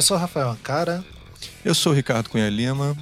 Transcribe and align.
Eu 0.00 0.02
sou 0.02 0.16
Rafael 0.16 0.48
Ancara. 0.48 1.04
Eu 1.62 1.74
sou 1.74 1.92
Ricardo 1.92 2.30
Cunha 2.30 2.48
Lima. 2.48 2.96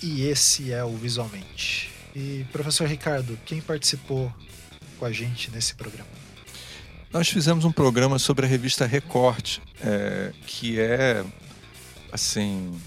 E 0.00 0.22
esse 0.28 0.72
é 0.72 0.84
o 0.84 0.96
Visualmente. 0.96 1.90
E, 2.14 2.46
professor 2.52 2.86
Ricardo, 2.86 3.36
quem 3.44 3.60
participou 3.60 4.32
com 4.96 5.04
a 5.04 5.10
gente 5.10 5.50
nesse 5.50 5.74
programa? 5.74 6.08
Nós 7.12 7.28
fizemos 7.28 7.64
um 7.64 7.72
programa 7.72 8.16
sobre 8.20 8.46
a 8.46 8.48
revista 8.48 8.86
Recorte, 8.86 9.60
é, 9.80 10.32
que 10.46 10.78
é, 10.78 11.24
assim, 12.12 12.80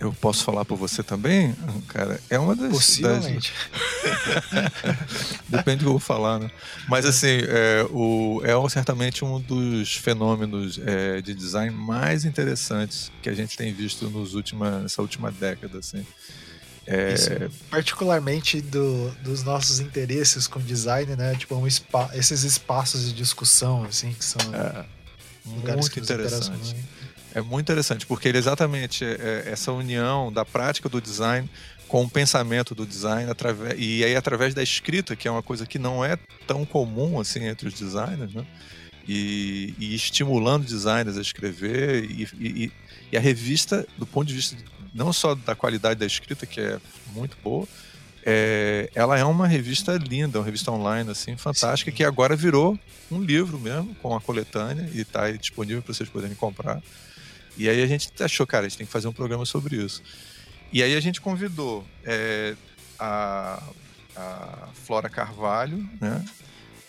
eu 0.00 0.12
posso 0.12 0.44
falar 0.44 0.64
por 0.64 0.76
você 0.76 1.02
também, 1.02 1.54
cara? 1.88 2.20
É 2.30 2.38
uma 2.38 2.54
das. 2.54 2.70
Possivelmente. 2.70 3.52
Das... 3.72 5.42
Depende 5.48 5.78
do 5.78 5.80
que 5.80 5.86
eu 5.86 5.92
vou 5.92 5.98
falar, 5.98 6.38
né? 6.38 6.50
Mas, 6.88 7.04
assim, 7.04 7.26
é, 7.26 7.84
o, 7.90 8.40
é 8.44 8.68
certamente 8.70 9.24
um 9.24 9.40
dos 9.40 9.96
fenômenos 9.96 10.78
é, 10.84 11.20
de 11.20 11.34
design 11.34 11.74
mais 11.74 12.24
interessantes 12.24 13.10
que 13.22 13.28
a 13.28 13.34
gente 13.34 13.56
tem 13.56 13.72
visto 13.72 14.08
nos 14.08 14.34
última, 14.34 14.80
nessa 14.80 15.02
última 15.02 15.32
década, 15.32 15.78
assim. 15.78 16.06
É... 16.86 17.12
Isso, 17.12 17.30
particularmente 17.68 18.62
do, 18.62 19.10
dos 19.22 19.42
nossos 19.42 19.78
interesses 19.78 20.46
com 20.46 20.60
design, 20.60 21.16
né? 21.16 21.34
Tipo, 21.34 21.56
um 21.56 21.68
spa, 21.68 22.08
esses 22.14 22.44
espaços 22.44 23.04
de 23.04 23.12
discussão, 23.12 23.84
assim, 23.84 24.12
que 24.12 24.24
são 24.24 24.40
é, 24.54 24.86
muito 25.44 26.00
interessante. 26.00 26.76
É 27.34 27.40
muito 27.40 27.66
interessante, 27.66 28.06
porque 28.06 28.28
ele 28.28 28.38
exatamente 28.38 29.04
é, 29.04 29.44
é 29.46 29.50
essa 29.52 29.72
união 29.72 30.32
da 30.32 30.44
prática 30.44 30.88
do 30.88 31.00
design 31.00 31.48
com 31.86 32.02
o 32.02 32.10
pensamento 32.10 32.74
do 32.74 32.86
design 32.86 33.30
através 33.30 33.74
e 33.78 34.04
aí 34.04 34.14
através 34.14 34.54
da 34.54 34.62
escrita, 34.62 35.16
que 35.16 35.26
é 35.26 35.30
uma 35.30 35.42
coisa 35.42 35.66
que 35.66 35.78
não 35.78 36.04
é 36.04 36.18
tão 36.46 36.64
comum 36.64 37.18
assim 37.18 37.44
entre 37.44 37.68
os 37.68 37.74
designers, 37.74 38.32
né? 38.34 38.46
E, 39.06 39.74
e 39.78 39.94
estimulando 39.94 40.66
designers 40.66 41.16
a 41.16 41.22
escrever 41.22 42.04
e, 42.04 42.28
e, 42.38 42.72
e, 43.10 43.16
a 43.16 43.20
revista, 43.20 43.86
do 43.96 44.06
ponto 44.06 44.28
de 44.28 44.34
vista 44.34 44.54
não 44.94 45.14
só 45.14 45.34
da 45.34 45.54
qualidade 45.54 45.98
da 45.98 46.04
escrita, 46.04 46.44
que 46.44 46.60
é 46.60 46.78
muito 47.14 47.34
boa, 47.42 47.66
é, 48.22 48.90
ela 48.94 49.18
é 49.18 49.24
uma 49.24 49.46
revista 49.46 49.96
linda, 49.96 50.38
uma 50.38 50.44
revista 50.44 50.70
online 50.70 51.10
assim 51.10 51.36
fantástica 51.38 51.90
Sim. 51.90 51.96
que 51.96 52.04
agora 52.04 52.36
virou 52.36 52.78
um 53.10 53.22
livro 53.22 53.58
mesmo 53.58 53.94
com 53.96 54.14
a 54.14 54.20
coletânea 54.20 54.90
e 54.92 55.00
está 55.00 55.30
disponível 55.30 55.80
para 55.82 55.94
vocês 55.94 56.08
poderem 56.08 56.36
comprar. 56.36 56.82
E 57.58 57.68
aí 57.68 57.82
a 57.82 57.86
gente 57.86 58.10
achou, 58.22 58.46
cara, 58.46 58.66
a 58.66 58.68
gente 58.68 58.78
tem 58.78 58.86
que 58.86 58.92
fazer 58.92 59.08
um 59.08 59.12
programa 59.12 59.44
sobre 59.44 59.76
isso. 59.76 60.02
E 60.72 60.82
aí 60.82 60.94
a 60.94 61.00
gente 61.00 61.20
convidou 61.20 61.84
é, 62.04 62.54
a, 62.98 63.62
a 64.16 64.68
Flora 64.74 65.08
Carvalho, 65.08 65.88
né? 66.00 66.24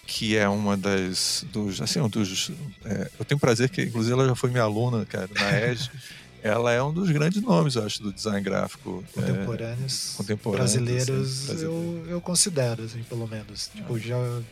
que 0.09 0.36
é 0.36 0.50
uma 0.50 0.76
das 0.76 1.45
dos 1.52 1.80
assim 1.80 2.00
um 2.00 2.09
dos 2.09 2.52
é, 2.84 3.11
eu 3.20 3.23
tenho 3.23 3.39
prazer 3.39 3.70
que 3.70 3.84
inclusive 3.84 4.11
ela 4.11 4.26
já 4.26 4.36
foi 4.36 4.50
minha 4.50 4.64
aluna 4.64 5.06
cara 5.06 5.30
na 5.36 5.52
EG 5.52 5.88
ela 6.42 6.72
é 6.72 6.81
um 6.81 6.92
dos 6.92 7.11
grandes 7.11 7.39
nomes 7.44 7.76
eu 7.76 7.86
acho 7.86 8.02
do 8.02 8.11
design 8.11 8.42
gráfico 8.42 9.04
contemporâneos, 9.14 10.14
é, 10.14 10.17
contemporâneos 10.17 10.73
brasileiros 10.73 11.50
assim, 11.52 11.64
eu, 11.64 12.06
eu 12.09 12.20
considero 12.22 12.83
assim 12.83 13.04
pelo 13.04 13.28
menos 13.28 13.70
tipo 13.73 13.95
ah. 13.95 14.00
já 14.00 14.16
eu 14.16 14.44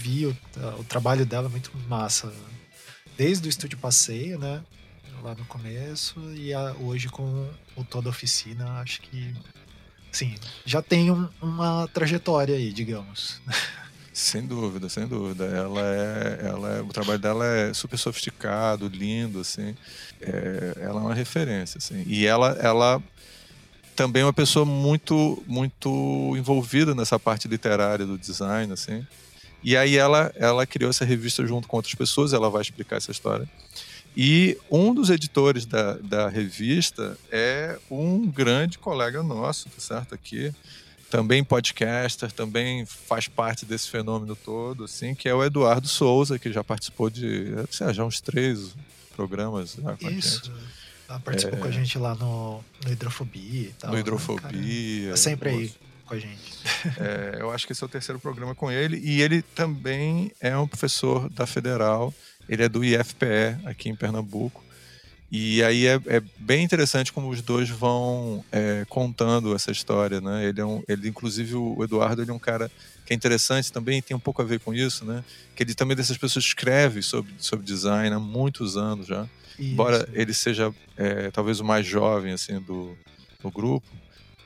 vi 0.00 0.26
o, 0.26 0.36
o 0.78 0.84
trabalho 0.84 1.24
dela 1.24 1.48
muito 1.48 1.72
massa 1.88 2.30
desde 3.16 3.48
o 3.48 3.50
estúdio 3.50 3.78
passeio 3.78 4.38
né 4.38 4.62
lá 5.22 5.34
no 5.34 5.44
começo 5.44 6.20
e 6.34 6.52
a, 6.52 6.74
hoje 6.80 7.08
com 7.08 7.48
o 7.76 7.84
Toda 7.84 8.08
Oficina, 8.08 8.80
acho 8.80 9.00
que 9.02 9.32
sim, 10.10 10.34
já 10.64 10.82
tem 10.82 11.10
um, 11.10 11.28
uma 11.40 11.88
trajetória 11.88 12.56
aí, 12.56 12.72
digamos. 12.72 13.40
Sem 14.14 14.46
dúvida, 14.46 14.90
sem 14.90 15.06
dúvida. 15.06 15.46
Ela 15.46 15.80
é, 15.80 16.46
ela 16.46 16.68
é, 16.76 16.82
o 16.82 16.88
trabalho 16.88 17.18
dela 17.18 17.46
é 17.46 17.72
super 17.72 17.96
sofisticado, 17.96 18.86
lindo, 18.86 19.40
assim. 19.40 19.74
É, 20.20 20.76
ela 20.82 21.00
é 21.00 21.04
uma 21.04 21.14
referência, 21.14 21.78
assim. 21.78 22.04
E 22.06 22.26
ela, 22.26 22.50
ela 22.60 23.02
também 23.96 24.20
é 24.20 24.26
uma 24.26 24.32
pessoa 24.32 24.66
muito, 24.66 25.42
muito 25.46 26.34
envolvida 26.36 26.94
nessa 26.94 27.18
parte 27.18 27.48
literária 27.48 28.04
do 28.04 28.18
design, 28.18 28.70
assim. 28.70 29.02
E 29.64 29.78
aí 29.78 29.96
ela, 29.96 30.30
ela 30.36 30.66
criou 30.66 30.90
essa 30.90 31.06
revista 31.06 31.46
junto 31.46 31.66
com 31.66 31.76
outras 31.76 31.94
pessoas. 31.94 32.34
Ela 32.34 32.50
vai 32.50 32.60
explicar 32.60 32.96
essa 32.96 33.10
história. 33.10 33.48
E 34.16 34.58
um 34.70 34.92
dos 34.92 35.08
editores 35.10 35.64
da, 35.64 35.94
da 35.94 36.28
revista 36.28 37.16
é 37.30 37.78
um 37.90 38.26
grande 38.26 38.78
colega 38.78 39.22
nosso, 39.22 39.68
tá 39.70 39.80
certo? 39.80 40.14
Aqui, 40.14 40.52
também 41.10 41.42
podcaster, 41.42 42.30
também 42.30 42.84
faz 42.84 43.28
parte 43.28 43.64
desse 43.64 43.88
fenômeno 43.88 44.36
todo, 44.36 44.84
assim, 44.84 45.14
que 45.14 45.28
é 45.28 45.34
o 45.34 45.42
Eduardo 45.42 45.88
Souza, 45.88 46.38
que 46.38 46.52
já 46.52 46.62
participou 46.62 47.08
de 47.08 47.54
sei, 47.70 47.92
já 47.92 48.04
uns 48.04 48.20
três 48.20 48.74
programas 49.16 49.74
com 49.74 49.92
Isso. 49.92 50.06
a 50.06 50.10
gente. 50.10 50.52
Ela 51.08 51.20
participou 51.20 51.58
é... 51.58 51.62
com 51.62 51.68
a 51.68 51.70
gente 51.70 51.98
lá 51.98 52.14
no, 52.14 52.64
no 52.84 52.92
Hidrofobia 52.92 53.68
e 53.68 53.74
tal. 53.78 53.90
No 53.90 53.96
né, 53.96 54.00
Hidrofobia. 54.00 55.04
Né, 55.04 55.10
tá 55.10 55.16
sempre 55.16 55.48
aí 55.50 55.72
com 56.06 56.14
a 56.14 56.18
gente. 56.18 56.62
É, 56.98 57.36
eu 57.40 57.50
acho 57.50 57.66
que 57.66 57.72
esse 57.72 57.82
é 57.82 57.86
o 57.86 57.88
terceiro 57.88 58.18
programa 58.18 58.54
com 58.54 58.70
ele. 58.70 58.98
E 58.98 59.20
ele 59.20 59.42
também 59.42 60.32
é 60.40 60.56
um 60.56 60.66
professor 60.66 61.28
da 61.28 61.46
Federal 61.46 62.12
ele 62.48 62.62
é 62.62 62.68
do 62.68 62.84
IFPE, 62.84 63.58
aqui 63.64 63.88
em 63.88 63.96
Pernambuco. 63.96 64.62
E 65.34 65.62
aí 65.62 65.86
é, 65.86 65.98
é 66.08 66.20
bem 66.38 66.62
interessante 66.62 67.10
como 67.10 67.30
os 67.30 67.40
dois 67.40 67.70
vão 67.70 68.44
é, 68.52 68.84
contando 68.86 69.54
essa 69.54 69.70
história, 69.70 70.20
né? 70.20 70.46
Ele 70.46 70.60
é 70.60 70.64
um, 70.64 70.82
ele 70.86 71.08
inclusive 71.08 71.54
o 71.54 71.82
Eduardo 71.82 72.20
ele 72.20 72.30
é 72.30 72.34
um 72.34 72.38
cara 72.38 72.70
que 73.06 73.14
é 73.14 73.16
interessante 73.16 73.72
também 73.72 74.02
tem 74.02 74.14
um 74.14 74.20
pouco 74.20 74.42
a 74.42 74.44
ver 74.44 74.60
com 74.60 74.74
isso, 74.74 75.06
né? 75.06 75.24
Que 75.56 75.62
ele 75.62 75.74
também 75.74 75.96
dessas 75.96 76.18
pessoas 76.18 76.44
escreve 76.44 77.00
sobre 77.00 77.32
sobre 77.38 77.64
design 77.64 78.14
há 78.14 78.18
muitos 78.20 78.76
anos 78.76 79.06
já, 79.06 79.26
isso. 79.58 79.72
embora 79.72 80.06
ele 80.12 80.34
seja 80.34 80.70
é, 80.98 81.30
talvez 81.30 81.60
o 81.60 81.64
mais 81.64 81.86
jovem 81.86 82.34
assim 82.34 82.60
do, 82.60 82.94
do 83.40 83.50
grupo. 83.50 83.88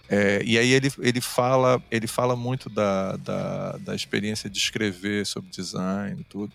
É, 0.09 0.41
e 0.45 0.57
aí 0.57 0.71
ele, 0.71 0.93
ele 1.01 1.21
fala 1.21 1.83
ele 1.91 2.07
fala 2.07 2.37
muito 2.37 2.71
da, 2.71 3.17
da, 3.17 3.77
da 3.79 3.93
experiência 3.93 4.49
de 4.49 4.59
escrever 4.59 5.27
sobre 5.27 5.51
design 5.51 6.21
e 6.21 6.25
tudo. 6.25 6.53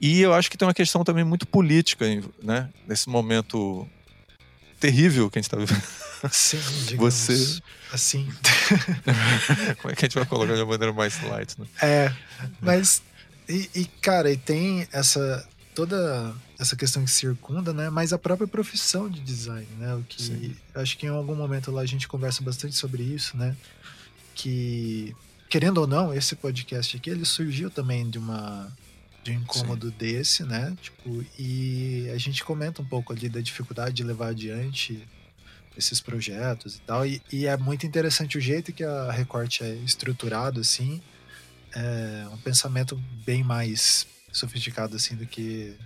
E 0.00 0.20
eu 0.20 0.32
acho 0.32 0.50
que 0.50 0.56
tem 0.56 0.66
uma 0.66 0.74
questão 0.74 1.02
também 1.02 1.24
muito 1.24 1.46
política, 1.46 2.06
né? 2.42 2.68
Nesse 2.86 3.08
momento 3.08 3.86
terrível 4.78 5.28
que 5.28 5.38
a 5.38 5.42
gente 5.42 5.46
está 5.46 5.56
vivendo. 5.56 5.82
Sim, 6.30 6.60
digamos, 6.86 7.14
Você... 7.14 7.60
assim. 7.92 8.28
Como 9.82 9.92
é 9.92 9.96
que 9.96 10.04
a 10.04 10.08
gente 10.08 10.14
vai 10.14 10.26
colocar 10.26 10.54
de 10.54 10.60
uma 10.60 10.70
maneira 10.70 10.92
mais 10.92 11.20
light, 11.22 11.58
né? 11.58 11.66
É, 11.82 12.12
mas... 12.60 13.02
E, 13.48 13.68
e, 13.74 13.84
cara, 14.00 14.30
e 14.30 14.36
tem 14.36 14.86
essa... 14.92 15.46
Toda 15.74 16.34
essa 16.58 16.74
questão 16.74 17.04
que 17.04 17.10
circunda, 17.10 17.72
né? 17.72 17.88
Mas 17.88 18.12
a 18.12 18.18
própria 18.18 18.48
profissão 18.48 19.08
de 19.08 19.20
design, 19.20 19.66
né? 19.78 19.94
O 19.94 20.02
que... 20.02 20.22
Sim. 20.22 20.56
Acho 20.74 20.98
que 20.98 21.06
em 21.06 21.08
algum 21.08 21.34
momento 21.34 21.70
lá 21.70 21.82
a 21.82 21.86
gente 21.86 22.08
conversa 22.08 22.42
bastante 22.42 22.76
sobre 22.76 23.02
isso, 23.02 23.36
né? 23.36 23.56
Que... 24.34 25.14
Querendo 25.48 25.78
ou 25.78 25.86
não, 25.86 26.12
esse 26.12 26.36
podcast 26.36 26.96
aqui, 26.96 27.08
ele 27.08 27.24
surgiu 27.24 27.70
também 27.70 28.10
de 28.10 28.18
uma 28.18 28.70
de 29.28 29.36
um 29.36 29.40
incômodo 29.40 29.88
Sim. 29.88 29.94
desse, 29.98 30.42
né? 30.44 30.74
Tipo, 30.80 31.24
e 31.38 32.10
a 32.14 32.18
gente 32.18 32.42
comenta 32.42 32.80
um 32.80 32.84
pouco 32.84 33.12
ali 33.12 33.28
da 33.28 33.40
dificuldade 33.40 33.96
de 33.96 34.04
levar 34.04 34.28
adiante 34.28 35.06
esses 35.76 36.00
projetos 36.00 36.76
e 36.76 36.80
tal. 36.80 37.06
E, 37.06 37.22
e 37.32 37.46
é 37.46 37.56
muito 37.56 37.86
interessante 37.86 38.38
o 38.38 38.40
jeito 38.40 38.72
que 38.72 38.82
a 38.82 39.12
Recorte 39.12 39.62
é 39.62 39.74
estruturado, 39.76 40.60
assim. 40.60 41.00
É 41.74 42.26
um 42.32 42.38
pensamento 42.38 42.96
bem 43.24 43.44
mais 43.44 44.06
sofisticado, 44.32 44.96
assim, 44.96 45.14
do 45.14 45.26
que 45.26 45.76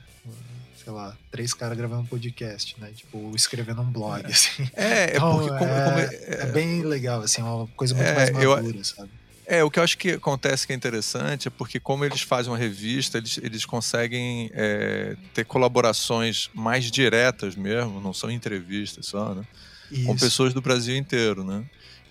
sei 0.83 0.93
lá, 0.93 1.17
três 1.31 1.55
caras 1.55 1.79
gravando 1.79 2.03
um 2.03 2.07
podcast, 2.07 2.75
né? 2.81 2.91
Tipo, 2.95 3.33
escrevendo 3.37 3.83
um 3.83 3.91
blog, 3.91 4.25
é. 4.25 4.27
assim. 4.27 4.69
É, 4.75 4.85
é 4.85 5.17
então, 5.17 5.33
é 5.33 5.35
porque 5.37 5.59
como, 5.59 5.71
é, 5.71 5.85
como 5.85 5.99
é, 5.99 6.43
é, 6.43 6.47
bem 6.47 6.83
legal, 6.83 7.23
assim, 7.23 7.41
é 7.41 7.45
uma 7.45 7.69
coisa 7.69 7.95
muito 7.95 8.13
mais 8.15 8.31
madura, 8.31 8.77
eu, 8.77 8.85
sabe? 8.85 9.11
É, 9.53 9.63
o 9.63 9.71
que 9.71 9.79
eu 9.79 9.83
acho 9.83 9.99
que 9.99 10.13
acontece 10.13 10.67
que 10.67 10.73
é 10.73 10.77
interessante 10.77 11.47
é 11.47 11.51
porque, 11.51 11.79
como 11.79 12.07
eles 12.07 12.23
fazem 12.23 12.51
uma 12.51 12.57
revista, 12.57 13.19
eles, 13.19 13.37
eles 13.37 13.67
conseguem 13.67 14.51
é, 14.55 15.15
ter 15.35 15.45
colaborações 15.45 16.49
mais 16.55 16.91
diretas 16.91 17.55
mesmo, 17.55 18.01
não 18.01 18.15
são 18.15 18.31
entrevistas 18.31 19.05
só, 19.05 19.35
né? 19.35 19.45
Isso. 19.91 20.07
Com 20.07 20.17
pessoas 20.17 20.55
do 20.55 20.63
Brasil 20.63 20.97
inteiro, 20.97 21.45
né? 21.45 21.63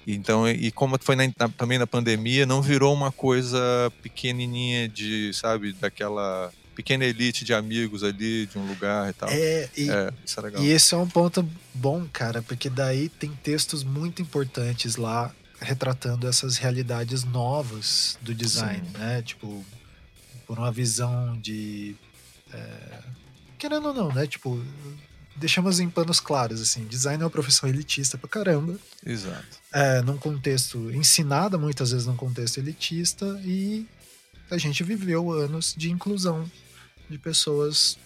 Então, 0.05 0.47
e 0.47 0.71
como 0.71 0.99
foi 1.01 1.15
na, 1.15 1.23
na, 1.25 1.49
também 1.49 1.79
na 1.79 1.87
pandemia, 1.87 2.45
não 2.45 2.61
virou 2.61 2.93
uma 2.93 3.11
coisa 3.11 3.91
pequenininha 4.03 4.87
de, 4.87 5.33
sabe, 5.33 5.73
daquela 5.73 6.51
pequena 6.75 7.05
elite 7.05 7.43
de 7.43 7.55
amigos 7.55 8.03
ali 8.03 8.45
de 8.45 8.59
um 8.59 8.67
lugar 8.67 9.09
e 9.09 9.13
tal. 9.13 9.29
É, 9.29 9.67
e, 9.75 9.89
é, 9.89 10.13
isso 10.23 10.39
é 10.39 10.43
legal. 10.43 10.63
E 10.63 10.69
esse 10.69 10.93
é 10.93 10.97
um 10.97 11.09
ponto 11.09 11.43
bom, 11.73 12.05
cara, 12.13 12.43
porque 12.43 12.69
daí 12.69 13.09
tem 13.09 13.31
textos 13.41 13.83
muito 13.83 14.21
importantes 14.21 14.95
lá 14.95 15.33
retratando 15.61 16.27
essas 16.27 16.57
realidades 16.57 17.23
novas 17.23 18.17
do 18.21 18.33
design, 18.33 18.85
Sim. 18.85 18.97
né? 18.97 19.21
Tipo, 19.21 19.63
por 20.47 20.57
uma 20.57 20.71
visão 20.71 21.37
de. 21.39 21.95
É, 22.51 22.99
querendo 23.57 23.89
ou 23.89 23.93
não, 23.93 24.11
né? 24.11 24.25
Tipo, 24.25 24.61
deixamos 25.35 25.79
em 25.79 25.89
panos 25.89 26.19
claros, 26.19 26.61
assim, 26.61 26.85
design 26.85 27.21
é 27.21 27.25
uma 27.25 27.31
profissão 27.31 27.69
elitista 27.69 28.17
pra 28.17 28.27
caramba. 28.27 28.77
Exato. 29.05 29.59
É, 29.71 30.01
num 30.01 30.17
contexto 30.17 30.91
ensinada 30.91 31.57
muitas 31.57 31.91
vezes 31.91 32.07
num 32.07 32.15
contexto 32.15 32.57
elitista 32.57 33.39
e 33.43 33.87
a 34.49 34.57
gente 34.57 34.83
viveu 34.83 35.31
anos 35.31 35.73
de 35.77 35.89
inclusão 35.89 36.49
de 37.09 37.17
pessoas 37.17 37.97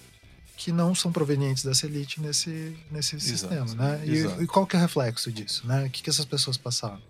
que 0.57 0.71
não 0.71 0.95
são 0.95 1.11
provenientes 1.11 1.63
dessa 1.63 1.85
elite 1.85 2.21
nesse, 2.21 2.77
nesse 2.89 3.19
sistema, 3.19 3.73
né? 3.75 4.01
E, 4.05 4.43
e, 4.43 4.47
qual 4.47 4.65
que 4.65 4.75
é 4.75 4.79
o 4.79 4.81
reflexo 4.81 5.31
disso, 5.31 5.67
né? 5.67 5.85
O 5.85 5.89
que, 5.89 6.01
que 6.01 6.09
essas 6.09 6.25
pessoas 6.25 6.57
passaram? 6.57 7.01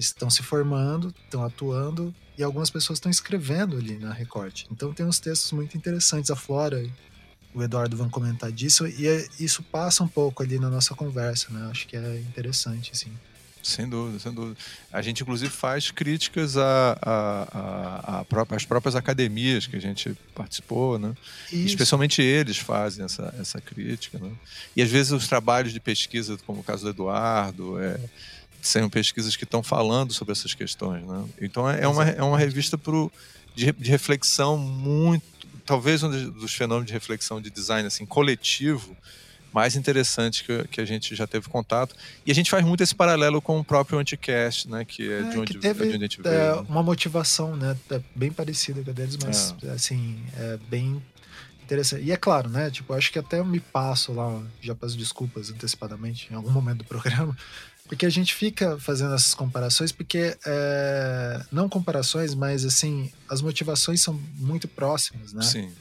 Eles 0.00 0.06
estão 0.06 0.30
se 0.30 0.42
formando, 0.42 1.14
estão 1.24 1.44
atuando 1.44 2.14
e 2.38 2.42
algumas 2.42 2.70
pessoas 2.70 2.96
estão 2.96 3.10
escrevendo 3.10 3.76
ali 3.76 3.98
na 3.98 4.14
recorte. 4.14 4.66
Então 4.72 4.94
tem 4.94 5.04
uns 5.04 5.20
textos 5.20 5.52
muito 5.52 5.76
interessantes. 5.76 6.30
A 6.30 6.36
Flora, 6.36 6.82
o 7.54 7.62
Eduardo 7.62 7.98
vão 7.98 8.08
comentar 8.08 8.50
disso 8.50 8.86
e 8.88 9.06
é, 9.06 9.28
isso 9.38 9.62
passa 9.62 10.02
um 10.02 10.08
pouco 10.08 10.42
ali 10.42 10.58
na 10.58 10.70
nossa 10.70 10.94
conversa, 10.94 11.48
né? 11.50 11.68
Acho 11.70 11.86
que 11.86 11.98
é 11.98 12.18
interessante, 12.20 12.92
assim. 12.94 13.12
Sem 13.62 13.86
dúvida, 13.86 14.18
sem 14.18 14.32
dúvida. 14.32 14.56
A 14.90 15.02
gente, 15.02 15.22
inclusive, 15.22 15.50
faz 15.50 15.90
críticas 15.90 16.56
às 16.56 16.62
a, 17.02 17.46
a, 17.52 18.20
a, 18.20 18.24
próprias 18.24 18.96
academias 18.96 19.66
que 19.66 19.76
a 19.76 19.80
gente 19.80 20.16
participou, 20.34 20.98
né? 20.98 21.14
Especialmente 21.52 22.22
eles 22.22 22.56
fazem 22.56 23.04
essa, 23.04 23.34
essa 23.38 23.60
crítica, 23.60 24.18
né? 24.18 24.32
E, 24.74 24.80
às 24.80 24.90
vezes, 24.90 25.12
os 25.12 25.28
trabalhos 25.28 25.74
de 25.74 25.78
pesquisa, 25.78 26.38
como 26.46 26.60
o 26.60 26.64
caso 26.64 26.84
do 26.84 26.88
Eduardo, 26.88 27.78
é, 27.78 28.00
são 28.62 28.88
pesquisas 28.90 29.36
que 29.36 29.44
estão 29.44 29.62
falando 29.62 30.12
sobre 30.12 30.32
essas 30.32 30.54
questões, 30.54 31.04
né? 31.06 31.24
Então, 31.40 31.68
é, 31.68 31.82
é 31.82 31.88
uma, 31.88 32.04
é 32.04 32.22
uma 32.22 32.38
revista 32.38 32.76
pro, 32.76 33.10
de, 33.54 33.72
de 33.72 33.90
reflexão 33.90 34.56
muito... 34.56 35.24
Talvez 35.66 36.02
um 36.02 36.30
dos 36.30 36.52
fenômenos 36.52 36.86
de 36.86 36.92
reflexão 36.92 37.40
de 37.40 37.48
design, 37.48 37.86
assim, 37.86 38.04
coletivo, 38.04 38.96
mais 39.52 39.76
interessantes 39.76 40.42
que, 40.42 40.66
que 40.68 40.80
a 40.80 40.84
gente 40.84 41.14
já 41.14 41.26
teve 41.26 41.48
contato. 41.48 41.94
E 42.24 42.30
a 42.32 42.34
gente 42.34 42.50
faz 42.50 42.64
muito 42.64 42.82
esse 42.82 42.94
paralelo 42.94 43.40
com 43.40 43.58
o 43.58 43.64
próprio 43.64 43.98
Anticast, 43.98 44.68
né? 44.68 44.84
Que 44.84 45.10
é, 45.10 45.20
é 45.20 45.22
de, 45.22 45.38
onde, 45.38 45.52
que 45.52 45.58
teve, 45.58 45.84
é 45.84 45.88
de 45.88 45.94
onde 45.94 46.04
a 46.04 46.08
gente 46.08 46.22
veio. 46.22 46.34
É, 46.34 46.56
né? 46.56 46.66
uma 46.68 46.82
motivação, 46.82 47.56
né? 47.56 47.76
É 47.90 48.00
bem 48.14 48.32
parecida 48.32 48.82
com 48.82 48.90
a 48.90 48.92
deles, 48.92 49.16
mas 49.22 49.54
é. 49.62 49.70
assim, 49.70 50.20
é 50.36 50.58
bem 50.68 51.02
interessante. 51.62 52.04
E 52.04 52.10
é 52.10 52.16
claro, 52.16 52.48
né? 52.48 52.70
Tipo, 52.70 52.94
acho 52.94 53.12
que 53.12 53.18
até 53.18 53.38
eu 53.38 53.44
me 53.44 53.60
passo 53.60 54.12
lá, 54.12 54.42
já 54.60 54.74
peço 54.74 54.96
desculpas 54.96 55.50
antecipadamente 55.50 56.28
em 56.30 56.34
algum 56.34 56.50
momento 56.50 56.78
do 56.78 56.84
programa, 56.84 57.36
porque 57.90 58.06
a 58.06 58.10
gente 58.10 58.32
fica 58.32 58.78
fazendo 58.78 59.12
essas 59.14 59.34
comparações, 59.34 59.90
porque 59.90 60.38
é, 60.46 61.44
não 61.50 61.68
comparações, 61.68 62.36
mas 62.36 62.64
assim, 62.64 63.10
as 63.28 63.42
motivações 63.42 64.00
são 64.00 64.14
muito 64.36 64.68
próximas, 64.68 65.32
né? 65.32 65.42
Sim 65.42 65.72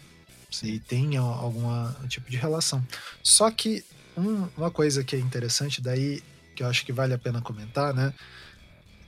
e 0.64 0.80
tem 0.80 1.16
algum 1.18 1.70
tipo 2.08 2.30
de 2.30 2.36
relação. 2.36 2.84
Só 3.22 3.52
que 3.52 3.84
um, 4.18 4.48
uma 4.58 4.72
coisa 4.72 5.04
que 5.04 5.16
é 5.16 5.20
interessante 5.20 5.82
daí, 5.82 6.24
que 6.56 6.64
eu 6.64 6.68
acho 6.68 6.84
que 6.84 6.92
vale 6.92 7.14
a 7.14 7.18
pena 7.20 7.40
comentar, 7.40 7.94
né? 7.94 8.12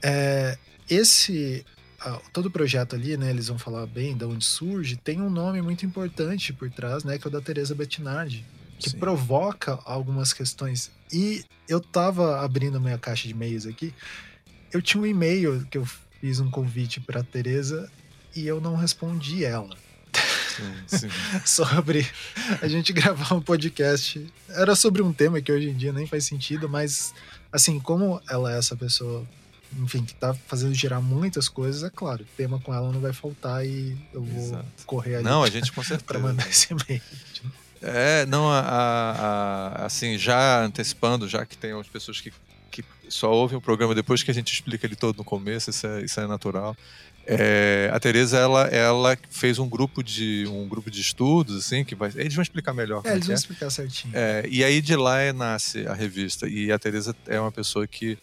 É 0.00 0.56
esse 0.88 1.66
todo 2.32 2.46
o 2.46 2.50
projeto 2.50 2.96
ali, 2.96 3.16
né, 3.16 3.30
eles 3.30 3.46
vão 3.46 3.58
falar 3.58 3.86
bem 3.86 4.16
de 4.16 4.24
onde 4.24 4.44
surge, 4.44 4.96
tem 4.96 5.20
um 5.20 5.30
nome 5.30 5.62
muito 5.62 5.86
importante 5.86 6.52
por 6.52 6.68
trás, 6.68 7.04
né, 7.04 7.16
que 7.16 7.26
é 7.26 7.28
o 7.28 7.30
da 7.30 7.40
Teresa 7.40 7.76
Bettinardi, 7.76 8.44
que 8.76 8.90
Sim. 8.90 8.98
provoca 8.98 9.78
algumas 9.84 10.32
questões. 10.32 10.90
E 11.12 11.44
eu 11.68 11.80
tava 11.80 12.40
abrindo 12.42 12.80
minha 12.80 12.98
caixa 12.98 13.24
de 13.28 13.34
e-mails 13.34 13.66
aqui, 13.66 13.92
eu 14.72 14.80
tinha 14.80 15.02
um 15.02 15.06
e-mail 15.06 15.66
que 15.70 15.76
eu 15.76 15.86
fiz 16.20 16.40
um 16.40 16.50
convite 16.50 17.00
para 17.00 17.22
Teresa 17.22 17.90
e 18.34 18.46
eu 18.46 18.60
não 18.60 18.74
respondi 18.76 19.44
ela. 19.44 19.76
Sim, 20.86 21.08
sobre 21.44 22.06
a 22.60 22.68
gente 22.68 22.92
gravar 22.92 23.34
um 23.34 23.40
podcast. 23.40 24.26
Era 24.48 24.74
sobre 24.74 25.02
um 25.02 25.12
tema 25.12 25.40
que 25.40 25.50
hoje 25.50 25.68
em 25.68 25.76
dia 25.76 25.92
nem 25.92 26.06
faz 26.06 26.24
sentido, 26.24 26.68
mas 26.68 27.14
assim, 27.50 27.78
como 27.80 28.20
ela 28.28 28.54
é 28.54 28.58
essa 28.58 28.76
pessoa, 28.76 29.26
enfim, 29.78 30.04
que 30.04 30.14
tá 30.14 30.34
fazendo 30.46 30.74
girar 30.74 31.00
muitas 31.00 31.48
coisas, 31.48 31.82
é 31.82 31.90
claro, 31.90 32.26
tema 32.36 32.60
com 32.60 32.72
ela 32.72 32.92
não 32.92 33.00
vai 33.00 33.12
faltar 33.12 33.66
e 33.66 33.96
eu 34.12 34.22
vou 34.22 34.44
Exato. 34.44 34.66
correr 34.86 35.16
ali. 35.16 35.24
Não, 35.24 35.42
a 35.42 35.50
gente 35.50 35.72
com 35.72 35.82
certeza. 35.84 36.04
para 36.06 36.18
mandar 36.18 36.48
esse 36.48 36.68
e-mail. 36.72 37.02
É, 37.82 38.24
não, 38.26 38.50
a, 38.50 38.60
a, 38.60 39.86
assim, 39.86 40.16
já 40.16 40.62
antecipando, 40.62 41.28
já 41.28 41.44
que 41.44 41.56
tem 41.56 41.74
umas 41.74 41.88
pessoas 41.88 42.20
que, 42.20 42.32
que 42.70 42.84
só 43.08 43.32
ouvem 43.32 43.58
o 43.58 43.60
programa 43.60 43.94
depois 43.94 44.22
que 44.22 44.30
a 44.30 44.34
gente 44.34 44.52
explica 44.52 44.86
ele 44.86 44.96
todo 44.96 45.16
no 45.16 45.24
começo, 45.24 45.70
isso 45.70 45.86
é, 45.86 46.02
isso 46.02 46.20
é 46.20 46.26
natural. 46.26 46.76
É, 47.24 47.88
a 47.92 48.00
Teresa 48.00 48.36
ela, 48.36 48.66
ela 48.66 49.16
fez 49.30 49.58
um 49.58 49.68
grupo 49.68 50.02
de 50.02 50.44
um 50.48 50.66
grupo 50.66 50.90
de 50.90 51.00
estudos 51.00 51.56
assim 51.64 51.84
que 51.84 51.94
vai 51.94 52.10
eles 52.16 52.34
vão 52.34 52.42
explicar 52.42 52.74
melhor 52.74 53.00
é, 53.04 53.12
eles 53.12 53.26
vão 53.26 53.34
é. 53.34 53.38
explicar 53.38 53.70
certinho 53.70 54.12
é, 54.12 54.44
e 54.48 54.64
aí 54.64 54.80
de 54.80 54.96
lá 54.96 55.20
é, 55.20 55.32
nasce 55.32 55.86
a 55.86 55.94
revista 55.94 56.48
e 56.48 56.72
a 56.72 56.78
Teresa 56.80 57.14
é 57.28 57.38
uma 57.38 57.52
pessoa 57.52 57.86
que 57.86 58.18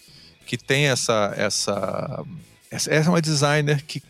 que 0.45 0.57
tem 0.57 0.88
essa 0.88 1.33
essa 1.38 2.25
essa 2.69 2.91
é 2.91 3.00
uma 3.07 3.21
designer 3.21 3.81
que 3.83 4.03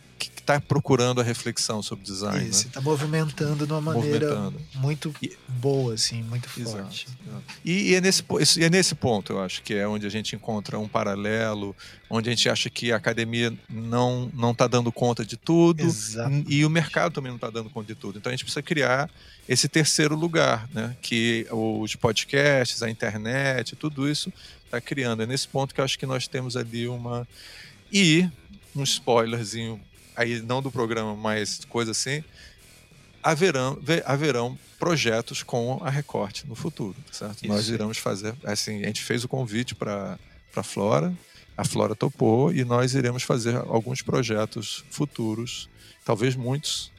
está 0.50 0.60
procurando 0.60 1.20
a 1.20 1.24
reflexão 1.24 1.82
sobre 1.82 2.04
design. 2.04 2.48
Isso, 2.48 2.66
está 2.66 2.80
né? 2.80 2.84
movimentando 2.84 3.66
de 3.66 3.72
uma 3.72 3.80
maneira 3.80 4.52
muito 4.74 5.14
e, 5.22 5.36
boa, 5.48 5.94
assim, 5.94 6.22
muito 6.22 6.48
forte. 6.48 7.06
Exato. 7.06 7.44
E, 7.64 7.90
e, 7.90 7.94
é 7.94 8.00
nesse, 8.00 8.24
e 8.58 8.64
é 8.64 8.70
nesse 8.70 8.94
ponto, 8.94 9.32
eu 9.32 9.40
acho, 9.40 9.62
que 9.62 9.74
é 9.74 9.86
onde 9.86 10.06
a 10.06 10.10
gente 10.10 10.34
encontra 10.34 10.78
um 10.78 10.88
paralelo, 10.88 11.74
onde 12.08 12.28
a 12.28 12.32
gente 12.32 12.48
acha 12.48 12.68
que 12.68 12.90
a 12.90 12.96
academia 12.96 13.52
não 13.68 14.30
não 14.34 14.50
está 14.50 14.66
dando 14.66 14.90
conta 14.90 15.24
de 15.24 15.36
tudo 15.36 15.82
Exatamente. 15.82 16.52
e 16.52 16.64
o 16.64 16.70
mercado 16.70 17.12
também 17.12 17.30
não 17.30 17.36
está 17.36 17.50
dando 17.50 17.70
conta 17.70 17.86
de 17.88 17.94
tudo. 17.94 18.18
Então 18.18 18.30
a 18.30 18.32
gente 18.32 18.44
precisa 18.44 18.62
criar 18.62 19.08
esse 19.48 19.68
terceiro 19.68 20.16
lugar, 20.16 20.68
né? 20.72 20.96
Que 21.00 21.46
os 21.50 21.94
podcasts, 21.94 22.82
a 22.82 22.90
internet, 22.90 23.76
tudo 23.76 24.08
isso 24.08 24.32
está 24.64 24.80
criando. 24.80 25.22
É 25.22 25.26
nesse 25.26 25.46
ponto 25.46 25.74
que 25.74 25.80
eu 25.80 25.84
acho 25.84 25.98
que 25.98 26.06
nós 26.06 26.26
temos 26.26 26.56
ali 26.56 26.88
uma 26.88 27.26
e 27.92 28.28
um 28.74 28.82
spoilerzinho 28.84 29.80
aí 30.16 30.40
não 30.42 30.62
do 30.62 30.70
programa, 30.70 31.14
mas 31.16 31.64
coisa 31.68 31.92
assim, 31.92 32.22
haverão, 33.22 33.78
haverão 34.04 34.58
projetos 34.78 35.42
com 35.42 35.78
a 35.82 35.90
Recorte 35.90 36.46
no 36.46 36.54
futuro, 36.54 36.96
certo? 37.12 37.38
Isso. 37.42 37.48
Nós 37.48 37.68
iremos 37.68 37.98
fazer, 37.98 38.34
assim, 38.44 38.82
a 38.82 38.86
gente 38.86 39.02
fez 39.02 39.24
o 39.24 39.28
convite 39.28 39.74
para 39.74 40.18
a 40.56 40.62
Flora, 40.62 41.12
a 41.56 41.64
Flora 41.64 41.94
topou 41.94 42.52
e 42.52 42.64
nós 42.64 42.94
iremos 42.94 43.22
fazer 43.22 43.56
alguns 43.56 44.02
projetos 44.02 44.84
futuros, 44.90 45.68
talvez 46.04 46.34
muitos, 46.34 46.90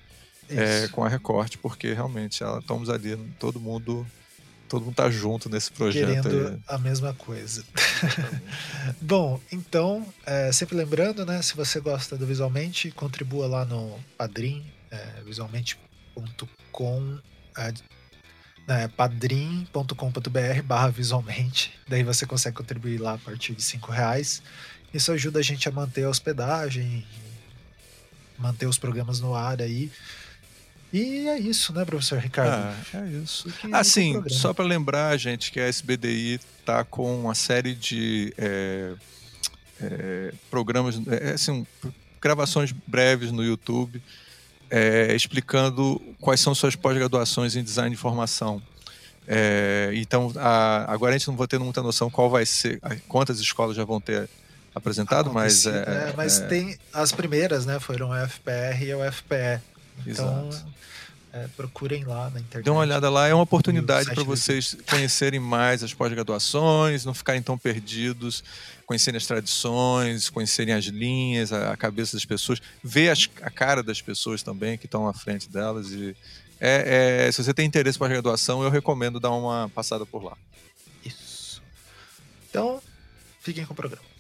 é, 0.50 0.88
com 0.90 1.04
a 1.04 1.10
Recorte, 1.10 1.58
porque 1.58 1.94
realmente 1.94 2.44
ela, 2.44 2.60
estamos 2.60 2.90
ali, 2.90 3.18
todo 3.40 3.60
mundo 3.60 4.06
todo 4.72 4.86
mundo 4.86 4.96
tá 4.96 5.10
junto 5.10 5.50
nesse 5.50 5.70
projeto. 5.70 6.24
Querendo 6.24 6.48
aí. 6.48 6.60
a 6.66 6.78
mesma 6.78 7.14
coisa. 7.14 7.66
Bom, 9.02 9.38
então, 9.52 10.08
é, 10.26 10.50
sempre 10.54 10.78
lembrando, 10.78 11.25
né? 11.25 11.42
Se 11.42 11.58
você 11.58 11.82
gosta 11.82 12.16
do 12.16 12.25
Visualmente, 12.25 12.90
contribua 12.92 13.48
lá 13.48 13.66
no 13.66 14.00
Padrim, 14.18 14.66
é, 14.90 15.22
visualmente.com, 15.25 17.20
é, 17.58 17.74
é, 18.70 18.88
padrim.com.br 18.88 20.62
barra 20.63 20.88
visualmente. 20.88 21.78
Daí 21.86 22.04
você 22.04 22.25
consegue 22.25 22.56
contribuir 22.56 22.98
lá 22.98 23.16
a 23.16 23.18
partir 23.18 23.54
de 23.54 23.62
cinco 23.62 23.92
reais. 23.92 24.42
Isso 24.94 25.12
ajuda 25.12 25.40
a 25.40 25.44
gente 25.44 25.68
a 25.68 25.72
manter 25.72 26.06
a 26.06 26.10
hospedagem, 26.10 27.06
manter 28.38 28.68
os 28.68 28.78
programas 28.78 29.20
no 29.20 29.36
ar 29.36 29.62
aí. 29.62 29.92
E 30.93 31.27
é 31.27 31.39
isso, 31.39 31.74
né, 31.74 31.86
professor 31.86 32.19
Ricardo? 32.19 32.51
Ah, 32.51 32.98
é 32.98 33.07
isso. 33.24 33.48
Assim, 33.71 34.21
só 34.27 34.53
para 34.53 34.65
lembrar, 34.65 35.15
gente, 35.17 35.51
que 35.51 35.60
a 35.60 35.67
SBDI 35.67 36.39
está 36.60 36.83
com 36.83 37.21
uma 37.21 37.33
série 37.33 37.74
de 37.74 38.33
é, 38.38 38.93
é, 39.81 40.33
programas, 40.50 41.00
é, 41.07 41.31
assim, 41.31 41.65
gravações 42.21 42.74
breves 42.86 43.31
no 43.31 43.43
YouTube, 43.43 44.01
é, 44.69 45.15
explicando 45.15 46.01
quais 46.19 46.39
são 46.39 46.53
suas 46.53 46.75
pós-graduações 46.75 47.55
em 47.55 47.63
design 47.63 47.89
de 47.89 47.95
informação. 47.95 48.62
É, 49.27 49.91
então, 49.93 50.31
a, 50.36 50.91
agora 50.91 51.15
a 51.15 51.17
gente 51.17 51.27
não 51.27 51.38
vai 51.38 51.48
ter 51.48 51.57
muita 51.57 51.81
noção 51.81 52.10
qual 52.10 52.29
vai 52.29 52.45
ser, 52.45 52.81
quantas 53.07 53.39
escolas 53.39 53.77
já 53.77 53.86
vão 53.86 54.01
ter 54.01 54.29
apresentado, 54.74 55.33
mas 55.33 55.65
é, 55.65 56.13
mas 56.15 56.39
tem 56.39 56.77
as 56.93 57.12
primeiras, 57.12 57.65
né? 57.65 57.79
Foram 57.79 58.10
o 58.10 58.27
FPR 58.27 58.83
e 58.83 58.93
o 58.93 59.12
FPE. 59.12 59.62
Então, 60.05 60.50
Exato. 60.50 60.72
É, 61.34 61.48
procurem 61.55 62.03
lá 62.03 62.29
na 62.29 62.41
internet. 62.41 62.65
Dê 62.65 62.70
uma 62.70 62.81
olhada 62.81 63.10
lá, 63.10 63.25
é 63.25 63.34
uma 63.34 63.43
oportunidade 63.43 64.13
para 64.13 64.22
vocês 64.22 64.75
conhecerem 64.89 65.39
mais 65.39 65.81
as 65.81 65.93
pós-graduações, 65.93 67.05
não 67.05 67.13
ficarem 67.13 67.41
tão 67.41 67.58
perdidos, 67.58 68.43
conhecerem 68.86 69.17
as 69.17 69.25
tradições, 69.25 70.29
conhecerem 70.29 70.74
as 70.74 70.84
linhas, 70.86 71.53
a, 71.53 71.72
a 71.72 71.77
cabeça 71.77 72.17
das 72.17 72.25
pessoas, 72.25 72.62
ver 72.84 73.10
as, 73.10 73.29
a 73.41 73.50
cara 73.50 73.81
das 73.81 74.01
pessoas 74.01 74.43
também 74.43 74.77
que 74.77 74.88
estão 74.88 75.08
à 75.08 75.13
frente 75.13 75.48
delas. 75.48 75.91
E 75.91 76.13
é, 76.60 77.27
é, 77.27 77.31
se 77.31 77.41
você 77.41 77.53
tem 77.53 77.65
interesse 77.65 77.98
para 77.98 78.10
graduação, 78.10 78.62
eu 78.62 78.70
recomendo 78.70 79.17
dar 79.17 79.31
uma 79.31 79.70
passada 79.70 80.05
por 80.05 80.22
lá. 80.22 80.38
Isso. 81.05 81.63
Então, 82.50 82.81
fiquem 83.39 83.65
com 83.65 83.72
o 83.72 83.75
programa. 83.75 84.11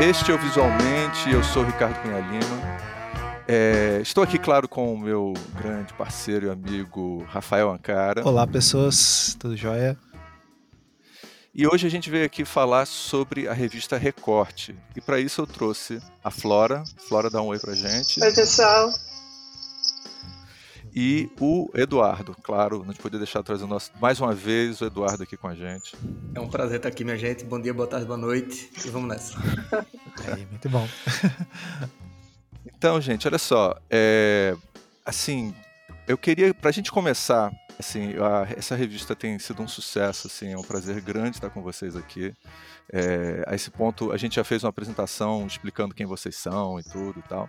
Este 0.00 0.30
é 0.30 0.34
o 0.34 0.38
Visualmente, 0.38 1.30
eu 1.30 1.44
sou 1.44 1.62
Ricardo 1.62 2.00
Cunha 2.00 2.20
Lima. 2.20 2.78
É, 3.46 3.98
estou 4.00 4.24
aqui, 4.24 4.38
claro, 4.38 4.66
com 4.66 4.94
o 4.94 4.98
meu 4.98 5.34
grande 5.60 5.92
parceiro 5.92 6.46
e 6.46 6.50
amigo 6.50 7.22
Rafael 7.28 7.70
Ancara. 7.70 8.26
Olá, 8.26 8.46
pessoas, 8.46 9.36
tudo 9.38 9.54
jóia? 9.54 9.98
E 11.54 11.66
hoje 11.66 11.86
a 11.86 11.90
gente 11.90 12.08
veio 12.08 12.24
aqui 12.24 12.46
falar 12.46 12.86
sobre 12.86 13.46
a 13.46 13.52
revista 13.52 13.98
Recorte. 13.98 14.74
E 14.96 15.02
para 15.02 15.20
isso 15.20 15.42
eu 15.42 15.46
trouxe 15.46 16.00
a 16.24 16.30
Flora. 16.30 16.82
Flora, 17.06 17.28
dá 17.28 17.42
um 17.42 17.48
oi 17.48 17.58
pra 17.58 17.74
gente. 17.74 18.22
Oi, 18.22 18.32
pessoal. 18.32 18.90
E 20.94 21.30
o 21.40 21.70
Eduardo, 21.74 22.36
claro, 22.42 22.84
não 22.84 22.92
poder 22.94 23.18
deixar 23.18 23.40
de 23.40 23.46
trazer 23.46 23.66
nosso, 23.66 23.92
mais 24.00 24.20
uma 24.20 24.34
vez 24.34 24.80
o 24.80 24.86
Eduardo 24.86 25.22
aqui 25.22 25.36
com 25.36 25.46
a 25.46 25.54
gente. 25.54 25.96
É 26.34 26.40
um 26.40 26.48
prazer 26.48 26.78
estar 26.78 26.88
aqui, 26.88 27.04
minha 27.04 27.16
gente. 27.16 27.44
Bom 27.44 27.60
dia, 27.60 27.72
boa 27.72 27.86
tarde, 27.86 28.06
boa 28.06 28.18
noite. 28.18 28.70
E 28.84 28.88
vamos 28.90 29.08
nessa. 29.08 29.38
Aí, 30.32 30.46
muito 30.50 30.68
bom. 30.68 30.86
Então, 32.76 32.98
gente, 33.00 33.26
olha 33.28 33.38
só. 33.38 33.78
É, 33.90 34.56
assim, 35.04 35.54
eu 36.08 36.16
queria, 36.16 36.52
para 36.54 36.70
a 36.70 36.72
gente 36.72 36.90
começar, 36.90 37.52
assim, 37.78 38.14
a, 38.18 38.46
essa 38.56 38.74
revista 38.74 39.14
tem 39.14 39.38
sido 39.38 39.62
um 39.62 39.68
sucesso, 39.68 40.26
assim, 40.26 40.52
é 40.52 40.58
um 40.58 40.62
prazer 40.62 41.00
grande 41.02 41.36
estar 41.36 41.50
com 41.50 41.62
vocês 41.62 41.94
aqui. 41.94 42.32
É, 42.92 43.44
a 43.46 43.54
esse 43.54 43.70
ponto, 43.70 44.12
a 44.12 44.16
gente 44.16 44.36
já 44.36 44.44
fez 44.44 44.64
uma 44.64 44.70
apresentação 44.70 45.46
explicando 45.46 45.94
quem 45.94 46.06
vocês 46.06 46.36
são 46.36 46.80
e 46.80 46.82
tudo 46.82 47.18
e 47.18 47.28
tal. 47.28 47.48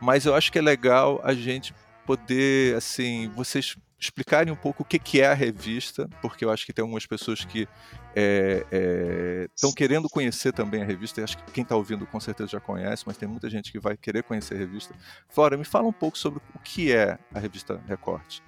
Mas 0.00 0.26
eu 0.26 0.34
acho 0.34 0.52
que 0.52 0.58
é 0.58 0.62
legal 0.62 1.20
a 1.24 1.32
gente 1.32 1.74
poder, 2.08 2.74
assim, 2.74 3.30
vocês 3.36 3.76
explicarem 4.00 4.50
um 4.50 4.56
pouco 4.56 4.82
o 4.82 4.86
que, 4.86 4.98
que 4.98 5.20
é 5.20 5.26
a 5.26 5.34
revista, 5.34 6.08
porque 6.22 6.42
eu 6.42 6.50
acho 6.50 6.64
que 6.64 6.72
tem 6.72 6.82
algumas 6.82 7.04
pessoas 7.04 7.44
que 7.44 7.68
estão 8.08 8.16
é, 8.16 9.72
é, 9.72 9.76
querendo 9.76 10.08
conhecer 10.08 10.54
também 10.54 10.80
a 10.80 10.86
revista. 10.86 11.22
Acho 11.22 11.36
que 11.36 11.52
quem 11.52 11.62
está 11.62 11.76
ouvindo 11.76 12.06
com 12.06 12.18
certeza 12.18 12.52
já 12.52 12.60
conhece, 12.60 13.04
mas 13.06 13.18
tem 13.18 13.28
muita 13.28 13.50
gente 13.50 13.70
que 13.70 13.78
vai 13.78 13.94
querer 13.94 14.22
conhecer 14.22 14.54
a 14.54 14.56
revista. 14.56 14.94
Flora, 15.28 15.54
me 15.58 15.64
fala 15.64 15.86
um 15.86 15.92
pouco 15.92 16.16
sobre 16.16 16.40
o 16.54 16.58
que 16.60 16.90
é 16.90 17.18
a 17.34 17.38
revista 17.38 17.78
Recorte. 17.86 18.42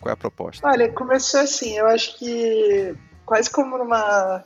Qual 0.00 0.10
é 0.10 0.12
a 0.12 0.16
proposta? 0.16 0.64
Olha, 0.64 0.92
começou 0.92 1.40
assim, 1.40 1.76
eu 1.76 1.88
acho 1.88 2.16
que 2.16 2.94
quase 3.26 3.50
como 3.50 3.76
numa 3.76 4.44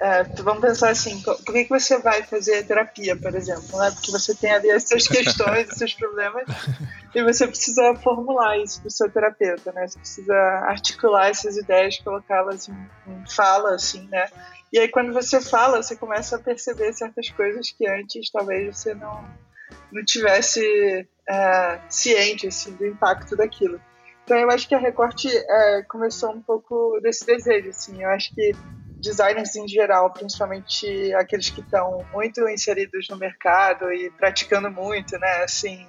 é, 0.00 0.22
vamos 0.42 0.60
pensar 0.60 0.90
assim, 0.90 1.20
por 1.22 1.52
que, 1.52 1.64
que 1.64 1.70
você 1.70 1.98
vai 1.98 2.22
fazer 2.22 2.64
terapia, 2.64 3.16
por 3.16 3.34
exemplo? 3.34 3.78
Né? 3.78 3.90
Porque 3.90 4.12
você 4.12 4.32
tem 4.32 4.52
ali 4.52 4.70
as 4.70 4.86
suas 4.86 5.08
questões, 5.08 5.68
os 5.68 5.76
seus 5.76 5.92
problemas, 5.92 6.44
e 7.12 7.22
você 7.24 7.48
precisa 7.48 7.96
formular 7.96 8.56
isso 8.58 8.80
para 8.80 8.86
o 8.86 8.90
seu 8.92 9.10
terapeuta, 9.10 9.72
né? 9.72 9.88
Você 9.88 9.98
precisa 9.98 10.34
articular 10.68 11.30
essas 11.30 11.56
ideias, 11.56 11.98
colocá-las 11.98 12.68
em, 12.68 12.88
em, 13.08 13.24
fala, 13.28 13.74
assim, 13.74 14.06
né? 14.08 14.28
E 14.72 14.78
aí 14.78 14.88
quando 14.88 15.12
você 15.12 15.40
fala, 15.40 15.82
você 15.82 15.96
começa 15.96 16.36
a 16.36 16.40
perceber 16.40 16.92
certas 16.92 17.28
coisas 17.30 17.72
que 17.72 17.88
antes 17.88 18.30
talvez 18.30 18.76
você 18.76 18.94
não, 18.94 19.24
não 19.90 20.04
tivesse 20.04 21.08
é, 21.28 21.80
ciente, 21.88 22.46
assim, 22.46 22.72
do 22.76 22.86
impacto 22.86 23.34
daquilo. 23.34 23.80
Então 24.22 24.36
eu 24.36 24.50
acho 24.50 24.68
que 24.68 24.74
a 24.76 24.78
Recorte 24.78 25.26
é, 25.26 25.82
começou 25.88 26.30
um 26.30 26.40
pouco 26.40 27.00
desse 27.02 27.26
desejo, 27.26 27.70
assim. 27.70 28.02
Eu 28.02 28.10
acho 28.10 28.32
que 28.32 28.52
designers 29.00 29.54
em 29.56 29.66
geral, 29.68 30.12
principalmente 30.12 31.12
aqueles 31.14 31.50
que 31.50 31.60
estão 31.60 32.04
muito 32.12 32.48
inseridos 32.48 33.08
no 33.08 33.16
mercado 33.16 33.92
e 33.92 34.10
praticando 34.10 34.70
muito, 34.70 35.18
né, 35.18 35.42
assim, 35.42 35.86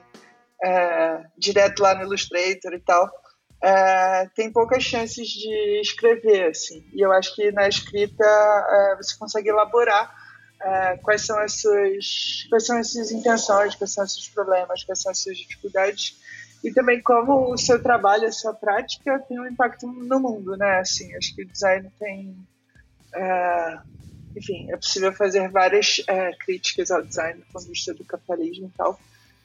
é, 0.63 1.23
direto 1.37 1.81
lá 1.81 1.95
no 1.95 2.03
Illustrator 2.03 2.73
e 2.73 2.79
tal, 2.79 3.09
é, 3.61 4.27
tem 4.35 4.51
poucas 4.51 4.83
chances 4.83 5.27
de 5.27 5.81
escrever, 5.81 6.49
assim. 6.49 6.85
E 6.93 7.03
eu 7.03 7.11
acho 7.11 7.35
que 7.35 7.51
na 7.51 7.67
escrita 7.67 8.23
é, 8.23 8.95
você 8.95 9.17
consegue 9.17 9.49
elaborar 9.49 10.13
é, 10.61 10.97
quais 10.97 11.25
são 11.25 11.37
as 11.39 11.59
suas, 11.59 12.45
quais 12.49 12.65
são 12.65 12.77
as 12.77 12.91
suas 12.91 13.11
intenções, 13.11 13.75
quais 13.75 13.93
são 13.93 14.03
os 14.03 14.13
seus 14.13 14.29
problemas, 14.29 14.83
quais 14.83 15.01
são 15.01 15.11
as 15.11 15.19
suas 15.19 15.37
dificuldades 15.37 16.17
e 16.63 16.71
também 16.73 17.01
como 17.01 17.53
o 17.53 17.57
seu 17.57 17.81
trabalho, 17.81 18.27
a 18.27 18.31
sua 18.31 18.53
prática 18.53 19.19
tem 19.27 19.39
um 19.39 19.47
impacto 19.47 19.87
no 19.87 20.19
mundo, 20.19 20.57
né? 20.57 20.79
Assim, 20.79 21.15
acho 21.15 21.33
que 21.33 21.43
o 21.43 21.47
design 21.47 21.89
tem 21.97 22.35
é, 23.13 23.79
enfim, 24.35 24.71
é 24.71 24.77
possível 24.77 25.11
fazer 25.13 25.49
várias 25.49 26.01
é, 26.07 26.31
críticas 26.33 26.91
ao 26.91 27.01
design 27.01 27.39
do 27.39 27.45
ponto 27.51 27.65
de 27.65 27.71
vista 27.71 27.93
do 27.93 28.03
capitalismo 28.05 28.67
e 28.67 28.77
tal. 28.77 28.99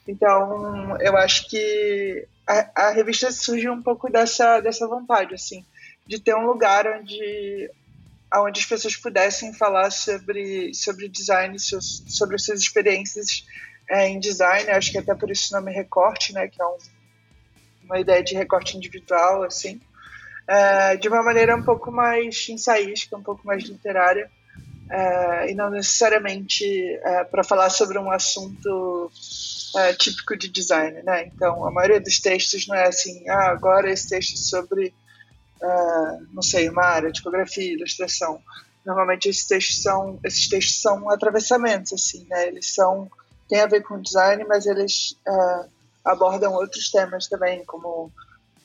Então, 0.07 0.97
eu 1.01 1.17
acho 1.17 1.49
que 1.49 2.27
a, 2.45 2.87
a, 2.87 2.91
revista 2.91 3.31
surge 3.31 3.67
um 3.69 3.81
pouco 3.81 4.09
dessa, 4.11 4.59
dessa 4.61 4.87
vontade, 4.87 5.33
assim, 5.33 5.65
de 6.05 6.19
ter 6.19 6.35
um 6.35 6.45
lugar 6.45 6.85
onde, 6.87 7.71
onde 8.35 8.59
as 8.59 8.65
pessoas 8.65 8.95
pudessem 8.95 9.53
falar 9.53 9.89
sobre, 9.89 10.71
sobre 10.75 11.09
design, 11.09 11.57
sobre 11.59 12.35
as 12.35 12.43
suas 12.43 12.59
experiências 12.59 13.47
é, 13.89 14.07
em 14.07 14.19
design. 14.19 14.69
Eu 14.69 14.75
acho 14.75 14.91
que 14.91 14.99
até 14.99 15.15
por 15.15 15.31
isso 15.31 15.55
o 15.55 15.59
nome 15.59 15.73
Recorte, 15.73 16.33
né, 16.33 16.47
que 16.47 16.61
é 16.61 16.65
um, 16.65 16.77
uma 17.85 17.99
ideia 17.99 18.23
de 18.23 18.35
recorte 18.35 18.77
individual, 18.77 19.41
assim 19.43 19.81
é, 20.47 20.95
de 20.97 21.07
uma 21.07 21.23
maneira 21.23 21.55
um 21.55 21.63
pouco 21.63 21.91
mais 21.91 22.47
ensaística, 22.49 23.17
um 23.17 23.23
pouco 23.23 23.45
mais 23.45 23.63
literária, 23.63 24.29
é, 24.89 25.51
e 25.51 25.55
não 25.55 25.69
necessariamente 25.69 26.65
é, 27.03 27.23
para 27.23 27.43
falar 27.43 27.69
sobre 27.69 27.97
um 27.97 28.11
assunto 28.11 29.11
é, 29.77 29.93
típico 29.93 30.37
de 30.37 30.47
design, 30.47 31.01
né? 31.03 31.25
Então, 31.25 31.65
a 31.65 31.71
maioria 31.71 31.99
dos 31.99 32.19
textos 32.19 32.67
não 32.67 32.75
é 32.75 32.87
assim, 32.87 33.27
ah, 33.27 33.49
agora 33.49 33.91
esse 33.91 34.07
texto 34.07 34.33
é 34.33 34.37
sobre, 34.37 34.93
não 36.31 36.43
sei, 36.43 36.69
uma 36.69 36.83
área, 36.83 37.11
tipografia, 37.11 37.73
ilustração. 37.73 38.39
Normalmente 38.85 39.27
esses 39.27 39.47
textos 39.47 39.81
são, 39.81 40.19
esses 40.23 40.47
textos 40.47 40.79
são 40.79 41.09
atravessamentos, 41.09 41.91
assim, 41.91 42.25
né? 42.29 42.47
Eles 42.47 42.73
são, 42.73 43.09
têm 43.49 43.59
a 43.59 43.65
ver 43.65 43.81
com 43.81 43.99
design, 43.99 44.45
mas 44.47 44.67
eles 44.67 45.17
é, 45.27 45.65
abordam 46.05 46.53
outros 46.53 46.91
temas 46.91 47.27
também, 47.27 47.65
como 47.65 48.11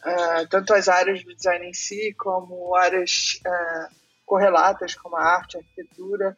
uh, 0.05 0.47
tanto 0.49 0.75
as 0.75 0.89
áreas 0.89 1.23
do 1.25 1.35
design 1.35 1.67
em 1.67 1.75
si, 1.75 2.15
como 2.19 2.75
áreas 2.75 3.41
uh, 3.47 3.95
correlatas, 4.25 4.95
como 4.95 5.17
a 5.17 5.23
arte, 5.23 5.57
a 5.57 5.61
arquitetura, 5.61 6.37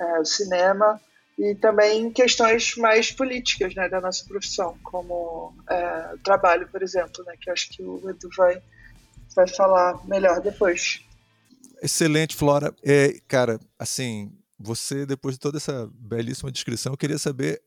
uh, 0.00 0.20
o 0.20 0.24
cinema, 0.24 1.00
e 1.38 1.54
também 1.56 2.12
questões 2.12 2.76
mais 2.76 3.10
políticas 3.10 3.74
né, 3.74 3.88
da 3.88 4.00
nossa 4.00 4.24
profissão, 4.24 4.78
como 4.84 5.52
o 6.14 6.18
trabalho, 6.22 6.68
por 6.68 6.80
exemplo, 6.80 7.24
né, 7.24 7.34
que 7.40 7.50
acho 7.50 7.70
que 7.70 7.82
o 7.82 8.08
Edu 8.08 8.28
vai, 8.36 8.62
vai 9.34 9.48
falar 9.48 10.06
melhor 10.06 10.40
depois. 10.40 11.04
Excelente, 11.82 12.36
Flora. 12.36 12.72
É, 12.84 13.18
cara, 13.26 13.58
assim, 13.76 14.32
você, 14.56 15.04
depois 15.04 15.34
de 15.34 15.40
toda 15.40 15.58
essa 15.58 15.90
belíssima 15.92 16.52
descrição, 16.52 16.92
eu 16.92 16.96
queria 16.96 17.18
saber 17.18 17.60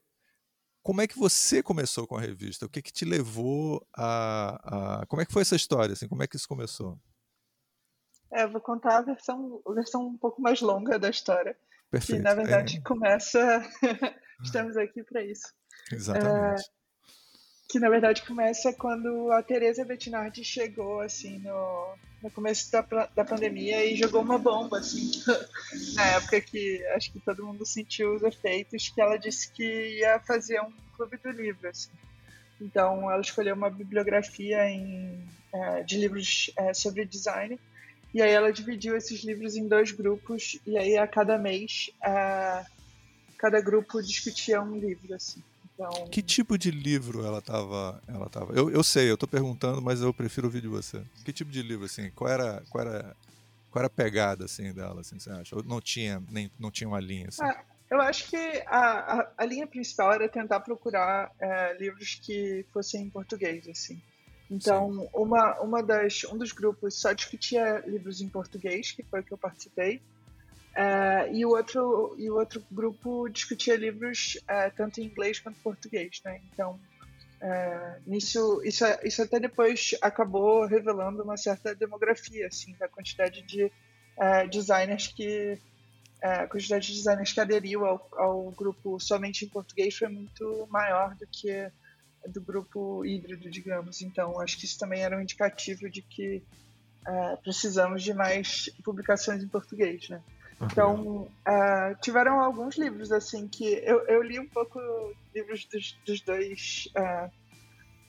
como 0.87 1.01
é 1.01 1.07
que 1.07 1.19
você 1.19 1.61
começou 1.61 2.07
com 2.07 2.15
a 2.15 2.21
revista? 2.21 2.65
O 2.65 2.69
que, 2.69 2.81
que 2.81 2.93
te 2.93 3.03
levou 3.03 3.85
a, 3.93 5.01
a, 5.01 5.05
Como 5.07 5.21
é 5.21 5.25
que 5.25 5.33
foi 5.33 5.41
essa 5.41 5.57
história? 5.57 5.91
Assim, 5.91 6.07
como 6.07 6.23
é 6.23 6.27
que 6.27 6.37
isso 6.37 6.47
começou? 6.47 6.97
É, 8.31 8.47
vou 8.47 8.61
contar 8.61 8.99
a 8.99 9.01
versão, 9.01 9.61
a 9.67 9.73
versão 9.73 10.07
um 10.07 10.17
pouco 10.17 10.41
mais 10.41 10.61
longa 10.61 10.97
da 10.97 11.09
história. 11.09 11.57
Perfeito. 11.91 12.19
Que, 12.19 12.23
na 12.23 12.33
verdade, 12.33 12.77
é... 12.77 12.81
começa... 12.87 13.61
Estamos 14.41 14.77
aqui 14.77 15.03
para 15.03 15.21
isso. 15.25 15.53
Exatamente. 15.91 16.61
É, 16.61 16.65
que, 17.67 17.79
na 17.79 17.89
verdade, 17.89 18.23
começa 18.23 18.71
quando 18.71 19.31
a 19.31 19.43
Teresa 19.43 19.83
Bettinardi 19.83 20.43
chegou, 20.43 21.01
assim, 21.01 21.37
no, 21.39 21.95
no 22.23 22.31
começo 22.31 22.71
da, 22.71 22.81
da 23.13 23.25
pandemia 23.25 23.85
e 23.85 23.97
jogou 23.97 24.21
uma 24.21 24.37
bomba, 24.37 24.79
assim, 24.79 25.11
na 25.95 26.05
época 26.11 26.39
que 26.39 26.83
acho 26.95 27.11
que 27.11 27.19
todo 27.19 27.45
mundo 27.45 27.65
sentiu 27.65 28.15
os 28.15 28.23
efeitos, 28.23 28.87
que 28.87 29.01
ela 29.01 29.17
disse 29.17 29.51
que 29.51 29.99
ia 29.99 30.19
fazer 30.19 30.61
um 30.61 30.71
clube 30.95 31.17
do 31.17 31.29
livro, 31.29 31.67
assim. 31.67 31.91
Então, 32.59 33.11
ela 33.11 33.21
escolheu 33.21 33.53
uma 33.53 33.69
bibliografia 33.69 34.69
em, 34.69 35.21
é, 35.53 35.83
de 35.83 35.97
livros 35.97 36.49
é, 36.57 36.73
sobre 36.73 37.05
design, 37.05 37.59
e 38.13 38.21
aí 38.21 38.31
ela 38.31 38.53
dividiu 38.53 38.95
esses 38.95 39.25
livros 39.25 39.57
em 39.57 39.67
dois 39.67 39.91
grupos, 39.91 40.57
e 40.65 40.77
aí 40.77 40.97
a 40.97 41.05
cada 41.05 41.37
mês, 41.37 41.91
é, 42.01 42.65
cada 43.37 43.59
grupo 43.59 44.01
discutia 44.01 44.61
um 44.61 44.77
livro, 44.77 45.13
assim. 45.13 45.43
Então... 45.77 46.07
Que 46.07 46.23
tipo 46.23 46.57
de 46.57 46.71
livro 46.71 47.23
ela 47.23 47.37
estava? 47.37 48.01
Ela 48.07 48.27
tava? 48.29 48.51
Eu, 48.53 48.69
eu 48.71 48.83
sei, 48.83 49.09
eu 49.09 49.13
estou 49.13 49.29
perguntando, 49.29 49.79
mas 49.79 50.01
eu 50.01 50.11
prefiro 50.11 50.47
ouvir 50.47 50.61
de 50.61 50.67
você. 50.67 51.03
Que 51.23 51.31
tipo 51.31 51.51
de 51.51 51.61
livro, 51.61 51.85
assim? 51.85 52.09
Qual 52.15 52.29
era, 52.29 52.63
qual 52.69 52.83
era, 52.83 53.15
qual 53.69 53.81
era 53.81 53.87
a 53.87 53.89
pegada, 53.89 54.45
assim, 54.45 54.73
dela, 54.73 55.01
assim, 55.01 55.19
você 55.19 55.29
acha? 55.29 55.55
Ou 55.55 55.63
não 55.63 55.79
tinha, 55.79 56.21
nem, 56.31 56.51
não 56.57 56.71
tinha 56.71 56.87
uma 56.87 56.99
linha, 56.99 57.27
assim? 57.27 57.43
Ah, 57.43 57.63
eu 57.91 58.01
acho 58.01 58.27
que 58.27 58.63
a, 58.65 59.19
a, 59.19 59.31
a, 59.37 59.45
linha 59.45 59.67
principal 59.67 60.11
era 60.11 60.27
tentar 60.27 60.61
procurar 60.61 61.31
é, 61.39 61.77
livros 61.77 62.15
que 62.15 62.65
fossem 62.73 63.03
em 63.03 63.09
português, 63.09 63.67
assim. 63.67 64.01
Então, 64.49 65.07
uma, 65.13 65.59
uma 65.59 65.83
das, 65.83 66.23
um 66.23 66.37
dos 66.37 66.51
grupos 66.51 66.95
só 66.95 67.13
discutia 67.13 67.83
livros 67.85 68.19
em 68.19 68.29
português, 68.29 68.91
que 68.91 69.03
foi 69.03 69.19
o 69.19 69.23
que 69.23 69.33
eu 69.33 69.37
participei, 69.37 70.01
Uh, 70.77 71.33
e, 71.33 71.43
o 71.43 71.49
outro, 71.49 72.15
e 72.19 72.29
o 72.29 72.35
outro 72.35 72.63
grupo 72.71 73.27
discutia 73.29 73.75
livros 73.75 74.37
uh, 74.43 74.71
tanto 74.75 75.01
em 75.01 75.05
inglês 75.05 75.39
quanto 75.39 75.57
em 75.57 75.63
português, 75.63 76.21
né? 76.23 76.39
Então, 76.53 76.79
uh, 77.41 78.01
nisso, 78.05 78.61
isso, 78.63 78.85
isso 79.03 79.23
até 79.23 79.39
depois 79.39 79.95
acabou 80.03 80.67
revelando 80.67 81.23
uma 81.23 81.35
certa 81.35 81.73
demografia, 81.73 82.45
assim, 82.45 82.75
da 82.77 82.87
quantidade 82.87 83.41
de 83.41 83.71
designers 84.51 85.07
que 85.07 85.59
a 86.23 86.47
quantidade 86.47 86.87
de 86.87 86.93
designers 86.93 87.31
que 87.31 87.39
aderiu 87.39 87.85
ao, 87.85 88.09
ao 88.13 88.51
grupo 88.51 88.99
somente 88.99 89.45
em 89.45 89.47
português 89.47 89.95
foi 89.95 90.07
muito 90.07 90.67
maior 90.71 91.13
do 91.15 91.27
que 91.27 91.71
do 92.27 92.41
grupo 92.41 93.05
híbrido, 93.05 93.49
digamos. 93.49 94.01
Então, 94.01 94.39
acho 94.41 94.57
que 94.57 94.65
isso 94.65 94.79
também 94.79 95.01
era 95.01 95.15
um 95.15 95.21
indicativo 95.21 95.87
de 95.89 96.01
que 96.01 96.43
precisamos 97.43 98.01
de 98.03 98.13
mais 98.13 98.69
publicações 98.83 99.43
em 99.43 99.47
português, 99.47 100.09
né? 100.09 100.21
Então, 100.59 101.29
uh, 101.47 102.01
tiveram 102.01 102.39
alguns 102.39 102.77
livros, 102.77 103.11
assim, 103.11 103.47
que 103.47 103.65
eu, 103.85 103.99
eu 104.07 104.23
li 104.23 104.39
um 104.39 104.47
pouco 104.47 104.79
livros 105.33 105.65
dos, 105.65 105.97
dos 106.05 106.21
dois 106.21 106.89
uh, 106.97 107.31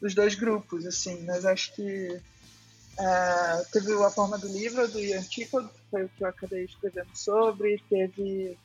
dos 0.01 0.15
dois 0.15 0.35
grupos, 0.35 0.87
assim, 0.87 1.25
mas 1.27 1.45
acho 1.45 1.75
que 1.75 2.09
uh, 2.13 3.71
teve 3.73 3.93
A 4.03 4.11
Forma 4.11 4.39
do 4.39 4.49
Livro, 4.49 4.89
do 4.89 4.99
Ian 4.99 5.23
Tickle, 5.23 5.69
que 5.69 5.91
foi 5.91 6.05
o 6.05 6.09
que 6.09 6.25
eu 6.25 6.29
acabei 6.29 6.65
escrevendo 6.65 7.11
sobre, 7.15 7.83
teve 7.91 8.57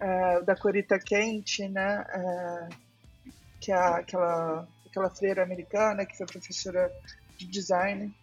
uh, 0.00 0.44
da 0.44 0.54
Corita 0.54 0.98
Kent, 0.98 1.60
né, 1.70 2.04
que 3.60 3.72
é 3.72 3.76
aquela, 3.76 4.68
aquela 4.86 5.10
freira 5.10 5.42
americana 5.42 6.04
que 6.04 6.16
foi 6.16 6.26
professora 6.26 6.92
de 7.38 7.46
design. 7.46 8.14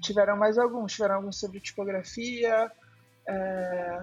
tiveram 0.00 0.36
mais 0.36 0.56
alguns, 0.56 0.94
tiveram 0.94 1.16
alguns 1.16 1.38
sobre 1.38 1.60
tipografia, 1.60 2.72
é, 3.26 4.02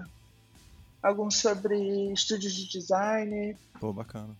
alguns 1.02 1.36
sobre 1.36 2.12
estúdios 2.12 2.54
de 2.54 2.68
design. 2.68 3.56
Pô, 3.78 3.92
bacana. 3.92 4.36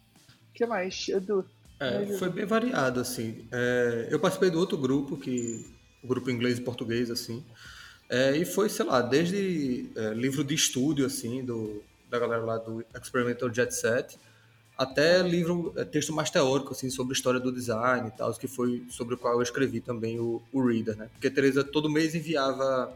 O 0.50 0.52
que 0.54 0.66
mais, 0.66 1.08
Edu? 1.08 1.44
É, 1.78 2.06
foi 2.18 2.28
bem 2.28 2.44
variado, 2.44 3.00
assim. 3.00 3.46
É, 3.50 4.08
eu 4.10 4.20
participei 4.20 4.50
do 4.50 4.58
outro 4.58 4.76
grupo, 4.76 5.16
que 5.16 5.66
o 6.02 6.06
grupo 6.06 6.30
inglês 6.30 6.58
e 6.58 6.60
português, 6.60 7.10
assim. 7.10 7.44
É, 8.08 8.36
e 8.36 8.44
foi, 8.44 8.68
sei 8.68 8.84
lá, 8.84 9.00
desde 9.00 9.90
é, 9.96 10.12
livro 10.12 10.44
de 10.44 10.54
estúdio, 10.54 11.06
assim, 11.06 11.44
do, 11.44 11.82
da 12.10 12.18
galera 12.18 12.42
lá 12.42 12.58
do 12.58 12.84
Experimental 13.00 13.52
Jet 13.54 13.74
Set, 13.74 14.18
até 14.76 15.22
livro, 15.22 15.72
é, 15.76 15.84
texto 15.84 16.12
mais 16.12 16.28
teórico, 16.28 16.72
assim, 16.72 16.90
sobre 16.90 17.12
a 17.12 17.16
história 17.16 17.38
do 17.38 17.52
design 17.52 18.08
e 18.08 18.10
tal, 18.10 18.32
que 18.34 18.48
foi 18.48 18.82
sobre 18.90 19.14
o 19.14 19.18
qual 19.18 19.34
eu 19.34 19.42
escrevi 19.42 19.80
também 19.80 20.18
o, 20.18 20.42
o 20.52 20.66
Reader, 20.66 20.96
né? 20.96 21.08
Porque 21.12 21.28
a 21.28 21.30
Teresa 21.30 21.62
todo 21.62 21.88
mês 21.88 22.14
enviava 22.14 22.92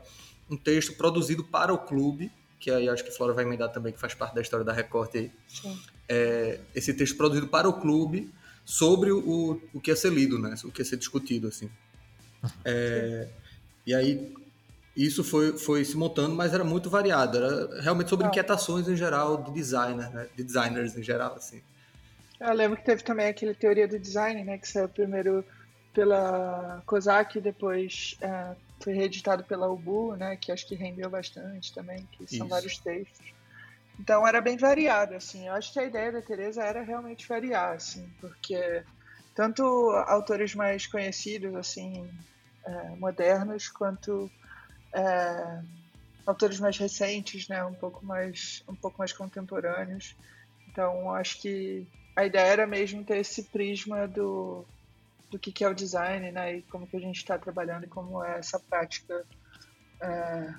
um 0.55 0.57
texto 0.57 0.95
produzido 0.95 1.45
para 1.45 1.73
o 1.73 1.79
clube, 1.79 2.31
que 2.59 2.71
aí 2.71 2.89
acho 2.89 3.05
que 3.05 3.11
Flora 3.11 3.33
vai 3.33 3.45
emendar 3.45 3.71
também, 3.71 3.93
que 3.93 4.01
faz 4.01 4.15
parte 4.15 4.35
da 4.35 4.41
história 4.41 4.65
da 4.65 4.73
Recorte 4.73 5.19
aí. 5.19 5.33
Sim. 5.49 5.79
É, 6.09 6.61
esse 6.75 6.95
texto 6.95 7.17
produzido 7.17 7.49
para 7.49 7.69
o 7.69 7.81
clube 7.81 8.33
sobre 8.65 9.11
o, 9.11 9.61
o 9.73 9.81
que 9.81 9.91
ia 9.91 9.97
ser 9.97 10.13
lido, 10.13 10.39
né? 10.39 10.55
O 10.65 10.71
que 10.71 10.81
ia 10.81 10.85
ser 10.85 10.97
discutido, 10.97 11.49
assim. 11.49 11.71
É, 12.65 13.29
e 13.87 13.95
aí 13.95 14.35
isso 14.97 15.25
foi, 15.25 15.59
foi 15.59 15.85
se 15.85 15.97
montando, 15.97 16.35
mas 16.35 16.55
era 16.55 16.65
muito 16.65 16.89
variado. 16.89 17.39
Era 17.39 17.83
realmente 17.83 18.09
sobre 18.09 18.27
ah. 18.27 18.29
inquietações 18.29 18.89
em 18.89 18.97
geral 18.97 19.43
de 19.43 19.53
designer, 19.53 20.11
né? 20.11 20.29
De 20.37 20.43
designers 20.43 20.97
em 20.97 21.03
geral, 21.03 21.35
assim. 21.35 21.61
Eu 22.41 22.53
lembro 22.53 22.77
que 22.77 22.85
teve 22.85 23.03
também 23.03 23.27
aquele 23.27 23.55
teoria 23.55 23.89
do 23.89 23.99
design, 23.99 24.45
né? 24.45 24.59
Que 24.59 24.69
saiu 24.69 24.89
primeiro 24.89 25.45
pela 25.93 26.83
COSAC 26.87 27.39
e 27.39 27.41
depois 27.41 28.17
é, 28.21 28.55
foi 28.85 28.93
reeditado 28.93 29.43
pela 29.45 29.71
Ubu, 29.71 30.15
né, 30.15 30.37
que 30.37 30.53
acho 30.53 30.69
que 30.69 30.75
rendeu 30.75 31.09
bastante 31.09 31.73
também, 31.73 32.07
que 32.13 32.27
são 32.27 32.47
Isso. 32.47 32.49
vários 32.49 32.79
textos. 32.79 33.35
Então 33.99 34.27
era 34.27 34.41
bem 34.41 34.59
variado, 34.59 35.15
assim. 35.15 35.47
Eu 35.47 35.55
acho 35.55 35.73
que 35.73 35.79
a 35.79 35.85
ideia 35.85 36.13
da 36.13 36.21
Teresa 36.21 36.63
era 36.63 36.83
realmente 36.83 37.27
variar, 37.27 37.75
assim, 37.75 38.07
porque 38.21 38.85
tanto 39.35 39.63
autores 40.07 40.55
mais 40.55 40.87
conhecidos, 40.87 41.55
assim, 41.55 42.09
é, 42.67 42.89
modernos, 42.97 43.69
quanto 43.69 44.31
é, 44.95 45.63
autores 46.27 46.61
mais 46.61 46.77
recentes, 46.77 47.49
né, 47.49 47.65
um 47.65 47.75
pouco 47.75 48.05
mais, 48.05 48.63
um 48.69 48.75
pouco 48.75 48.99
mais 48.99 49.13
contemporâneos. 49.13 50.15
Então 50.69 51.11
acho 51.15 51.41
que 51.41 51.87
a 52.15 52.27
ideia 52.27 52.53
era 52.53 52.67
mesmo 52.67 53.03
ter 53.05 53.19
esse 53.19 53.45
prisma 53.45 54.07
do 54.07 54.67
do 55.35 55.39
que, 55.39 55.51
que 55.51 55.65
é 55.65 55.69
o 55.69 55.75
design, 55.75 56.31
né? 56.31 56.59
E 56.59 56.63
como 56.63 56.87
que 56.87 56.97
a 56.97 57.01
gente 57.01 57.17
está 57.17 57.37
trabalhando 57.37 57.85
e 57.85 57.89
como 57.89 58.23
é 58.23 58.39
essa 58.39 58.61
prática, 58.61 59.27
é, 60.01 60.55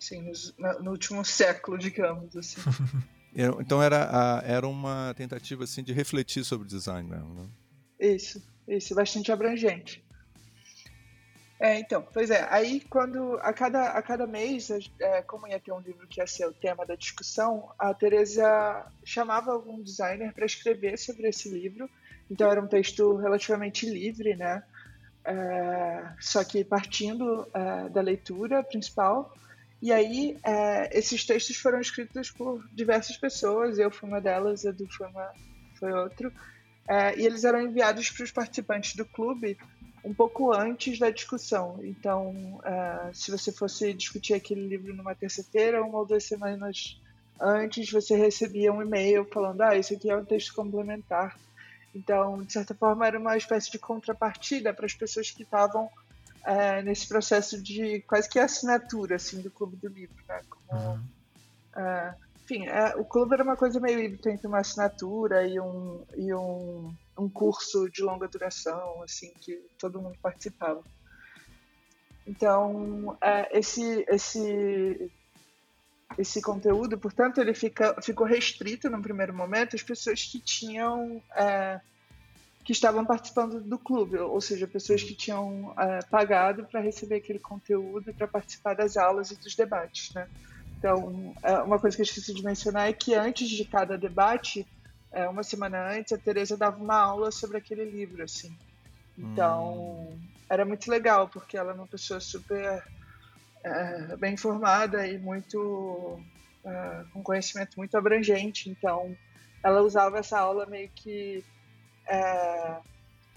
assim, 0.00 0.22
nos, 0.22 0.54
no 0.80 0.92
último 0.92 1.24
século, 1.26 1.76
digamos 1.76 2.36
assim. 2.36 2.60
então 3.34 3.82
era, 3.82 4.40
era 4.46 4.68
uma 4.68 5.12
tentativa 5.16 5.64
assim 5.64 5.82
de 5.82 5.92
refletir 5.92 6.44
sobre 6.44 6.64
o 6.64 6.68
design 6.68 7.08
mesmo, 7.08 7.34
né? 7.34 7.48
Isso, 7.98 8.40
isso, 8.68 8.94
bastante 8.94 9.32
abrangente. 9.32 10.04
É, 11.58 11.78
então, 11.80 12.06
pois 12.12 12.30
é, 12.30 12.46
aí 12.50 12.80
quando 12.88 13.38
a 13.40 13.52
cada, 13.52 13.90
a 13.92 14.02
cada 14.02 14.26
mês, 14.28 14.68
é, 15.00 15.22
como 15.22 15.48
ia 15.48 15.58
ter 15.58 15.72
um 15.72 15.80
livro 15.80 16.06
que 16.06 16.20
ia 16.20 16.26
ser 16.26 16.46
o 16.46 16.52
tema 16.52 16.86
da 16.86 16.94
discussão, 16.94 17.72
a 17.78 17.92
Teresa 17.92 18.86
chamava 19.04 19.52
algum 19.52 19.82
designer 19.82 20.32
para 20.32 20.46
escrever 20.46 20.98
sobre 20.98 21.28
esse 21.28 21.48
livro 21.48 21.90
então 22.30 22.50
era 22.50 22.60
um 22.60 22.66
texto 22.66 23.16
relativamente 23.16 23.88
livre, 23.88 24.34
né? 24.34 24.62
É, 25.24 26.04
só 26.20 26.44
que 26.44 26.64
partindo 26.64 27.48
é, 27.54 27.88
da 27.88 28.00
leitura 28.00 28.62
principal. 28.62 29.34
E 29.80 29.92
aí 29.92 30.38
é, 30.44 30.98
esses 30.98 31.24
textos 31.24 31.56
foram 31.56 31.80
escritos 31.80 32.30
por 32.30 32.64
diversas 32.72 33.16
pessoas, 33.16 33.78
eu 33.78 33.90
fui 33.90 34.08
uma 34.08 34.20
delas, 34.20 34.64
Edu 34.64 34.86
foi, 34.90 35.06
uma, 35.08 35.32
foi 35.78 35.92
outro. 35.92 36.32
É, 36.88 37.18
e 37.18 37.24
eles 37.24 37.44
eram 37.44 37.62
enviados 37.62 38.10
para 38.10 38.24
os 38.24 38.30
participantes 38.30 38.94
do 38.94 39.04
clube 39.04 39.56
um 40.04 40.12
pouco 40.12 40.52
antes 40.52 40.98
da 40.98 41.08
discussão. 41.08 41.80
Então, 41.82 42.60
é, 42.62 43.10
se 43.14 43.30
você 43.30 43.50
fosse 43.50 43.94
discutir 43.94 44.34
aquele 44.34 44.66
livro 44.68 44.94
numa 44.94 45.14
terça-feira, 45.14 45.82
uma 45.82 45.98
ou 45.98 46.06
duas 46.06 46.24
semanas 46.24 47.00
antes, 47.40 47.90
você 47.90 48.14
recebia 48.14 48.72
um 48.72 48.82
e-mail 48.82 49.24
falando: 49.24 49.62
ah, 49.62 49.76
esse 49.76 49.94
aqui 49.94 50.10
é 50.10 50.16
um 50.16 50.24
texto 50.24 50.54
complementar 50.54 51.36
então, 51.94 52.42
de 52.42 52.52
certa 52.52 52.74
forma, 52.74 53.06
era 53.06 53.18
uma 53.18 53.36
espécie 53.36 53.70
de 53.70 53.78
contrapartida 53.78 54.74
para 54.74 54.86
as 54.86 54.94
pessoas 54.94 55.30
que 55.30 55.42
estavam 55.42 55.88
é, 56.44 56.82
nesse 56.82 57.06
processo 57.06 57.62
de 57.62 58.00
quase 58.02 58.28
que 58.28 58.38
assinatura 58.38 59.16
assim, 59.16 59.40
do 59.40 59.50
Clube 59.50 59.76
do 59.76 59.88
Livro. 59.88 60.16
Né? 60.28 60.40
Como, 60.48 60.80
uhum. 60.80 61.00
é, 61.76 62.14
enfim, 62.42 62.66
é, 62.66 62.94
o 62.96 63.04
clube 63.04 63.34
era 63.34 63.44
uma 63.44 63.56
coisa 63.56 63.80
meio 63.80 64.00
híbrida 64.00 64.30
entre 64.30 64.46
uma 64.46 64.58
assinatura 64.58 65.46
e 65.46 65.58
um, 65.60 66.04
e 66.16 66.34
um, 66.34 66.94
um 67.16 67.28
curso 67.28 67.88
de 67.88 68.02
longa 68.02 68.28
duração, 68.28 69.02
assim, 69.02 69.32
que 69.40 69.54
todo 69.78 70.02
mundo 70.02 70.18
participava. 70.20 70.82
Então, 72.26 73.16
é, 73.20 73.58
esse, 73.58 74.04
esse 74.08 75.10
esse 76.18 76.40
conteúdo, 76.40 76.98
portanto, 76.98 77.40
ele 77.40 77.54
fica, 77.54 78.00
ficou 78.00 78.26
restrito 78.26 78.88
no 78.88 79.02
primeiro 79.02 79.34
momento 79.34 79.74
às 79.74 79.82
pessoas 79.82 80.22
que 80.22 80.38
tinham 80.38 81.20
é, 81.34 81.80
que 82.64 82.72
estavam 82.72 83.04
participando 83.04 83.60
do 83.60 83.78
clube, 83.78 84.16
ou 84.18 84.40
seja, 84.40 84.66
pessoas 84.66 85.02
que 85.02 85.14
tinham 85.14 85.74
é, 85.78 86.00
pagado 86.04 86.64
para 86.64 86.80
receber 86.80 87.16
aquele 87.16 87.38
conteúdo 87.38 88.12
para 88.14 88.26
participar 88.26 88.74
das 88.74 88.96
aulas 88.96 89.30
e 89.30 89.36
dos 89.36 89.54
debates, 89.54 90.14
né? 90.14 90.26
Então, 90.78 91.34
é, 91.42 91.58
uma 91.58 91.78
coisa 91.78 91.96
que 91.96 92.02
eu 92.02 92.04
esqueci 92.04 92.32
de 92.32 92.42
mencionar 92.42 92.88
é 92.88 92.92
que 92.92 93.14
antes 93.14 93.48
de 93.48 93.64
cada 93.64 93.98
debate, 93.98 94.66
é, 95.12 95.28
uma 95.28 95.42
semana 95.42 95.90
antes, 95.90 96.12
a 96.12 96.18
Teresa 96.18 96.56
dava 96.56 96.82
uma 96.82 96.96
aula 96.96 97.30
sobre 97.30 97.58
aquele 97.58 97.84
livro, 97.84 98.22
assim. 98.22 98.56
Então, 99.16 99.74
hum. 99.74 100.18
era 100.48 100.64
muito 100.64 100.90
legal, 100.90 101.28
porque 101.28 101.56
ela 101.56 101.72
é 101.72 101.74
uma 101.74 101.86
pessoa 101.86 102.18
super 102.18 102.82
é, 103.64 104.16
bem 104.16 104.34
informada 104.34 105.06
e 105.06 105.18
muito 105.18 106.20
é, 106.64 107.04
com 107.12 107.22
conhecimento 107.22 107.76
muito 107.76 107.96
abrangente. 107.96 108.68
Então, 108.68 109.16
ela 109.62 109.80
usava 109.80 110.18
essa 110.18 110.38
aula 110.38 110.66
meio 110.66 110.90
que 110.94 111.42
é, 112.06 112.76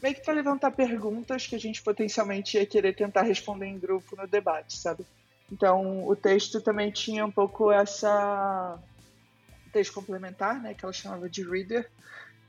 meio 0.04 0.16
que 0.16 0.22
para 0.22 0.34
levantar 0.34 0.72
perguntas 0.72 1.48
que 1.48 1.56
a 1.56 1.60
gente 1.60 1.82
potencialmente 1.82 2.58
ia 2.58 2.66
querer 2.66 2.94
tentar 2.94 3.24
responder 3.24 3.66
em 3.66 3.80
grupo 3.80 4.16
no 4.16 4.28
debate, 4.28 4.78
sabe? 4.78 5.06
Então, 5.52 6.06
o 6.06 6.16
texto 6.16 6.60
também 6.62 6.92
tinha 6.92 7.26
um 7.26 7.32
pouco 7.32 7.72
essa 7.72 8.78
texto 9.72 9.94
complementar, 9.94 10.62
né, 10.62 10.74
que 10.74 10.84
ela 10.84 10.94
chamava 10.94 11.30
de 11.30 11.44
reader, 11.48 11.90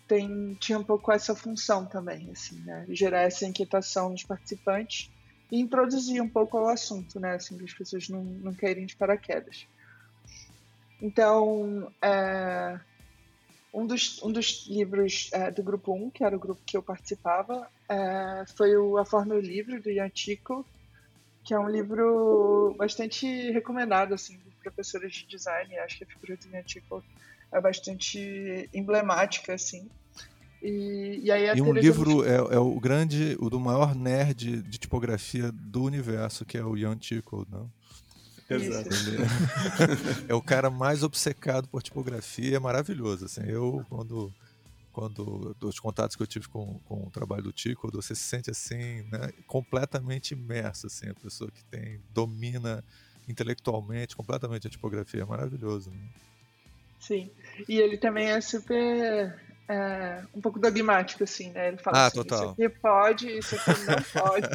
tem, 0.07 0.55
tinha 0.55 0.79
um 0.79 0.85
pouco 0.85 1.13
essa 1.13 1.35
função 1.35 1.85
também, 1.85 2.31
assim, 2.33 2.59
né, 2.61 2.87
gerar 2.89 3.23
essa 3.23 3.45
inquietação 3.45 4.09
nos 4.11 4.25
participantes 4.25 5.11
e 5.51 5.59
introduzir 5.59 6.23
um 6.23 6.29
pouco 6.29 6.59
ao 6.59 6.69
assunto, 6.69 7.19
né? 7.19 7.33
Assim, 7.35 7.57
para 7.57 7.65
as 7.65 7.73
pessoas 7.73 8.09
não, 8.09 8.23
não 8.23 8.55
caírem 8.55 8.87
de 8.87 8.97
paraquedas. 8.97 9.67
Então, 11.01 11.91
é, 12.03 12.79
um, 13.73 13.87
dos, 13.87 14.23
um 14.23 14.33
dos 14.33 14.67
livros 14.69 15.31
é, 15.33 15.51
do 15.51 15.63
grupo 15.63 15.93
1, 15.93 16.11
que 16.11 16.25
era 16.25 16.37
o 16.37 16.41
grupo 16.41 16.61
que 16.67 16.77
eu 16.77 16.83
participava, 16.83 17.69
é, 17.89 18.45
foi 18.57 18.77
o 18.77 18.99
A 18.99 19.05
Forma 19.05 19.35
e 19.35 19.39
o 19.39 19.41
Livro, 19.41 19.81
do 19.81 19.91
Ian 19.91 20.11
Chico, 20.15 20.67
que 21.45 21.55
é 21.55 21.59
um 21.59 21.69
livro 21.69 22.75
bastante 22.77 23.27
recomendado 23.53 24.13
assim, 24.13 24.39
por 24.39 24.53
professores 24.63 25.15
de 25.15 25.27
design. 25.27 25.79
Acho 25.79 25.99
que 25.99 26.05
a 26.05 26.07
figura 26.07 26.37
do 26.37 26.49
Ian 26.49 26.65
Chico 26.67 27.03
é 27.51 27.61
bastante 27.61 28.69
emblemática, 28.75 29.55
assim. 29.55 29.89
E, 30.63 31.21
e, 31.23 31.31
aí 31.31 31.57
e 31.57 31.63
um 31.63 31.73
livro 31.73 32.25
é, 32.25 32.37
é, 32.55 32.59
o 32.59 32.79
grande, 32.81 33.37
o 33.39 33.49
do 33.49 33.61
maior 33.61 33.95
nerd 33.95 34.63
de 34.63 34.79
tipografia 34.79 35.53
do 35.53 35.85
universo, 35.85 36.45
que 36.45 36.59
é 36.59 36.65
o 36.65 36.77
Ian 36.77 36.97
Tickle, 36.97 37.47
não? 37.51 37.71
Exato. 38.51 38.89
é 40.27 40.35
o 40.35 40.41
cara 40.41 40.71
mais 40.71 41.03
obcecado 41.03 41.69
por 41.69 41.83
tipografia, 41.83 42.57
é 42.57 42.59
maravilhoso. 42.59 43.27
Assim, 43.27 43.43
eu, 43.47 43.85
quando, 43.91 44.33
quando 44.93 45.55
dos 45.61 45.79
contatos 45.79 46.17
que 46.17 46.23
eu 46.23 46.27
tive 46.27 46.49
com, 46.49 46.81
com 46.87 47.07
o 47.07 47.11
trabalho 47.11 47.43
do 47.43 47.53
Tico, 47.53 47.91
você 47.93 48.15
se 48.15 48.23
sente 48.23 48.51
assim, 48.51 49.03
né, 49.13 49.33
completamente 49.47 50.33
imerso, 50.33 50.87
assim, 50.87 51.11
a 51.11 51.15
pessoa 51.15 51.51
que 51.51 51.63
tem 51.67 52.01
domina 52.13 52.83
intelectualmente 53.29 54.17
completamente 54.17 54.67
a 54.67 54.71
tipografia, 54.71 55.23
é 55.23 55.27
maravilhoso. 55.27 55.91
Né? 55.91 56.09
Sim, 56.99 57.31
e 57.69 57.79
ele 57.79 57.99
também 57.99 58.29
é 58.29 58.41
super 58.41 59.39
é, 59.69 60.23
um 60.35 60.41
pouco 60.41 60.59
dogmático, 60.59 61.25
assim, 61.25 61.51
né? 61.51 61.69
Ele 61.69 61.77
fala 61.77 61.99
ah, 61.99 62.07
assim, 62.07 62.17
total. 62.17 62.39
isso 62.39 62.51
aqui 62.53 62.69
pode, 62.81 63.39
isso 63.39 63.55
aqui 63.55 63.71
não 63.87 64.03
pode. 64.23 64.49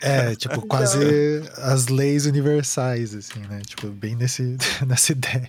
É, 0.00 0.36
tipo, 0.36 0.54
então... 0.54 0.68
quase 0.68 1.42
as 1.58 1.88
leis 1.88 2.26
universais, 2.26 3.14
assim, 3.14 3.40
né? 3.40 3.60
Tipo, 3.66 3.88
bem 3.88 4.14
nesse, 4.14 4.56
nessa 4.86 5.12
ideia. 5.12 5.48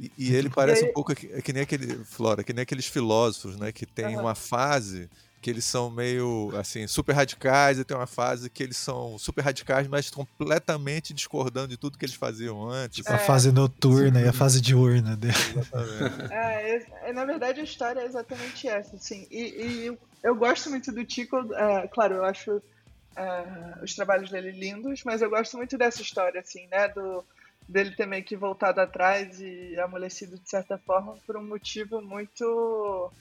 E, 0.00 0.10
e 0.16 0.34
ele 0.34 0.48
parece 0.48 0.84
um 0.84 0.92
pouco 0.92 1.14
que, 1.14 1.26
que, 1.42 1.52
nem 1.52 1.62
aquele, 1.62 2.04
Flora, 2.04 2.42
que 2.42 2.52
nem 2.54 2.62
aqueles 2.62 2.86
filósofos, 2.86 3.56
né? 3.58 3.70
Que 3.70 3.84
tem 3.84 4.16
uhum. 4.16 4.22
uma 4.22 4.34
fase 4.34 5.10
que 5.44 5.50
eles 5.50 5.66
são 5.66 5.90
meio 5.90 6.50
assim 6.56 6.86
super 6.86 7.12
radicais 7.12 7.78
e 7.78 7.84
tem 7.84 7.94
uma 7.94 8.06
fase 8.06 8.48
que 8.48 8.62
eles 8.62 8.78
são 8.78 9.18
super 9.18 9.42
radicais, 9.42 9.86
mas 9.86 10.08
completamente 10.08 11.12
discordando 11.12 11.68
de 11.68 11.76
tudo 11.76 11.98
que 11.98 12.06
eles 12.06 12.14
faziam 12.14 12.66
antes. 12.66 13.06
É. 13.06 13.12
a 13.12 13.18
fase 13.18 13.52
noturna 13.52 14.20
Sim. 14.20 14.24
e 14.24 14.28
a 14.30 14.32
fase 14.32 14.58
diurna 14.58 15.14
dele. 15.14 15.34
Exatamente. 15.34 16.32
É, 16.32 17.10
é, 17.10 17.12
na 17.12 17.26
verdade 17.26 17.60
a 17.60 17.62
história 17.62 18.00
é 18.00 18.06
exatamente 18.06 18.66
essa, 18.66 18.96
assim. 18.96 19.26
E, 19.30 19.42
e 19.42 19.98
eu 20.22 20.34
gosto 20.34 20.70
muito 20.70 20.90
do 20.90 21.04
Tico, 21.04 21.38
uh, 21.38 21.88
claro, 21.92 22.14
eu 22.14 22.24
acho 22.24 22.52
uh, 22.56 23.82
os 23.84 23.94
trabalhos 23.94 24.30
dele 24.30 24.50
lindos, 24.50 25.04
mas 25.04 25.20
eu 25.20 25.28
gosto 25.28 25.58
muito 25.58 25.76
dessa 25.76 26.00
história, 26.00 26.40
assim, 26.40 26.66
né, 26.68 26.88
do 26.88 27.22
dele 27.68 27.90
ter 27.90 28.06
meio 28.06 28.24
que 28.24 28.34
voltado 28.34 28.80
atrás 28.80 29.40
e 29.40 29.78
amolecido 29.78 30.38
de 30.38 30.48
certa 30.48 30.78
forma 30.78 31.18
por 31.26 31.36
um 31.36 31.46
motivo 31.46 32.00
muito 32.00 33.12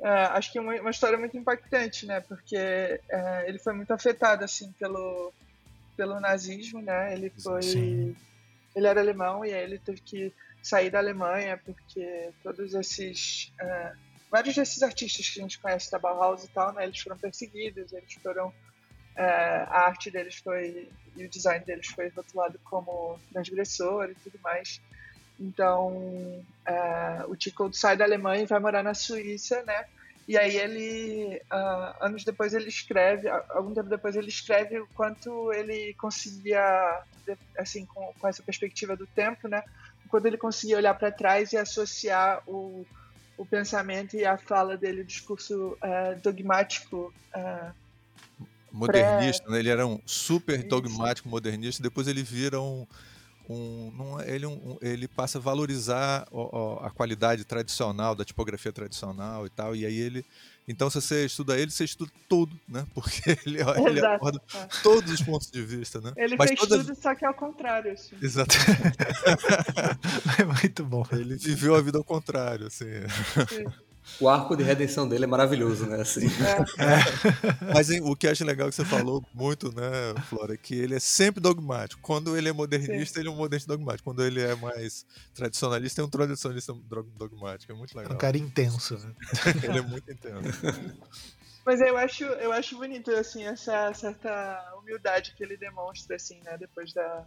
é, 0.00 0.08
acho 0.08 0.52
que 0.52 0.58
é 0.58 0.60
uma, 0.60 0.74
uma, 0.80 0.90
história 0.90 1.18
muito 1.18 1.36
impactante, 1.36 2.06
né? 2.06 2.20
Porque 2.20 2.56
é, 2.56 3.44
ele 3.48 3.58
foi 3.58 3.72
muito 3.72 3.92
afetado 3.92 4.44
assim 4.44 4.72
pelo 4.72 5.32
pelo 5.96 6.20
nazismo, 6.20 6.80
né? 6.80 7.12
Ele 7.12 7.30
foi 7.30 7.62
Sim. 7.62 8.16
ele 8.74 8.86
era 8.86 9.00
alemão 9.00 9.44
e 9.44 9.52
aí 9.52 9.64
ele 9.64 9.78
teve 9.78 10.00
que 10.00 10.32
sair 10.62 10.90
da 10.90 10.98
Alemanha 10.98 11.60
porque 11.64 12.30
todos 12.42 12.74
esses 12.74 13.52
é, 13.60 13.92
vários 14.30 14.54
desses 14.54 14.82
artistas 14.82 15.28
que 15.28 15.40
a 15.40 15.42
gente 15.42 15.58
conhece 15.58 15.90
da 15.90 15.98
Bauhaus 15.98 16.44
e 16.44 16.48
tal, 16.48 16.72
né? 16.72 16.84
Eles 16.84 17.00
foram 17.00 17.18
perseguidos, 17.18 17.92
eles 17.92 18.14
foram 18.22 18.52
é, 19.16 19.24
a 19.68 19.80
arte 19.86 20.10
deles 20.12 20.36
foi 20.36 20.88
e 21.16 21.24
o 21.24 21.28
design 21.28 21.64
deles 21.64 21.88
foi 21.88 22.08
rotulado 22.10 22.60
como 22.62 23.18
transgressor 23.32 24.10
e 24.10 24.14
tudo 24.14 24.38
mais. 24.40 24.80
Então, 25.38 26.44
é, 26.66 27.24
o 27.28 27.36
Tico 27.36 27.72
sai 27.72 27.96
da 27.96 28.04
Alemanha 28.04 28.42
e 28.42 28.46
vai 28.46 28.58
morar 28.58 28.82
na 28.82 28.94
Suíça, 28.94 29.62
né? 29.64 29.84
E 30.28 30.36
aí 30.36 30.56
ele, 30.56 31.40
uh, 31.50 32.04
anos 32.04 32.22
depois 32.22 32.52
ele 32.52 32.68
escreve, 32.68 33.30
algum 33.48 33.72
tempo 33.72 33.88
depois 33.88 34.14
ele 34.14 34.28
escreve 34.28 34.78
o 34.78 34.86
quanto 34.88 35.50
ele 35.54 35.94
conseguia, 35.94 37.02
assim, 37.56 37.86
com, 37.86 38.12
com 38.20 38.28
essa 38.28 38.42
perspectiva 38.42 38.94
do 38.94 39.06
tempo, 39.06 39.48
né? 39.48 39.62
Quando 40.10 40.26
ele 40.26 40.36
conseguia 40.36 40.76
olhar 40.76 40.92
para 40.92 41.10
trás 41.10 41.54
e 41.54 41.56
associar 41.56 42.42
o, 42.46 42.86
o 43.38 43.46
pensamento 43.46 44.16
e 44.16 44.26
a 44.26 44.36
fala 44.36 44.76
dele, 44.76 45.00
o 45.00 45.04
discurso 45.04 45.78
uh, 45.82 46.20
dogmático. 46.22 47.12
Uh, 47.34 47.72
modernista, 48.70 49.48
né? 49.48 49.60
Ele 49.60 49.70
era 49.70 49.86
um 49.86 49.98
super 50.04 50.62
dogmático 50.62 51.26
modernista, 51.26 51.82
depois 51.82 52.06
ele 52.06 52.22
vira 52.22 52.60
um 52.60 52.86
um, 53.48 54.20
é, 54.20 54.34
ele, 54.34 54.46
um, 54.46 54.76
ele 54.82 55.08
passa 55.08 55.38
a 55.38 55.40
valorizar 55.40 56.28
a, 56.30 56.86
a 56.86 56.90
qualidade 56.90 57.44
tradicional 57.44 58.14
da 58.14 58.24
tipografia 58.24 58.72
tradicional 58.72 59.46
e 59.46 59.50
tal. 59.50 59.74
E 59.74 59.86
aí 59.86 59.98
ele, 59.98 60.24
então, 60.66 60.90
se 60.90 61.00
você 61.00 61.24
estuda 61.24 61.58
ele, 61.58 61.70
você 61.70 61.84
estuda 61.84 62.12
tudo, 62.28 62.58
né? 62.68 62.86
Porque 62.94 63.38
ele, 63.46 63.60
ele 63.86 64.04
aborda 64.04 64.40
é. 64.54 64.66
todos 64.82 65.10
os 65.10 65.22
pontos 65.22 65.50
de 65.50 65.62
vista, 65.62 66.00
né? 66.00 66.12
Ele 66.16 66.36
Mas 66.36 66.50
fez 66.50 66.60
todas... 66.60 66.86
tudo, 66.86 67.00
só 67.00 67.14
que 67.14 67.24
é 67.24 67.28
ao 67.28 67.34
contrário. 67.34 67.92
Assim. 67.92 68.16
Exato. 68.20 68.54
é 70.38 70.44
muito 70.44 70.84
bom. 70.84 71.06
Ele 71.12 71.36
viveu 71.36 71.74
a 71.74 71.80
vida 71.80 71.96
ao 71.96 72.04
contrário, 72.04 72.66
assim. 72.66 72.84
Sim 73.48 73.87
o 74.20 74.28
arco 74.28 74.56
de 74.56 74.62
redenção 74.62 75.08
dele 75.08 75.24
é 75.24 75.26
maravilhoso, 75.26 75.86
né? 75.86 76.00
Assim. 76.00 76.26
É. 76.26 77.72
Mas 77.72 77.90
hein, 77.90 78.00
o 78.02 78.16
que 78.16 78.26
acho 78.26 78.44
legal 78.44 78.68
que 78.68 78.74
você 78.74 78.84
falou 78.84 79.24
muito, 79.32 79.74
né, 79.74 80.14
Flora, 80.28 80.54
é 80.54 80.56
que 80.56 80.74
ele 80.74 80.94
é 80.94 81.00
sempre 81.00 81.40
dogmático. 81.40 82.00
Quando 82.02 82.36
ele 82.36 82.48
é 82.48 82.52
modernista, 82.52 83.14
Sim. 83.14 83.20
ele 83.20 83.28
é 83.28 83.32
um 83.32 83.36
modernista 83.36 83.72
dogmático. 83.72 84.04
Quando 84.04 84.24
ele 84.24 84.40
é 84.40 84.54
mais 84.56 85.06
tradicionalista, 85.34 86.00
é 86.00 86.04
um 86.04 86.10
tradicionalista 86.10 86.74
dogmático. 87.16 87.72
É 87.72 87.74
muito 87.74 87.96
legal. 87.96 88.12
É 88.12 88.14
um 88.14 88.18
cara 88.18 88.36
intenso, 88.36 88.98
né? 88.98 89.14
ele 89.62 89.78
é 89.78 89.82
muito 89.82 90.10
intenso. 90.10 90.58
Mas 91.64 91.80
eu 91.80 91.96
acho, 91.98 92.24
eu 92.24 92.50
acho 92.50 92.78
bonito, 92.78 93.10
assim, 93.10 93.44
essa 93.44 93.92
certa 93.92 94.74
humildade 94.78 95.34
que 95.36 95.44
ele 95.44 95.56
demonstra, 95.56 96.16
assim, 96.16 96.40
né, 96.42 96.56
depois 96.58 96.94
da, 96.94 97.26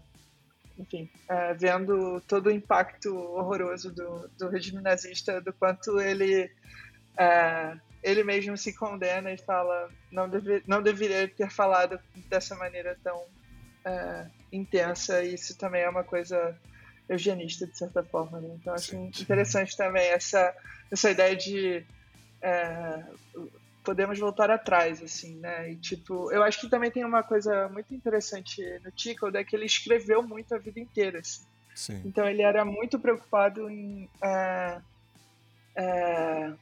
enfim, 0.78 1.10
é, 1.28 1.54
vendo 1.54 2.22
todo 2.28 2.48
o 2.48 2.52
impacto 2.52 3.16
horroroso 3.16 3.92
do, 3.92 4.30
do 4.38 4.50
regime 4.50 4.82
nazista, 4.82 5.42
do 5.42 5.54
quanto 5.54 6.00
ele 6.00 6.50
é, 7.18 7.78
ele 8.04 8.24
mesmo 8.24 8.58
se 8.58 8.74
condena 8.74 9.32
e 9.32 9.38
fala 9.38 9.90
não, 10.12 10.28
deve, 10.28 10.64
não 10.66 10.82
deveria 10.82 11.28
ter 11.28 11.50
falado 11.50 12.00
dessa 12.30 12.56
maneira 12.56 12.98
tão 13.04 13.24
é, 13.86 14.26
intensa 14.52 15.24
e 15.24 15.36
isso 15.36 15.58
também 15.58 15.82
é 15.82 15.90
uma 15.90 16.04
coisa 16.04 16.58
eugenista 17.08 17.68
de 17.68 17.78
certa 17.78 18.04
forma 18.04 18.40
né? 18.40 18.56
então 18.60 18.74
acho 18.74 18.92
sim, 18.92 19.12
sim. 19.14 19.24
interessante 19.24 19.76
também 19.76 20.08
essa 20.08 20.56
essa 20.90 21.12
ideia 21.12 21.36
de 21.36 21.86
é, 22.42 23.04
podemos 23.84 24.18
voltar 24.20 24.50
atrás 24.50 25.02
assim 25.02 25.38
né 25.38 25.72
e 25.72 25.76
tipo 25.76 26.32
eu 26.32 26.44
acho 26.44 26.60
que 26.62 26.70
também 26.70 26.92
tem 26.92 27.04
uma 27.04 27.24
coisa 27.24 27.68
muito 27.70 27.94
interessante 27.94 28.62
no 28.84 28.92
Tico 28.92 29.28
é 29.36 29.44
que 29.44 29.56
ele 29.56 29.66
escreveu 29.66 30.22
muito 30.22 30.54
a 30.54 30.58
vida 30.58 30.80
inteira 30.80 31.20
assim. 31.20 32.02
então 32.06 32.28
ele 32.28 32.42
era 32.42 32.64
muito 32.64 33.00
preocupado 33.00 33.70
em 33.70 34.10
é, 34.22 34.82
é, 35.76 36.54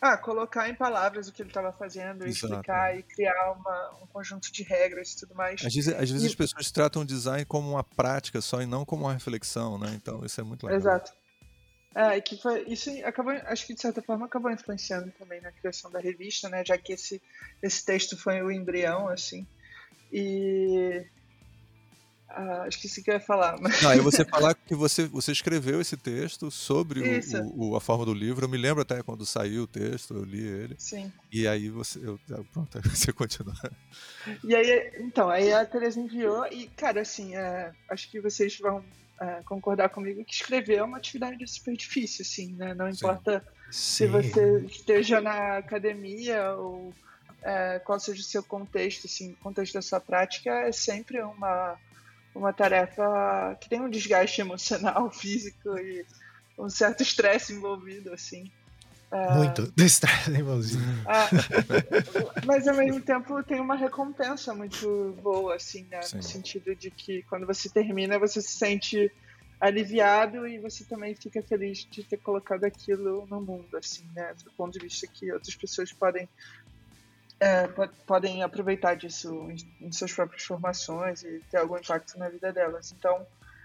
ah, 0.00 0.16
colocar 0.16 0.68
em 0.68 0.74
palavras 0.74 1.28
o 1.28 1.32
que 1.32 1.42
ele 1.42 1.50
estava 1.50 1.72
fazendo, 1.72 2.24
Exato. 2.24 2.52
explicar 2.52 2.96
e 2.96 3.02
criar 3.02 3.52
uma, 3.52 3.90
um 4.02 4.06
conjunto 4.06 4.52
de 4.52 4.62
regras 4.62 5.12
e 5.12 5.18
tudo 5.18 5.34
mais. 5.34 5.64
Às 5.64 5.74
vezes, 5.74 5.92
às 5.92 6.10
vezes 6.10 6.22
e... 6.22 6.26
as 6.26 6.34
pessoas 6.34 6.70
tratam 6.70 7.02
o 7.02 7.04
design 7.04 7.44
como 7.44 7.70
uma 7.70 7.82
prática 7.82 8.40
só 8.40 8.62
e 8.62 8.66
não 8.66 8.84
como 8.84 9.04
uma 9.04 9.12
reflexão, 9.12 9.76
né? 9.76 9.92
Então 9.94 10.24
isso 10.24 10.40
é 10.40 10.44
muito 10.44 10.66
legal. 10.66 10.78
Exato. 10.78 11.12
É, 11.94 12.20
que 12.20 12.36
foi, 12.36 12.64
isso 12.68 12.90
acabou, 13.04 13.32
acho 13.32 13.66
que 13.66 13.74
de 13.74 13.80
certa 13.80 14.02
forma 14.02 14.26
acabou 14.26 14.50
influenciando 14.50 15.10
também 15.18 15.40
na 15.40 15.50
criação 15.50 15.90
da 15.90 15.98
revista, 15.98 16.48
né? 16.48 16.62
Já 16.64 16.76
que 16.76 16.92
esse, 16.92 17.20
esse 17.62 17.84
texto 17.84 18.16
foi 18.16 18.42
o 18.42 18.50
embrião, 18.50 19.08
assim. 19.08 19.46
E 20.12 21.04
ah, 22.28 22.66
esqueci 22.68 23.00
o 23.00 23.04
que 23.04 23.10
eu 23.10 23.14
ia 23.14 23.20
falar. 23.20 23.58
Mas... 23.58 23.80
Não, 23.80 23.90
aí 23.90 24.00
você 24.00 24.24
falar 24.24 24.54
que 24.54 24.74
você, 24.74 25.06
você 25.06 25.32
escreveu 25.32 25.80
esse 25.80 25.96
texto 25.96 26.50
sobre 26.50 27.00
o, 27.00 27.70
o, 27.70 27.76
a 27.76 27.80
forma 27.80 28.04
do 28.04 28.12
livro. 28.12 28.44
Eu 28.44 28.48
me 28.48 28.58
lembro 28.58 28.82
até 28.82 29.02
quando 29.02 29.24
saiu 29.24 29.62
o 29.62 29.66
texto, 29.66 30.14
eu 30.14 30.24
li 30.24 30.46
ele. 30.46 30.76
Sim. 30.78 31.10
E 31.32 31.48
aí 31.48 31.70
você. 31.70 31.98
Eu, 31.98 32.20
pronto, 32.52 32.76
aí 32.76 32.82
você 32.88 33.12
continua. 33.12 33.54
E 34.44 34.54
aí, 34.54 34.92
então, 35.00 35.30
aí 35.30 35.52
a 35.52 35.64
Teresa 35.64 35.98
enviou, 35.98 36.46
e, 36.46 36.68
cara, 36.68 37.00
assim, 37.00 37.34
é, 37.34 37.72
acho 37.88 38.10
que 38.10 38.20
vocês 38.20 38.58
vão 38.58 38.84
é, 39.20 39.42
concordar 39.44 39.88
comigo 39.88 40.24
que 40.24 40.34
escrever 40.34 40.76
é 40.76 40.82
uma 40.82 40.98
atividade 40.98 41.46
super 41.46 41.76
difícil, 41.76 42.22
assim, 42.22 42.54
né? 42.54 42.74
Não 42.74 42.88
importa 42.88 43.44
Sim. 43.70 43.72
se 43.72 44.06
você 44.06 44.60
esteja 44.60 45.20
na 45.20 45.58
academia 45.58 46.52
ou. 46.52 46.92
É, 47.40 47.78
qual 47.78 48.00
seja 48.00 48.20
o 48.20 48.24
seu 48.24 48.42
contexto, 48.42 49.06
assim, 49.06 49.32
o 49.32 49.36
contexto 49.36 49.74
da 49.74 49.82
sua 49.82 50.00
prática, 50.00 50.50
é 50.50 50.72
sempre 50.72 51.22
uma, 51.22 51.78
uma 52.34 52.52
tarefa 52.52 53.56
que 53.60 53.68
tem 53.68 53.80
um 53.80 53.88
desgaste 53.88 54.40
emocional, 54.42 55.08
físico 55.10 55.78
e 55.78 56.04
um 56.58 56.68
certo 56.68 57.02
estresse 57.02 57.52
envolvido, 57.52 58.12
assim. 58.12 58.50
É, 59.10 59.34
muito 59.34 59.72
estresse 59.78 60.30
envolvido. 60.30 60.82
É, 61.06 62.44
mas 62.44 62.68
ao 62.68 62.76
mesmo 62.76 63.00
tempo 63.00 63.42
tem 63.42 63.58
uma 63.58 63.74
recompensa 63.74 64.54
muito 64.54 65.16
boa, 65.22 65.56
assim, 65.56 65.86
né? 65.90 66.00
No 66.14 66.22
sentido 66.22 66.74
de 66.74 66.90
que 66.90 67.22
quando 67.22 67.46
você 67.46 67.70
termina, 67.70 68.18
você 68.18 68.42
se 68.42 68.52
sente 68.52 69.10
aliviado 69.58 70.46
e 70.46 70.58
você 70.58 70.84
também 70.84 71.14
fica 71.14 71.42
feliz 71.42 71.86
de 71.90 72.02
ter 72.04 72.18
colocado 72.18 72.64
aquilo 72.64 73.26
no 73.26 73.40
mundo, 73.40 73.76
assim, 73.76 74.06
né? 74.14 74.34
Do 74.44 74.50
ponto 74.52 74.78
de 74.78 74.84
vista 74.84 75.06
que 75.06 75.32
outras 75.32 75.54
pessoas 75.54 75.92
podem 75.92 76.28
é, 77.40 77.68
podem 78.06 78.42
aproveitar 78.42 78.94
disso 78.94 79.48
em, 79.50 79.86
em, 79.86 79.92
suas 79.92 80.12
próprias 80.12 80.42
formações 80.42 81.22
e 81.22 81.40
ter 81.50 81.58
algum 81.58 81.78
impacto 81.78 82.18
na 82.18 82.28
vida 82.28 82.52
delas. 82.52 82.92
Então, 82.96 83.24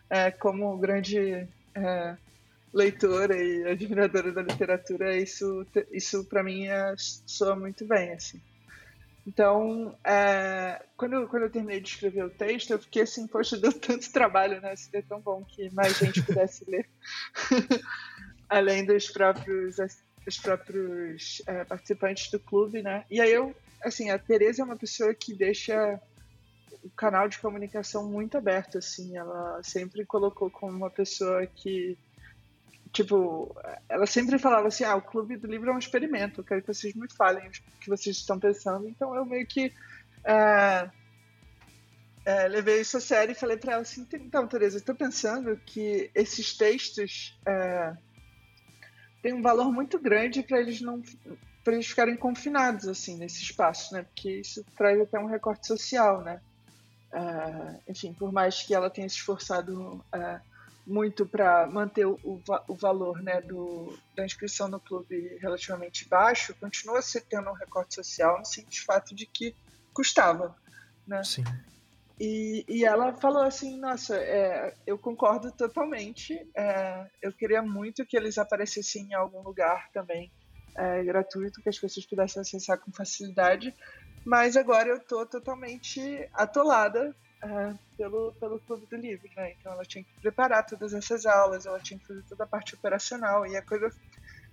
é, 0.09 0.29
como 0.29 0.77
grande 0.77 1.47
é, 1.75 2.15
leitora 2.73 3.37
e 3.37 3.63
admiradora 3.69 4.31
da 4.31 4.41
literatura, 4.41 5.15
isso, 5.15 5.65
isso 5.91 6.25
para 6.25 6.43
mim 6.43 6.67
é, 6.67 6.95
soa 6.97 7.55
muito 7.55 7.85
bem, 7.85 8.13
assim. 8.13 8.41
Então, 9.25 9.97
é, 10.03 10.83
quando, 10.97 11.27
quando 11.27 11.43
eu 11.43 11.49
terminei 11.49 11.79
de 11.79 11.87
escrever 11.89 12.25
o 12.25 12.29
texto, 12.29 12.71
eu 12.71 12.79
fiquei 12.79 13.03
assim, 13.03 13.25
poxa, 13.27 13.57
deu 13.57 13.71
tanto 13.71 14.11
trabalho, 14.11 14.59
né? 14.59 14.75
Seria 14.75 15.03
tão 15.07 15.21
bom 15.21 15.45
que 15.45 15.69
mais 15.73 15.97
gente 15.97 16.21
pudesse 16.23 16.69
ler. 16.69 16.89
Além 18.49 18.85
dos 18.85 19.09
próprios 19.09 19.77
os 20.27 20.37
próprios 20.37 21.41
é, 21.45 21.63
participantes 21.65 22.31
do 22.31 22.39
clube, 22.39 22.81
né? 22.81 23.05
E 23.09 23.19
aí 23.19 23.31
eu, 23.31 23.55
assim, 23.83 24.09
a 24.09 24.17
Tereza 24.17 24.61
é 24.61 24.65
uma 24.65 24.77
pessoa 24.77 25.13
que 25.13 25.33
deixa 25.33 25.99
o 26.83 26.89
canal 26.91 27.27
de 27.27 27.39
comunicação 27.39 28.09
muito 28.09 28.37
aberto, 28.37 28.77
assim. 28.77 29.17
Ela 29.17 29.61
sempre 29.63 30.05
colocou 30.05 30.49
como 30.49 30.71
uma 30.71 30.89
pessoa 30.89 31.45
que 31.45 31.97
tipo, 32.93 33.53
ela 33.89 34.05
sempre 34.05 34.37
falava 34.37 34.67
assim, 34.67 34.83
ah, 34.83 34.95
o 34.95 35.01
clube 35.01 35.35
do 35.35 35.47
livro 35.47 35.71
é 35.71 35.73
um 35.73 35.79
experimento, 35.79 36.39
eu 36.39 36.45
quero 36.45 36.61
que 36.61 36.71
vocês 36.71 36.93
me 36.93 37.11
falem 37.11 37.47
o 37.47 37.79
que 37.79 37.89
vocês 37.89 38.17
estão 38.17 38.39
pensando. 38.39 38.87
Então 38.87 39.15
eu 39.15 39.25
meio 39.25 39.47
que 39.47 39.73
é, 40.23 40.89
é, 42.23 42.47
levei 42.47 42.81
isso 42.81 42.95
a 42.97 43.01
sério 43.01 43.31
e 43.31 43.35
falei 43.35 43.57
para 43.57 43.73
ela 43.73 43.81
assim, 43.81 44.07
então, 44.13 44.47
Tereza, 44.47 44.77
estou 44.77 44.93
pensando 44.93 45.59
que 45.65 46.11
esses 46.13 46.55
textos 46.55 47.37
é, 47.47 47.97
têm 49.23 49.33
um 49.33 49.41
valor 49.41 49.71
muito 49.71 49.97
grande 49.97 50.43
para 50.43 50.59
eles 50.59 50.79
não 50.79 51.01
para 51.63 51.73
eles 51.73 51.87
ficarem 51.87 52.17
confinados 52.17 52.89
assim 52.89 53.17
nesse 53.17 53.41
espaço, 53.41 53.93
né? 53.93 54.03
Porque 54.03 54.41
isso 54.41 54.65
traz 54.75 54.99
até 54.99 55.17
um 55.17 55.27
recorte 55.27 55.65
social, 55.65 56.21
né? 56.21 56.41
Enfim, 57.87 58.13
por 58.13 58.33
mais 58.33 58.63
que 58.63 58.75
ela 58.75 58.89
tenha 58.89 59.07
se 59.07 59.15
esforçado 59.15 60.03
é, 60.11 60.41
muito 60.85 61.25
para 61.25 61.65
manter 61.67 62.05
o, 62.05 62.17
o, 62.23 62.75
valor 62.75 63.21
né, 63.21 63.41
do, 63.41 63.97
da 64.15 64.25
inscrição 64.25 64.67
no 64.67 64.79
clube 64.79 65.37
relativamente 65.41 66.07
baixo, 66.07 66.53
continua 66.59 67.01
se 67.01 67.21
tendo 67.21 67.49
um 67.49 67.53
recorte 67.53 67.95
social 67.95 68.39
no 68.39 68.45
simples 68.45 68.79
fato 68.79 69.15
de 69.15 69.25
que 69.25 69.55
custava. 69.93 70.55
Né? 71.07 71.23
Sim. 71.23 71.43
E, 72.19 72.65
e 72.67 72.85
ela 72.85 73.13
falou 73.13 73.43
assim: 73.43 73.79
Nossa, 73.79 74.15
é, 74.15 74.73
eu 74.85 74.97
concordo 74.97 75.51
totalmente. 75.51 76.47
É, 76.55 77.07
eu 77.21 77.31
queria 77.33 77.61
muito 77.61 78.05
que 78.05 78.15
eles 78.15 78.37
aparecessem 78.37 79.07
em 79.09 79.13
algum 79.13 79.41
lugar 79.41 79.89
também 79.91 80.31
é, 80.75 81.03
gratuito, 81.03 81.61
que 81.61 81.69
as 81.69 81.79
pessoas 81.79 82.05
pudessem 82.05 82.41
acessar 82.41 82.79
com 82.79 82.91
facilidade. 82.91 83.73
Mas 84.25 84.55
agora 84.55 84.89
eu 84.89 84.97
estou 84.97 85.25
totalmente 85.25 86.29
atolada 86.33 87.15
uh, 87.43 87.77
pelo, 87.97 88.33
pelo 88.33 88.59
Clube 88.59 88.85
do 88.87 88.95
Livro, 88.95 89.29
né? 89.35 89.53
Então 89.59 89.71
ela 89.71 89.85
tinha 89.85 90.03
que 90.03 90.21
preparar 90.21 90.65
todas 90.65 90.93
essas 90.93 91.25
aulas, 91.25 91.65
ela 91.65 91.79
tinha 91.79 91.99
que 91.99 92.07
fazer 92.07 92.23
toda 92.23 92.43
a 92.43 92.47
parte 92.47 92.73
operacional 92.75 93.45
e 93.45 93.55
a 93.55 93.61
coisa 93.61 93.91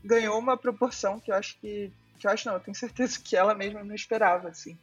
ganhou 0.05 0.39
uma 0.39 0.57
proporção 0.57 1.21
que 1.21 1.31
eu 1.31 1.35
acho 1.35 1.59
que, 1.59 1.93
que 2.19 2.27
eu 2.27 2.31
acho 2.31 2.49
não, 2.49 2.55
eu 2.55 2.61
tenho 2.61 2.75
certeza 2.75 3.19
que 3.23 3.37
ela 3.37 3.55
mesma 3.55 3.85
não 3.85 3.95
esperava, 3.95 4.49
assim. 4.49 4.77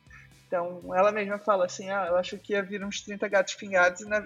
Então 0.47 0.81
ela 0.95 1.11
mesma 1.11 1.37
fala 1.37 1.65
assim, 1.65 1.89
ah, 1.89 2.05
eu 2.07 2.15
acho 2.15 2.37
que 2.37 2.53
ia 2.53 2.63
vir 2.63 2.83
uns 2.83 3.01
30 3.01 3.27
gatos 3.27 3.55
pingados 3.55 4.01
e 4.01 4.05
na, 4.05 4.25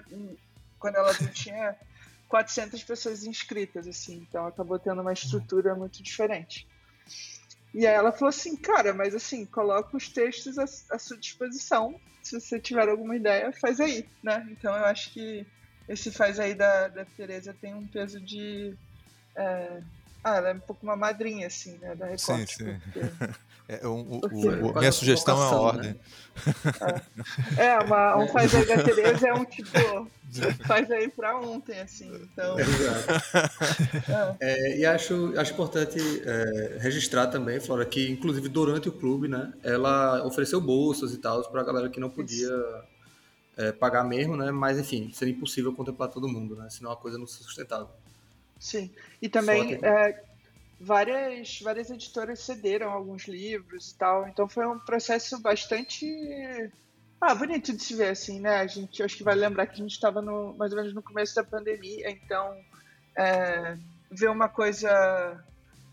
quando 0.78 0.96
ela 0.96 1.12
tinha 1.32 1.76
400 2.28 2.82
pessoas 2.84 3.24
inscritas, 3.24 3.86
assim, 3.86 4.26
então 4.28 4.46
acabou 4.46 4.78
tendo 4.78 5.02
uma 5.02 5.12
estrutura 5.12 5.74
muito 5.74 6.02
diferente. 6.02 6.66
E 7.74 7.86
aí 7.86 7.94
ela 7.94 8.12
falou 8.12 8.28
assim, 8.28 8.56
cara, 8.56 8.92
mas 8.92 9.14
assim, 9.14 9.46
coloca 9.46 9.96
os 9.96 10.08
textos 10.08 10.58
à, 10.58 10.64
à 10.94 10.98
sua 10.98 11.16
disposição. 11.16 11.98
Se 12.22 12.38
você 12.38 12.60
tiver 12.60 12.88
alguma 12.88 13.16
ideia, 13.16 13.52
faz 13.60 13.80
aí, 13.80 14.08
né? 14.22 14.46
Então 14.50 14.74
eu 14.76 14.84
acho 14.84 15.12
que 15.12 15.46
esse 15.88 16.10
faz 16.12 16.38
aí 16.38 16.54
da, 16.54 16.88
da 16.88 17.04
Tereza 17.04 17.54
tem 17.54 17.74
um 17.74 17.86
peso 17.86 18.20
de. 18.20 18.76
É... 19.36 19.82
Ah, 20.24 20.36
ela 20.36 20.50
é 20.50 20.54
um 20.54 20.60
pouco 20.60 20.84
uma 20.84 20.96
madrinha, 20.96 21.46
assim, 21.46 21.78
né? 21.78 21.94
Da 21.94 22.06
Recorte. 22.06 22.54
Sim, 22.54 22.64
sim. 22.64 22.80
Porque... 22.80 23.00
É, 23.68 23.86
um, 23.86 24.20
o, 24.20 24.70
o, 24.70 24.78
minha 24.78 24.92
sugestão 24.92 25.40
é 25.40 25.46
a 25.46 25.56
ordem. 25.56 25.90
Né? 25.90 25.96
É, 27.56 27.66
é 27.66 27.78
uma, 27.78 28.16
um 28.16 28.28
faz 28.32 28.54
aí 28.54 28.66
da 28.66 28.82
Tereza 28.82 29.28
é 29.28 29.34
um 29.34 29.44
tipo. 29.44 29.70
faz 30.66 30.90
aí 30.90 31.08
para 31.08 31.38
ontem, 31.38 31.80
assim. 31.80 32.12
Então. 32.14 32.56
É. 32.58 34.36
É, 34.40 34.78
e 34.78 34.84
acho, 34.84 35.32
acho 35.38 35.52
importante 35.52 35.98
é, 36.24 36.78
registrar 36.80 37.28
também, 37.28 37.60
Flora, 37.60 37.84
que 37.84 38.10
inclusive 38.10 38.48
durante 38.48 38.88
o 38.88 38.92
clube, 38.92 39.28
né, 39.28 39.52
ela 39.62 40.26
ofereceu 40.26 40.60
bolsas 40.60 41.14
e 41.14 41.18
tal 41.18 41.42
para 41.50 41.60
a 41.60 41.64
galera 41.64 41.88
que 41.88 42.00
não 42.00 42.10
podia 42.10 42.50
é, 43.56 43.72
pagar 43.72 44.04
mesmo, 44.04 44.36
né? 44.36 44.50
Mas 44.50 44.78
enfim, 44.78 45.10
seria 45.12 45.32
impossível 45.32 45.72
contemplar 45.72 46.08
todo 46.08 46.28
mundo, 46.28 46.56
né? 46.56 46.68
Senão 46.68 46.90
a 46.90 46.96
coisa 46.96 47.16
não 47.16 47.26
se 47.26 47.42
sustentava. 47.42 47.90
Sim. 48.62 48.92
E 49.20 49.28
também 49.28 49.74
é, 49.82 50.22
várias, 50.80 51.60
várias 51.60 51.90
editoras 51.90 52.38
cederam 52.38 52.92
alguns 52.92 53.26
livros 53.26 53.90
e 53.90 53.94
tal. 53.96 54.28
Então 54.28 54.48
foi 54.48 54.64
um 54.64 54.78
processo 54.78 55.36
bastante 55.40 56.06
ah, 57.20 57.34
bonito 57.34 57.72
de 57.72 57.82
se 57.82 57.96
ver, 57.96 58.10
assim, 58.10 58.38
né? 58.38 58.60
A 58.60 58.66
gente, 58.68 59.02
acho 59.02 59.16
que 59.16 59.24
vai 59.24 59.34
lembrar 59.34 59.66
que 59.66 59.72
a 59.72 59.82
gente 59.82 59.90
estava 59.90 60.22
mais 60.22 60.70
ou 60.70 60.78
menos 60.78 60.94
no 60.94 61.02
começo 61.02 61.34
da 61.34 61.42
pandemia, 61.42 62.08
então 62.08 62.56
é, 63.18 63.76
ver 64.08 64.30
uma 64.30 64.48
coisa, 64.48 65.44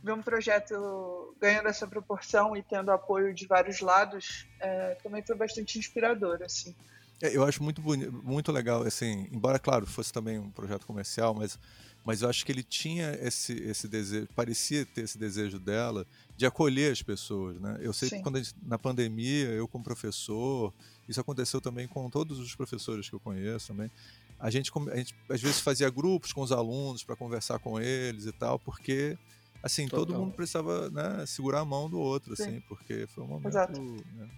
ver 0.04 0.14
um 0.14 0.22
projeto 0.22 1.36
ganhando 1.42 1.70
essa 1.70 1.88
proporção 1.88 2.56
e 2.56 2.62
tendo 2.62 2.92
apoio 2.92 3.34
de 3.34 3.48
vários 3.48 3.80
lados 3.80 4.46
é, 4.60 4.96
também 5.02 5.24
foi 5.24 5.36
bastante 5.36 5.80
inspirador, 5.80 6.40
assim. 6.44 6.76
É, 7.20 7.36
eu 7.36 7.44
acho 7.44 7.62
muito 7.64 7.82
bonito, 7.82 8.12
muito 8.24 8.52
legal, 8.52 8.84
assim, 8.84 9.28
embora, 9.32 9.60
claro, 9.60 9.88
fosse 9.88 10.14
também 10.14 10.38
um 10.38 10.52
projeto 10.52 10.86
comercial, 10.86 11.34
mas 11.34 11.60
mas 12.06 12.22
eu 12.22 12.30
acho 12.30 12.46
que 12.46 12.52
ele 12.52 12.64
tinha 12.64 13.12
esse, 13.22 13.54
esse 13.54 13.88
desejo, 13.88 14.28
parecia 14.36 14.86
ter 14.86 15.02
esse 15.02 15.18
desejo 15.18 15.60
dela 15.60 16.06
de 16.36 16.46
acolher 16.46 16.92
as 16.92 17.02
pessoas, 17.02 17.60
né? 17.60 17.78
Eu 17.82 17.94
sei 17.94 18.10
Sim. 18.10 18.18
que 18.18 18.24
quando 18.24 18.38
gente, 18.38 18.56
na 18.64 18.78
pandemia, 18.78 19.48
eu 19.50 19.68
como 19.68 19.84
professor, 19.84 20.74
isso 21.08 21.20
aconteceu 21.20 21.60
também 21.60 21.88
com 21.88 22.10
todos 22.10 22.40
os 22.40 22.56
professores 22.56 23.10
que 23.10 23.16
eu 23.16 23.20
conheço 23.20 23.68
também, 23.68 23.92
a 24.40 24.50
gente, 24.50 24.72
a 24.92 24.96
gente 24.96 25.14
às 25.30 25.42
vezes 25.42 25.60
fazia 25.60 25.90
grupos 25.90 26.32
com 26.32 26.42
os 26.42 26.52
alunos 26.52 27.04
para 27.04 27.16
conversar 27.16 27.60
com 27.60 27.80
eles 27.80 28.26
e 28.26 28.32
tal, 28.32 28.58
porque 28.58 29.18
assim, 29.62 29.88
Total. 29.88 30.06
todo 30.06 30.18
mundo 30.18 30.34
precisava 30.34 30.90
né, 30.90 31.26
segurar 31.26 31.60
a 31.60 31.66
mão 31.66 31.90
do 31.90 32.00
outro, 32.00 32.36
Sim. 32.36 32.44
assim, 32.44 32.62
porque 32.62 33.06
foi 33.08 33.24
um 33.24 33.28
momento... 33.28 33.50
Exato. 33.50 33.82
Né? 33.82 34.30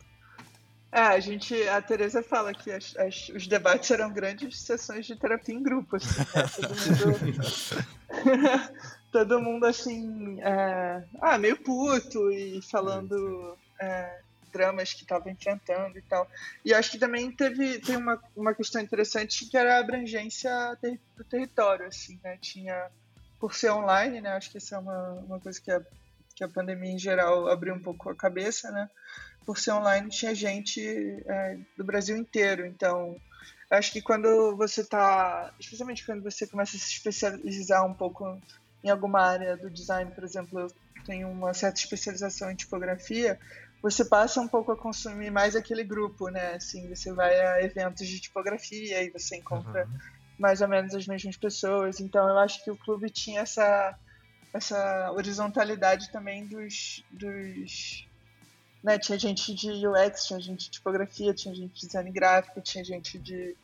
É, 0.91 0.99
a 0.99 1.19
gente, 1.21 1.55
a 1.69 1.81
Teresa 1.81 2.21
fala 2.21 2.53
que 2.53 2.69
as, 2.69 2.95
as, 2.97 3.29
os 3.29 3.47
debates 3.47 3.89
eram 3.91 4.11
grandes 4.11 4.59
sessões 4.59 5.05
de 5.05 5.15
terapia 5.15 5.55
em 5.55 5.63
grupo, 5.63 5.95
assim, 5.95 6.19
né? 6.19 6.43
todo, 6.59 7.07
mundo, 7.07 7.41
todo 9.11 9.41
mundo 9.41 9.65
assim, 9.65 10.41
é, 10.41 11.01
ah, 11.21 11.37
meio 11.37 11.55
puto 11.55 12.29
e 12.29 12.61
falando 12.61 13.57
é, 13.79 14.19
dramas 14.51 14.93
que 14.93 15.03
estavam 15.03 15.31
enfrentando 15.31 15.97
e 15.97 16.01
tal. 16.01 16.29
E 16.63 16.73
acho 16.73 16.91
que 16.91 16.99
também 16.99 17.31
teve 17.31 17.79
tem 17.79 17.95
uma, 17.95 18.21
uma 18.35 18.53
questão 18.53 18.81
interessante 18.81 19.45
que 19.45 19.57
era 19.57 19.77
a 19.77 19.79
abrangência 19.79 20.51
ter, 20.81 20.99
do 21.15 21.23
território, 21.23 21.87
assim, 21.87 22.19
né? 22.23 22.37
Tinha 22.41 22.89
por 23.39 23.55
ser 23.55 23.71
online, 23.71 24.21
né? 24.21 24.31
Acho 24.31 24.51
que 24.51 24.57
isso 24.57 24.75
é 24.75 24.77
uma, 24.77 25.13
uma 25.25 25.39
coisa 25.39 25.59
que 25.59 25.71
a, 25.71 25.81
que 26.35 26.43
a 26.43 26.49
pandemia 26.49 26.91
em 26.91 26.99
geral 26.99 27.47
abriu 27.47 27.73
um 27.73 27.79
pouco 27.79 28.09
a 28.09 28.15
cabeça, 28.15 28.69
né? 28.71 28.89
Por 29.51 29.59
ser 29.59 29.71
online, 29.71 30.07
tinha 30.07 30.33
gente 30.33 30.81
é, 31.27 31.57
do 31.77 31.83
Brasil 31.83 32.15
inteiro. 32.15 32.65
Então, 32.65 33.17
acho 33.69 33.91
que 33.91 34.01
quando 34.01 34.55
você 34.55 34.79
está, 34.79 35.53
especialmente 35.59 36.05
quando 36.05 36.23
você 36.23 36.47
começa 36.47 36.77
a 36.77 36.79
se 36.79 36.93
especializar 36.93 37.85
um 37.85 37.93
pouco 37.93 38.41
em 38.81 38.89
alguma 38.89 39.19
área 39.19 39.57
do 39.57 39.69
design, 39.69 40.09
por 40.11 40.23
exemplo, 40.23 40.57
eu 40.57 40.67
tenho 41.05 41.27
uma 41.29 41.53
certa 41.53 41.81
especialização 41.81 42.49
em 42.49 42.55
tipografia, 42.55 43.37
você 43.81 44.05
passa 44.05 44.39
um 44.39 44.47
pouco 44.47 44.71
a 44.71 44.77
consumir 44.77 45.29
mais 45.29 45.53
aquele 45.53 45.83
grupo, 45.83 46.29
né? 46.29 46.53
Assim, 46.53 46.87
você 46.87 47.11
vai 47.11 47.37
a 47.37 47.61
eventos 47.61 48.07
de 48.07 48.21
tipografia 48.21 49.03
e 49.03 49.09
você 49.09 49.35
encontra 49.35 49.85
uhum. 49.85 49.99
mais 50.39 50.61
ou 50.61 50.69
menos 50.69 50.95
as 50.95 51.05
mesmas 51.05 51.35
pessoas. 51.35 51.99
Então, 51.99 52.25
eu 52.25 52.37
acho 52.37 52.63
que 52.63 52.71
o 52.71 52.77
clube 52.77 53.09
tinha 53.09 53.41
essa 53.41 53.99
essa 54.53 55.11
horizontalidade 55.11 56.09
também 56.11 56.45
dos, 56.45 57.05
dos 57.09 58.05
né, 58.83 58.97
tinha 58.97 59.17
gente 59.17 59.53
de 59.53 59.87
UX, 59.87 60.25
tinha 60.25 60.39
gente 60.39 60.65
de 60.65 60.71
tipografia, 60.71 61.33
tinha 61.33 61.53
gente 61.53 61.73
de 61.73 61.87
design 61.87 62.11
gráfico, 62.11 62.61
tinha 62.61 62.83
gente 62.83 63.19
de 63.19 63.55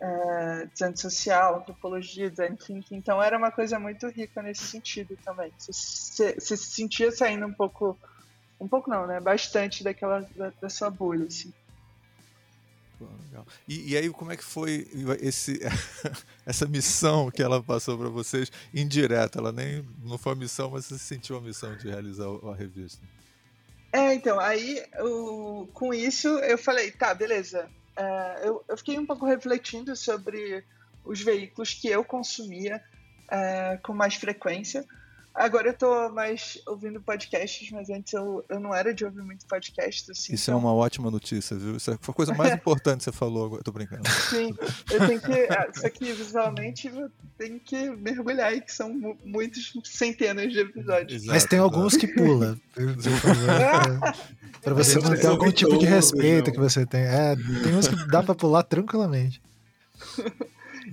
é, 0.00 0.66
design 0.72 0.96
social, 0.96 1.58
antropologia, 1.58 2.30
design 2.30 2.56
thinking. 2.56 2.96
Então 2.96 3.22
era 3.22 3.38
uma 3.38 3.50
coisa 3.50 3.78
muito 3.78 4.08
rica 4.08 4.42
nesse 4.42 4.64
sentido 4.64 5.16
também. 5.24 5.52
Você, 5.56 6.40
se 6.40 6.56
sentia 6.56 7.12
saindo 7.12 7.46
um 7.46 7.52
pouco, 7.52 7.96
um 8.60 8.66
pouco 8.66 8.90
não, 8.90 9.06
né? 9.06 9.20
Bastante 9.20 9.84
daquela 9.84 10.20
da, 10.36 10.52
da 10.60 10.68
sua 10.68 10.90
bolha, 10.90 11.26
assim. 11.26 11.52
E, 13.68 13.92
e, 13.92 13.96
aí, 13.96 14.10
como 14.10 14.32
é 14.32 14.36
que 14.36 14.42
foi 14.42 14.88
esse, 15.20 15.60
essa 16.44 16.66
missão 16.66 17.30
que 17.30 17.40
ela 17.40 17.62
passou 17.62 17.96
para 17.96 18.08
vocês? 18.08 18.50
Indireta, 18.74 19.38
ela 19.38 19.52
nem 19.52 19.86
não 20.02 20.18
foi 20.18 20.32
uma 20.32 20.40
missão, 20.40 20.70
mas 20.70 20.86
você 20.86 20.98
sentiu 20.98 21.36
a 21.36 21.40
missão 21.40 21.76
de 21.76 21.88
realizar 21.88 22.26
a 22.26 22.54
revista. 22.54 23.00
É, 23.92 24.14
então, 24.14 24.38
aí 24.38 24.82
com 25.72 25.94
isso 25.94 26.28
eu 26.40 26.58
falei, 26.58 26.90
tá, 26.90 27.14
beleza. 27.14 27.68
É, 27.96 28.40
eu, 28.44 28.64
eu, 28.68 28.76
fiquei 28.76 28.98
um 28.98 29.06
pouco 29.06 29.26
refletindo 29.26 29.96
sobre 29.96 30.64
os 31.04 31.20
veículos 31.20 31.74
que 31.74 31.88
eu 31.88 32.04
consumia 32.04 32.82
é, 33.30 33.78
com 33.82 33.92
mais 33.92 34.14
frequência. 34.14 34.84
Agora 35.38 35.68
eu 35.68 35.74
tô 35.74 36.10
mais 36.10 36.60
ouvindo 36.66 37.00
podcasts, 37.00 37.70
mas 37.70 37.88
antes 37.88 38.12
eu, 38.12 38.44
eu 38.48 38.58
não 38.58 38.74
era 38.74 38.92
de 38.92 39.04
ouvir 39.04 39.22
muito 39.22 39.46
podcasts. 39.46 40.10
Assim, 40.10 40.34
Isso 40.34 40.50
é 40.50 40.54
então... 40.54 40.58
é 40.58 40.64
uma 40.64 40.74
ótima 40.74 41.10
notícia, 41.12 41.56
viu? 41.56 41.76
Isso 41.76 41.92
é 41.92 41.94
a 41.94 42.12
coisa 42.12 42.34
mais 42.34 42.52
importante 42.54 42.98
que 42.98 43.04
você 43.04 43.12
falou 43.12 43.46
agora. 43.46 43.62
Tô 43.62 43.70
brincando. 43.70 44.02
Sim, 44.08 44.52
eu 44.90 45.06
tenho 45.06 45.20
que. 45.20 45.32
Ah, 45.50 45.68
isso 45.72 45.86
aqui 45.86 46.12
visualmente 46.12 46.88
eu 46.88 47.08
tenho 47.38 47.60
que 47.60 47.88
mergulhar 47.90 48.48
aí, 48.48 48.60
que 48.60 48.74
são 48.74 48.92
muitos 49.24 49.72
centenas 49.84 50.52
de 50.52 50.58
episódios. 50.58 51.22
Exato, 51.22 51.32
mas 51.32 51.44
tem 51.44 51.60
alguns 51.60 51.96
que 51.96 52.08
pula. 52.08 52.58
para 54.60 54.74
você 54.74 54.98
manter 55.00 55.26
algum 55.26 55.52
tipo 55.52 55.78
de 55.78 55.86
respeito 55.86 56.50
que 56.50 56.58
você 56.58 56.84
tem. 56.84 57.02
É, 57.02 57.36
tem 57.62 57.76
uns 57.76 57.86
que 57.86 57.94
dá 58.08 58.24
para 58.24 58.34
pular 58.34 58.64
tranquilamente. 58.64 59.40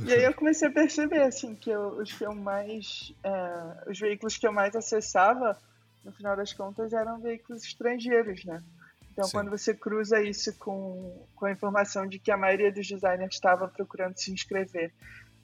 E 0.03 0.13
aí 0.13 0.23
eu 0.23 0.33
comecei 0.33 0.67
a 0.67 0.71
perceber, 0.71 1.21
assim, 1.21 1.55
que 1.55 1.69
eu, 1.69 1.97
os 1.99 2.11
que 2.11 2.25
eu 2.25 2.33
mais. 2.33 3.13
É, 3.23 3.89
os 3.89 3.99
veículos 3.99 4.37
que 4.37 4.45
eu 4.45 4.51
mais 4.51 4.75
acessava, 4.75 5.57
no 6.03 6.11
final 6.11 6.35
das 6.35 6.53
contas, 6.53 6.91
eram 6.91 7.19
veículos 7.19 7.63
estrangeiros, 7.63 8.43
né? 8.45 8.61
Então, 9.11 9.25
Sim. 9.25 9.31
quando 9.31 9.49
você 9.49 9.73
cruza 9.73 10.21
isso 10.21 10.53
com, 10.57 11.25
com 11.35 11.45
a 11.45 11.51
informação 11.51 12.05
de 12.05 12.19
que 12.19 12.31
a 12.31 12.37
maioria 12.37 12.71
dos 12.71 12.87
designers 12.87 13.33
estava 13.33 13.67
procurando 13.67 14.17
se 14.17 14.31
inscrever 14.31 14.93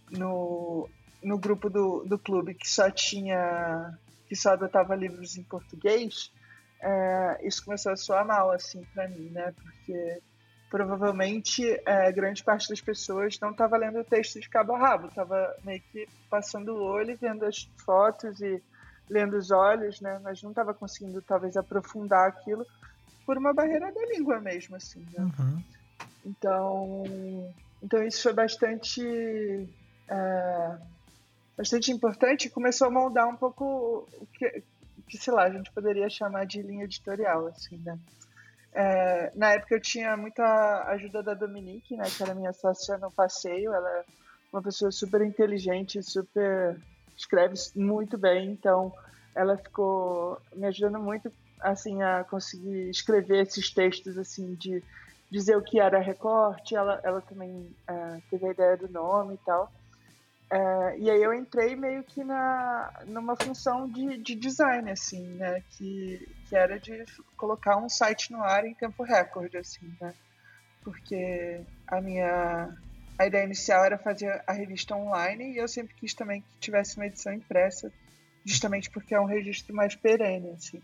no, 0.09 0.89
no 1.23 1.37
grupo 1.37 1.69
do, 1.69 2.03
do 2.03 2.19
clube 2.19 2.53
que 2.53 2.69
só 2.69 2.91
tinha. 2.91 3.97
que 4.27 4.35
só 4.35 4.51
adotava 4.51 4.95
livros 4.95 5.37
em 5.37 5.43
português, 5.43 6.31
é, 6.81 7.47
isso 7.47 7.63
começou 7.63 7.91
a 7.91 7.95
soar 7.95 8.25
mal, 8.25 8.51
assim, 8.51 8.83
para 8.93 9.07
mim, 9.07 9.29
né? 9.29 9.53
Porque 9.55 10.21
provavelmente 10.71 11.61
é, 11.85 12.09
grande 12.13 12.41
parte 12.41 12.69
das 12.69 12.79
pessoas 12.79 13.37
não 13.41 13.51
estava 13.51 13.75
lendo 13.75 13.99
o 13.99 14.05
texto 14.05 14.39
de 14.39 14.47
cabo 14.47 14.73
a 14.73 14.79
rabo, 14.79 15.07
estava 15.07 15.53
meio 15.65 15.81
que 15.91 16.07
passando 16.29 16.69
o 16.73 16.81
olho, 16.81 17.17
vendo 17.19 17.45
as 17.45 17.69
fotos 17.85 18.39
e 18.39 18.63
lendo 19.09 19.35
os 19.35 19.51
olhos, 19.51 19.99
né? 19.99 20.17
Mas 20.23 20.41
não 20.41 20.51
estava 20.51 20.73
conseguindo 20.73 21.21
talvez 21.21 21.57
aprofundar 21.57 22.29
aquilo 22.29 22.65
por 23.25 23.37
uma 23.37 23.53
barreira 23.53 23.91
da 23.91 24.05
língua 24.05 24.39
mesmo, 24.39 24.77
assim. 24.77 25.05
Né? 25.11 25.29
Uhum. 25.37 25.63
Então, 26.25 27.03
então 27.83 28.01
isso 28.01 28.23
foi 28.23 28.31
bastante 28.31 29.67
é, 30.07 30.77
bastante 31.57 31.91
importante. 31.91 32.49
Começou 32.49 32.87
a 32.87 32.91
moldar 32.91 33.27
um 33.27 33.35
pouco 33.35 34.07
o 34.13 34.25
que, 34.27 34.63
que 35.05 35.17
sei 35.17 35.33
lá 35.33 35.43
a 35.43 35.51
gente 35.51 35.69
poderia 35.73 36.09
chamar 36.09 36.45
de 36.45 36.61
linha 36.61 36.85
editorial, 36.85 37.47
assim, 37.47 37.75
né? 37.83 37.99
É, 38.73 39.31
na 39.35 39.53
época 39.53 39.75
eu 39.75 39.81
tinha 39.81 40.15
muita 40.15 40.83
ajuda 40.87 41.21
da 41.21 41.33
Dominique, 41.33 41.95
né, 41.97 42.05
que 42.05 42.23
era 42.23 42.33
minha 42.33 42.53
sócia 42.53 42.97
no 42.97 43.11
passeio. 43.11 43.73
Ela 43.73 43.89
é 43.89 44.05
uma 44.51 44.61
pessoa 44.61 44.91
super 44.91 45.21
inteligente, 45.21 46.01
super 46.01 46.79
escreve 47.15 47.55
muito 47.75 48.17
bem, 48.17 48.51
então 48.51 48.91
ela 49.35 49.57
ficou 49.57 50.41
me 50.55 50.65
ajudando 50.67 50.99
muito 50.99 51.31
assim 51.59 52.01
a 52.01 52.23
conseguir 52.23 52.89
escrever 52.89 53.43
esses 53.43 53.69
textos 53.71 54.17
assim 54.17 54.55
de 54.55 54.83
dizer 55.29 55.55
o 55.55 55.61
que 55.61 55.79
era 55.79 55.99
recorte. 55.99 56.75
Ela, 56.75 56.99
ela 57.03 57.21
também 57.21 57.73
é, 57.87 58.17
teve 58.29 58.47
a 58.47 58.51
ideia 58.51 58.77
do 58.77 58.89
nome 58.89 59.35
e 59.35 59.45
tal. 59.45 59.71
É, 60.49 60.99
e 60.99 61.09
aí 61.09 61.23
eu 61.23 61.33
entrei 61.33 61.77
meio 61.77 62.03
que 62.03 62.25
na, 62.25 62.91
numa 63.05 63.37
função 63.37 63.87
de, 63.87 64.17
de 64.17 64.35
design, 64.35 64.91
assim, 64.91 65.25
né? 65.35 65.63
Que, 65.71 66.27
que 66.51 66.55
era 66.57 66.77
de 66.77 67.05
colocar 67.37 67.77
um 67.77 67.87
site 67.87 68.29
no 68.29 68.43
ar 68.43 68.65
em 68.65 68.73
tempo 68.73 69.03
recorde, 69.03 69.55
assim, 69.55 69.95
né? 70.01 70.13
Porque 70.83 71.61
a 71.87 72.01
minha 72.01 72.75
a 73.17 73.25
ideia 73.25 73.45
inicial 73.45 73.85
era 73.85 73.97
fazer 73.97 74.43
a 74.45 74.51
revista 74.51 74.93
online 74.93 75.53
e 75.53 75.57
eu 75.57 75.67
sempre 75.67 75.95
quis 75.95 76.13
também 76.13 76.41
que 76.41 76.47
tivesse 76.59 76.97
uma 76.97 77.05
edição 77.05 77.31
impressa, 77.31 77.89
justamente 78.43 78.89
porque 78.89 79.15
é 79.15 79.21
um 79.21 79.25
registro 79.25 79.73
mais 79.73 79.95
perene, 79.95 80.49
assim. 80.49 80.81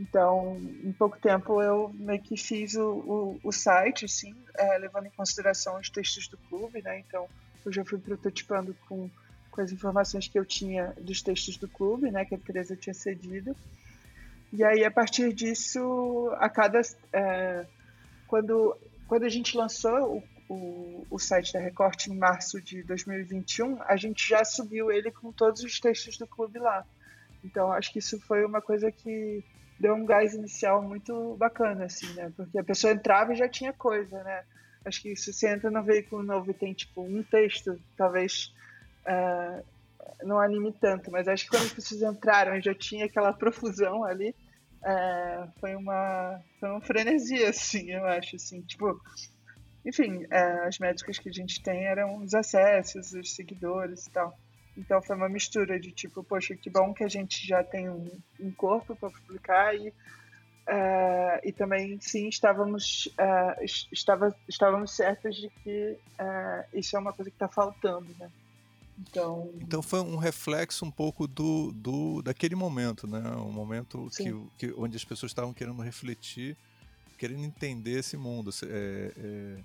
Então, 0.00 0.60
em 0.82 0.92
pouco 0.92 1.16
tempo 1.20 1.62
eu 1.62 1.94
meio 1.94 2.20
que 2.20 2.36
fiz 2.36 2.74
o, 2.74 2.90
o, 2.90 3.40
o 3.44 3.52
site, 3.52 4.04
assim, 4.04 4.34
é, 4.56 4.78
levando 4.78 5.06
em 5.06 5.10
consideração 5.10 5.78
os 5.78 5.88
textos 5.88 6.26
do 6.26 6.38
clube, 6.48 6.82
né? 6.82 6.98
Então, 6.98 7.28
eu 7.64 7.72
já 7.72 7.84
fui 7.84 8.00
prototipando 8.00 8.74
com, 8.88 9.08
com 9.52 9.60
as 9.60 9.70
informações 9.70 10.26
que 10.26 10.36
eu 10.36 10.44
tinha 10.44 10.92
dos 11.00 11.22
textos 11.22 11.56
do 11.56 11.68
clube, 11.68 12.10
né, 12.10 12.24
que 12.24 12.34
a 12.34 12.38
Teresa 12.38 12.74
tinha 12.74 12.94
cedido. 12.94 13.54
E 14.52 14.64
aí, 14.64 14.84
a 14.84 14.90
partir 14.90 15.32
disso, 15.32 16.30
a 16.38 16.48
cada. 16.48 16.80
É, 17.12 17.66
quando, 18.26 18.76
quando 19.06 19.24
a 19.24 19.28
gente 19.28 19.56
lançou 19.56 20.22
o, 20.48 20.54
o, 20.54 21.06
o 21.10 21.18
site 21.18 21.52
da 21.52 21.60
Recorte 21.60 22.10
em 22.10 22.16
março 22.16 22.60
de 22.60 22.82
2021, 22.82 23.82
a 23.82 23.96
gente 23.96 24.28
já 24.28 24.44
subiu 24.44 24.90
ele 24.90 25.10
com 25.10 25.32
todos 25.32 25.62
os 25.62 25.78
textos 25.78 26.16
do 26.16 26.26
clube 26.26 26.58
lá. 26.58 26.84
Então, 27.44 27.72
acho 27.72 27.92
que 27.92 27.98
isso 27.98 28.20
foi 28.20 28.44
uma 28.44 28.60
coisa 28.60 28.90
que 28.90 29.44
deu 29.78 29.94
um 29.94 30.04
gás 30.04 30.34
inicial 30.34 30.82
muito 30.82 31.36
bacana, 31.36 31.84
assim, 31.84 32.12
né? 32.14 32.32
Porque 32.36 32.58
a 32.58 32.64
pessoa 32.64 32.92
entrava 32.92 33.32
e 33.32 33.36
já 33.36 33.48
tinha 33.48 33.72
coisa, 33.72 34.22
né? 34.24 34.44
Acho 34.84 35.02
que 35.02 35.14
se 35.14 35.32
você 35.32 35.48
entra 35.48 35.70
no 35.70 35.82
veículo 35.82 36.22
novo 36.22 36.50
e 36.50 36.54
tem 36.54 36.72
tipo 36.72 37.02
um 37.02 37.22
texto, 37.22 37.78
talvez 37.96 38.54
uh, 39.06 39.62
não 40.22 40.40
anime 40.40 40.72
tanto, 40.72 41.10
mas 41.10 41.28
acho 41.28 41.44
que 41.44 41.50
quando 41.56 41.74
pessoas 41.74 42.02
entraram 42.02 42.56
e 42.56 42.62
já 42.62 42.74
tinha 42.74 43.06
aquela 43.06 43.32
profusão 43.32 44.04
ali, 44.04 44.34
uh, 44.82 45.50
foi 45.60 45.74
uma 45.74 46.40
foi 46.58 46.70
uma 46.70 46.80
frenesia, 46.80 47.50
assim, 47.50 47.90
eu 47.90 48.04
acho, 48.06 48.36
assim, 48.36 48.60
tipo, 48.62 49.00
enfim, 49.84 50.24
uh, 50.24 50.66
as 50.66 50.78
métricas 50.78 51.18
que 51.18 51.28
a 51.28 51.32
gente 51.32 51.62
tem 51.62 51.84
eram 51.84 52.18
os 52.18 52.34
acessos, 52.34 53.12
os 53.12 53.34
seguidores 53.34 54.06
e 54.06 54.10
tal. 54.10 54.36
Então 54.76 55.02
foi 55.02 55.16
uma 55.16 55.28
mistura 55.28 55.78
de 55.80 55.90
tipo, 55.90 56.22
poxa, 56.22 56.54
que 56.54 56.70
bom 56.70 56.94
que 56.94 57.02
a 57.02 57.08
gente 57.08 57.46
já 57.46 57.64
tem 57.64 57.88
um, 57.88 58.10
um 58.40 58.52
corpo 58.52 58.94
para 58.96 59.10
publicar 59.10 59.74
e 59.74 59.92
Uh, 60.68 61.40
e 61.42 61.50
também, 61.50 61.98
sim, 61.98 62.28
estávamos, 62.28 63.06
uh, 63.18 63.64
estava, 63.90 64.36
estávamos 64.46 64.94
certos 64.94 65.34
de 65.34 65.48
que 65.48 65.98
uh, 66.20 66.78
isso 66.78 66.94
é 66.94 67.00
uma 67.00 67.10
coisa 67.10 67.30
que 67.30 67.36
está 67.36 67.48
faltando, 67.48 68.06
né? 68.18 68.30
Então... 69.00 69.52
então 69.60 69.82
foi 69.82 70.00
um 70.00 70.16
reflexo 70.16 70.84
um 70.84 70.90
pouco 70.90 71.26
do, 71.26 71.72
do 71.72 72.22
daquele 72.22 72.54
momento, 72.54 73.06
né? 73.06 73.20
Um 73.36 73.52
momento 73.52 74.10
que, 74.16 74.34
que, 74.58 74.74
onde 74.76 74.96
as 74.96 75.04
pessoas 75.04 75.30
estavam 75.30 75.52
querendo 75.52 75.80
refletir, 75.82 76.56
querendo 77.16 77.44
entender 77.44 77.98
esse 77.98 78.16
mundo. 78.16 78.50
É, 78.64 79.12
é... 79.16 79.58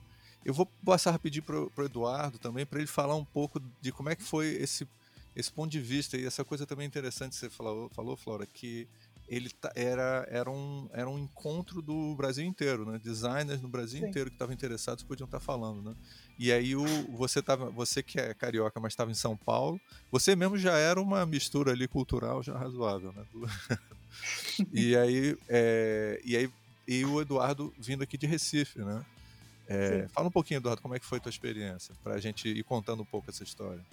Eu 0.46 0.54
vou 0.54 0.66
passar 0.86 1.12
rapidinho 1.12 1.44
para 1.44 1.84
o 1.84 1.86
Eduardo 1.86 2.38
também, 2.38 2.66
para 2.66 2.80
ele 2.80 2.88
falar 2.88 3.16
um 3.16 3.26
pouco 3.26 3.62
de 3.82 3.92
como 3.92 4.10
é 4.10 4.16
que 4.16 4.24
foi 4.24 4.48
esse, 4.56 4.88
esse 5.36 5.52
ponto 5.52 5.72
de 5.72 5.80
vista 5.80 6.18
e 6.18 6.26
essa 6.26 6.44
coisa 6.44 6.66
também 6.66 6.86
interessante 6.86 7.32
que 7.32 7.38
você 7.38 7.50
falou, 7.50 7.90
falou 7.90 8.18
Flora, 8.18 8.46
que 8.46 8.88
ele 9.34 9.50
era, 9.76 10.28
era, 10.30 10.52
um, 10.52 10.90
era 10.92 11.10
um 11.10 11.18
encontro 11.18 11.82
do 11.82 12.16
Brasil 12.16 12.46
inteiro, 12.46 12.90
né? 12.90 13.00
Designers 13.00 13.62
no 13.62 13.68
Brasil 13.68 14.00
Sim. 14.00 14.08
inteiro 14.08 14.30
que 14.30 14.36
estavam 14.36 14.54
interessados 14.54 15.04
podiam 15.04 15.26
estar 15.26 15.40
falando, 15.40 15.82
né? 15.82 15.96
E 16.38 16.52
aí 16.52 16.76
o, 16.76 16.86
você, 17.16 17.42
tava, 17.42 17.70
você 17.70 18.02
que 18.04 18.20
é 18.20 18.34
carioca, 18.34 18.80
mas 18.80 18.94
estava 18.94 19.12
em 19.12 19.16
São 19.16 19.38
Paulo, 19.38 19.80
você 20.12 20.36
mesmo 20.36 20.58
já 20.58 20.78
era 20.78 21.02
uma 21.02 21.26
mistura 21.26 21.72
ali 21.72 21.88
cultural 21.88 22.42
já 22.44 22.58
razoável, 22.58 23.14
né? 23.14 23.24
e 24.74 24.96
aí, 24.96 25.38
é, 25.48 26.22
e 26.24 26.38
aí 26.38 26.50
e 26.88 27.06
o 27.06 27.22
Eduardo 27.22 27.74
vindo 27.80 28.04
aqui 28.04 28.18
de 28.18 28.28
Recife, 28.28 28.80
né? 28.80 29.06
É, 29.68 30.08
fala 30.10 30.28
um 30.28 30.32
pouquinho, 30.32 30.58
Eduardo, 30.58 30.82
como 30.82 30.94
é 30.94 31.00
que 31.00 31.06
foi 31.06 31.18
a 31.18 31.22
tua 31.22 31.30
experiência, 31.30 31.96
para 32.04 32.16
a 32.16 32.20
gente 32.20 32.50
ir 32.50 32.64
contando 32.64 33.02
um 33.02 33.06
pouco 33.06 33.30
essa 33.30 33.44
história. 33.44 33.84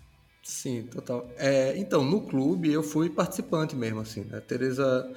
Sim, 0.42 0.84
total. 0.84 1.30
É, 1.36 1.76
então, 1.76 2.02
no 2.02 2.22
clube 2.22 2.72
eu 2.72 2.82
fui 2.82 3.10
participante 3.10 3.76
mesmo, 3.76 4.00
assim, 4.00 4.24
né? 4.24 4.40
Tereza, 4.40 5.10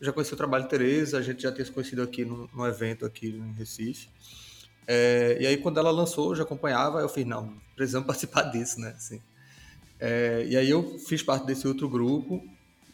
já 0.00 0.12
conheci 0.12 0.34
o 0.34 0.36
trabalho 0.36 0.64
de 0.64 0.70
Tereza, 0.70 1.18
a 1.18 1.22
gente 1.22 1.42
já 1.42 1.52
tinha 1.52 1.64
se 1.64 1.70
conhecido 1.70 2.02
aqui 2.02 2.24
no, 2.24 2.48
no 2.52 2.66
evento 2.66 3.06
aqui 3.06 3.28
em 3.28 3.52
Recife. 3.52 4.08
É, 4.86 5.38
e 5.40 5.46
aí 5.46 5.56
quando 5.56 5.78
ela 5.78 5.90
lançou, 5.90 6.30
eu 6.30 6.36
já 6.36 6.42
acompanhava, 6.42 7.00
eu 7.00 7.08
fiz, 7.08 7.24
não, 7.24 7.54
precisamos 7.76 8.06
participar 8.08 8.42
disso, 8.44 8.80
né? 8.80 8.94
Assim, 8.96 9.20
é, 10.00 10.44
e 10.46 10.56
aí 10.56 10.68
eu 10.68 10.98
fiz 10.98 11.22
parte 11.22 11.46
desse 11.46 11.66
outro 11.66 11.88
grupo, 11.88 12.42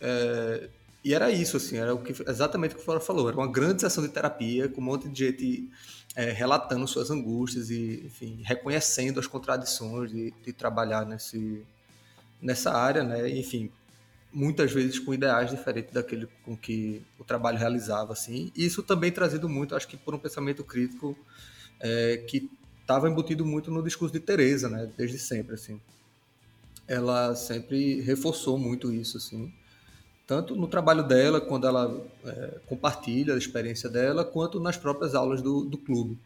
é, 0.00 0.68
e 1.02 1.14
era 1.14 1.30
isso, 1.30 1.56
assim, 1.56 1.78
era 1.78 1.94
o 1.94 2.02
que, 2.02 2.12
exatamente 2.28 2.74
o 2.74 2.76
que 2.76 2.82
o 2.82 2.84
Flora 2.84 3.00
falou, 3.00 3.28
era 3.28 3.36
uma 3.36 3.50
grande 3.50 3.80
sessão 3.80 4.04
de 4.04 4.10
terapia, 4.10 4.68
com 4.68 4.80
um 4.80 4.84
monte 4.84 5.08
de 5.08 5.26
gente 5.26 5.70
é, 6.14 6.30
relatando 6.30 6.86
suas 6.86 7.10
angústias 7.10 7.70
e, 7.70 8.02
enfim, 8.04 8.42
reconhecendo 8.44 9.18
as 9.18 9.26
contradições 9.26 10.10
de, 10.10 10.32
de 10.44 10.52
trabalhar 10.52 11.06
nesse, 11.06 11.64
nessa 12.40 12.72
área, 12.72 13.02
né? 13.02 13.28
enfim, 13.30 13.70
muitas 14.32 14.72
vezes 14.72 14.98
com 14.98 15.12
ideais 15.12 15.50
diferentes 15.50 15.92
daquele 15.92 16.28
com 16.44 16.56
que 16.56 17.02
o 17.18 17.24
trabalho 17.24 17.58
realizava, 17.58 18.12
assim. 18.12 18.52
Isso 18.56 18.82
também 18.82 19.10
trazido 19.10 19.48
muito, 19.48 19.74
acho 19.74 19.88
que 19.88 19.96
por 19.96 20.14
um 20.14 20.18
pensamento 20.18 20.64
crítico 20.64 21.16
é, 21.80 22.18
que 22.28 22.50
estava 22.80 23.08
embutido 23.08 23.44
muito 23.44 23.70
no 23.70 23.82
discurso 23.82 24.12
de 24.12 24.20
Teresa, 24.20 24.68
né? 24.68 24.90
Desde 24.96 25.18
sempre, 25.18 25.54
assim. 25.54 25.80
Ela 26.86 27.34
sempre 27.36 28.00
reforçou 28.00 28.58
muito 28.58 28.92
isso, 28.92 29.16
assim 29.16 29.52
tanto 30.30 30.54
no 30.54 30.68
trabalho 30.68 31.02
dela, 31.02 31.40
quando 31.40 31.66
ela 31.66 32.06
é, 32.24 32.60
compartilha 32.64 33.34
a 33.34 33.36
experiência 33.36 33.90
dela, 33.90 34.24
quanto 34.24 34.60
nas 34.60 34.76
próprias 34.76 35.12
aulas 35.12 35.42
do, 35.42 35.64
do 35.64 35.76
clube. 35.76 36.16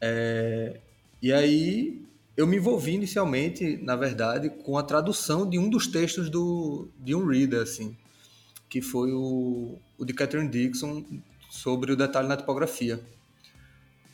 É, 0.00 0.80
e 1.20 1.30
aí 1.30 1.99
eu 2.40 2.46
me 2.46 2.56
envolvi 2.56 2.92
inicialmente, 2.92 3.76
na 3.82 3.94
verdade, 3.94 4.48
com 4.48 4.78
a 4.78 4.82
tradução 4.82 5.48
de 5.48 5.58
um 5.58 5.68
dos 5.68 5.86
textos 5.86 6.30
do, 6.30 6.88
de 6.98 7.14
um 7.14 7.26
reader, 7.26 7.60
assim, 7.60 7.94
que 8.66 8.80
foi 8.80 9.12
o, 9.12 9.78
o 9.98 10.04
de 10.06 10.14
Catherine 10.14 10.48
Dixon 10.48 11.04
sobre 11.50 11.92
o 11.92 11.96
detalhe 11.96 12.28
na 12.28 12.38
tipografia. 12.38 12.98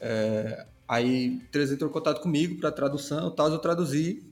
É, 0.00 0.66
aí 0.88 1.40
Teresa 1.52 1.74
entrou 1.74 1.88
em 1.88 1.92
contato 1.92 2.20
comigo 2.20 2.58
para 2.58 2.72
tradução, 2.72 3.30
tal, 3.30 3.48
eu 3.48 3.60
traduzi. 3.60 4.24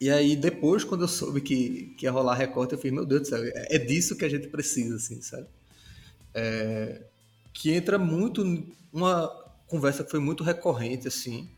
E 0.00 0.10
aí 0.10 0.34
depois, 0.34 0.82
quando 0.82 1.02
eu 1.02 1.08
soube 1.08 1.40
que, 1.40 1.94
que 1.96 2.06
ia 2.06 2.10
rolar 2.10 2.34
recorte, 2.34 2.72
eu 2.72 2.78
fiz, 2.78 2.90
meu 2.92 3.06
Deus 3.06 3.22
do 3.22 3.28
céu, 3.28 3.44
é, 3.44 3.76
é 3.76 3.78
disso 3.78 4.16
que 4.16 4.24
a 4.24 4.28
gente 4.28 4.48
precisa, 4.48 4.96
assim, 4.96 5.22
sabe? 5.22 5.46
É, 6.34 7.02
que 7.52 7.70
entra 7.70 8.00
muito 8.00 8.42
uma 8.92 9.28
conversa 9.68 10.02
que 10.02 10.10
foi 10.10 10.20
muito 10.20 10.42
recorrente, 10.42 11.06
assim, 11.06 11.48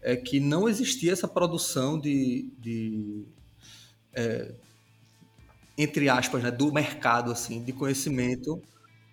é 0.00 0.16
que 0.16 0.40
não 0.40 0.68
existia 0.68 1.12
essa 1.12 1.26
produção 1.26 1.98
de, 1.98 2.52
de 2.58 3.24
é, 4.12 4.54
entre 5.76 6.08
aspas, 6.08 6.42
né, 6.42 6.50
do 6.50 6.72
mercado 6.72 7.30
assim, 7.30 7.62
de 7.62 7.72
conhecimento 7.72 8.62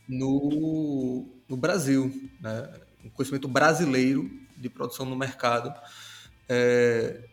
no, 0.08 1.28
no 1.48 1.58
Brasil, 1.58 2.12
né? 2.40 2.72
um 3.04 3.10
conhecimento 3.10 3.48
brasileiro 3.48 4.30
de 4.58 4.70
produção 4.70 5.06
no 5.06 5.16
mercado 5.16 5.74
é, 6.50 7.24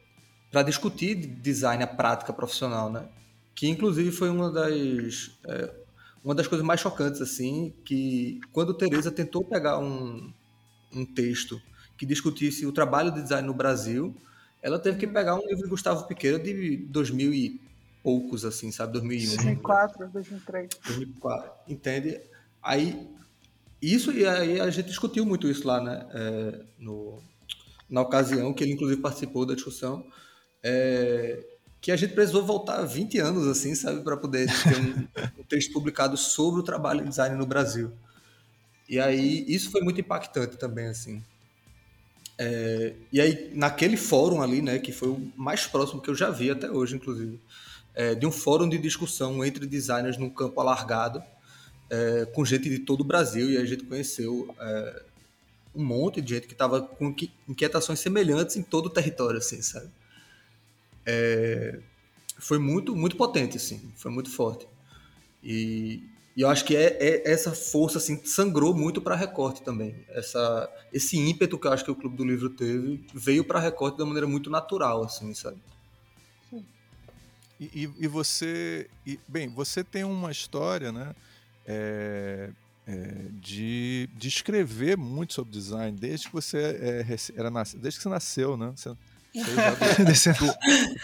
para 0.51 0.63
discutir 0.63 1.15
design, 1.15 1.83
a 1.83 1.87
prática 1.87 2.33
profissional, 2.33 2.91
né? 2.91 3.09
que 3.55 3.69
inclusive 3.69 4.11
foi 4.11 4.29
uma 4.29 4.51
das 4.51 5.39
é, 5.47 5.83
uma 6.25 6.35
das 6.35 6.47
coisas 6.47 6.65
mais 6.65 6.81
chocantes 6.81 7.21
assim, 7.21 7.75
que 7.85 8.41
quando 8.53 8.75
Teresa 8.75 9.11
tentou 9.11 9.45
pegar 9.45 9.79
um, 9.79 10.33
um 10.95 11.05
texto 11.05 11.61
que 12.03 12.07
discutisse 12.07 12.67
o 12.67 12.73
trabalho 12.73 13.13
de 13.13 13.23
design 13.23 13.47
no 13.47 13.55
Brasil, 13.55 14.13
ela 14.61 14.77
teve 14.77 14.99
que 14.99 15.07
pegar 15.07 15.37
um 15.37 15.47
livro 15.47 15.63
de 15.63 15.71
Gustavo 15.71 16.05
Piqueira 16.09 16.37
de 16.37 16.79
2000 16.79 17.33
e 17.33 17.61
poucos, 18.03 18.45
assim, 18.45 18.73
sabe? 18.73 18.95
2001. 18.95 19.37
2004, 19.37 20.09
2003. 20.09 20.69
2004, 20.85 21.53
entende? 21.69 22.21
Aí, 22.61 23.09
isso, 23.81 24.11
e 24.11 24.27
aí 24.27 24.61
a 24.61 24.69
gente 24.69 24.89
discutiu 24.89 25.25
muito 25.25 25.47
isso 25.47 25.65
lá, 25.65 25.81
né? 25.81 26.05
É, 26.13 26.65
no, 26.77 27.23
na 27.89 28.01
ocasião, 28.01 28.53
que 28.53 28.65
ele 28.65 28.73
inclusive 28.73 29.01
participou 29.01 29.47
da 29.47 29.55
discussão, 29.55 30.05
é, 30.61 31.39
que 31.81 31.93
a 31.93 31.97
gente 31.97 32.15
precisou 32.15 32.45
voltar 32.45 32.83
20 32.83 33.17
anos, 33.21 33.47
assim, 33.47 33.77
sabe? 33.77 34.03
Para 34.03 34.17
poder 34.17 34.49
ter 34.49 34.77
um, 34.77 35.39
um 35.39 35.45
texto 35.45 35.73
publicado 35.73 36.17
sobre 36.17 36.63
o 36.63 36.65
trabalho 36.65 37.05
de 37.05 37.11
design 37.11 37.37
no 37.37 37.47
Brasil. 37.47 37.93
E 38.89 38.99
aí, 38.99 39.45
isso 39.47 39.71
foi 39.71 39.83
muito 39.83 40.01
impactante 40.01 40.57
também, 40.57 40.89
assim. 40.89 41.23
É, 42.45 42.93
e 43.13 43.21
aí, 43.21 43.53
naquele 43.55 43.97
fórum 43.97 44.43
ali, 44.43 44.61
né, 44.61 44.81
que 44.81 44.91
foi 44.91 45.11
o 45.11 45.33
mais 45.37 45.65
próximo 45.65 46.03
que 46.03 46.11
eu 46.11 46.15
já 46.15 46.29
vi 46.29 46.51
até 46.51 46.69
hoje, 46.69 46.97
inclusive, 46.97 47.41
é, 47.95 48.17
de 48.17 48.27
um 48.27 48.33
fórum 48.33 48.69
de 48.69 48.79
discussão 48.79 49.45
entre 49.45 49.65
designers 49.65 50.19
num 50.19 50.29
campo 50.29 50.61
alargado, 50.61 51.23
é, 51.89 52.25
com 52.35 52.45
gente 52.45 52.69
de 52.69 52.81
todo 52.81 53.03
o 53.03 53.05
Brasil, 53.05 53.49
e 53.49 53.57
a 53.59 53.65
gente 53.65 53.85
conheceu 53.85 54.53
é, 54.59 55.03
um 55.73 55.85
monte 55.85 56.21
de 56.21 56.35
gente 56.35 56.49
que 56.49 56.53
estava 56.53 56.83
com 56.83 57.15
inquietações 57.49 58.01
semelhantes 58.01 58.57
em 58.57 58.63
todo 58.63 58.87
o 58.87 58.91
território, 58.91 59.39
assim, 59.39 59.63
sabe? 59.63 59.89
É, 61.07 61.79
foi 62.41 62.59
muito, 62.59 62.97
muito 62.97 63.17
potente, 63.17 63.57
assim, 63.57 63.81
foi 63.95 64.11
muito 64.11 64.31
forte. 64.33 64.67
E, 65.45 66.03
e 66.37 66.41
eu 66.41 66.49
acho 66.49 66.65
que 66.65 66.75
é, 66.75 66.97
é 66.99 67.31
essa 67.31 67.53
força 67.53 67.99
assim 67.99 68.25
sangrou 68.25 68.75
muito 68.75 69.01
para 69.01 69.15
recorte 69.15 69.63
também. 69.63 69.95
Essa 70.09 70.69
esse 70.93 71.19
ímpeto 71.19 71.59
que 71.59 71.67
eu 71.67 71.73
acho 71.73 71.85
que 71.85 71.91
o 71.91 71.95
Clube 71.95 72.17
do 72.17 72.25
Livro 72.25 72.49
teve 72.51 73.05
veio 73.15 73.45
para 73.45 73.61
recorte 73.61 73.97
de 73.97 74.03
uma 74.03 74.09
maneira 74.09 74.27
muito 74.27 74.51
natural, 74.51 75.05
assim, 75.05 75.35
sabe? 75.35 75.59
E, 77.61 77.89
e, 77.97 78.09
você, 78.09 78.91
e, 79.07 79.21
bem, 79.29 79.49
você 79.49 79.85
tem 79.85 80.03
uma 80.03 80.33
história, 80.33 80.91
né? 80.91 81.15
É, 81.65 82.51
é, 82.85 83.27
de, 83.41 84.09
de 84.17 84.27
escrever 84.27 84.97
muito 84.97 85.33
sobre 85.33 85.53
design 85.53 85.97
desde 85.97 86.27
que 86.27 86.33
você 86.33 86.59
é, 86.59 87.07
era 87.37 87.51
desde 87.77 87.99
que 87.99 88.03
você 88.03 88.09
nasceu, 88.09 88.57
né? 88.57 88.73
Você, 88.75 88.93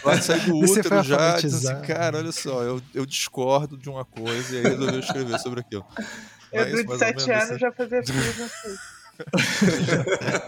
Vai 0.03 0.21
sair 0.21 0.45
do 0.45 0.57
útero 0.57 1.03
já, 1.03 1.35
assim, 1.35 1.81
cara, 1.81 2.19
olha 2.19 2.31
só, 2.31 2.63
eu, 2.63 2.81
eu 2.93 3.05
discordo 3.05 3.77
de 3.77 3.89
uma 3.89 4.05
coisa 4.05 4.55
e 4.55 4.57
aí 4.59 4.63
resolveu 4.63 4.99
escrever 4.99 5.39
sobre 5.39 5.61
aquilo. 5.61 5.85
Eu, 6.51 6.65
Mas, 6.65 6.83
de 6.83 6.97
sete 6.97 7.31
anos, 7.31 7.43
assim. 7.51 7.59
já 7.59 7.71
fazia 7.71 8.01
tudo 8.01 8.17
assim. 8.17 8.75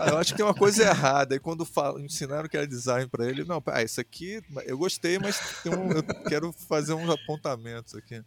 eu 0.09 0.17
acho 0.17 0.31
que 0.31 0.37
tem 0.37 0.43
uma 0.43 0.55
coisa 0.55 0.81
errada. 0.83 1.35
E 1.35 1.39
quando 1.39 1.63
falo, 1.63 1.99
ensinaram 1.99 2.49
que 2.49 2.57
era 2.57 2.65
design 2.65 3.07
para 3.07 3.29
ele, 3.29 3.43
não, 3.43 3.61
ah, 3.67 3.83
isso 3.83 4.01
aqui 4.01 4.41
eu 4.65 4.79
gostei, 4.79 5.19
mas 5.19 5.39
um, 5.63 5.91
eu 5.91 6.03
quero 6.27 6.51
fazer 6.51 6.95
uns 6.95 7.07
apontamentos 7.07 7.93
aqui. 7.93 8.23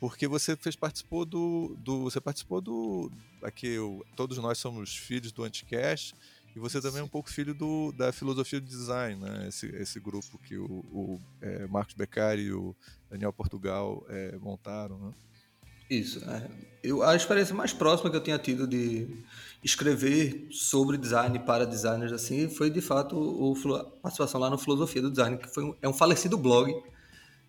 Porque 0.00 0.26
você 0.26 0.56
fez, 0.56 0.74
participou 0.74 1.24
do, 1.24 1.76
do. 1.78 2.02
Você 2.02 2.20
participou 2.20 2.60
do. 2.60 3.08
Aqui, 3.40 3.78
o, 3.78 4.04
todos 4.16 4.36
nós 4.38 4.58
somos 4.58 4.96
filhos 4.96 5.30
do 5.30 5.44
Anticast. 5.44 6.16
E 6.54 6.58
você 6.58 6.80
também 6.80 7.00
é 7.00 7.04
um 7.04 7.08
pouco 7.08 7.30
filho 7.30 7.54
do, 7.54 7.92
da 7.92 8.12
filosofia 8.12 8.60
do 8.60 8.66
design, 8.66 9.20
né? 9.20 9.48
Esse, 9.48 9.66
esse 9.76 9.98
grupo 9.98 10.38
que 10.38 10.56
o, 10.56 10.84
o 10.92 11.20
é, 11.40 11.66
Marcos 11.66 11.94
Beccari 11.94 12.42
e 12.42 12.52
o 12.52 12.74
Daniel 13.10 13.32
Portugal 13.32 14.04
é, 14.08 14.36
montaram, 14.38 14.98
né? 14.98 15.12
Isso. 15.88 16.24
É. 16.24 16.48
Eu, 16.82 17.02
a 17.02 17.14
experiência 17.14 17.54
mais 17.54 17.72
próxima 17.72 18.10
que 18.10 18.16
eu 18.16 18.22
tinha 18.22 18.38
tido 18.38 18.66
de 18.66 19.08
escrever 19.62 20.48
sobre 20.50 20.96
design 20.96 21.38
para 21.40 21.66
designers 21.66 22.12
assim 22.12 22.48
foi 22.48 22.70
de 22.70 22.80
fato 22.80 23.16
o, 23.16 23.74
a 23.74 23.84
participação 23.84 24.40
lá 24.40 24.48
no 24.48 24.58
Filosofia 24.58 25.02
do 25.02 25.10
Design, 25.10 25.36
que 25.36 25.48
foi 25.48 25.64
um, 25.64 25.76
é 25.82 25.88
um 25.88 25.92
falecido 25.92 26.38
blog 26.38 26.72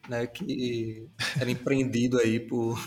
né, 0.08 0.28
que 0.28 1.08
era 1.40 1.50
empreendido 1.52 2.20
aí 2.20 2.40
por 2.40 2.78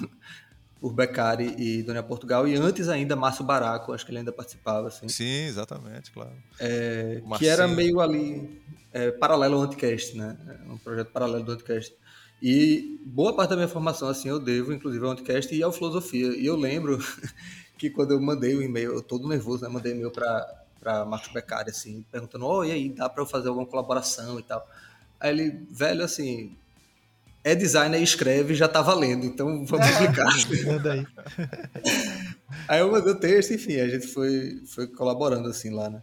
por 0.81 0.93
Beccari 0.93 1.55
e 1.59 1.83
Dona 1.83 2.03
Portugal, 2.03 2.47
e 2.47 2.55
antes 2.55 2.89
ainda 2.89 3.17
Márcio 3.17 3.45
Baraco, 3.45 3.93
acho 3.93 4.05
que 4.05 4.11
ele 4.11 4.19
ainda 4.19 4.33
participava. 4.33 4.89
Assim. 4.89 5.09
Sim, 5.09 5.47
exatamente, 5.47 6.11
claro. 6.11 6.33
É, 6.61 7.23
que 7.39 7.47
era 7.47 7.67
meio 7.67 8.01
ali 8.01 8.63
é, 8.93 9.11
paralelo 9.11 9.57
ao 9.57 9.63
Anticast, 9.63 10.17
né? 10.17 10.37
É 10.47 10.73
um 10.73 10.79
projeto 10.79 11.11
paralelo 11.11 11.45
do 11.45 11.53
Anticast. 11.53 11.95
E 12.43 13.01
boa 13.07 13.35
parte 13.35 13.51
da 13.51 13.57
minha 13.57 13.69
formação, 13.69 14.09
assim, 14.09 14.29
eu 14.29 14.39
devo, 14.39 14.73
inclusive, 14.73 15.05
ao 15.05 15.13
Anticast 15.13 15.55
e 15.55 15.65
à 15.65 15.73
Filosofia. 15.73 16.29
E 16.37 16.45
eu 16.45 16.57
lembro 16.57 16.99
que 17.79 17.89
quando 17.89 18.13
eu 18.13 18.21
mandei 18.21 18.55
o 18.55 18.63
e-mail, 18.63 18.93
eu 18.93 19.03
todo 19.03 19.27
nervoso, 19.27 19.65
né? 19.65 19.69
Mandei 19.71 19.93
e-mail 19.93 20.11
para 20.11 21.05
Marcos 21.07 21.33
Beccari, 21.33 21.71
assim, 21.71 22.05
perguntando, 22.13 22.47
oh, 22.47 22.65
e 22.65 22.71
aí, 22.71 22.91
dá 22.91 23.09
para 23.09 23.23
eu 23.23 23.27
fazer 23.27 23.49
alguma 23.49 23.67
colaboração 23.67 24.39
e 24.39 24.43
tal? 24.43 24.69
Aí 25.19 25.31
ele, 25.31 25.67
velho, 25.71 26.05
assim, 26.05 26.55
é 27.47 27.55
designer 27.55 28.01
e 28.01 28.03
escreve, 28.03 28.57
já 28.57 28.67
tá 28.67 28.83
valendo, 28.83 29.25
então 29.25 29.65
vamos 29.65 29.89
publicar. 29.89 30.27
Manda 30.67 30.95
aí. 30.95 31.07
aí 32.67 32.81
eu 32.81 32.91
mandei 32.91 33.13
o 33.13 33.21
texto, 33.21 33.55
enfim, 33.55 33.77
a 33.77 33.89
gente 33.89 34.09
foi, 34.09 34.61
foi 34.67 34.89
colaborando 34.89 35.49
assim 35.49 35.71
lá, 35.71 35.89
né? 35.89 36.03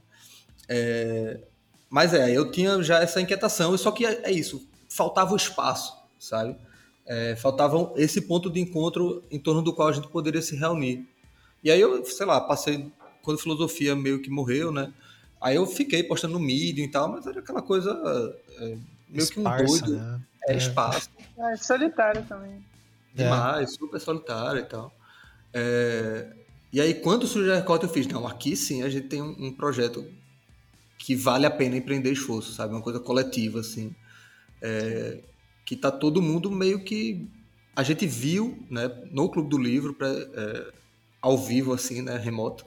É, 0.69 1.41
mas 1.89 2.13
é, 2.13 2.31
eu 2.31 2.49
tinha 2.49 2.81
já 2.81 3.01
essa 3.01 3.19
inquietação, 3.19 3.77
só 3.77 3.91
que 3.91 4.05
é, 4.05 4.21
é 4.23 4.31
isso, 4.31 4.65
faltava 4.87 5.33
o 5.33 5.35
espaço, 5.35 5.93
sabe? 6.17 6.55
É, 7.05 7.35
faltava 7.35 7.91
esse 7.97 8.21
ponto 8.21 8.49
de 8.49 8.61
encontro 8.61 9.21
em 9.29 9.37
torno 9.37 9.61
do 9.61 9.73
qual 9.73 9.89
a 9.89 9.91
gente 9.91 10.07
poderia 10.07 10.41
se 10.41 10.55
reunir. 10.55 11.05
E 11.61 11.69
aí 11.69 11.81
eu, 11.81 12.05
sei 12.05 12.25
lá, 12.25 12.39
passei, 12.39 12.89
quando 13.21 13.37
a 13.37 13.41
filosofia 13.41 13.97
meio 13.97 14.21
que 14.21 14.29
morreu, 14.29 14.71
né? 14.71 14.93
Aí 15.41 15.57
eu 15.57 15.65
fiquei 15.65 16.03
postando 16.03 16.35
no 16.35 16.39
Medium 16.39 16.85
e 16.85 16.89
tal, 16.89 17.11
mas 17.11 17.27
era 17.27 17.41
aquela 17.41 17.61
coisa 17.61 17.91
é, 18.59 18.77
meio 19.09 19.23
Esparsa, 19.23 19.33
que 19.33 19.39
um 19.39 19.67
doido. 19.67 19.97
Né? 19.97 20.21
É, 20.47 20.53
é, 20.53 20.57
espaço. 20.57 21.09
É, 21.37 21.55
solitário 21.57 22.23
também. 22.25 22.63
Demais, 23.13 23.69
é. 23.69 23.73
super 23.73 23.99
solitário 23.99 24.61
e 24.61 24.65
tal. 24.65 24.93
É, 25.53 26.27
e 26.71 26.81
aí, 26.81 26.93
quando 26.95 27.27
surgiu 27.27 27.53
a 27.53 27.57
recorte, 27.57 27.85
eu 27.85 27.89
fiz, 27.89 28.07
não, 28.07 28.27
aqui 28.27 28.55
sim 28.55 28.81
a 28.81 28.89
gente 28.89 29.07
tem 29.07 29.21
um, 29.21 29.47
um, 29.47 29.53
projeto 29.53 30.05
que 30.97 31.15
vale 31.15 31.45
a 31.45 31.51
pena 31.51 31.77
empreender 31.77 32.11
esforço, 32.11 32.53
sabe? 32.53 32.73
Uma 32.73 32.81
coisa 32.81 32.99
coletiva, 32.99 33.59
assim. 33.59 33.95
É, 34.61 35.19
que 35.65 35.75
tá 35.75 35.91
todo 35.91 36.21
mundo 36.21 36.49
meio 36.49 36.83
que... 36.83 37.29
A 37.75 37.83
gente 37.83 38.05
viu, 38.05 38.63
né, 38.69 38.89
no 39.11 39.29
Clube 39.29 39.49
do 39.49 39.57
Livro, 39.57 39.93
pra, 39.93 40.07
é, 40.07 40.71
ao 41.21 41.37
vivo, 41.37 41.73
assim, 41.73 42.01
né, 42.01 42.17
remoto, 42.17 42.65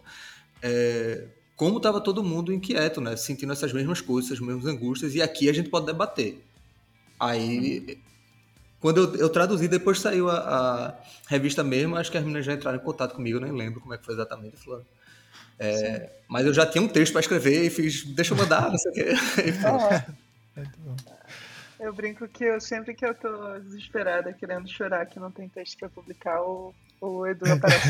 é, 0.63 1.29
como 1.57 1.79
estava 1.79 2.01
todo 2.01 2.23
mundo 2.23 2.53
inquieto, 2.53 3.01
né? 3.01 3.17
Sentindo 3.17 3.53
essas 3.53 3.73
mesmas 3.73 4.01
coisas, 4.01 4.31
essas 4.31 4.45
mesmas 4.45 4.67
angústias, 4.67 5.15
e 5.15 5.23
aqui 5.23 5.49
a 5.49 5.53
gente 5.53 5.71
pode 5.71 5.87
debater. 5.87 6.45
Aí, 7.19 7.99
quando 8.81 9.01
eu, 9.01 9.17
eu 9.17 9.29
traduzi, 9.29 9.69
depois 9.69 10.01
saiu 10.01 10.31
a, 10.31 10.37
a, 10.39 10.95
revista 11.29 11.65
mesmo, 11.65 11.97
acho 11.97 12.11
que 12.11 12.19
as 12.19 12.23
meninas 12.23 12.45
já 12.45 12.53
entraram 12.53 12.79
em 12.79 12.85
contato 12.85 13.15
comigo, 13.15 13.41
nem 13.41 13.53
lembro 13.53 13.81
como 13.81 13.95
é 13.95 13.99
que 13.99 14.05
foi 14.05 14.15
exatamente. 14.15 14.57
Falou, 14.57 14.85
é, 15.59 16.11
mas 16.29 16.47
eu 16.47 16.53
já 16.53 16.67
tinha 16.67 16.83
um 16.83 16.89
texto 16.89 17.13
para 17.13 17.21
escrever 17.21 17.65
e 17.65 17.71
fiz, 17.71 18.05
deixa 18.05 18.35
eu 18.35 18.39
mandar, 18.39 18.71
não 18.71 18.79
sei 18.79 18.91
o 18.91 18.95
quê. 18.95 19.07
Eu 21.79 21.93
brinco 21.93 22.27
que 22.27 22.45
eu, 22.45 22.61
sempre 22.61 22.95
que 22.95 23.05
eu 23.05 23.15
tô 23.15 23.59
desesperada, 23.59 24.33
querendo 24.33 24.67
chorar, 24.67 25.05
que 25.07 25.21
não 25.21 25.31
tem 25.31 25.47
texto 25.47 25.79
para 25.79 25.91
publicar, 25.91 26.41
o, 26.41 26.75
o 27.01 27.27
Edu 27.27 27.45
aparece. 27.53 27.89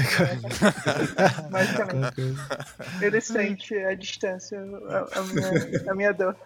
Basicamente. 1.50 2.34
Ele 3.00 3.20
sente 3.20 3.76
a 3.76 3.94
distância, 3.94 4.58
a, 4.60 5.20
a, 5.20 5.22
minha, 5.22 5.90
a 5.90 5.94
minha 5.94 6.12
dor. 6.12 6.36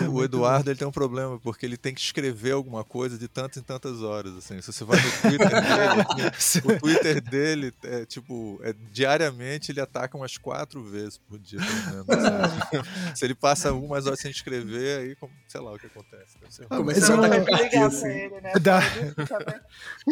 Não, 0.00 0.14
o 0.14 0.22
Eduardo 0.24 0.70
ele 0.70 0.78
tem 0.78 0.86
um 0.86 0.92
problema, 0.92 1.38
porque 1.40 1.66
ele 1.66 1.76
tem 1.76 1.94
que 1.94 2.00
escrever 2.00 2.52
alguma 2.52 2.84
coisa 2.84 3.18
de 3.18 3.28
tantas 3.28 3.58
em 3.58 3.62
tantas 3.62 4.02
horas. 4.02 4.36
Assim. 4.36 4.60
Se 4.60 4.72
você 4.72 4.84
vai 4.84 4.98
no 5.00 5.10
Twitter 5.20 5.50
dele, 5.50 6.30
assim, 6.36 6.58
o 6.64 6.78
Twitter 6.78 7.20
dele 7.20 7.74
é 7.82 8.04
tipo, 8.04 8.60
é, 8.62 8.74
diariamente 8.92 9.72
ele 9.72 9.80
ataca 9.80 10.16
umas 10.16 10.36
quatro 10.36 10.82
vezes 10.82 11.18
por 11.18 11.38
dia, 11.38 11.60
pelo 11.60 12.04
menos. 12.06 12.24
Assim. 12.24 13.14
Se 13.14 13.24
ele 13.24 13.34
passa 13.34 13.68
algumas 13.70 14.06
horas 14.06 14.20
sem 14.20 14.30
escrever, 14.30 15.00
aí 15.00 15.16
sei 15.48 15.60
lá 15.60 15.72
o 15.72 15.78
que 15.78 15.86
acontece. 15.86 16.36
Começa 16.68 17.14
a 17.14 17.28
ligar 17.28 17.86
assim. 17.86 18.08
ele, 18.08 18.40
né? 18.40 18.52
Dá... 18.60 18.80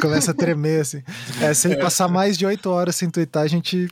Começa 0.00 0.30
a 0.30 0.34
tremer, 0.34 0.82
assim. 0.82 1.02
É, 1.40 1.52
se 1.54 1.68
ele 1.68 1.76
passar 1.80 2.08
mais 2.08 2.36
de 2.36 2.46
oito 2.46 2.70
horas 2.70 2.96
sem 2.96 3.10
twittar, 3.10 3.42
a 3.42 3.48
gente 3.48 3.88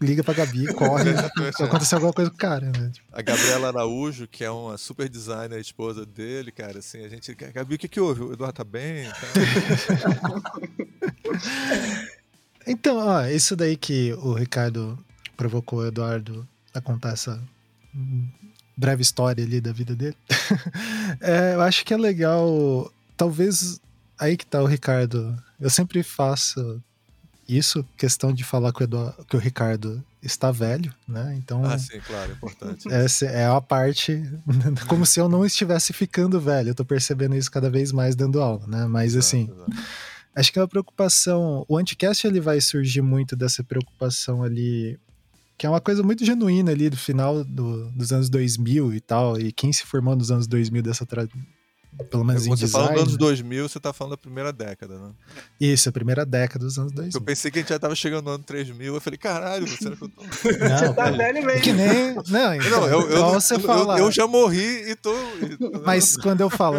liga 0.00 0.22
pra 0.22 0.34
Gabi, 0.34 0.72
corre, 0.74 1.10
se 1.56 1.62
acontecer 1.62 1.96
alguma 1.96 2.12
coisa 2.12 2.30
com 2.30 2.36
o 2.36 2.38
cara, 2.38 2.66
né? 2.66 2.90
Tipo. 2.92 3.06
A 3.12 3.22
Gabriela 3.22 3.68
Araújo, 3.68 4.26
que 4.26 4.44
é 4.44 4.50
uma 4.50 4.78
super 4.78 5.08
designer, 5.08 5.60
esposa 5.60 6.06
dele, 6.06 6.52
cara, 6.52 6.78
assim, 6.78 7.04
a 7.04 7.08
gente. 7.08 7.34
Gabi, 7.34 7.74
o 7.74 7.78
que 7.78 7.88
que 7.88 8.00
houve? 8.00 8.22
O 8.22 8.32
Eduardo 8.32 8.56
tá 8.56 8.64
bem? 8.64 9.06
então, 12.66 12.96
ó, 12.96 13.24
isso 13.26 13.56
daí 13.56 13.76
que 13.76 14.12
o 14.14 14.32
Ricardo 14.32 14.98
provocou 15.36 15.80
o 15.80 15.86
Eduardo 15.86 16.46
a 16.74 16.80
contar 16.80 17.12
essa 17.12 17.40
breve 18.76 19.02
história 19.02 19.44
ali 19.44 19.60
da 19.60 19.72
vida 19.72 19.94
dele. 19.94 20.16
é, 21.20 21.54
eu 21.54 21.62
acho 21.62 21.84
que 21.84 21.92
é 21.92 21.96
legal. 21.96 22.92
Talvez 23.16 23.80
aí 24.18 24.36
que 24.36 24.46
tá 24.46 24.62
o 24.62 24.66
Ricardo. 24.66 25.36
Eu 25.60 25.70
sempre 25.70 26.02
faço 26.02 26.82
isso, 27.48 27.84
questão 27.96 28.32
de 28.32 28.44
falar 28.44 28.72
que 28.72 28.82
o, 28.82 28.84
Eduardo, 28.84 29.24
que 29.24 29.36
o 29.36 29.38
Ricardo 29.38 30.04
está 30.22 30.50
velho, 30.52 30.92
né? 31.06 31.34
Então. 31.38 31.64
Ah, 31.64 31.78
sim, 31.78 31.98
claro, 32.06 32.30
é 32.30 32.34
importante. 32.34 32.88
Essa 32.92 33.26
é 33.26 33.46
a 33.46 33.60
parte. 33.60 34.22
Como 34.86 35.06
se 35.06 35.18
eu 35.18 35.28
não 35.28 35.46
estivesse 35.46 35.92
ficando 35.92 36.40
velho. 36.40 36.70
Eu 36.70 36.74
tô 36.74 36.84
percebendo 36.84 37.34
isso 37.34 37.50
cada 37.50 37.70
vez 37.70 37.90
mais 37.90 38.14
dando 38.14 38.40
aula, 38.40 38.66
né? 38.66 38.86
Mas 38.86 39.14
exato, 39.14 39.18
assim. 39.18 39.50
Exato. 39.50 39.70
Acho 40.34 40.52
que 40.52 40.58
é 40.58 40.62
uma 40.62 40.68
preocupação. 40.68 41.64
O 41.66 41.76
Anticast 41.78 42.26
ele 42.26 42.40
vai 42.40 42.60
surgir 42.60 43.02
muito 43.02 43.34
dessa 43.34 43.64
preocupação 43.64 44.42
ali 44.42 44.98
que 45.58 45.66
é 45.66 45.68
uma 45.68 45.80
coisa 45.80 46.04
muito 46.04 46.24
genuína 46.24 46.70
ali 46.70 46.88
do 46.88 46.96
final 46.96 47.42
do, 47.42 47.90
dos 47.90 48.12
anos 48.12 48.30
2000 48.30 48.94
e 48.94 49.00
tal, 49.00 49.40
e 49.40 49.50
quem 49.50 49.72
se 49.72 49.84
formou 49.84 50.14
nos 50.14 50.30
anos 50.30 50.46
2000 50.46 50.82
dessa 50.82 51.04
tra... 51.04 51.28
pelo 52.04 52.24
menos 52.24 52.42
Quando 52.42 52.54
em 52.54 52.56
você 52.56 52.66
design. 52.66 52.86
fala 52.86 52.98
dos 52.98 53.08
anos 53.08 53.18
2000, 53.18 53.68
você 53.68 53.80
tá 53.80 53.92
falando 53.92 54.12
da 54.12 54.16
primeira 54.16 54.52
década, 54.52 54.98
né? 54.98 55.10
Isso, 55.60 55.88
a 55.88 55.92
primeira 55.92 56.24
década 56.24 56.64
dos 56.64 56.78
anos 56.78 56.92
2000. 56.92 57.12
Eu 57.14 57.20
pensei 57.20 57.50
que 57.50 57.58
a 57.58 57.62
gente 57.62 57.68
já 57.70 57.78
tava 57.78 57.94
chegando 57.94 58.24
no 58.26 58.30
ano 58.32 58.44
3000, 58.44 58.94
eu 58.94 59.00
falei, 59.00 59.18
caralho, 59.18 59.66
será 59.66 59.96
que 59.96 60.02
eu 60.04 60.08
tô... 60.08 60.22
Não, 60.22 60.78
você 60.78 60.92
tá 60.94 61.10
velho 61.10 61.44
mesmo. 61.44 61.60
Que 61.60 61.72
nem... 61.72 62.14
Não, 62.28 62.54
então, 62.54 62.80
não 62.80 62.88
eu, 62.88 63.10
eu, 63.10 63.30
você 63.32 63.58
fala... 63.58 63.98
eu, 63.98 64.06
eu 64.06 64.12
já 64.12 64.26
morri 64.26 64.90
e 64.90 64.94
tô... 64.96 65.14
Mas 65.84 66.16
quando 66.16 66.40
eu 66.40 66.50
falo 66.50 66.78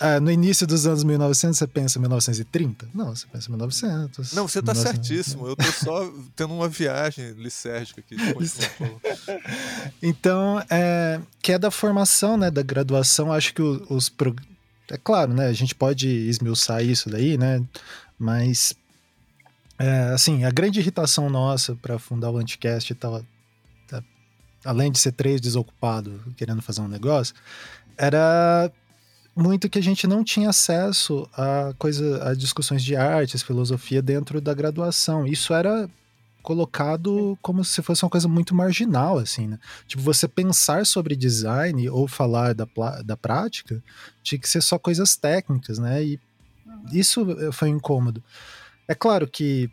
ah, 0.00 0.18
no 0.18 0.30
início 0.30 0.66
dos 0.66 0.86
anos 0.86 1.04
1900, 1.04 1.58
você 1.58 1.66
pensa 1.66 2.00
1930? 2.00 2.88
Não, 2.92 3.14
você 3.14 3.26
pensa 3.30 3.48
1900. 3.48 4.32
Não, 4.32 4.48
você 4.48 4.58
está 4.58 4.74
certíssimo. 4.74 5.46
Eu 5.46 5.56
tô 5.56 5.64
só 5.64 6.12
tendo 6.34 6.52
uma 6.52 6.68
viagem 6.68 7.30
licérgica 7.32 8.00
aqui. 8.00 8.16
então, 10.02 10.60
é, 10.68 11.20
que 11.40 11.52
é 11.52 11.58
da 11.58 11.70
formação, 11.70 12.36
né, 12.36 12.50
da 12.50 12.62
graduação, 12.62 13.32
acho 13.32 13.54
que 13.54 13.62
os... 13.62 14.08
Pro... 14.08 14.34
É 14.90 14.98
claro, 14.98 15.32
né, 15.32 15.46
a 15.46 15.52
gente 15.52 15.74
pode 15.74 16.08
esmiuçar 16.08 16.84
isso 16.84 17.08
daí, 17.08 17.38
né, 17.38 17.62
mas... 18.18 18.74
É, 19.76 20.12
assim, 20.14 20.44
a 20.44 20.50
grande 20.52 20.78
irritação 20.78 21.28
nossa 21.28 21.74
para 21.74 21.98
fundar 21.98 22.30
o 22.30 22.38
Anticast 22.38 22.92
e 22.92 22.94
tal, 22.94 23.24
tá, 23.88 24.04
além 24.64 24.92
de 24.92 25.00
ser 25.00 25.10
três 25.10 25.40
desocupados 25.40 26.14
querendo 26.36 26.62
fazer 26.62 26.80
um 26.80 26.86
negócio, 26.86 27.34
era 27.96 28.70
muito 29.36 29.68
que 29.68 29.78
a 29.78 29.82
gente 29.82 30.06
não 30.06 30.22
tinha 30.22 30.50
acesso 30.50 31.28
a 31.32 31.74
coisa 31.78 32.30
a 32.30 32.34
discussões 32.34 32.82
de 32.84 32.94
artes, 32.94 33.42
filosofia 33.42 34.00
dentro 34.00 34.40
da 34.40 34.54
graduação. 34.54 35.26
Isso 35.26 35.52
era 35.52 35.88
colocado 36.42 37.38
como 37.40 37.64
se 37.64 37.82
fosse 37.82 38.04
uma 38.04 38.10
coisa 38.10 38.28
muito 38.28 38.54
marginal, 38.54 39.18
assim, 39.18 39.48
né? 39.48 39.58
Tipo, 39.86 40.02
você 40.02 40.28
pensar 40.28 40.84
sobre 40.84 41.16
design 41.16 41.88
ou 41.88 42.06
falar 42.06 42.54
da, 42.54 42.68
da 43.04 43.16
prática 43.16 43.82
tinha 44.22 44.38
que 44.38 44.48
ser 44.48 44.60
só 44.60 44.78
coisas 44.78 45.16
técnicas, 45.16 45.78
né? 45.78 46.04
E 46.04 46.20
isso 46.92 47.26
foi 47.52 47.70
incômodo. 47.70 48.22
É 48.86 48.94
claro 48.94 49.26
que 49.26 49.70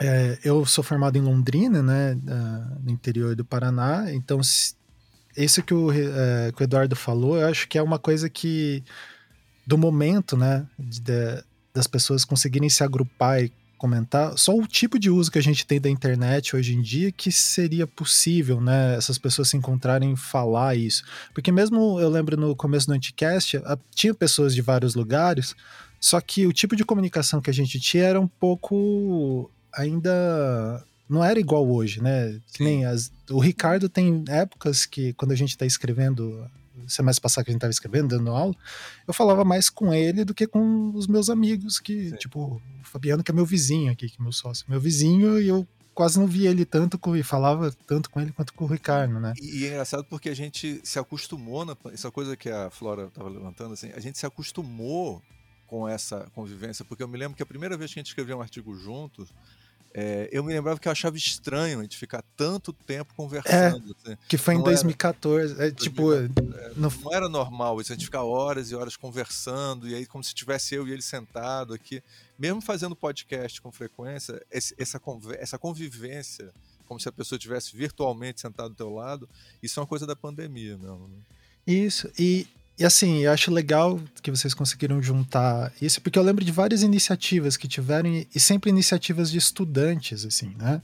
é, 0.00 0.38
eu 0.42 0.64
sou 0.64 0.82
formado 0.82 1.18
em 1.18 1.20
Londrina, 1.20 1.82
né, 1.82 2.16
no 2.82 2.90
interior 2.90 3.34
do 3.34 3.44
Paraná, 3.44 4.12
então 4.12 4.40
isso 5.44 5.62
que 5.62 5.74
o, 5.74 5.90
é, 5.92 6.52
que 6.52 6.62
o 6.62 6.64
Eduardo 6.64 6.96
falou, 6.96 7.38
eu 7.38 7.48
acho 7.48 7.68
que 7.68 7.78
é 7.78 7.82
uma 7.82 7.98
coisa 7.98 8.28
que, 8.28 8.82
do 9.66 9.78
momento, 9.78 10.36
né, 10.36 10.66
de, 10.78 11.00
de, 11.00 11.44
das 11.72 11.86
pessoas 11.86 12.24
conseguirem 12.24 12.68
se 12.68 12.82
agrupar 12.82 13.42
e 13.42 13.52
comentar, 13.78 14.36
só 14.36 14.54
o 14.54 14.66
tipo 14.66 14.98
de 14.98 15.08
uso 15.08 15.30
que 15.30 15.38
a 15.38 15.42
gente 15.42 15.64
tem 15.64 15.80
da 15.80 15.88
internet 15.88 16.56
hoje 16.56 16.74
em 16.74 16.82
dia 16.82 17.12
que 17.12 17.30
seria 17.30 17.86
possível, 17.86 18.60
né, 18.60 18.96
essas 18.96 19.16
pessoas 19.16 19.48
se 19.48 19.56
encontrarem 19.56 20.12
e 20.12 20.16
falar 20.16 20.74
isso. 20.76 21.04
Porque 21.32 21.52
mesmo 21.52 22.00
eu 22.00 22.10
lembro 22.10 22.36
no 22.36 22.56
começo 22.56 22.88
do 22.88 22.92
Anticast, 22.92 23.60
tinha 23.94 24.12
pessoas 24.12 24.54
de 24.54 24.60
vários 24.60 24.94
lugares, 24.94 25.54
só 26.00 26.20
que 26.20 26.46
o 26.46 26.52
tipo 26.52 26.74
de 26.74 26.84
comunicação 26.84 27.40
que 27.40 27.50
a 27.50 27.54
gente 27.54 27.78
tinha 27.80 28.04
era 28.04 28.20
um 28.20 28.28
pouco 28.28 29.50
ainda 29.72 30.84
não 31.08 31.24
era 31.24 31.40
igual 31.40 31.68
hoje, 31.68 32.02
né? 32.02 32.40
Nem 32.60 32.84
as, 32.84 33.10
o 33.30 33.38
Ricardo 33.38 33.88
tem 33.88 34.24
épocas 34.28 34.84
que, 34.84 35.12
quando 35.14 35.32
a 35.32 35.36
gente 35.36 35.50
está 35.50 35.64
escrevendo, 35.64 36.48
semestre 36.86 37.22
passado 37.22 37.44
que 37.44 37.50
a 37.50 37.52
gente 37.52 37.58
estava 37.58 37.70
escrevendo, 37.70 38.16
dando 38.16 38.30
aula, 38.30 38.54
eu 39.06 39.14
falava 39.14 39.44
mais 39.44 39.70
com 39.70 39.92
ele 39.92 40.24
do 40.24 40.34
que 40.34 40.46
com 40.46 40.92
os 40.94 41.06
meus 41.06 41.30
amigos, 41.30 41.78
que, 41.78 42.10
Sim. 42.10 42.16
tipo, 42.16 42.40
o 42.80 42.84
Fabiano, 42.84 43.24
que 43.24 43.30
é 43.30 43.34
meu 43.34 43.46
vizinho 43.46 43.92
aqui, 43.92 44.08
que 44.08 44.16
é 44.20 44.22
meu 44.22 44.32
sócio, 44.32 44.66
meu 44.68 44.80
vizinho, 44.80 45.40
e 45.40 45.48
eu 45.48 45.66
quase 45.94 46.18
não 46.18 46.28
via 46.28 46.50
ele 46.50 46.64
tanto 46.64 46.96
com, 46.96 47.16
e 47.16 47.24
falava 47.24 47.72
tanto 47.86 48.08
com 48.08 48.20
ele 48.20 48.30
quanto 48.30 48.52
com 48.54 48.64
o 48.64 48.68
Ricardo, 48.68 49.18
né? 49.18 49.34
E, 49.40 49.62
e 49.62 49.64
é 49.64 49.70
engraçado 49.70 50.04
porque 50.04 50.28
a 50.28 50.34
gente 50.34 50.80
se 50.84 50.98
acostumou, 50.98 51.64
na, 51.64 51.76
essa 51.92 52.10
coisa 52.10 52.36
que 52.36 52.48
a 52.48 52.70
Flora 52.70 53.06
estava 53.06 53.28
levantando, 53.28 53.74
assim, 53.74 53.90
a 53.90 53.98
gente 53.98 54.16
se 54.16 54.24
acostumou 54.24 55.20
com 55.66 55.88
essa 55.88 56.30
convivência, 56.34 56.84
porque 56.84 57.02
eu 57.02 57.08
me 57.08 57.18
lembro 57.18 57.36
que 57.36 57.42
a 57.42 57.46
primeira 57.46 57.76
vez 57.76 57.92
que 57.92 57.98
a 57.98 58.00
gente 58.00 58.08
escreveu 58.08 58.38
um 58.38 58.40
artigo 58.40 58.76
juntos, 58.76 59.34
é, 59.94 60.28
eu 60.30 60.44
me 60.44 60.52
lembrava 60.52 60.78
que 60.78 60.86
eu 60.86 60.92
achava 60.92 61.16
estranho 61.16 61.80
a 61.80 61.82
gente 61.82 61.96
ficar 61.96 62.22
tanto 62.36 62.72
tempo 62.72 63.14
conversando. 63.14 63.96
É, 64.04 64.12
assim. 64.12 64.18
Que 64.28 64.36
foi 64.36 64.54
em 64.54 64.62
2014. 64.62 65.54
Era, 65.54 65.68
é, 65.68 65.70
tipo, 65.70 66.12
é, 66.12 66.28
não... 66.76 66.90
não... 66.90 67.12
era 67.12 67.28
normal 67.28 67.80
isso, 67.80 67.92
a 67.92 67.96
gente 67.96 68.04
ficar 68.04 68.22
horas 68.22 68.70
e 68.70 68.74
horas 68.74 68.96
conversando, 68.96 69.88
e 69.88 69.94
aí, 69.94 70.06
como 70.06 70.22
se 70.22 70.34
tivesse 70.34 70.74
eu 70.74 70.86
e 70.86 70.92
ele 70.92 71.02
sentado 71.02 71.72
aqui. 71.72 72.02
Mesmo 72.38 72.60
fazendo 72.60 72.94
podcast 72.94 73.60
com 73.60 73.72
frequência, 73.72 74.40
esse, 74.50 74.74
essa, 74.78 75.00
essa 75.38 75.58
convivência, 75.58 76.52
como 76.86 77.00
se 77.00 77.08
a 77.08 77.12
pessoa 77.12 77.36
estivesse 77.36 77.76
virtualmente 77.76 78.40
sentado 78.40 78.70
do 78.70 78.76
teu 78.76 78.94
lado, 78.94 79.28
isso 79.62 79.80
é 79.80 79.82
uma 79.82 79.88
coisa 79.88 80.06
da 80.06 80.14
pandemia 80.14 80.76
mesmo. 80.76 81.08
Né? 81.08 81.18
Isso, 81.66 82.10
e 82.18 82.46
e 82.78 82.84
assim, 82.84 83.24
eu 83.24 83.32
acho 83.32 83.50
legal 83.50 84.00
que 84.22 84.30
vocês 84.30 84.54
conseguiram 84.54 85.02
juntar 85.02 85.72
isso, 85.82 86.00
porque 86.00 86.18
eu 86.18 86.22
lembro 86.22 86.44
de 86.44 86.52
várias 86.52 86.82
iniciativas 86.82 87.56
que 87.56 87.66
tiveram, 87.66 88.24
e 88.32 88.40
sempre 88.40 88.70
iniciativas 88.70 89.30
de 89.30 89.38
estudantes, 89.38 90.24
assim, 90.24 90.54
né? 90.56 90.80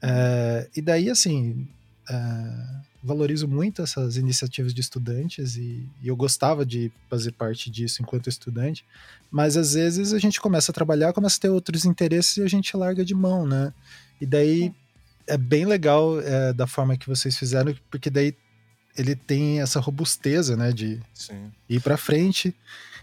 É, 0.00 0.68
e 0.76 0.80
daí, 0.80 1.10
assim, 1.10 1.66
é, 2.08 2.14
valorizo 3.02 3.48
muito 3.48 3.82
essas 3.82 4.16
iniciativas 4.16 4.72
de 4.72 4.80
estudantes 4.80 5.56
e, 5.56 5.88
e, 6.02 6.08
eu 6.08 6.14
gostava 6.14 6.64
de 6.64 6.92
fazer 7.08 7.32
parte 7.32 7.70
disso 7.70 8.02
enquanto 8.02 8.28
estudante, 8.28 8.84
mas 9.30 9.56
às 9.56 9.74
vezes 9.74 10.12
a 10.12 10.18
gente 10.18 10.40
começa 10.40 10.70
a 10.70 10.74
trabalhar, 10.74 11.12
começa 11.12 11.36
a 11.36 11.40
ter 11.40 11.48
outros 11.48 11.84
interesses 11.84 12.36
e 12.36 12.42
a 12.42 12.48
gente 12.48 12.76
larga 12.76 13.04
de 13.04 13.14
mão, 13.14 13.46
né? 13.46 13.72
E 14.20 14.26
daí 14.26 14.72
é 15.26 15.36
bem 15.36 15.64
legal 15.64 16.20
é, 16.20 16.52
da 16.52 16.66
forma 16.66 16.96
que 16.96 17.08
vocês 17.08 17.36
fizeram, 17.36 17.74
porque 17.90 18.08
daí 18.08 18.34
ele 18.98 19.14
tem 19.14 19.60
essa 19.60 19.80
robusteza, 19.80 20.56
né, 20.56 20.72
de 20.72 21.00
Sim. 21.14 21.52
ir 21.68 21.80
para 21.80 21.96
frente. 21.96 22.54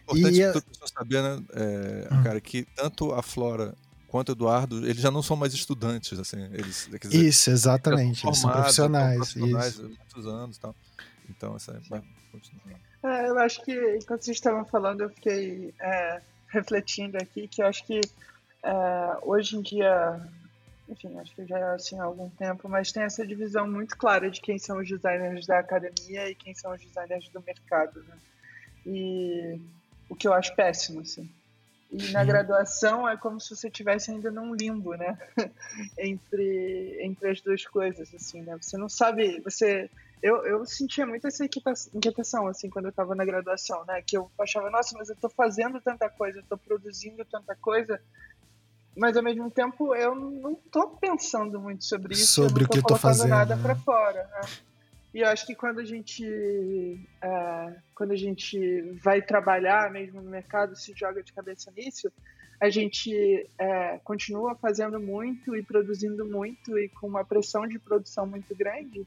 Importante 0.04 0.38
e 0.38 0.43
a... 0.43 0.54
saber, 0.93 1.24
né, 1.24 1.43
é, 1.54 2.08
hum. 2.12 2.24
cara, 2.24 2.41
que 2.41 2.64
tanto 2.76 3.14
a 3.14 3.24
Flora 3.24 3.74
quanto 4.08 4.30
o 4.30 4.32
Eduardo, 4.34 4.86
eles 4.88 5.02
já 5.02 5.10
não 5.10 5.22
são 5.22 5.36
mais 5.36 5.54
estudantes, 5.54 6.18
assim, 6.20 6.43
eles... 6.54 6.89
Dizer, 7.02 7.26
isso, 7.26 7.50
exatamente, 7.50 8.26
eles 8.26 8.39
são 8.39 8.52
profissionais. 8.52 9.16
profissionais 9.16 9.74
isso. 9.74 9.86
há 9.86 9.88
muitos 9.88 10.28
anos 10.28 10.58
tal. 10.58 10.76
Então, 11.30 11.56
essa 11.56 11.82
é... 11.91 12.02
É, 13.04 13.30
eu 13.30 13.38
acho 13.39 13.64
que, 13.64 13.72
enquanto 13.98 14.24
vocês 14.24 14.38
estavam 14.38 14.66
falando, 14.66 15.02
eu 15.02 15.10
fiquei 15.10 15.74
é, 15.80 16.22
refletindo 16.48 17.18
aqui 17.18 17.48
que 17.48 17.62
eu 17.62 17.68
acho 17.68 17.86
que 17.86 18.02
é, 18.64 19.18
hoje 19.22 19.58
em 19.58 19.62
dia 19.62 20.20
enfim, 20.88 21.17
acho 21.19 21.33
que 21.36 21.45
já 21.45 21.57
é 21.57 21.63
assim 21.75 21.99
há 21.99 22.03
algum 22.03 22.29
tempo, 22.29 22.69
mas 22.69 22.91
tem 22.91 23.03
essa 23.03 23.25
divisão 23.25 23.69
muito 23.69 23.97
clara 23.97 24.29
de 24.29 24.39
quem 24.39 24.59
são 24.59 24.79
os 24.79 24.88
designers 24.88 25.47
da 25.47 25.59
academia 25.59 26.29
e 26.29 26.36
quem 26.36 26.53
são 26.53 26.73
os 26.73 26.81
designers 26.81 27.27
do 27.29 27.41
mercado, 27.41 28.03
né? 28.03 28.17
E 28.86 29.59
o 30.07 30.15
que 30.15 30.27
eu 30.27 30.33
acho 30.33 30.55
péssimo, 30.55 31.01
assim. 31.01 31.29
E 31.91 32.11
na 32.11 32.23
graduação 32.23 33.07
é 33.07 33.15
como 33.15 33.39
se 33.39 33.55
você 33.55 33.67
estivesse 33.67 34.11
ainda 34.11 34.29
num 34.29 34.53
limbo, 34.53 34.95
né? 34.95 35.17
entre, 35.97 36.97
entre 37.01 37.29
as 37.29 37.41
duas 37.41 37.65
coisas, 37.65 38.13
assim, 38.13 38.41
né? 38.41 38.57
Você 38.61 38.77
não 38.77 38.89
sabe, 38.89 39.39
você... 39.41 39.89
eu, 40.21 40.45
eu 40.45 40.65
sentia 40.65 41.05
muito 41.05 41.25
essa 41.25 41.45
inquietação, 41.45 42.47
assim, 42.47 42.69
quando 42.69 42.86
eu 42.86 42.89
estava 42.89 43.15
na 43.15 43.25
graduação, 43.25 43.83
né? 43.86 44.03
Que 44.05 44.17
eu 44.17 44.29
achava, 44.39 44.69
nossa, 44.69 44.95
mas 44.97 45.09
eu 45.09 45.15
estou 45.15 45.29
fazendo 45.29 45.79
tanta 45.81 46.09
coisa, 46.09 46.39
estou 46.39 46.57
produzindo 46.57 47.23
tanta 47.25 47.55
coisa, 47.55 47.99
mas 48.96 49.18
ao 49.18 49.24
mesmo 49.24 49.50
tempo 49.52 49.93
eu 49.96 50.16
não 50.16 50.54
estou 50.54 50.89
pensando 50.98 51.60
muito 51.60 51.84
sobre 51.84 52.14
isso, 52.14 52.28
sobre 52.28 52.64
eu 52.64 52.68
não 52.68 52.80
estou 52.80 52.98
colocando 52.98 53.28
nada 53.28 53.56
né? 53.56 53.62
para 53.62 53.76
fora, 53.76 54.24
né? 54.24 54.41
E 55.14 55.20
eu 55.20 55.30
acho 55.30 55.46
que 55.46 55.56
quando 55.56 55.80
a 55.80 55.86
gente 55.86 56.26
é, 57.22 57.76
quando 57.93 58.12
a 58.12 58.18
gente 58.18 58.82
vai 59.04 59.22
trabalhar 59.22 59.91
mesmo 59.91 60.22
no 60.22 60.30
mercado, 60.30 60.76
se 60.76 60.93
joga 60.93 61.24
de 61.24 61.32
cabeça 61.32 61.72
nisso, 61.76 62.12
a 62.60 62.70
gente 62.70 63.50
é, 63.58 64.00
continua 64.04 64.56
fazendo 64.56 65.00
muito 65.00 65.56
e 65.56 65.64
produzindo 65.64 66.26
muito 66.26 66.78
e 66.78 66.89
com 66.89 67.08
uma 67.08 67.24
pressão 67.24 67.68
de 67.68 67.80
produção 67.80 68.26
muito 68.26 68.56
grande, 68.56 69.06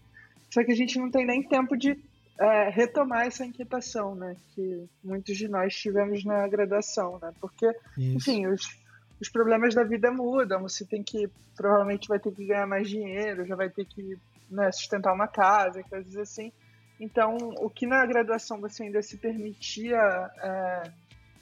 só 0.50 0.64
que 0.64 0.72
a 0.72 0.76
gente 0.76 0.98
não 0.98 1.10
tem 1.10 1.26
nem 1.26 1.42
tempo 1.42 1.76
de 1.76 1.98
é, 2.38 2.70
retomar 2.70 3.26
essa 3.26 3.44
inquietação, 3.44 4.14
né? 4.14 4.36
Que 4.54 4.88
muitos 5.02 5.36
de 5.36 5.48
nós 5.48 5.74
tivemos 5.74 6.24
na 6.24 6.46
graduação, 6.46 7.18
né? 7.20 7.32
Porque, 7.40 7.66
Isso. 7.96 8.16
enfim, 8.16 8.46
os, 8.46 8.78
os 9.20 9.28
problemas 9.28 9.74
da 9.74 9.84
vida 9.84 10.10
mudam. 10.10 10.62
Você 10.62 10.84
tem 10.84 11.02
que, 11.02 11.28
provavelmente, 11.56 12.08
vai 12.08 12.18
ter 12.18 12.32
que 12.32 12.46
ganhar 12.46 12.66
mais 12.66 12.88
dinheiro, 12.88 13.46
já 13.46 13.56
vai 13.56 13.68
ter 13.68 13.84
que 13.84 14.18
né, 14.50 14.70
sustentar 14.72 15.12
uma 15.12 15.28
casa, 15.28 15.82
coisas 15.82 16.16
assim. 16.16 16.52
Então, 17.00 17.36
o 17.58 17.70
que 17.70 17.86
na 17.86 18.04
graduação 18.04 18.60
você 18.60 18.84
ainda 18.84 19.02
se 19.02 19.16
permitia 19.16 19.98
é, 19.98 20.90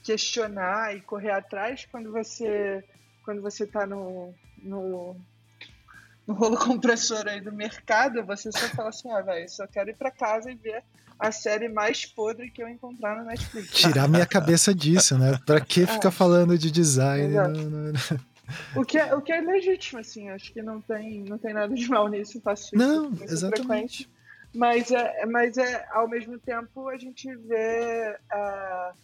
questionar 0.02 0.94
e 0.94 1.00
correr 1.00 1.30
atrás, 1.30 1.86
quando 1.90 2.12
você 2.12 2.84
quando 3.24 3.42
você 3.42 3.64
está 3.64 3.84
no, 3.84 4.32
no, 4.62 5.16
no 6.24 6.34
rolo 6.34 6.56
compressor 6.64 7.26
aí 7.26 7.40
do 7.40 7.52
mercado, 7.52 8.24
você 8.24 8.52
só 8.52 8.68
fala 8.68 8.90
assim, 8.90 9.10
ah, 9.10 9.20
velho, 9.20 9.48
só 9.50 9.66
quero 9.66 9.90
ir 9.90 9.96
para 9.96 10.12
casa 10.12 10.48
e 10.48 10.54
ver 10.54 10.84
a 11.18 11.32
série 11.32 11.68
mais 11.68 12.04
podre 12.04 12.50
que 12.50 12.62
eu 12.62 12.68
encontrar 12.68 13.16
no 13.16 13.24
Netflix. 13.24 13.70
Tirar 13.70 14.08
minha 14.08 14.26
cabeça 14.26 14.74
disso, 14.74 15.18
né? 15.18 15.38
Pra 15.46 15.60
que 15.60 15.82
é. 15.84 15.86
ficar 15.86 16.10
falando 16.10 16.58
de 16.58 16.70
design? 16.70 17.34
O 18.76 18.84
que, 18.84 18.98
é, 18.98 19.14
o 19.14 19.20
que 19.20 19.32
é 19.32 19.40
legítimo, 19.40 19.98
assim, 19.98 20.30
acho 20.30 20.52
que 20.52 20.62
não 20.62 20.80
tem, 20.80 21.24
não 21.24 21.38
tem 21.38 21.52
nada 21.52 21.74
de 21.74 21.88
mal 21.88 22.08
nisso, 22.08 22.40
faço 22.40 22.66
isso. 22.66 22.76
Não, 22.76 23.12
exatamente. 23.22 24.08
Mas 24.54 24.90
é, 24.90 25.26
mas 25.26 25.58
é, 25.58 25.86
ao 25.90 26.08
mesmo 26.08 26.38
tempo, 26.38 26.88
a 26.88 26.96
gente 26.96 27.34
vê. 27.34 28.16
Uh, 28.32 28.96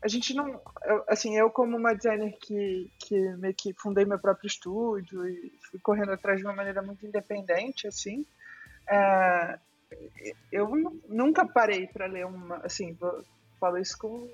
a 0.00 0.06
gente 0.06 0.34
não. 0.34 0.60
Eu, 0.84 1.04
assim, 1.08 1.36
eu, 1.36 1.50
como 1.50 1.76
uma 1.76 1.94
designer 1.94 2.36
que, 2.40 2.90
que 2.98 3.18
meio 3.36 3.54
que 3.54 3.72
fundei 3.72 4.04
meu 4.04 4.18
próprio 4.18 4.46
estúdio 4.46 5.26
e 5.26 5.52
fui 5.70 5.80
correndo 5.80 6.12
atrás 6.12 6.38
de 6.38 6.44
uma 6.44 6.54
maneira 6.54 6.80
muito 6.80 7.04
independente, 7.04 7.88
assim. 7.88 8.20
Uh, 8.88 9.58
eu 10.52 10.68
nunca 11.08 11.46
parei 11.46 11.86
para 11.86 12.06
ler 12.06 12.26
uma. 12.26 12.56
Assim, 12.56 12.96
falo 13.58 13.78
isso 13.78 13.96
com 13.98 14.28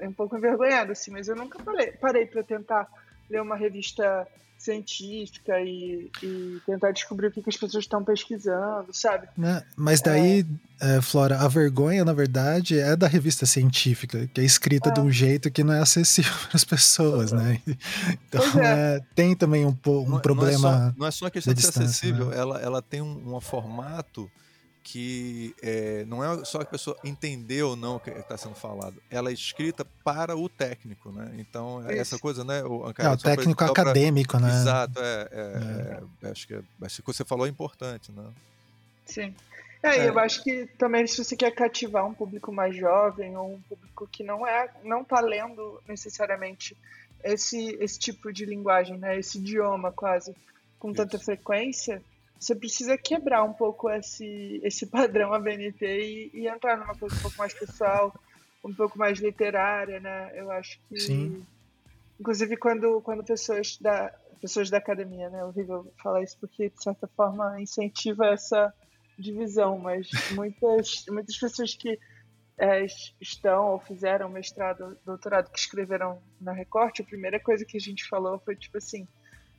um 0.00 0.12
pouco 0.12 0.36
envergonhado, 0.36 0.92
assim, 0.92 1.10
mas 1.10 1.28
eu 1.28 1.36
nunca 1.36 1.62
parei, 1.62 1.92
parei 1.92 2.26
para 2.26 2.42
tentar 2.42 2.88
ler 3.28 3.42
uma 3.42 3.56
revista 3.56 4.26
científica 4.58 5.60
e, 5.60 6.10
e, 6.20 6.60
tentar 6.66 6.90
descobrir 6.90 7.28
o 7.28 7.30
que, 7.30 7.40
que 7.40 7.48
as 7.48 7.56
pessoas 7.56 7.84
estão 7.84 8.02
pesquisando, 8.02 8.92
sabe? 8.92 9.28
Né? 9.36 9.62
Mas 9.76 10.00
daí, 10.00 10.44
é... 10.80 10.96
É, 10.96 11.00
Flora, 11.00 11.38
a 11.38 11.48
vergonha, 11.48 12.04
na 12.04 12.12
verdade, 12.12 12.78
é 12.78 12.96
da 12.96 13.06
revista 13.06 13.46
científica, 13.46 14.28
que 14.28 14.40
é 14.40 14.44
escrita 14.44 14.90
é. 14.90 14.92
de 14.92 15.00
um 15.00 15.10
jeito 15.10 15.50
que 15.50 15.62
não 15.62 15.74
é 15.74 15.80
acessível 15.80 16.32
para 16.48 16.56
as 16.56 16.64
pessoas, 16.64 17.30
né? 17.30 17.60
Então, 18.28 18.42
é. 18.60 18.96
é. 18.96 19.00
tem 19.14 19.36
também 19.36 19.64
um, 19.64 19.76
um 19.86 20.08
não, 20.08 20.20
problema. 20.20 20.58
Não 20.58 20.68
é, 20.68 20.90
só, 20.90 20.98
não 20.98 21.06
é 21.06 21.10
só 21.10 21.24
uma 21.24 21.30
questão 21.30 21.54
de 21.54 21.62
ser 21.62 21.68
acessível, 21.68 22.26
né? 22.26 22.38
ela, 22.38 22.60
ela 22.60 22.82
tem 22.82 23.00
um, 23.00 23.36
um 23.36 23.40
formato 23.40 24.28
que 24.90 25.54
é, 25.62 26.02
não 26.06 26.24
é 26.24 26.44
só 26.46 26.62
a 26.62 26.64
pessoa 26.64 26.96
entendeu 27.04 27.70
ou 27.70 27.76
não 27.76 27.96
o 27.96 28.00
que 28.00 28.08
está 28.08 28.38
sendo 28.38 28.54
falado, 28.54 28.94
ela 29.10 29.28
é 29.28 29.34
escrita 29.34 29.84
para 30.02 30.34
o 30.34 30.48
técnico, 30.48 31.12
né? 31.12 31.30
Então, 31.36 31.86
é 31.86 31.98
essa 31.98 32.18
coisa, 32.18 32.42
né? 32.42 32.64
O, 32.64 32.86
é, 32.96 33.08
o 33.10 33.16
técnico 33.18 33.58
pra, 33.58 33.66
acadêmico, 33.66 34.38
pra... 34.38 34.40
né? 34.40 34.48
Exato, 34.48 34.98
é, 34.98 35.28
é, 35.30 36.02
é, 36.22 36.30
acho, 36.30 36.46
que, 36.46 36.58
acho 36.80 37.02
que 37.02 37.06
você 37.06 37.22
falou 37.22 37.46
é 37.46 37.50
importante, 37.50 38.10
né? 38.10 38.24
Sim. 39.04 39.34
É, 39.82 40.08
eu 40.08 40.18
acho 40.18 40.42
que 40.42 40.66
também 40.78 41.06
se 41.06 41.22
você 41.22 41.36
quer 41.36 41.50
cativar 41.50 42.06
um 42.06 42.14
público 42.14 42.50
mais 42.50 42.74
jovem 42.74 43.36
ou 43.36 43.56
um 43.56 43.60
público 43.60 44.08
que 44.10 44.24
não 44.24 44.46
é, 44.46 44.70
não 44.82 45.02
está 45.02 45.20
lendo 45.20 45.82
necessariamente 45.86 46.74
esse, 47.22 47.76
esse 47.78 47.98
tipo 47.98 48.32
de 48.32 48.46
linguagem, 48.46 48.96
né? 48.96 49.18
Esse 49.18 49.36
idioma 49.36 49.92
quase 49.92 50.34
com 50.78 50.88
Isso. 50.88 50.96
tanta 50.96 51.18
frequência, 51.18 52.02
você 52.38 52.54
precisa 52.54 52.96
quebrar 52.96 53.42
um 53.42 53.52
pouco 53.52 53.90
esse, 53.90 54.60
esse 54.62 54.86
padrão 54.86 55.32
ABNT 55.32 55.84
e, 55.84 56.30
e 56.34 56.48
entrar 56.48 56.76
numa 56.76 56.94
coisa 56.94 57.14
um 57.16 57.20
pouco 57.20 57.36
mais 57.36 57.52
pessoal, 57.52 58.14
um 58.64 58.72
pouco 58.72 58.98
mais 58.98 59.18
literária, 59.18 60.00
né? 60.00 60.32
Eu 60.34 60.50
acho 60.50 60.78
que. 60.88 61.00
Sim. 61.00 61.46
Inclusive, 62.20 62.56
quando, 62.56 63.00
quando 63.02 63.24
pessoas 63.24 63.76
da, 63.78 64.12
pessoas 64.40 64.70
da 64.70 64.78
academia, 64.78 65.28
né? 65.30 65.40
É 65.40 65.44
horrível 65.44 65.92
falar 66.02 66.22
isso 66.22 66.36
porque, 66.40 66.70
de 66.70 66.82
certa 66.82 67.06
forma, 67.08 67.60
incentiva 67.60 68.26
essa 68.26 68.72
divisão, 69.18 69.78
mas 69.78 70.08
muitas, 70.34 71.04
muitas 71.08 71.36
pessoas 71.36 71.74
que 71.74 71.98
é, 72.56 72.84
estão 73.20 73.72
ou 73.72 73.80
fizeram 73.80 74.28
mestrado, 74.28 74.98
doutorado, 75.04 75.50
que 75.50 75.58
escreveram 75.58 76.20
na 76.40 76.52
Recorte, 76.52 77.02
a 77.02 77.04
primeira 77.04 77.38
coisa 77.38 77.64
que 77.64 77.76
a 77.76 77.80
gente 77.80 78.06
falou 78.08 78.38
foi 78.40 78.56
tipo 78.56 78.78
assim, 78.78 79.06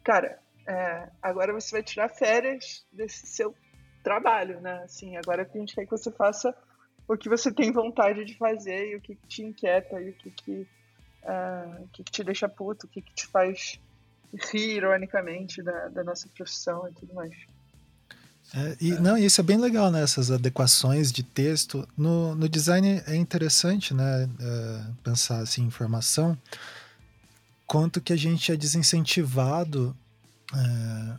cara, 0.03 0.39
é, 0.69 1.09
agora 1.19 1.51
você 1.51 1.71
vai 1.71 1.81
tirar 1.81 2.09
férias 2.09 2.85
desse 2.93 3.25
seu 3.25 3.55
trabalho, 4.03 4.61
né? 4.61 4.83
Assim, 4.83 5.17
agora 5.17 5.43
que 5.43 5.57
a 5.57 5.59
gente 5.59 5.73
quer 5.73 5.85
que 5.85 5.89
você 5.89 6.11
faça 6.11 6.55
o 7.07 7.17
que 7.17 7.27
você 7.27 7.51
tem 7.51 7.71
vontade 7.71 8.23
de 8.23 8.37
fazer 8.37 8.91
e 8.91 8.95
o 8.95 9.01
que, 9.01 9.15
te 9.27 9.41
inquieta 9.41 9.99
e 9.99 10.11
o 10.11 10.13
que, 10.13 10.29
que, 10.29 10.67
uh, 11.23 11.87
que, 11.91 12.03
que 12.03 12.11
te 12.11 12.23
deixa 12.23 12.47
puto, 12.47 12.85
o 12.85 12.89
que, 12.89 13.01
que 13.01 13.11
te 13.15 13.25
faz 13.25 13.79
rir 14.51 14.75
ironicamente 14.75 15.63
da, 15.63 15.87
da 15.87 16.03
nossa 16.03 16.29
profissão 16.37 16.87
e 16.87 16.93
tudo 16.93 17.15
mais. 17.15 17.33
É, 18.53 18.77
e. 18.79 18.91
Não, 18.91 19.17
isso 19.17 19.41
é 19.41 19.43
bem 19.43 19.57
legal, 19.57 19.89
né? 19.89 20.03
Essas 20.03 20.29
adequações 20.29 21.11
de 21.11 21.23
texto. 21.23 21.87
No, 21.97 22.35
no 22.35 22.47
design 22.47 23.01
é 23.07 23.15
interessante, 23.15 23.91
né? 23.91 24.29
É, 24.39 24.83
pensar 25.03 25.39
assim, 25.39 25.63
informação. 25.63 26.37
Quanto 27.65 27.99
que 27.99 28.13
a 28.13 28.15
gente 28.15 28.51
é 28.51 28.55
desincentivado 28.55 29.97
é, 30.55 31.17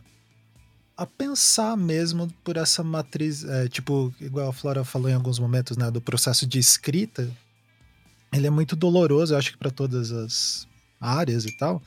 a 0.97 1.05
pensar 1.05 1.75
mesmo 1.77 2.31
por 2.43 2.57
essa 2.57 2.83
matriz, 2.83 3.43
é, 3.43 3.67
tipo, 3.67 4.13
igual 4.19 4.49
a 4.49 4.53
Flora 4.53 4.83
falou 4.83 5.09
em 5.09 5.13
alguns 5.13 5.39
momentos, 5.39 5.77
né, 5.77 5.89
do 5.89 6.01
processo 6.01 6.45
de 6.45 6.59
escrita, 6.59 7.29
ele 8.31 8.47
é 8.47 8.49
muito 8.49 8.75
doloroso, 8.75 9.33
eu 9.33 9.37
acho 9.37 9.51
que 9.51 9.57
para 9.57 9.71
todas 9.71 10.11
as 10.11 10.67
áreas 10.99 11.45
e 11.45 11.51
tal, 11.57 11.81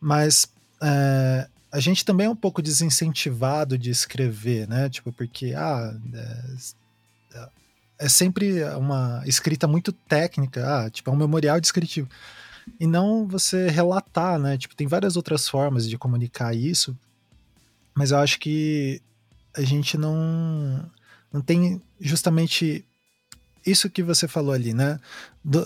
mas 0.00 0.46
é, 0.82 1.48
a 1.70 1.80
gente 1.80 2.04
também 2.04 2.26
é 2.26 2.30
um 2.30 2.36
pouco 2.36 2.60
desincentivado 2.60 3.78
de 3.78 3.90
escrever, 3.90 4.68
né, 4.68 4.88
tipo, 4.88 5.12
porque, 5.12 5.54
ah, 5.56 5.94
é, 6.14 7.48
é 8.00 8.08
sempre 8.08 8.62
uma 8.74 9.22
escrita 9.24 9.66
muito 9.66 9.92
técnica, 9.92 10.84
ah, 10.84 10.90
tipo, 10.90 11.08
é 11.08 11.12
um 11.12 11.16
memorial 11.16 11.60
descritivo 11.60 12.08
e 12.78 12.86
não 12.86 13.26
você 13.26 13.68
relatar, 13.68 14.38
né? 14.38 14.56
Tipo, 14.56 14.76
tem 14.76 14.86
várias 14.86 15.16
outras 15.16 15.48
formas 15.48 15.88
de 15.88 15.98
comunicar 15.98 16.54
isso, 16.54 16.96
mas 17.94 18.10
eu 18.10 18.18
acho 18.18 18.38
que 18.38 19.00
a 19.54 19.62
gente 19.62 19.98
não 19.98 20.90
não 21.32 21.40
tem 21.40 21.80
justamente 22.00 22.84
isso 23.64 23.88
que 23.88 24.02
você 24.02 24.28
falou 24.28 24.52
ali, 24.52 24.74
né? 24.74 25.00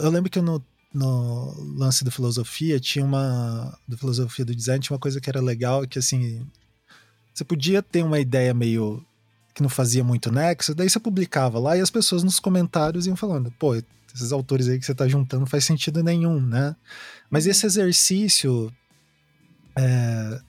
eu 0.00 0.10
lembro 0.10 0.30
que 0.30 0.40
no, 0.40 0.62
no 0.92 1.74
lance 1.76 2.04
da 2.04 2.10
filosofia 2.10 2.78
tinha 2.78 3.04
uma 3.04 3.76
da 3.86 3.96
filosofia 3.96 4.44
do 4.44 4.54
design 4.54 4.80
tinha 4.80 4.94
uma 4.94 5.00
coisa 5.00 5.20
que 5.20 5.28
era 5.28 5.40
legal 5.40 5.86
que 5.86 5.98
assim 5.98 6.46
você 7.34 7.44
podia 7.44 7.82
ter 7.82 8.02
uma 8.02 8.18
ideia 8.18 8.54
meio 8.54 9.04
que 9.56 9.62
não 9.62 9.70
fazia 9.70 10.04
muito 10.04 10.30
nexo, 10.30 10.74
daí 10.74 10.88
você 10.88 11.00
publicava 11.00 11.58
lá 11.58 11.76
e 11.76 11.80
as 11.80 11.90
pessoas 11.90 12.22
nos 12.22 12.38
comentários 12.38 13.06
iam 13.06 13.16
falando, 13.16 13.50
pô, 13.58 13.74
esses 14.16 14.32
autores 14.32 14.68
aí 14.68 14.78
que 14.78 14.86
você 14.86 14.92
está 14.92 15.06
juntando 15.06 15.40
não 15.40 15.46
faz 15.46 15.64
sentido 15.64 16.02
nenhum, 16.02 16.40
né? 16.40 16.74
Mas 17.30 17.44
uhum. 17.44 17.50
esse 17.50 17.66
exercício, 17.66 18.72
é, 19.76 20.40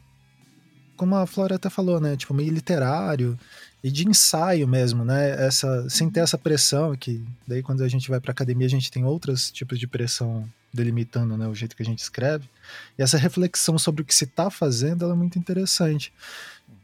como 0.95 1.15
a 1.15 1.27
Flora 1.27 1.55
até 1.55 1.69
falou, 1.69 1.99
né? 1.99 2.15
Tipo, 2.15 2.33
meio 2.33 2.51
literário 2.51 3.37
e 3.83 3.91
de 3.91 4.07
ensaio 4.07 4.67
mesmo, 4.67 5.05
né? 5.05 5.45
Essa, 5.45 5.89
sem 5.89 6.09
ter 6.09 6.21
uhum. 6.21 6.23
essa 6.23 6.37
pressão, 6.37 6.95
que 6.95 7.23
daí 7.47 7.61
quando 7.61 7.83
a 7.83 7.87
gente 7.87 8.09
vai 8.09 8.19
para 8.19 8.31
academia 8.31 8.65
a 8.65 8.69
gente 8.69 8.91
tem 8.91 9.03
outros 9.03 9.51
tipos 9.51 9.79
de 9.79 9.85
pressão 9.85 10.47
delimitando 10.73 11.37
né, 11.37 11.47
o 11.47 11.55
jeito 11.55 11.75
que 11.75 11.81
a 11.81 11.85
gente 11.85 11.99
escreve. 11.99 12.49
E 12.97 13.01
essa 13.01 13.17
reflexão 13.17 13.77
sobre 13.77 14.01
o 14.01 14.05
que 14.05 14.13
se 14.13 14.25
está 14.25 14.49
fazendo 14.49 15.09
é 15.09 15.13
muito 15.13 15.37
interessante. 15.37 16.13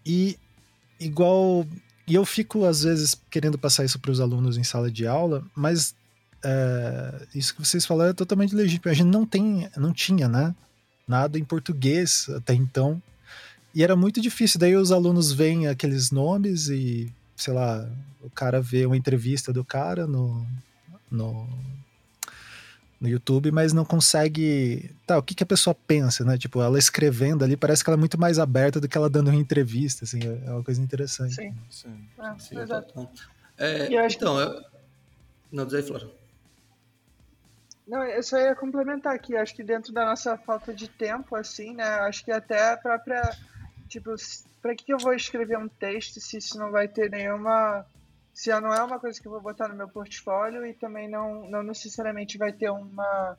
E 0.05 0.37
igual. 0.99 1.65
E 2.05 2.15
eu 2.15 2.25
fico, 2.25 2.65
às 2.65 2.83
vezes, 2.83 3.17
querendo 3.29 3.57
passar 3.57 3.85
isso 3.85 3.97
para 3.97 4.11
os 4.11 4.19
alunos 4.19 4.57
em 4.57 4.63
sala 4.63 4.91
de 4.91 5.07
aula, 5.07 5.41
mas 5.55 5.95
é, 6.43 7.27
isso 7.33 7.55
que 7.55 7.65
vocês 7.65 7.85
falaram 7.85 8.11
é 8.11 8.13
totalmente 8.13 8.55
legítimo. 8.55 8.91
A 8.91 8.95
gente 8.95 9.07
não 9.07 9.25
tem, 9.25 9.69
não 9.77 9.93
tinha, 9.93 10.27
né? 10.27 10.53
Nada 11.07 11.39
em 11.39 11.43
português 11.43 12.27
até 12.29 12.53
então. 12.53 13.01
E 13.73 13.83
era 13.83 13.95
muito 13.95 14.21
difícil. 14.21 14.59
Daí 14.59 14.75
os 14.75 14.91
alunos 14.91 15.31
veem 15.31 15.67
aqueles 15.67 16.11
nomes 16.11 16.69
e 16.69 17.11
sei 17.35 17.53
lá, 17.53 17.89
o 18.21 18.29
cara 18.29 18.61
vê 18.61 18.85
uma 18.85 18.97
entrevista 18.97 19.51
do 19.51 19.65
cara 19.65 20.07
no, 20.07 20.45
no, 21.09 21.47
no 22.99 23.07
YouTube, 23.07 23.51
mas 23.51 23.73
não 23.73 23.83
consegue. 23.83 24.91
Tá, 25.05 25.17
o 25.17 25.23
que, 25.23 25.35
que 25.35 25.43
a 25.43 25.47
pessoa 25.47 25.75
pensa, 25.75 26.23
né? 26.23 26.37
Tipo, 26.37 26.61
ela 26.61 26.79
escrevendo 26.79 27.43
ali, 27.43 27.57
parece 27.57 27.83
que 27.83 27.89
ela 27.89 27.97
é 27.97 27.99
muito 27.99 28.19
mais 28.19 28.39
aberta 28.39 28.79
do 28.79 28.87
que 28.87 28.97
ela 28.97 29.09
dando 29.09 29.29
uma 29.29 29.35
entrevista, 29.35 30.05
assim, 30.05 30.19
é 30.45 30.51
uma 30.51 30.63
coisa 30.63 30.81
interessante. 30.81 31.35
Sim. 31.35 31.53
Sim, 31.69 32.07
ah, 32.17 32.35
sim 32.39 32.57
exato. 32.57 33.09
É, 33.57 33.87
então, 34.07 34.39
eu... 34.39 34.63
não, 35.51 35.65
diz 35.65 35.75
aí, 35.75 35.83
Flora. 35.83 36.22
Não, 37.87 38.03
eu 38.05 38.23
só 38.23 38.37
ia 38.37 38.55
complementar 38.55 39.13
aqui, 39.13 39.35
acho 39.35 39.53
que 39.53 39.63
dentro 39.63 39.91
da 39.91 40.05
nossa 40.05 40.37
falta 40.37 40.73
de 40.73 40.87
tempo, 40.87 41.35
assim, 41.35 41.73
né? 41.73 41.83
Acho 41.83 42.23
que 42.23 42.31
até 42.31 42.71
a 42.71 42.77
própria. 42.77 43.21
Tipo, 43.89 44.15
para 44.61 44.75
que 44.75 44.93
eu 44.93 44.97
vou 44.97 45.13
escrever 45.13 45.57
um 45.57 45.67
texto 45.67 46.19
se 46.21 46.37
isso 46.37 46.57
não 46.57 46.71
vai 46.71 46.87
ter 46.87 47.11
nenhuma. 47.11 47.85
Se 48.33 48.49
não 48.61 48.73
é 48.73 48.81
uma 48.83 48.99
coisa 48.99 49.19
que 49.21 49.27
eu 49.27 49.31
vou 49.31 49.41
botar 49.41 49.67
no 49.67 49.75
meu 49.75 49.87
portfólio 49.87 50.65
e 50.65 50.73
também 50.73 51.09
não, 51.09 51.47
não 51.49 51.61
necessariamente 51.61 52.37
vai 52.37 52.53
ter 52.53 52.69
uma. 52.69 53.37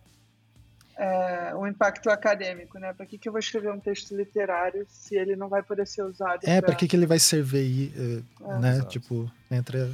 É, 0.97 1.53
um 1.57 1.67
impacto 1.67 2.09
acadêmico, 2.09 2.79
né? 2.79 2.93
Para 2.93 3.05
que, 3.05 3.19
que 3.19 3.29
eu 3.29 3.33
vou 3.33 3.41
escrever 3.41 3.73
um 3.73 3.81
texto 3.81 4.15
literário 4.15 4.87
se 4.89 5.17
ele 5.17 5.35
não 5.35 5.49
vai 5.49 5.61
poder 5.61 5.89
ser 5.89 6.05
usado? 6.05 6.45
É, 6.45 6.61
para 6.61 6.75
que, 6.77 6.87
que 6.87 6.95
ele 6.95 7.07
vai 7.07 7.19
servir, 7.19 7.93
uh, 7.97 8.51
é. 8.53 8.59
né? 8.59 8.71
Exato. 8.75 8.91
Tipo, 8.91 9.33
entre. 9.51 9.93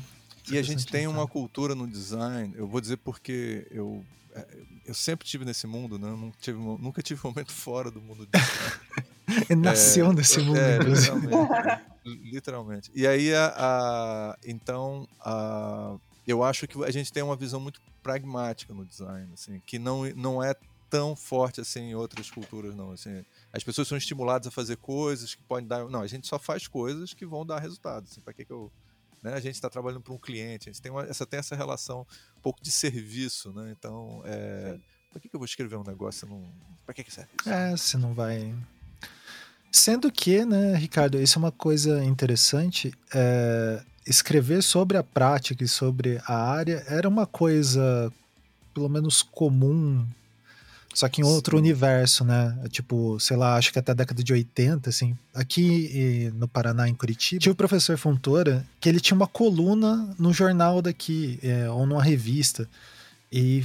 E 0.51 0.59
a 0.59 0.63
gente 0.63 0.85
tem 0.87 1.07
uma 1.07 1.27
cultura 1.27 1.75
no 1.75 1.87
design, 1.87 2.53
eu 2.57 2.67
vou 2.67 2.81
dizer 2.81 2.97
porque 2.99 3.67
eu 3.71 4.05
eu 4.87 4.95
sempre 4.95 5.27
tive 5.27 5.45
nesse 5.45 5.67
mundo, 5.67 5.99
né? 5.99 6.09
Nunca 6.11 6.37
tive, 6.41 6.59
nunca 6.59 7.03
tive 7.03 7.21
um 7.25 7.31
momento 7.31 7.53
fora 7.53 7.91
do 7.91 8.01
mundo 8.01 8.29
Ele 9.49 9.61
nasceu 9.61 10.11
é, 10.11 10.15
nesse 10.15 10.41
mundo, 10.41 10.59
é, 10.59 10.79
literalmente, 10.79 11.83
literalmente. 12.05 12.91
E 12.95 13.07
aí, 13.07 13.33
a, 13.33 13.55
a, 13.57 14.39
então, 14.45 15.07
a, 15.21 15.97
eu 16.27 16.43
acho 16.43 16.67
que 16.67 16.83
a 16.85 16.91
gente 16.91 17.13
tem 17.13 17.23
uma 17.23 17.37
visão 17.37 17.61
muito 17.61 17.81
pragmática 18.03 18.75
no 18.75 18.85
design, 18.85 19.31
assim, 19.33 19.61
que 19.65 19.79
não, 19.79 20.05
não 20.17 20.43
é 20.43 20.55
tão 20.91 21.15
forte 21.15 21.61
assim 21.61 21.91
em 21.91 21.95
outras 21.95 22.31
culturas, 22.31 22.75
não. 22.75 22.91
Assim, 22.91 23.25
as 23.53 23.63
pessoas 23.63 23.87
são 23.87 23.97
estimuladas 23.97 24.49
a 24.49 24.51
fazer 24.51 24.77
coisas 24.77 25.35
que 25.35 25.43
podem 25.45 25.67
dar. 25.67 25.89
Não, 25.89 26.03
a 26.03 26.07
gente 26.07 26.27
só 26.27 26.39
faz 26.39 26.67
coisas 26.67 27.15
que 27.15 27.25
vão 27.25 27.47
dar 27.47 27.61
resultado. 27.61 28.07
Assim, 28.11 28.21
para 28.21 28.33
que, 28.33 28.45
que 28.45 28.53
eu 28.53 28.71
né? 29.23 29.35
A 29.35 29.41
gente 29.41 29.55
está 29.55 29.69
trabalhando 29.69 30.03
para 30.03 30.13
um 30.13 30.19
cliente, 30.19 30.69
a 30.69 30.73
gente 30.73 30.83
tem, 30.83 30.91
uma, 30.91 31.03
essa, 31.05 31.27
tem 31.27 31.39
essa 31.39 31.55
relação 31.55 32.07
um 32.37 32.41
pouco 32.41 32.63
de 32.63 32.71
serviço, 32.71 33.53
né? 33.53 33.75
Então, 33.77 34.23
é, 34.25 34.79
para 35.11 35.21
que, 35.21 35.29
que 35.29 35.37
eu 35.37 35.41
vou 35.41 35.47
escrever 35.47 35.77
um 35.77 35.85
negócio? 35.85 36.29
Para 36.85 36.95
que, 36.95 37.05
que 37.05 37.13
serve 37.13 37.31
isso? 37.41 37.51
É, 37.51 37.71
você 37.77 37.97
não 37.97 38.15
vai. 38.15 38.55
Sendo 39.73 40.11
que, 40.11 40.45
né, 40.45 40.75
Ricardo, 40.75 41.21
isso 41.21 41.39
é 41.39 41.41
uma 41.41 41.53
coisa 41.53 42.03
interessante. 42.05 42.93
É, 43.15 43.83
escrever 44.07 44.63
sobre 44.63 44.97
a 44.97 45.03
prática 45.03 45.63
e 45.63 45.69
sobre 45.69 46.21
a 46.27 46.35
área 46.35 46.85
era 46.89 47.09
uma 47.09 47.27
coisa, 47.27 48.13
pelo 48.75 48.89
menos 48.89 49.23
comum 49.23 50.07
só 50.93 51.09
que 51.09 51.21
em 51.21 51.25
outro 51.25 51.57
Sim. 51.57 51.63
universo, 51.63 52.25
né? 52.25 52.59
Tipo, 52.69 53.19
sei 53.21 53.37
lá, 53.37 53.57
acho 53.57 53.73
que 53.73 53.79
até 53.79 53.93
a 53.93 53.95
década 53.95 54.23
de 54.23 54.33
80, 54.33 54.91
assim. 54.91 55.17
Aqui 55.33 56.33
no 56.35 56.49
Paraná, 56.49 56.89
em 56.89 56.95
Curitiba, 56.95 57.41
tinha 57.41 57.53
o 57.53 57.57
professor 57.57 57.97
Fontoura, 57.97 58.67
que 58.81 58.89
ele 58.89 58.99
tinha 58.99 59.15
uma 59.15 59.27
coluna 59.27 60.15
no 60.19 60.33
jornal 60.33 60.83
daqui, 60.83 61.39
é, 61.43 61.71
ou 61.71 61.87
numa 61.87 62.03
revista. 62.03 62.69
E 63.31 63.65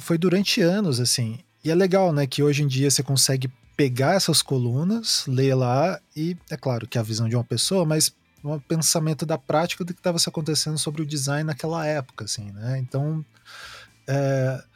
foi 0.00 0.18
durante 0.18 0.60
anos, 0.60 0.98
assim. 0.98 1.38
E 1.64 1.70
é 1.70 1.74
legal, 1.74 2.12
né, 2.12 2.26
que 2.26 2.42
hoje 2.42 2.62
em 2.62 2.66
dia 2.66 2.90
você 2.90 3.02
consegue 3.02 3.48
pegar 3.76 4.14
essas 4.14 4.42
colunas, 4.42 5.24
ler 5.28 5.54
lá, 5.54 6.00
e 6.16 6.36
é 6.50 6.56
claro 6.56 6.86
que 6.86 6.98
é 6.98 7.00
a 7.00 7.04
visão 7.04 7.28
de 7.28 7.36
uma 7.36 7.44
pessoa, 7.44 7.84
mas 7.84 8.12
um 8.42 8.58
pensamento 8.58 9.26
da 9.26 9.36
prática 9.36 9.84
do 9.84 9.92
que 9.92 10.00
estava 10.00 10.18
se 10.18 10.28
acontecendo 10.28 10.78
sobre 10.78 11.02
o 11.02 11.06
design 11.06 11.44
naquela 11.44 11.86
época, 11.86 12.24
assim, 12.24 12.50
né? 12.52 12.78
Então. 12.78 13.24
É, 14.08 14.62
é, 14.62 14.75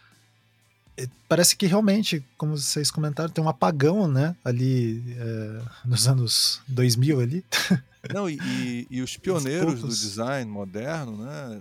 parece 1.28 1.56
que 1.56 1.66
realmente, 1.66 2.24
como 2.36 2.56
vocês 2.56 2.90
comentaram, 2.90 3.30
tem 3.30 3.42
um 3.42 3.48
apagão, 3.48 4.08
né? 4.08 4.34
Ali 4.44 5.02
é, 5.16 5.62
nos 5.84 6.08
anos 6.08 6.60
2000 6.68 7.20
ali. 7.20 7.44
Não, 8.12 8.28
e, 8.30 8.38
e, 8.38 8.86
e 8.90 9.02
os 9.02 9.16
pioneiros 9.16 9.80
do 9.80 9.88
design 9.88 10.50
moderno, 10.50 11.16
né? 11.18 11.60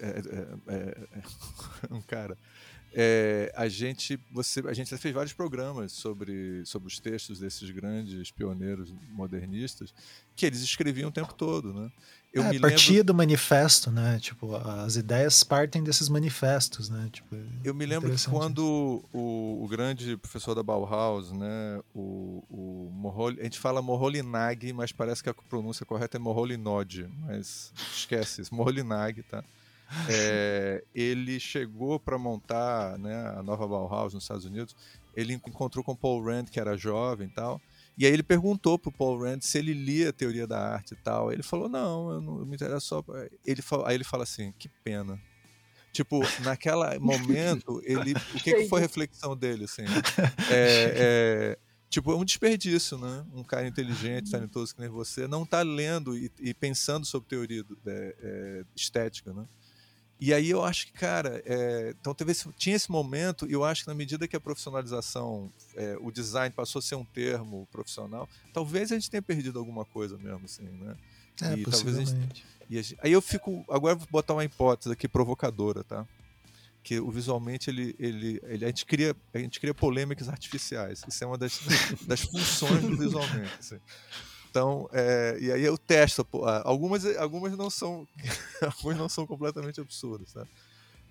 É, 0.00 0.06
é, 0.06 0.74
é, 0.74 1.08
é 1.90 1.94
um 1.94 2.00
cara. 2.00 2.36
a 3.54 3.68
gente, 3.68 4.18
você, 4.32 4.60
a 4.66 4.72
gente 4.72 4.96
fez 4.96 5.14
vários 5.14 5.32
programas 5.32 5.92
sobre, 5.92 6.64
sobre 6.66 6.88
os 6.88 6.98
textos 6.98 7.38
desses 7.38 7.70
grandes 7.70 8.30
pioneiros 8.32 8.92
modernistas 9.10 9.94
que 10.34 10.44
eles 10.44 10.60
escreviam 10.60 11.08
o 11.08 11.12
tempo 11.12 11.32
todo, 11.34 11.72
né? 11.72 11.90
Eu 12.36 12.44
é, 12.44 12.58
partia 12.58 12.96
lembro... 12.96 13.04
do 13.04 13.14
manifesto, 13.14 13.90
né? 13.90 14.18
Tipo, 14.20 14.54
as 14.56 14.96
ideias 14.96 15.42
partem 15.42 15.82
desses 15.82 16.10
manifestos, 16.10 16.90
né? 16.90 17.08
Tipo, 17.10 17.34
eu 17.64 17.74
me 17.74 17.86
lembro 17.86 18.14
que 18.14 18.28
quando 18.28 19.02
o, 19.10 19.64
o, 19.64 19.68
grande 19.68 20.18
professor 20.18 20.54
da 20.54 20.62
Bauhaus, 20.62 21.32
né? 21.32 21.80
O, 21.94 22.44
o 22.50 22.90
Mohol... 22.92 23.30
a 23.40 23.44
gente 23.44 23.58
fala 23.58 23.80
Moholy-Nagy, 23.80 24.70
mas 24.74 24.92
parece 24.92 25.22
que 25.22 25.30
a 25.30 25.34
pronúncia 25.34 25.86
correta 25.86 26.18
é 26.18 26.20
Moholy-Nod, 26.20 27.08
mas 27.20 27.72
esquece 27.90 28.42
isso, 28.42 28.54
Moholy-Nagy, 28.54 29.22
tá? 29.22 29.42
É, 30.10 30.84
ele 30.94 31.40
chegou 31.40 31.98
para 31.98 32.18
montar 32.18 32.98
né, 32.98 33.34
a 33.34 33.42
nova 33.42 33.66
Bauhaus 33.66 34.12
nos 34.12 34.24
Estados 34.24 34.44
Unidos. 34.44 34.76
Ele 35.14 35.32
encontrou 35.32 35.82
com 35.82 35.96
Paul 35.96 36.22
Rand, 36.22 36.46
que 36.46 36.60
era 36.60 36.76
jovem 36.76 37.28
e 37.28 37.30
tal. 37.30 37.62
E 37.96 38.04
aí 38.04 38.12
ele 38.12 38.22
perguntou 38.22 38.78
pro 38.78 38.92
Paul 38.92 39.22
Rand 39.22 39.40
se 39.40 39.58
ele 39.58 39.72
lia 39.72 40.10
a 40.10 40.12
teoria 40.12 40.46
da 40.46 40.58
arte 40.58 40.92
e 40.92 40.96
tal. 40.96 41.32
Ele 41.32 41.42
falou, 41.42 41.68
não, 41.68 42.10
eu 42.10 42.20
não 42.20 42.38
eu 42.40 42.46
me 42.46 42.54
interesso 42.54 42.86
só. 42.86 43.04
Ele 43.44 43.62
aí 43.86 43.94
ele 43.94 44.04
fala 44.04 44.24
assim, 44.24 44.52
que 44.58 44.68
pena. 44.84 45.18
Tipo, 45.96 46.20
naquele 46.42 46.98
momento, 47.00 47.80
ele. 47.84 48.12
O 48.12 48.38
que, 48.42 48.52
que 48.52 48.68
foi 48.68 48.80
a 48.80 48.82
reflexão 48.82 49.34
dele, 49.34 49.64
assim? 49.64 49.84
É, 50.50 50.92
é, 50.94 51.58
tipo, 51.88 52.12
é 52.12 52.16
um 52.16 52.24
desperdício, 52.24 52.98
né? 52.98 53.24
Um 53.32 53.42
cara 53.42 53.66
inteligente, 53.66 54.30
talentoso 54.30 54.74
que 54.74 54.80
nem 54.82 54.90
você, 54.90 55.26
não 55.26 55.46
tá 55.46 55.62
lendo 55.62 56.14
e, 56.14 56.30
e 56.38 56.52
pensando 56.52 57.06
sobre 57.06 57.30
teoria 57.30 57.64
é, 57.86 58.16
é 58.20 58.64
estética, 58.76 59.32
né? 59.32 59.46
E 60.18 60.32
aí 60.32 60.48
eu 60.48 60.64
acho 60.64 60.86
que, 60.86 60.92
cara, 60.92 61.42
é, 61.44 61.94
então 62.00 62.14
teve 62.14 62.32
esse, 62.32 62.50
tinha 62.52 62.74
esse 62.74 62.90
momento, 62.90 63.46
e 63.46 63.52
eu 63.52 63.64
acho 63.64 63.82
que 63.82 63.88
na 63.88 63.94
medida 63.94 64.26
que 64.26 64.34
a 64.34 64.40
profissionalização, 64.40 65.52
é, 65.74 65.96
o 66.00 66.10
design 66.10 66.54
passou 66.54 66.78
a 66.78 66.82
ser 66.82 66.94
um 66.94 67.04
termo 67.04 67.68
profissional, 67.70 68.28
talvez 68.52 68.90
a 68.90 68.94
gente 68.94 69.10
tenha 69.10 69.22
perdido 69.22 69.58
alguma 69.58 69.84
coisa 69.84 70.16
mesmo, 70.16 70.46
assim, 70.46 70.64
né? 70.64 70.96
É, 71.42 71.54
e 71.54 71.62
possivelmente. 71.62 72.10
Gente, 72.10 72.46
e 72.70 72.82
gente, 72.82 72.98
aí 73.02 73.12
eu 73.12 73.20
fico, 73.20 73.62
agora 73.68 73.94
vou 73.94 74.08
botar 74.10 74.32
uma 74.32 74.44
hipótese 74.44 74.90
aqui 74.90 75.06
provocadora, 75.06 75.84
tá? 75.84 76.06
Que 76.82 76.98
o 76.98 77.10
visualmente 77.10 77.68
ele, 77.68 77.94
ele, 77.98 78.40
ele 78.44 78.64
a 78.64 78.68
gente 78.68 78.86
cria, 78.86 79.14
a 79.34 79.38
gente 79.38 79.60
cria 79.60 79.74
polêmicas 79.74 80.28
artificiais. 80.30 81.02
Isso 81.06 81.22
é 81.22 81.26
uma 81.26 81.36
das, 81.36 81.60
das 82.06 82.22
funções 82.22 82.80
do 82.80 82.96
visualmente. 82.96 83.52
Assim. 83.58 83.78
Então, 84.56 84.88
é, 84.90 85.36
e 85.38 85.52
aí 85.52 85.62
eu 85.62 85.76
testo. 85.76 86.26
Algumas, 86.64 87.04
algumas 87.18 87.54
não 87.58 87.68
são, 87.68 88.08
algumas 88.62 88.96
não 88.96 89.06
são 89.06 89.26
completamente 89.26 89.82
absurdas, 89.82 90.32
tá? 90.32 90.46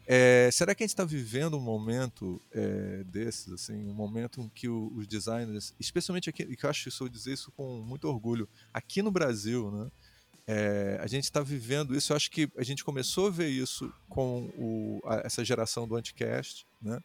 É, 0.07 0.49
será 0.51 0.73
que 0.73 0.81
a 0.81 0.85
gente 0.85 0.93
está 0.93 1.05
vivendo 1.05 1.55
um 1.55 1.61
momento 1.61 2.41
é, 2.51 3.03
desses, 3.03 3.53
assim, 3.53 3.87
um 3.87 3.93
momento 3.93 4.41
em 4.41 4.49
que 4.49 4.67
o, 4.67 4.91
os 4.95 5.05
designers, 5.05 5.75
especialmente 5.79 6.27
aqui, 6.27 6.41
e 6.41 6.55
que 6.55 6.65
eu 6.65 6.69
acho 6.71 6.89
isso 6.89 7.03
eu 7.03 7.07
dizer 7.07 7.33
isso 7.33 7.51
com 7.51 7.81
muito 7.81 8.07
orgulho, 8.07 8.49
aqui 8.73 9.03
no 9.03 9.11
Brasil, 9.11 9.69
né? 9.69 9.91
É, 10.47 10.97
a 10.99 11.05
gente 11.05 11.25
está 11.25 11.41
vivendo 11.41 11.95
isso. 11.95 12.13
Eu 12.13 12.17
acho 12.17 12.31
que 12.31 12.49
a 12.57 12.63
gente 12.63 12.83
começou 12.83 13.27
a 13.27 13.31
ver 13.31 13.49
isso 13.49 13.93
com 14.09 14.51
o, 14.57 15.01
a, 15.05 15.21
essa 15.23 15.45
geração 15.45 15.87
do 15.87 15.95
Anticast, 15.95 16.65
né? 16.81 16.99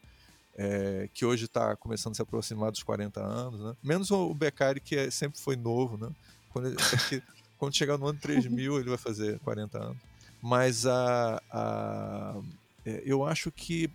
É, 0.57 1.09
que 1.13 1.25
hoje 1.25 1.45
está 1.45 1.77
começando 1.77 2.13
a 2.13 2.17
se 2.17 2.23
aproximar 2.23 2.71
dos 2.71 2.83
40 2.83 3.21
anos, 3.21 3.61
né? 3.61 3.77
Menos 3.83 4.11
o 4.11 4.35
Beccari, 4.35 4.81
que 4.81 4.97
é, 4.97 5.11
sempre 5.11 5.41
foi 5.41 5.57
novo, 5.57 5.97
né? 5.97 6.13
Quando, 6.51 6.69
ele, 6.69 6.77
quando 7.59 7.77
chegar 7.77 7.97
no 7.97 8.07
ano 8.07 8.19
3000, 8.19 8.81
ele 8.81 8.89
vai 8.89 8.99
fazer 8.99 9.39
40 9.41 9.79
anos. 9.79 9.97
Mas 10.43 10.87
a, 10.87 11.43
a 11.51 12.41
é, 12.85 13.03
eu 13.05 13.25
acho 13.25 13.51
que 13.51 13.91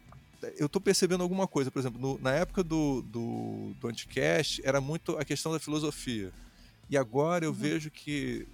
eu 0.57 0.67
estou 0.67 0.81
percebendo 0.81 1.23
alguma 1.23 1.47
coisa. 1.47 1.71
Por 1.71 1.79
exemplo, 1.79 1.99
no, 1.99 2.19
na 2.19 2.31
época 2.31 2.63
do, 2.63 3.01
do, 3.03 3.73
do 3.79 3.87
Anticast, 3.87 4.61
era 4.63 4.79
muito 4.79 5.17
a 5.17 5.25
questão 5.25 5.51
da 5.51 5.59
filosofia. 5.59 6.31
E 6.89 6.97
agora 6.97 7.45
eu 7.45 7.49
uhum. 7.49 7.55
vejo 7.55 7.89
que, 7.89 8.47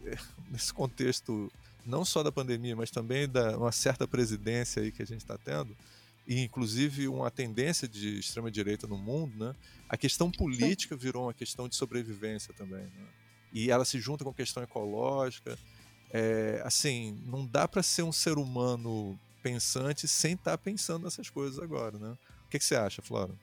nesse 0.50 0.74
contexto, 0.74 1.52
não 1.86 2.06
só 2.06 2.24
da 2.24 2.32
pandemia, 2.32 2.76
mas 2.76 2.90
também 2.92 3.28
da 3.28 3.58
uma 3.58 3.72
certa 3.72 4.08
presidência 4.08 4.82
aí 4.82 4.92
que 4.92 5.02
a 5.02 5.06
gente 5.06 5.20
está 5.20 5.38
tendo, 5.38 5.76
e 6.32 6.40
inclusive 6.40 7.10
uma 7.10 7.30
tendência 7.30 7.90
de 7.90 8.18
extrema 8.18 8.50
direita 8.50 8.88
no 8.88 8.98
mundo, 8.98 9.38
né? 9.38 9.54
A 9.90 9.98
questão 9.98 10.32
política 10.32 10.96
virou 10.96 11.24
uma 11.24 11.34
questão 11.34 11.68
de 11.68 11.76
sobrevivência 11.76 12.54
também, 12.54 12.84
né? 12.84 13.06
E 13.52 13.70
ela 13.70 13.84
se 13.84 14.00
junta 14.00 14.24
com 14.24 14.30
a 14.30 14.34
questão 14.34 14.64
ecológica. 14.64 15.58
É, 16.10 16.62
assim, 16.64 17.22
não 17.26 17.46
dá 17.46 17.68
para 17.68 17.84
ser 17.84 18.04
um 18.04 18.14
ser 18.14 18.38
humano 18.38 19.20
pensante 19.44 20.08
sem 20.08 20.36
estar 20.36 20.52
tá 20.52 20.58
pensando 20.58 21.04
nessas 21.04 21.30
coisas 21.30 21.60
agora, 21.60 21.98
né? 21.98 22.18
O 22.46 22.50
que, 22.50 22.60
que 22.60 22.64
você 22.64 22.78
acha, 22.78 23.02
Flora? 23.02 23.34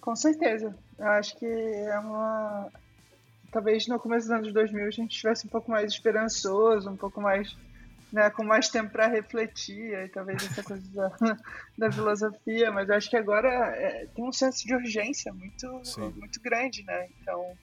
Com 0.00 0.14
certeza. 0.14 0.72
Eu 0.96 1.08
acho 1.08 1.36
que 1.36 1.46
é 1.46 1.98
uma 1.98 2.70
talvez 3.50 3.88
no 3.88 3.98
começo 3.98 4.28
dos 4.28 4.36
anos 4.36 4.52
2000 4.52 4.86
a 4.86 4.90
gente 4.90 5.10
estivesse 5.10 5.48
um 5.48 5.50
pouco 5.50 5.68
mais 5.68 5.90
esperançoso, 5.90 6.88
um 6.88 6.96
pouco 6.96 7.20
mais 7.20 7.56
né, 8.12 8.30
com 8.30 8.44
mais 8.44 8.68
tempo 8.68 8.90
para 8.90 9.06
refletir, 9.06 9.94
e 9.94 10.08
talvez 10.08 10.42
essa 10.44 10.62
coisa 10.62 10.88
da, 10.92 11.36
da 11.78 11.92
filosofia, 11.92 12.70
mas 12.72 12.88
eu 12.88 12.94
acho 12.96 13.10
que 13.10 13.16
agora 13.16 13.48
é, 13.48 14.06
tem 14.06 14.24
um 14.24 14.32
senso 14.32 14.66
de 14.66 14.74
urgência 14.74 15.32
muito, 15.32 15.66
muito 16.16 16.40
grande, 16.40 16.84
né? 16.84 17.08
Então, 17.20 17.56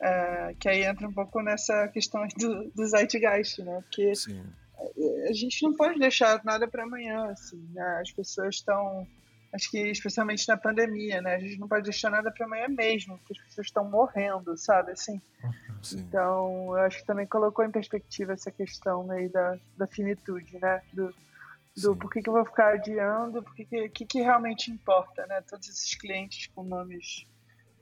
é, 0.00 0.54
que 0.58 0.68
aí 0.68 0.84
entra 0.84 1.06
um 1.06 1.12
pouco 1.12 1.42
nessa 1.42 1.88
questão 1.88 2.26
do, 2.38 2.70
do 2.70 2.86
zeitgeist, 2.86 3.62
né? 3.62 3.80
Porque 3.82 4.14
Sim. 4.14 4.44
a 5.28 5.32
gente 5.32 5.62
não 5.62 5.74
pode 5.74 5.98
deixar 5.98 6.42
nada 6.44 6.68
para 6.68 6.84
amanhã, 6.84 7.26
assim, 7.26 7.62
né? 7.72 7.98
As 8.00 8.10
pessoas 8.12 8.56
estão 8.56 9.06
acho 9.52 9.70
que 9.70 9.78
especialmente 9.78 10.46
na 10.48 10.56
pandemia, 10.56 11.20
né? 11.20 11.34
A 11.34 11.38
gente 11.38 11.58
não 11.58 11.68
pode 11.68 11.84
deixar 11.84 12.10
nada 12.10 12.30
para 12.30 12.46
amanhã 12.46 12.68
mesmo, 12.68 13.18
porque 13.18 13.32
as 13.32 13.46
pessoas 13.46 13.66
estão 13.66 13.84
morrendo, 13.84 14.56
sabe? 14.56 14.92
Assim. 14.92 15.20
Sim. 15.82 15.98
Então, 16.00 16.76
eu 16.76 16.82
acho 16.82 16.98
que 16.98 17.06
também 17.06 17.26
colocou 17.26 17.64
em 17.64 17.70
perspectiva 17.70 18.32
essa 18.32 18.50
questão 18.50 19.10
aí 19.10 19.28
da, 19.28 19.58
da 19.76 19.86
finitude, 19.86 20.58
né? 20.58 20.82
Do, 20.92 21.14
do 21.76 21.96
por 21.96 22.10
que, 22.10 22.22
que 22.22 22.28
eu 22.28 22.34
vou 22.34 22.44
ficar 22.44 22.74
adiando, 22.74 23.42
por 23.42 23.54
que, 23.54 23.88
que, 23.88 24.06
que, 24.06 24.20
realmente 24.20 24.70
importa, 24.70 25.26
né? 25.26 25.40
Todos 25.48 25.68
esses 25.68 25.94
clientes 25.94 26.48
com 26.54 26.62
nomes 26.62 27.26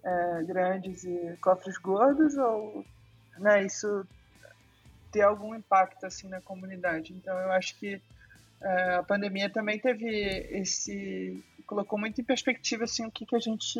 é, 0.04 0.42
grandes 0.44 1.04
e 1.04 1.36
cofres 1.40 1.76
gordos, 1.76 2.36
ou 2.38 2.84
né, 3.38 3.64
isso 3.64 4.06
ter 5.10 5.22
algum 5.22 5.54
impacto 5.54 6.04
assim 6.04 6.28
na 6.28 6.40
comunidade. 6.40 7.12
Então, 7.12 7.36
eu 7.38 7.52
acho 7.52 7.78
que 7.78 8.00
a 8.60 9.02
pandemia 9.02 9.50
também 9.50 9.78
teve 9.78 10.06
esse 10.50 11.42
colocou 11.66 11.98
muito 11.98 12.20
em 12.20 12.24
perspectiva 12.24 12.84
assim 12.84 13.06
o 13.06 13.10
que, 13.10 13.26
que 13.26 13.36
a 13.36 13.38
gente 13.38 13.78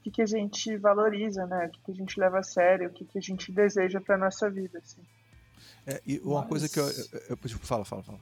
o 0.00 0.02
que, 0.02 0.10
que 0.10 0.22
a 0.22 0.26
gente 0.26 0.76
valoriza, 0.78 1.46
né? 1.46 1.66
O 1.66 1.70
que, 1.70 1.80
que 1.84 1.92
a 1.92 1.94
gente 1.94 2.18
leva 2.18 2.38
a 2.38 2.42
sério, 2.42 2.88
o 2.88 2.90
que, 2.90 3.04
que 3.04 3.18
a 3.18 3.20
gente 3.20 3.52
deseja 3.52 4.00
para 4.00 4.16
nossa 4.16 4.48
vida, 4.48 4.78
assim. 4.78 5.02
É, 5.86 6.00
e 6.06 6.18
uma 6.20 6.40
Mas... 6.40 6.48
coisa 6.48 6.68
que 6.70 6.80
eu, 6.80 6.88
eu, 6.88 7.38
eu, 7.42 7.58
fala, 7.60 7.84
fala, 7.84 8.02
fala. 8.02 8.18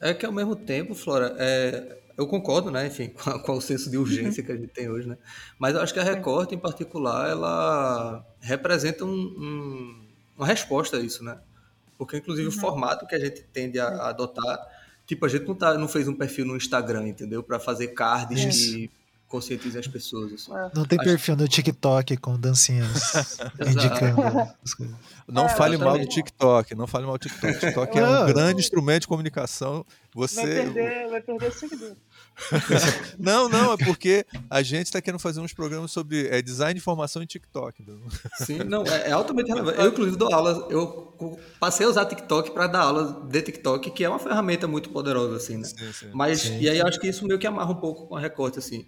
É 0.00 0.12
que 0.12 0.26
ao 0.26 0.32
mesmo 0.32 0.56
tempo, 0.56 0.92
Flora, 0.92 1.36
é, 1.38 2.02
eu 2.18 2.26
concordo, 2.26 2.70
né? 2.70 2.86
Enfim, 2.86 3.08
com, 3.14 3.30
a, 3.30 3.38
com, 3.40 3.52
o 3.52 3.60
senso 3.60 3.88
de 3.88 3.96
urgência 3.96 4.42
que 4.42 4.50
a 4.50 4.56
gente 4.56 4.72
tem 4.72 4.90
hoje, 4.90 5.08
né? 5.08 5.16
Mas 5.56 5.74
eu 5.74 5.80
acho 5.80 5.94
que 5.94 6.00
a 6.00 6.04
Record, 6.04 6.52
em 6.52 6.58
particular, 6.58 7.30
ela 7.30 8.26
representa 8.40 9.04
um, 9.04 9.08
um, 9.08 10.08
uma 10.36 10.46
resposta 10.46 10.96
a 10.96 11.00
isso, 11.00 11.22
né? 11.22 11.38
Porque, 11.96 12.16
inclusive, 12.16 12.48
uhum. 12.48 12.54
o 12.54 12.58
formato 12.58 13.06
que 13.06 13.14
a 13.14 13.20
gente 13.20 13.42
tende 13.44 13.78
a, 13.78 13.86
a 13.86 14.08
adotar 14.08 14.58
Tipo, 15.10 15.26
a 15.26 15.28
gente 15.28 15.44
não, 15.44 15.56
tá, 15.56 15.74
não 15.76 15.88
fez 15.88 16.06
um 16.06 16.14
perfil 16.14 16.44
no 16.44 16.56
Instagram, 16.56 17.08
entendeu? 17.08 17.42
Para 17.42 17.58
fazer 17.58 17.88
cards 17.88 18.44
Isso. 18.44 18.74
que 18.76 18.90
conscientizem 19.26 19.80
as 19.80 19.88
pessoas. 19.88 20.32
Assim. 20.32 20.54
É. 20.54 20.70
Não 20.72 20.84
tem 20.84 21.00
Acho... 21.00 21.08
perfil 21.08 21.34
no 21.34 21.48
TikTok 21.48 22.16
com 22.18 22.38
dancinhas 22.38 23.36
indicando 23.58 24.22
as 24.64 24.72
coisas. 24.72 24.94
Não 25.26 25.46
é, 25.46 25.48
fale 25.48 25.76
mal 25.76 25.98
do 25.98 26.06
TikTok, 26.06 26.74
não 26.74 26.88
fale 26.88 27.06
mal 27.06 27.16
do 27.16 27.28
TikTok. 27.28 27.56
O 27.56 27.58
TikTok 27.58 27.98
é 27.98 28.04
um 28.04 28.26
grande 28.26 28.60
instrumento 28.60 29.02
de 29.02 29.08
comunicação. 29.08 29.86
Você... 30.12 30.42
Vai 30.42 30.46
perder, 30.46 31.08
vai 31.08 31.20
perder 31.20 31.52
seguidor. 31.52 31.92
Não, 33.18 33.48
não, 33.48 33.72
é 33.72 33.76
porque 33.76 34.24
a 34.48 34.62
gente 34.62 34.86
está 34.86 35.00
querendo 35.00 35.20
fazer 35.20 35.40
uns 35.40 35.52
programas 35.52 35.90
sobre 35.90 36.26
é, 36.28 36.40
design 36.40 36.74
de 36.74 36.80
informação 36.80 37.22
em 37.22 37.26
TikTok. 37.26 37.84
Sim, 38.44 38.58
não, 38.64 38.84
é, 38.84 39.08
é 39.08 39.12
altamente 39.12 39.48
relevante. 39.48 39.78
Eu, 39.78 39.88
inclusive, 39.88 40.16
dou 40.16 40.32
aulas, 40.32 40.70
eu 40.70 41.14
passei 41.58 41.86
a 41.86 41.88
usar 41.88 42.06
TikTok 42.06 42.50
para 42.52 42.66
dar 42.66 42.80
aula 42.80 43.26
de 43.28 43.42
TikTok, 43.42 43.90
que 43.90 44.04
é 44.04 44.08
uma 44.08 44.18
ferramenta 44.18 44.66
muito 44.66 44.90
poderosa, 44.90 45.36
assim, 45.36 45.58
né? 45.58 45.64
Sim, 45.64 45.92
sim. 45.92 46.10
Mas, 46.12 46.40
sim, 46.40 46.60
e 46.60 46.68
aí 46.68 46.78
eu 46.78 46.86
acho 46.86 46.98
que 46.98 47.08
isso 47.08 47.26
meio 47.26 47.38
que 47.38 47.46
amarra 47.46 47.70
um 47.70 47.76
pouco 47.76 48.06
com 48.06 48.16
a 48.16 48.20
recorte, 48.20 48.58
assim. 48.58 48.86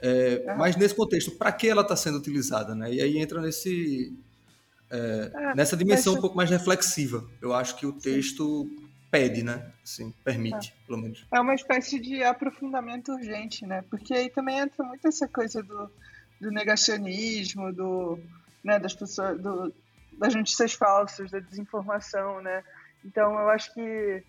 É, 0.00 0.44
ah. 0.48 0.56
Mas 0.56 0.76
nesse 0.76 0.94
contexto, 0.94 1.30
para 1.32 1.52
que 1.52 1.68
ela 1.68 1.82
está 1.82 1.96
sendo 1.96 2.18
utilizada, 2.18 2.74
né? 2.74 2.92
E 2.92 3.00
aí 3.00 3.18
entra 3.18 3.40
nesse, 3.40 4.14
é, 4.90 5.30
ah, 5.34 5.54
nessa 5.54 5.76
dimensão 5.76 6.14
um 6.14 6.20
pouco 6.20 6.36
mais 6.36 6.50
reflexiva. 6.50 7.24
Eu 7.40 7.52
acho 7.54 7.76
que 7.76 7.86
o 7.86 7.92
texto 7.92 8.68
pede, 9.10 9.42
né? 9.42 9.72
Assim, 9.82 10.12
permite, 10.24 10.72
é. 10.72 10.86
pelo 10.86 10.98
menos. 10.98 11.26
É 11.32 11.40
uma 11.40 11.54
espécie 11.54 11.98
de 11.98 12.22
aprofundamento 12.22 13.12
urgente, 13.12 13.66
né? 13.66 13.82
Porque 13.90 14.14
aí 14.14 14.30
também 14.30 14.58
entra 14.58 14.84
muito 14.84 15.06
essa 15.06 15.26
coisa 15.26 15.62
do, 15.62 15.90
do 16.40 16.50
negacionismo, 16.50 17.72
do, 17.72 18.18
né, 18.62 18.78
das 18.78 18.94
pessoas, 18.94 19.40
do, 19.40 19.74
das 20.12 20.34
notícias 20.34 20.74
falsas, 20.74 21.30
da 21.30 21.40
desinformação, 21.40 22.40
né? 22.40 22.62
Então 23.04 23.32
eu 23.32 23.50
acho 23.50 23.72
que 23.74 24.22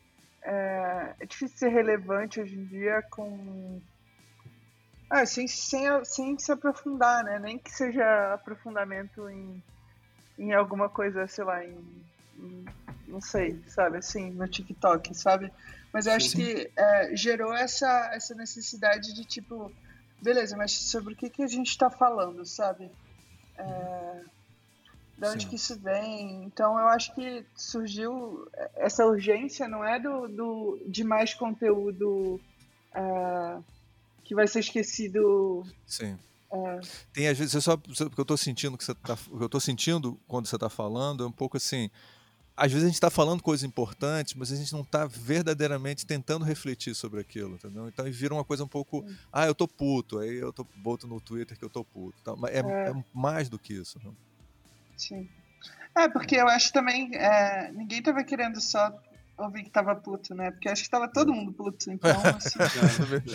é, 0.43 1.15
é 1.19 1.25
difícil 1.25 1.57
ser 1.57 1.69
relevante 1.69 2.41
hoje 2.41 2.55
em 2.55 2.65
dia 2.65 3.03
com 3.11 3.79
ah, 5.09 5.25
sem, 5.25 5.45
sem, 5.45 5.83
sem 6.05 6.39
se 6.39 6.51
aprofundar, 6.51 7.23
né? 7.23 7.37
Nem 7.37 7.57
que 7.57 7.69
seja 7.69 8.33
aprofundamento 8.33 9.29
em, 9.29 9.61
em 10.39 10.53
alguma 10.53 10.87
coisa, 10.87 11.27
sei 11.27 11.43
lá, 11.43 11.63
em 11.63 11.77
não 13.07 13.21
sei, 13.21 13.61
sabe, 13.67 13.97
assim, 13.97 14.31
no 14.31 14.47
TikTok, 14.47 15.13
sabe? 15.15 15.51
Mas 15.93 16.05
eu 16.05 16.13
acho 16.13 16.29
Sim. 16.29 16.37
que 16.37 16.71
é, 16.75 17.15
gerou 17.15 17.53
essa, 17.53 18.11
essa 18.13 18.33
necessidade 18.33 19.13
de, 19.13 19.25
tipo, 19.25 19.71
beleza, 20.21 20.55
mas 20.55 20.71
sobre 20.71 21.13
o 21.13 21.17
que, 21.17 21.29
que 21.29 21.43
a 21.43 21.47
gente 21.47 21.69
está 21.69 21.89
falando, 21.89 22.45
sabe? 22.45 22.89
É, 23.57 24.23
de 25.17 25.27
onde 25.27 25.43
Sim. 25.43 25.49
que 25.49 25.55
isso 25.55 25.79
vem? 25.79 26.43
Então 26.45 26.79
eu 26.79 26.87
acho 26.87 27.13
que 27.13 27.45
surgiu 27.55 28.47
essa 28.75 29.05
urgência, 29.05 29.67
não 29.67 29.83
é 29.83 29.99
do, 29.99 30.27
do 30.27 30.81
de 30.87 31.03
mais 31.03 31.33
conteúdo 31.33 32.39
é, 32.93 33.57
que 34.23 34.33
vai 34.33 34.47
ser 34.47 34.59
esquecido. 34.59 35.63
Sim. 35.85 36.17
É. 36.51 36.79
Tem 37.13 37.27
às 37.27 37.37
vezes, 37.37 37.63
só 37.63 37.77
porque 37.77 38.19
eu 38.19 38.23
estou 38.23 38.37
sentindo 38.37 38.77
que 38.77 38.83
você 38.83 38.95
tá, 38.95 39.17
eu 39.39 39.47
tô 39.47 39.59
sentindo 39.59 40.19
quando 40.27 40.47
você 40.47 40.55
está 40.55 40.69
falando, 40.69 41.23
é 41.23 41.27
um 41.27 41.31
pouco 41.31 41.55
assim, 41.55 41.89
às 42.55 42.71
vezes 42.71 42.83
a 42.83 42.87
gente 42.87 42.95
está 42.95 43.09
falando 43.09 43.41
coisas 43.41 43.63
importantes, 43.63 44.33
mas 44.35 44.51
a 44.51 44.55
gente 44.55 44.71
não 44.73 44.81
está 44.81 45.05
verdadeiramente 45.05 46.05
tentando 46.05 46.45
refletir 46.45 46.93
sobre 46.93 47.19
aquilo, 47.19 47.55
entendeu? 47.55 47.87
Então 47.87 48.05
vira 48.11 48.33
uma 48.33 48.43
coisa 48.43 48.63
um 48.63 48.67
pouco, 48.67 49.05
ah, 49.31 49.47
eu 49.47 49.55
tô 49.55 49.67
puto, 49.67 50.19
aí 50.19 50.37
eu 50.37 50.51
tô 50.51 50.65
boto 50.75 51.07
no 51.07 51.19
Twitter 51.19 51.57
que 51.57 51.65
eu 51.65 51.69
tô 51.69 51.83
puto, 51.83 52.37
mas 52.37 52.53
é, 52.53 52.59
é. 52.59 52.89
é 52.89 53.03
mais 53.13 53.49
do 53.49 53.57
que 53.57 53.73
isso. 53.73 53.99
Não? 54.03 54.15
Sim. 54.97 55.27
É, 55.95 56.07
porque 56.07 56.35
eu 56.35 56.47
acho 56.47 56.71
também, 56.71 57.15
é, 57.15 57.71
ninguém 57.71 58.01
tava 58.01 58.23
querendo 58.23 58.61
só 58.61 58.93
ouvir 59.37 59.63
que 59.63 59.69
tava 59.69 59.95
puto, 59.95 60.35
né? 60.35 60.51
Porque 60.51 60.69
acho 60.69 60.83
que 60.83 60.89
tava 60.89 61.07
todo 61.07 61.33
mundo 61.33 61.51
puto, 61.51 61.89
então, 61.91 62.11
assim... 62.35 62.59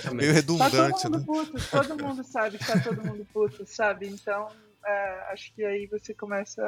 é 0.09 0.15
meio 0.15 0.33
redundante, 0.33 1.03
tá 1.03 1.11
todo 1.11 1.19
mundo 1.21 1.53
né? 1.53 1.61
puto, 1.61 1.71
todo 1.71 2.05
mundo 2.05 2.25
sabe 2.25 2.59
que 2.59 2.67
tá 2.67 2.81
todo 2.81 3.05
mundo 3.05 3.27
puto, 3.33 3.67
sabe? 3.67 4.09
Então 4.09 4.49
é, 4.85 5.33
acho 5.33 5.55
que 5.55 5.65
aí 5.65 5.87
você 5.87 6.15
começa 6.15 6.63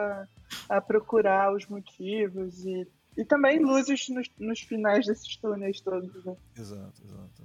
a, 0.68 0.76
a, 0.76 0.80
procurar 0.80 1.54
os 1.54 1.66
motivos 1.66 2.64
e, 2.64 2.86
e 3.16 3.24
também 3.24 3.58
luzes 3.58 4.08
nos, 4.08 4.28
nos 4.38 4.60
finais 4.60 5.06
desses 5.06 5.36
túneis 5.36 5.80
todos. 5.80 6.24
Né? 6.24 6.36
Exato, 6.56 7.02
exato. 7.04 7.38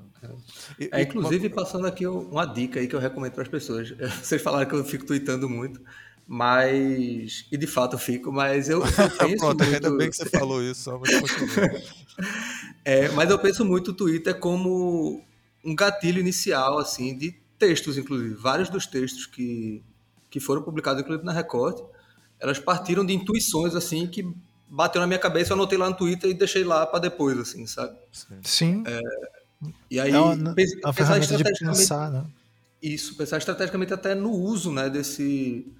É, 0.80 1.00
é 1.00 1.04
inclusive, 1.04 1.48
uma... 1.48 1.56
passando 1.56 1.88
aqui 1.88 2.08
uma 2.08 2.46
dica 2.46 2.80
aí 2.80 2.88
que 2.88 2.96
eu 2.96 3.00
recomendo 3.00 3.34
para 3.34 3.44
as 3.44 3.50
pessoas. 3.50 3.90
Vocês 4.22 4.42
falaram 4.42 4.68
que 4.68 4.76
eu 4.76 4.84
fico 4.86 5.06
tweetando 5.06 5.50
muito, 5.50 5.82
mas. 6.28 7.46
E 7.52 7.58
de 7.58 7.68
fato 7.68 7.96
eu 7.96 8.00
fico, 8.00 8.32
mas 8.32 8.70
eu, 8.70 8.80
eu 8.80 8.86
penso. 9.20 9.38
Pronto, 9.38 9.64
muito... 9.64 9.76
ainda 9.76 9.92
bem 9.98 10.10
que 10.10 10.16
você 10.16 10.30
falou 10.30 10.62
isso, 10.62 10.82
só 10.82 11.02
é, 12.86 13.10
Mas 13.10 13.30
eu 13.30 13.40
penso 13.40 13.66
muito 13.66 13.92
o 13.92 13.94
Twitter 13.94 14.40
como 14.40 15.22
um 15.64 15.76
gatilho 15.76 16.20
inicial, 16.20 16.78
assim, 16.78 17.18
de 17.18 17.32
textos, 17.58 17.98
inclusive. 17.98 18.34
Vários 18.36 18.70
dos 18.70 18.86
textos 18.86 19.26
que, 19.26 19.84
que 20.34 20.40
foram 20.40 20.64
publicadas 20.64 21.04
inclusive 21.04 21.24
na 21.24 21.32
Record, 21.32 21.80
elas 22.40 22.58
partiram 22.58 23.06
de 23.06 23.14
intuições 23.14 23.76
assim 23.76 24.08
que 24.08 24.28
bateu 24.68 25.00
na 25.00 25.06
minha 25.06 25.20
cabeça, 25.20 25.54
eu 25.54 25.56
anotei 25.56 25.78
lá 25.78 25.88
no 25.88 25.96
Twitter 25.96 26.28
e 26.28 26.34
deixei 26.34 26.64
lá 26.64 26.88
para 26.88 26.98
depois, 26.98 27.38
assim, 27.38 27.68
sabe? 27.68 27.96
Sim. 28.42 28.84
É, 28.88 29.00
e 29.92 30.00
aí, 30.00 30.12
é 30.12 30.20
uma, 30.20 30.56
pensar 30.56 31.20
de 31.20 31.44
pensar, 31.44 32.10
né? 32.10 32.26
Isso, 32.82 33.16
pensar 33.16 33.38
estrategicamente 33.38 33.94
até 33.94 34.16
no 34.16 34.32
uso, 34.32 34.72
né, 34.72 34.90
desse 34.90 35.72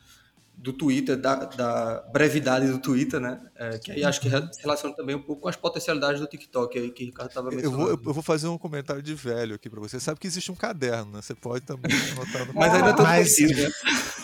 do 0.56 0.72
Twitter, 0.72 1.18
da, 1.18 1.36
da 1.36 2.04
brevidade 2.12 2.68
do 2.68 2.80
Twitter, 2.80 3.20
né? 3.20 3.42
É, 3.56 3.78
que 3.78 3.92
aí 3.92 4.04
acho 4.04 4.22
que 4.22 4.30
se 4.30 4.62
relaciona 4.62 4.96
também 4.96 5.16
um 5.16 5.22
pouco 5.22 5.42
com 5.42 5.50
as 5.50 5.58
potencialidades 5.58 6.22
do 6.22 6.28
TikTok 6.28 6.80
aí 6.80 6.90
que 6.90 7.04
o 7.04 7.06
Ricardo 7.08 7.30
estava 7.30 7.50
mencionando. 7.50 7.82
Eu 7.82 7.98
vou, 7.98 8.00
eu 8.10 8.14
vou 8.14 8.24
fazer 8.24 8.48
um 8.48 8.58
comentário 8.58 9.02
de 9.02 9.14
velho 9.14 9.56
aqui 9.56 9.70
para 9.70 9.82
você. 9.82 10.00
Você 10.00 10.06
sabe 10.06 10.20
que 10.20 10.28
existe 10.28 10.52
um 10.52 10.56
caderno, 10.56 11.12
né? 11.12 11.22
Você 11.22 11.36
pode 11.36 11.66
também 11.66 11.92
anotar 12.16 12.48
no 12.48 12.54
Mas 12.54 12.74
ainda 12.74 12.94
tô 12.94 13.04
mas, 13.04 13.38
né? 13.40 13.72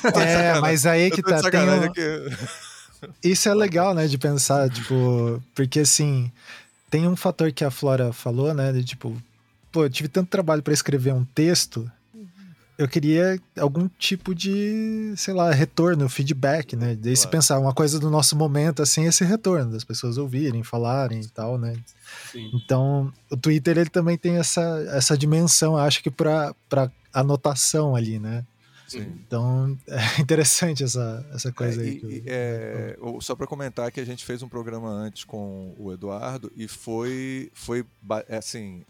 É, 0.15 0.59
mas 0.61 0.85
aí 0.85 1.11
que 1.11 1.21
tá. 1.21 1.41
Tem 1.49 1.69
um... 1.69 1.91
que... 1.91 2.29
Isso 3.21 3.49
é 3.49 3.53
legal, 3.53 3.93
né, 3.93 4.07
de 4.07 4.17
pensar, 4.17 4.69
tipo, 4.69 5.41
porque 5.53 5.81
assim, 5.81 6.31
tem 6.89 7.07
um 7.07 7.15
fator 7.15 7.51
que 7.51 7.63
a 7.63 7.71
Flora 7.71 8.11
falou, 8.11 8.53
né, 8.53 8.71
de 8.71 8.83
tipo, 8.83 9.15
pô, 9.71 9.83
eu 9.83 9.89
tive 9.89 10.07
tanto 10.09 10.29
trabalho 10.29 10.63
para 10.63 10.73
escrever 10.73 11.13
um 11.13 11.23
texto 11.23 11.89
eu 12.79 12.87
queria 12.87 13.37
algum 13.59 13.89
tipo 13.99 14.33
de, 14.33 15.13
sei 15.17 15.33
lá, 15.33 15.51
retorno, 15.51 16.07
feedback, 16.07 16.77
né? 16.77 16.95
Daí 16.95 17.01
claro. 17.01 17.17
se 17.17 17.27
pensar 17.27 17.59
uma 17.59 17.73
coisa 17.73 17.99
do 17.99 18.09
nosso 18.09 18.37
momento, 18.37 18.81
assim, 18.81 19.03
esse 19.03 19.25
retorno, 19.25 19.73
das 19.73 19.83
pessoas 19.83 20.17
ouvirem, 20.17 20.63
falarem 20.63 21.19
e 21.19 21.27
tal, 21.27 21.57
né? 21.57 21.75
Sim. 22.31 22.49
Então, 22.53 23.11
o 23.29 23.35
Twitter, 23.35 23.77
ele 23.77 23.89
também 23.89 24.17
tem 24.17 24.37
essa, 24.37 24.61
essa 24.93 25.17
dimensão, 25.17 25.75
acho 25.75 26.01
que 26.01 26.09
para 26.09 26.55
anotação 27.13 27.97
ali, 27.97 28.17
né? 28.17 28.45
Sim. 28.87 29.11
Então, 29.27 29.77
é 29.85 30.21
interessante 30.21 30.81
essa, 30.81 31.27
essa 31.33 31.51
coisa 31.51 31.81
é, 31.81 31.83
aí. 31.83 31.99
E, 32.01 32.23
é, 32.27 32.97
só 33.19 33.35
para 33.35 33.45
comentar 33.45 33.91
que 33.91 33.99
a 33.99 34.05
gente 34.05 34.23
fez 34.23 34.41
um 34.41 34.47
programa 34.47 34.89
antes 34.89 35.25
com 35.25 35.75
o 35.77 35.91
Eduardo 35.91 36.49
e 36.55 36.65
foi, 36.65 37.51
foi 37.53 37.85
assim, 38.29 38.85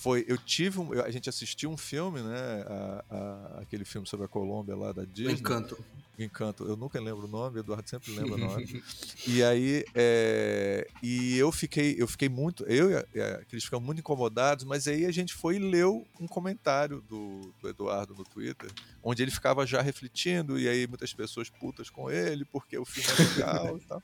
foi 0.00 0.24
eu 0.26 0.38
tive 0.38 0.80
um, 0.80 0.92
a 1.00 1.10
gente 1.10 1.28
assistiu 1.28 1.70
um 1.70 1.76
filme 1.76 2.20
né 2.22 2.64
a, 2.66 3.04
a, 3.10 3.60
aquele 3.60 3.84
filme 3.84 4.06
sobre 4.06 4.24
a 4.24 4.28
Colômbia 4.28 4.74
lá 4.74 4.92
da 4.92 5.04
Disney. 5.04 5.34
Encanto 5.34 5.76
Encanto, 6.24 6.64
eu 6.64 6.76
nunca 6.76 7.00
lembro 7.00 7.24
o 7.26 7.28
nome, 7.28 7.58
o 7.58 7.60
Eduardo 7.60 7.88
sempre 7.88 8.12
lembra 8.12 8.34
o 8.34 8.38
nome. 8.38 8.82
e 9.26 9.42
aí, 9.42 9.84
é, 9.94 10.86
e 11.02 11.38
eu 11.38 11.50
fiquei, 11.50 11.96
eu 11.98 12.06
fiquei 12.06 12.28
muito, 12.28 12.64
eu 12.64 12.90
e 12.90 12.96
a, 12.96 13.06
e 13.14 13.20
a 13.20 13.44
Cris 13.46 13.64
ficamos 13.64 13.86
muito 13.86 14.00
incomodados, 14.00 14.64
mas 14.64 14.86
aí 14.86 15.06
a 15.06 15.10
gente 15.10 15.32
foi 15.32 15.56
e 15.56 15.58
leu 15.58 16.06
um 16.20 16.26
comentário 16.26 17.00
do, 17.00 17.54
do, 17.60 17.68
Eduardo 17.68 18.14
no 18.14 18.24
Twitter, 18.24 18.70
onde 19.02 19.22
ele 19.22 19.30
ficava 19.30 19.66
já 19.66 19.80
refletindo, 19.80 20.58
e 20.58 20.68
aí 20.68 20.86
muitas 20.86 21.14
pessoas 21.14 21.48
putas 21.48 21.88
com 21.88 22.10
ele, 22.10 22.44
porque 22.44 22.76
o 22.76 22.84
filme 22.84 23.08
é 23.08 23.34
legal 23.34 23.78
e 23.78 23.80
tal. 23.80 24.02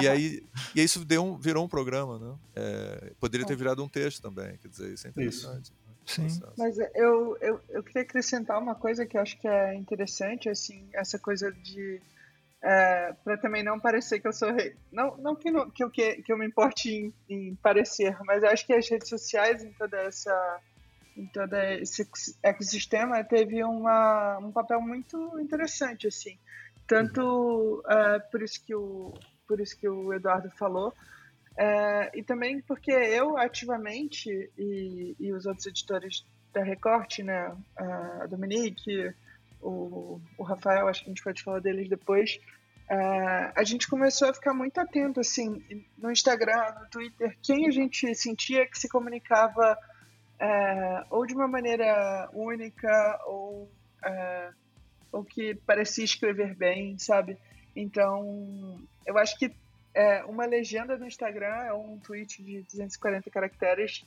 E 0.00 0.08
aí, 0.08 0.42
e 0.74 0.82
isso 0.82 1.04
deu 1.04 1.24
um, 1.24 1.36
virou 1.36 1.64
um 1.64 1.68
programa, 1.68 2.18
né? 2.18 2.38
É, 2.54 3.12
poderia 3.18 3.46
ter 3.46 3.56
virado 3.56 3.82
um 3.82 3.88
texto 3.88 4.22
também, 4.22 4.56
quer 4.58 4.68
dizer, 4.68 4.92
isso 4.92 5.06
é 5.06 5.10
interessante. 5.10 5.64
Isso. 5.64 5.79
Sim. 6.10 6.26
Mas 6.58 6.76
eu, 6.94 7.36
eu, 7.40 7.60
eu 7.68 7.82
queria 7.84 8.02
acrescentar 8.02 8.58
uma 8.58 8.74
coisa 8.74 9.06
que 9.06 9.16
eu 9.16 9.20
acho 9.20 9.38
que 9.38 9.46
é 9.46 9.74
interessante, 9.74 10.48
assim, 10.48 10.88
essa 10.92 11.18
coisa 11.18 11.52
de. 11.52 12.00
É, 12.62 13.14
para 13.24 13.38
também 13.38 13.62
não 13.62 13.80
parecer 13.80 14.20
que 14.20 14.26
eu 14.28 14.32
sou 14.32 14.52
rei. 14.52 14.76
Não, 14.92 15.16
não, 15.16 15.36
que, 15.36 15.50
não 15.50 15.70
que, 15.70 15.82
eu, 15.82 15.90
que, 15.90 16.22
que 16.22 16.32
eu 16.32 16.36
me 16.36 16.46
importe 16.46 16.90
em, 16.90 17.14
em, 17.28 17.54
parecer, 17.54 18.16
mas 18.24 18.42
eu 18.42 18.50
acho 18.50 18.66
que 18.66 18.72
as 18.72 18.88
redes 18.88 19.08
sociais, 19.08 19.64
em 19.64 19.72
toda 19.72 19.96
essa. 19.98 20.60
Em 21.16 21.26
todo 21.26 21.54
esse 21.54 22.08
ecossistema, 22.42 23.22
teve 23.24 23.62
uma, 23.62 24.38
um 24.38 24.52
papel 24.52 24.80
muito 24.80 25.38
interessante, 25.38 26.06
assim. 26.06 26.38
Tanto 26.86 27.84
é, 27.88 28.18
por, 28.18 28.42
isso 28.42 28.64
que 28.64 28.74
o, 28.74 29.12
por 29.46 29.60
isso 29.60 29.76
que 29.76 29.88
o 29.88 30.12
Eduardo 30.14 30.50
falou, 30.50 30.94
é, 31.56 32.10
e 32.14 32.22
também 32.22 32.60
porque 32.60 32.90
eu 32.90 33.36
ativamente 33.36 34.50
e, 34.56 35.16
e 35.18 35.32
os 35.32 35.46
outros 35.46 35.66
editores 35.66 36.24
da 36.52 36.62
Recorte, 36.62 37.22
né, 37.22 37.54
a 37.76 38.26
Dominique, 38.26 39.14
o, 39.60 40.20
o 40.36 40.42
Rafael, 40.42 40.88
acho 40.88 41.00
que 41.04 41.10
a 41.10 41.12
gente 41.12 41.22
pode 41.22 41.42
falar 41.42 41.60
deles 41.60 41.88
depois, 41.88 42.40
é, 42.88 43.52
a 43.54 43.62
gente 43.62 43.86
começou 43.88 44.28
a 44.28 44.34
ficar 44.34 44.52
muito 44.52 44.80
atento, 44.80 45.20
assim, 45.20 45.62
no 45.96 46.10
Instagram, 46.10 46.74
no 46.80 46.90
Twitter, 46.90 47.38
quem 47.40 47.68
a 47.68 47.70
gente 47.70 48.12
sentia 48.16 48.66
que 48.66 48.76
se 48.76 48.88
comunicava 48.88 49.78
é, 50.40 51.04
ou 51.08 51.24
de 51.24 51.34
uma 51.34 51.46
maneira 51.46 52.28
única 52.32 53.20
ou, 53.26 53.70
é, 54.04 54.50
ou 55.12 55.22
que 55.22 55.54
parecia 55.54 56.04
escrever 56.04 56.56
bem, 56.56 56.98
sabe? 56.98 57.38
Então, 57.76 58.80
eu 59.06 59.16
acho 59.16 59.38
que 59.38 59.54
é, 59.94 60.24
uma 60.24 60.46
legenda 60.46 60.96
no 60.96 61.06
Instagram 61.06 61.54
é 61.64 61.72
um 61.72 61.98
tweet 61.98 62.42
de 62.42 62.62
240 62.62 63.30
caracteres, 63.30 64.06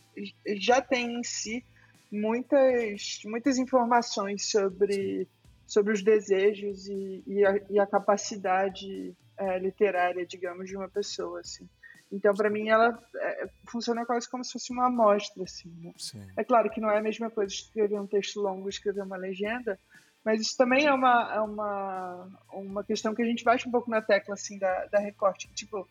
já 0.58 0.82
tem 0.82 1.20
em 1.20 1.24
si 1.24 1.64
muitas, 2.12 3.22
muitas 3.26 3.58
informações 3.58 4.46
sobre, 4.50 5.28
sobre 5.66 5.94
os 5.94 6.04
desejos 6.04 6.88
e, 6.88 7.24
e, 7.26 7.46
a, 7.46 7.60
e 7.70 7.80
a, 7.80 7.88
capacidade 7.88 9.14
é, 9.38 9.60
literária, 9.60 10.26
digamos, 10.26 10.70
de 10.70 10.78
uma 10.78 10.88
pessoa. 10.88 11.40
Assim. 11.40 11.68
Então, 12.12 12.34
para 12.34 12.50
mim, 12.50 12.70
ela 12.70 12.98
é, 13.16 13.50
funciona 13.68 14.06
quase 14.06 14.30
como 14.30 14.44
se 14.44 14.54
fosse 14.54 14.72
uma 14.72 14.86
amostra. 14.86 15.44
Assim, 15.44 15.70
né? 15.82 15.92
É 16.38 16.44
claro 16.44 16.70
que 16.70 16.80
não 16.80 16.90
é 16.90 17.00
a 17.00 17.02
mesma 17.02 17.30
coisa 17.32 17.52
escrever 17.52 18.00
um 18.00 18.08
texto 18.08 18.40
longo 18.40 18.70
escrever 18.70 19.02
uma 19.02 19.18
legenda, 19.18 19.80
mas 20.24 20.42
isso 20.42 20.56
também 20.58 20.86
é 20.86 20.94
uma, 20.94 21.34
é 21.34 21.40
uma, 21.40 22.28
uma 22.52 22.84
questão 22.84 23.14
que 23.14 23.22
a 23.22 23.26
gente 23.26 23.44
bate 23.44 23.68
um 23.68 23.72
pouco 23.72 23.90
na 23.90 24.02
tecla 24.02 24.36
assim, 24.36 24.58
da, 24.58 24.86
da 24.86 25.00
recorte. 25.00 25.50
Tipo, 25.54 25.88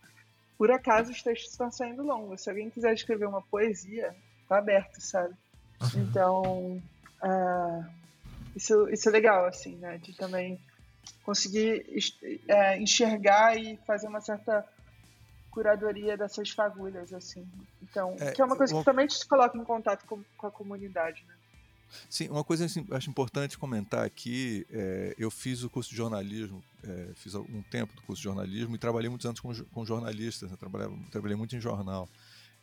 por 0.57 0.71
acaso 0.71 1.11
os 1.11 1.23
textos 1.23 1.51
estão 1.51 1.71
saindo 1.71 2.03
longos. 2.03 2.43
Se 2.43 2.49
alguém 2.49 2.71
quiser 2.71 2.95
escrever 2.95 3.27
uma 3.27 3.43
poesia, 3.43 4.15
tá 4.49 4.59
aberto, 4.59 5.01
sabe? 5.01 5.35
Então, 5.97 6.81
uh, 7.23 7.85
isso, 8.57 8.89
isso 8.89 9.09
é 9.09 9.13
legal, 9.13 9.45
assim, 9.45 9.77
né? 9.77 9.99
De 9.99 10.15
também 10.15 10.59
conseguir 11.25 11.85
é, 12.49 12.79
enxergar 12.79 13.57
e 13.57 13.77
fazer 13.87 14.07
uma 14.07 14.21
certa 14.21 14.67
curadoria 15.51 16.17
dessas 16.17 16.51
fagulhas, 16.51 17.13
assim. 17.13 17.47
Então, 17.83 18.17
é, 18.19 18.31
que 18.31 18.41
é 18.41 18.45
uma 18.45 18.57
coisa 18.57 18.75
que 18.75 18.85
também 18.85 19.07
te 19.07 19.27
coloca 19.27 19.59
em 19.59 19.65
contato 19.65 20.07
com, 20.07 20.23
com 20.37 20.47
a 20.47 20.51
comunidade, 20.51 21.23
né? 21.29 21.35
Sim, 22.09 22.29
uma 22.29 22.45
coisa 22.45 22.67
que 22.69 22.95
acho 22.95 23.11
importante 23.11 23.59
comentar 23.59 24.05
aqui, 24.05 24.67
é, 24.71 25.15
eu 25.19 25.31
fiz 25.31 25.63
o 25.63 25.71
curso 25.71 25.91
de 25.91 25.97
jornalismo, 25.97 26.63
é, 26.83 27.09
fiz 27.15 27.35
um 27.35 27.63
tempo 27.71 27.95
do 27.95 28.03
curso 28.03 28.21
de 28.21 28.25
jornalismo 28.25 28.75
e 28.75 28.79
trabalhei 28.79 29.09
muitos 29.09 29.27
anos 29.27 29.41
com, 29.41 29.55
com 29.55 29.85
jornalistas, 29.85 30.51
né? 30.51 30.57
trabalhei, 30.59 30.89
trabalhei 31.11 31.37
muito 31.37 31.57
em 31.57 31.61
jornal 31.61 32.09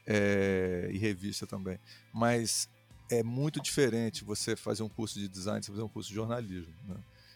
é, 0.06 0.90
e 0.92 0.98
revista 0.98 1.48
também. 1.48 1.80
Mas 2.14 2.70
é 3.10 3.24
muito 3.24 3.62
diferente 3.62 4.24
você 4.24 4.56
fazer 4.56 4.84
um 4.84 4.90
curso 4.90 5.20
de 5.20 5.28
design, 5.28 5.64
você 5.64 5.72
fazer 5.72 5.84
um 5.84 5.90
curso 5.90 6.10
de 6.10 6.16
jornalismo, 6.16 6.74
né? 6.88 6.96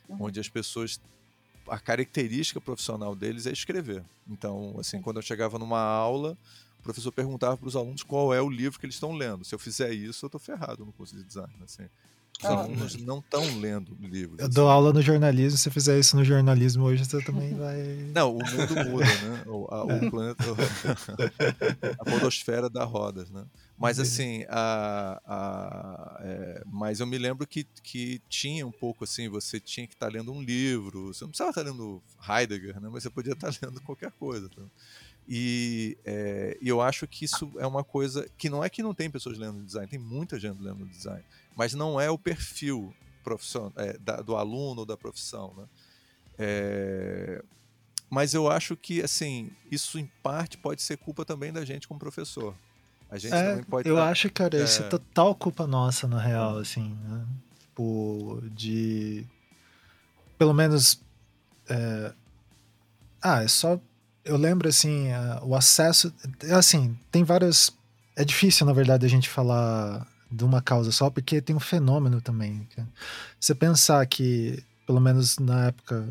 uhum. 0.10 0.18
onde 0.22 0.40
as 0.40 0.50
pessoas 0.50 1.00
a 1.68 1.80
característica 1.80 2.60
profissional 2.60 3.16
deles 3.16 3.48
é 3.48 3.52
escrever. 3.52 4.04
Então, 4.28 4.76
assim, 4.80 5.02
quando 5.02 5.18
eu 5.18 5.22
chegava 5.22 5.58
numa 5.58 5.80
aula, 5.80 6.38
o 6.84 6.86
professor 6.86 7.14
perguntava 7.14 7.56
para 7.56 7.68
os 7.68 7.78
alunos 7.78 8.04
qual 8.04 8.34
é 8.34 8.42
o 8.42 8.50
livro 8.50 8.78
que 8.78 8.86
eles 8.86 8.96
estão 8.96 9.14
lendo. 9.14 9.46
Se 9.46 9.56
eu 9.56 9.60
fizer 9.60 9.94
isso, 9.94 10.26
eu 10.26 10.28
estou 10.28 10.40
ferrado 10.40 10.86
no 10.86 10.92
curso 10.92 11.16
de 11.16 11.24
design. 11.24 11.54
Assim. 11.64 11.84
Os 12.40 12.46
ah, 12.46 12.64
alunos 12.64 12.96
não 12.98 13.20
estão 13.20 13.60
lendo 13.60 13.98
livros. 14.02 14.40
Eu 14.40 14.48
assim. 14.48 14.54
dou 14.54 14.68
aula 14.68 14.92
no 14.92 15.02
jornalismo, 15.02 15.58
se 15.58 15.70
fizer 15.70 15.98
isso 15.98 16.18
no 16.18 16.26
jornalismo 16.26 16.84
hoje, 16.84 17.06
você 17.06 17.22
também 17.24 17.54
vai. 17.54 17.78
Não, 18.14 18.36
o 18.36 18.40
mundo 18.40 18.90
muda, 18.90 19.06
né? 19.06 19.44
O, 19.46 19.68
a, 19.74 19.94
é. 19.94 20.08
o 20.08 20.12
planeta. 20.12 20.44
a 22.00 22.04
podosfera 22.04 22.70
dá 22.70 22.84
rodas, 22.84 23.30
né? 23.30 23.46
Mas 23.78 23.98
assim, 23.98 24.46
a, 24.50 25.22
a, 25.26 26.20
é, 26.22 26.64
mas 26.66 27.00
eu 27.00 27.08
me 27.08 27.18
lembro 27.18 27.48
que, 27.48 27.66
que 27.82 28.22
tinha 28.28 28.68
um 28.68 28.72
pouco 28.72 29.04
assim, 29.04 29.30
você 29.30 29.60
tinha 29.60 29.88
que 29.88 29.94
estar 29.94 30.08
tá 30.08 30.12
lendo 30.12 30.32
um 30.32 30.42
livro, 30.42 31.14
você 31.14 31.24
não 31.24 31.30
precisava 31.30 31.52
estar 31.52 31.64
tá 31.64 31.70
lendo 31.70 32.02
Heidegger, 32.28 32.80
né? 32.82 32.90
Mas 32.92 33.04
você 33.04 33.10
podia 33.10 33.34
estar 33.34 33.52
tá 33.52 33.60
lendo 33.66 33.80
qualquer 33.82 34.12
coisa. 34.12 34.50
Tá? 34.50 34.64
E, 35.28 35.98
é, 36.06 36.58
eu 36.62 36.82
acho 36.82 37.08
que 37.08 37.26
isso 37.26 37.52
é 37.58 37.66
uma 37.66 37.84
coisa 37.84 38.30
que 38.38 38.50
não 38.50 38.64
é 38.64 38.70
que 38.70 38.84
não 38.84 38.94
tem 38.94 39.10
pessoas 39.10 39.38
lendo 39.38 39.64
design, 39.64 39.88
tem 39.88 40.00
muita 40.00 40.40
gente 40.40 40.62
lendo 40.62 40.86
design, 40.86 41.24
mas 41.56 41.74
não 41.74 42.00
é 42.00 42.10
o 42.10 42.18
perfil 42.18 42.94
é, 43.78 43.98
da, 44.00 44.18
do 44.18 44.36
aluno 44.36 44.82
ou 44.82 44.86
da 44.86 44.98
profissão. 44.98 45.54
Né? 45.56 45.66
É, 46.38 47.44
mas 48.10 48.34
eu 48.34 48.52
acho 48.52 48.76
que 48.76 49.02
assim 49.02 49.50
isso 49.72 49.98
em 49.98 50.12
parte 50.22 50.58
pode 50.58 50.82
ser 50.82 50.98
culpa 50.98 51.24
também 51.24 51.54
da 51.54 51.64
gente 51.64 51.88
como 51.88 52.00
professor. 52.00 52.54
A 53.14 53.18
gente 53.18 53.34
é, 53.34 53.50
também 53.50 53.64
pode. 53.66 53.88
Eu 53.88 53.96
tá, 53.96 54.10
acho, 54.10 54.30
cara, 54.32 54.58
é... 54.58 54.64
isso 54.64 54.82
é 54.82 54.88
total 54.90 55.36
culpa 55.36 55.68
nossa, 55.68 56.08
na 56.08 56.20
real, 56.20 56.58
assim, 56.58 56.98
né? 57.04 57.26
Tipo, 57.60 58.42
de. 58.52 59.24
Pelo 60.36 60.52
menos. 60.52 61.00
É... 61.70 62.12
Ah, 63.22 63.44
é 63.44 63.48
só 63.48 63.80
eu 64.24 64.38
lembro 64.38 64.68
assim, 64.68 65.08
o 65.42 65.56
acesso. 65.56 66.14
Assim, 66.52 66.98
tem 67.12 67.24
várias. 67.24 67.72
É 68.16 68.24
difícil, 68.24 68.66
na 68.66 68.74
verdade, 68.74 69.06
a 69.06 69.10
gente 69.10 69.30
falar 69.30 70.08
de 70.32 70.44
uma 70.44 70.62
causa 70.62 70.92
só, 70.92 71.10
porque 71.10 71.42
tem 71.42 71.56
um 71.56 71.60
fenômeno 71.60 72.22
também. 72.22 72.68
Você 73.40 73.54
pensar 73.54 74.06
que, 74.06 74.64
pelo 74.86 75.00
menos 75.00 75.38
na 75.38 75.68
época 75.68 76.08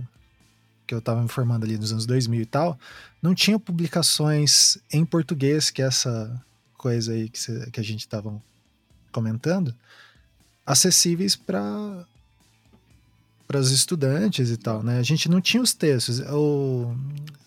que 0.86 0.94
eu 0.94 0.98
estava 0.98 1.22
me 1.22 1.28
formando 1.28 1.64
ali 1.64 1.78
nos 1.78 1.92
anos 1.92 2.06
2000 2.06 2.40
e 2.40 2.46
tal, 2.46 2.78
não 3.20 3.34
tinha 3.34 3.58
publicações 3.58 4.78
em 4.92 5.04
português, 5.04 5.70
que 5.70 5.80
é 5.80 5.86
essa 5.86 6.40
coisa 6.76 7.12
aí 7.12 7.28
que, 7.28 7.38
cê, 7.38 7.70
que 7.70 7.80
a 7.80 7.84
gente 7.84 8.00
estava 8.00 8.34
comentando, 9.12 9.74
acessíveis 10.66 11.36
para 11.36 12.04
para 13.52 13.60
os 13.60 13.70
estudantes 13.70 14.50
e 14.50 14.56
tal, 14.56 14.82
né? 14.82 14.98
A 14.98 15.02
gente 15.02 15.28
não 15.28 15.40
tinha 15.40 15.62
os 15.62 15.74
textos. 15.74 16.20
Eu, 16.20 16.96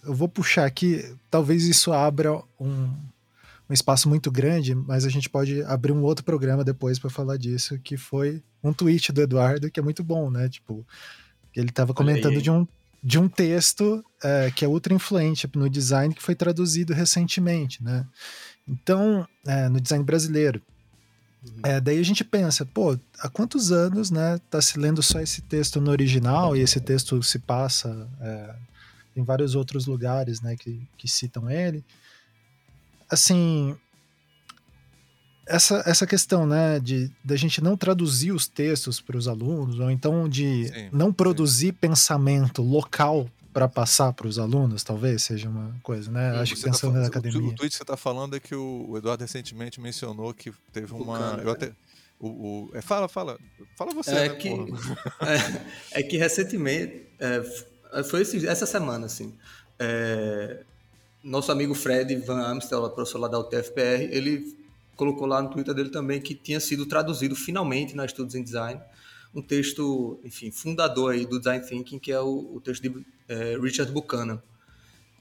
eu 0.03 0.13
vou 0.13 0.29
puxar 0.29 0.65
aqui, 0.65 1.03
talvez 1.31 1.63
isso 1.63 1.91
abra 1.91 2.31
um, 2.59 2.93
um 3.67 3.73
espaço 3.73 4.07
muito 4.07 4.31
grande, 4.31 4.75
mas 4.75 5.03
a 5.03 5.09
gente 5.09 5.27
pode 5.27 5.63
abrir 5.63 5.91
um 5.91 6.03
outro 6.03 6.23
programa 6.23 6.63
depois 6.63 6.99
para 6.99 7.09
falar 7.09 7.37
disso, 7.37 7.79
que 7.79 7.97
foi 7.97 8.43
um 8.63 8.71
tweet 8.71 9.11
do 9.11 9.21
Eduardo, 9.21 9.71
que 9.71 9.79
é 9.79 9.83
muito 9.83 10.03
bom, 10.03 10.29
né? 10.29 10.47
Tipo, 10.47 10.85
ele 11.55 11.69
estava 11.69 11.91
comentando 11.91 12.39
de 12.39 12.51
um, 12.51 12.67
de 13.03 13.17
um 13.17 13.27
texto 13.27 14.05
é, 14.23 14.51
que 14.51 14.63
é 14.63 14.67
ultra 14.67 14.93
influente 14.93 15.49
no 15.55 15.67
design, 15.67 16.13
que 16.13 16.21
foi 16.21 16.35
traduzido 16.35 16.93
recentemente, 16.93 17.83
né? 17.83 18.05
Então, 18.67 19.27
é, 19.45 19.67
no 19.69 19.81
design 19.81 20.05
brasileiro. 20.05 20.61
É, 21.63 21.79
daí 21.79 21.99
a 21.99 22.03
gente 22.03 22.23
pensa, 22.23 22.65
pô, 22.65 22.97
há 23.19 23.29
quantos 23.29 23.71
anos, 23.71 24.11
né, 24.11 24.39
tá 24.49 24.61
se 24.61 24.77
lendo 24.77 25.01
só 25.01 25.19
esse 25.19 25.41
texto 25.41 25.81
no 25.81 25.91
original 25.91 26.55
e 26.55 26.61
esse 26.61 26.79
texto 26.79 27.21
se 27.23 27.39
passa 27.39 28.07
é, 28.21 28.55
em 29.15 29.23
vários 29.23 29.55
outros 29.55 29.85
lugares, 29.85 30.41
né, 30.41 30.55
que, 30.55 30.81
que 30.97 31.07
citam 31.07 31.49
ele. 31.49 31.83
Assim, 33.09 33.75
essa, 35.47 35.83
essa 35.85 36.07
questão, 36.07 36.47
né, 36.47 36.79
de 36.79 37.11
da 37.23 37.35
gente 37.35 37.61
não 37.61 37.77
traduzir 37.77 38.31
os 38.31 38.47
textos 38.47 38.99
para 38.99 39.17
os 39.17 39.27
alunos, 39.27 39.79
ou 39.79 39.91
então 39.91 40.27
de 40.27 40.67
sim, 40.67 40.89
não 40.91 41.13
produzir 41.13 41.67
sim. 41.67 41.73
pensamento 41.73 42.61
local 42.61 43.29
para 43.55 43.69
passar 43.69 44.11
para 44.11 44.27
os 44.27 44.37
alunos, 44.37 44.83
talvez 44.83 45.23
seja 45.23 45.47
uma 45.47 45.73
coisa, 45.81 46.11
né? 46.11 46.33
Sim, 46.33 46.39
Acho 46.39 46.55
que 46.55 46.61
tá 46.61 46.71
pensando 46.71 46.93
tá 46.95 46.99
na 46.99 47.07
academia. 47.07 47.39
O, 47.39 47.47
o 47.47 47.55
tweet 47.55 47.71
que 47.71 47.77
você 47.77 47.83
está 47.83 47.95
falando 47.95 48.35
é 48.35 48.39
que 48.41 48.53
o, 48.53 48.85
o, 48.89 48.97
Eduardo 48.97 49.21
recentemente 49.21 49.79
mencionou 49.79 50.33
que 50.33 50.51
teve 50.73 50.93
uma. 50.93 51.39
eu 51.41 51.49
até, 51.51 51.71
o, 52.19 52.27
o, 52.27 52.71
é, 52.73 52.81
fala, 52.81 53.07
fala. 53.07 53.39
Fala 53.77 53.93
você, 53.93 54.11
é 54.11 54.27
né, 54.27 54.35
que, 54.35 54.49
é, 55.95 56.01
é, 56.01 56.03
que 56.03 56.17
recentemente, 56.17 57.07
é, 57.17 58.03
foi 58.03 58.23
esse, 58.23 58.45
essa 58.45 58.65
semana, 58.65 59.05
assim, 59.05 59.33
é, 59.79 60.61
nosso 61.23 61.49
amigo 61.49 61.73
Fred 61.73 62.13
Van 62.17 62.45
Amstel, 62.45 62.89
professor 62.89 63.19
lá 63.19 63.29
da 63.29 63.39
UTFPR, 63.39 64.09
ele 64.11 64.53
colocou 64.97 65.25
lá 65.25 65.41
no 65.41 65.49
Twitter 65.49 65.73
dele 65.73 65.91
também 65.91 66.19
que 66.19 66.35
tinha 66.35 66.59
sido 66.59 66.85
traduzido 66.85 67.37
finalmente 67.37 67.95
na 67.95 68.03
Estudos 68.03 68.35
em 68.35 68.43
Design 68.43 68.81
um 69.35 69.41
texto, 69.41 70.19
enfim, 70.23 70.49
fundador 70.49 71.13
aí 71.13 71.25
do 71.25 71.37
Design 71.37 71.63
Thinking, 71.63 71.99
que 71.99 72.11
é 72.11 72.19
o, 72.19 72.55
o 72.55 72.61
texto 72.61 72.81
de 72.81 73.05
é, 73.27 73.57
Richard 73.61 73.91
Buchanan, 73.91 74.41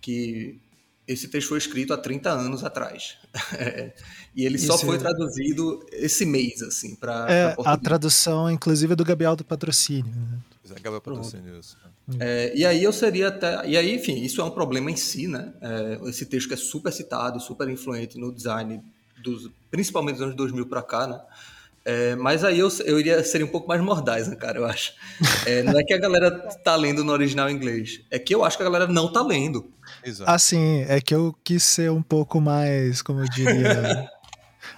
que 0.00 0.60
esse 1.06 1.28
texto 1.28 1.48
foi 1.48 1.58
escrito 1.58 1.92
há 1.92 1.98
30 1.98 2.30
anos 2.30 2.64
atrás. 2.64 3.18
e 4.34 4.46
ele 4.46 4.56
Isso 4.56 4.68
só 4.68 4.78
foi 4.78 4.96
é... 4.96 4.98
traduzido 5.00 5.84
esse 5.92 6.24
mês, 6.24 6.62
assim, 6.62 6.94
para 6.94 7.26
é, 7.28 7.56
A 7.64 7.76
tradução, 7.76 8.50
inclusive, 8.50 8.92
é 8.92 8.96
do 8.96 9.04
Gabriel 9.04 9.34
do 9.34 9.44
Patrocínio. 9.44 10.14
Né? 10.14 10.38
É, 10.70 10.74
Gabriel 10.74 11.00
Patrocínio. 11.00 11.60
É, 12.20 12.56
e 12.56 12.64
aí 12.64 12.84
eu 12.84 12.92
seria 12.92 13.28
até. 13.28 13.66
E 13.66 13.76
aí, 13.76 13.94
enfim, 13.94 14.22
isso 14.22 14.40
é 14.40 14.44
um 14.44 14.50
problema 14.50 14.90
em 14.90 14.96
si, 14.96 15.26
né? 15.26 15.52
É, 15.60 16.08
esse 16.08 16.26
texto 16.26 16.48
que 16.48 16.54
é 16.54 16.56
super 16.56 16.92
citado, 16.92 17.40
super 17.40 17.68
influente 17.68 18.18
no 18.18 18.30
design, 18.32 18.82
dos, 19.22 19.50
principalmente 19.70 20.16
dos 20.16 20.22
anos 20.22 20.36
2000 20.36 20.66
para 20.66 20.82
cá, 20.82 21.06
né? 21.06 21.20
É, 21.84 22.16
mas 22.16 22.42
aí 22.42 22.58
eu, 22.58 22.68
eu 22.86 22.98
iria 22.98 23.22
ser 23.22 23.44
um 23.44 23.46
pouco 23.46 23.68
mais 23.68 23.80
mordaz, 23.82 24.26
né, 24.26 24.36
cara, 24.36 24.58
eu 24.58 24.64
acho. 24.64 24.94
É, 25.44 25.62
não 25.62 25.78
é 25.78 25.84
que 25.84 25.92
a 25.92 25.98
galera 25.98 26.30
tá 26.64 26.74
lendo 26.74 27.04
no 27.04 27.12
original 27.12 27.50
inglês, 27.50 28.00
é 28.10 28.18
que 28.18 28.34
eu 28.34 28.42
acho 28.42 28.56
que 28.56 28.62
a 28.62 28.66
galera 28.66 28.86
não 28.86 29.12
tá 29.12 29.22
lendo. 29.22 29.70
Exato. 30.02 30.30
Assim, 30.30 30.84
é 30.88 31.00
que 31.00 31.14
eu 31.14 31.36
quis 31.44 31.62
ser 31.62 31.90
um 31.90 32.02
pouco 32.02 32.40
mais, 32.40 33.02
como 33.02 33.20
eu 33.20 33.28
diria. 33.28 34.08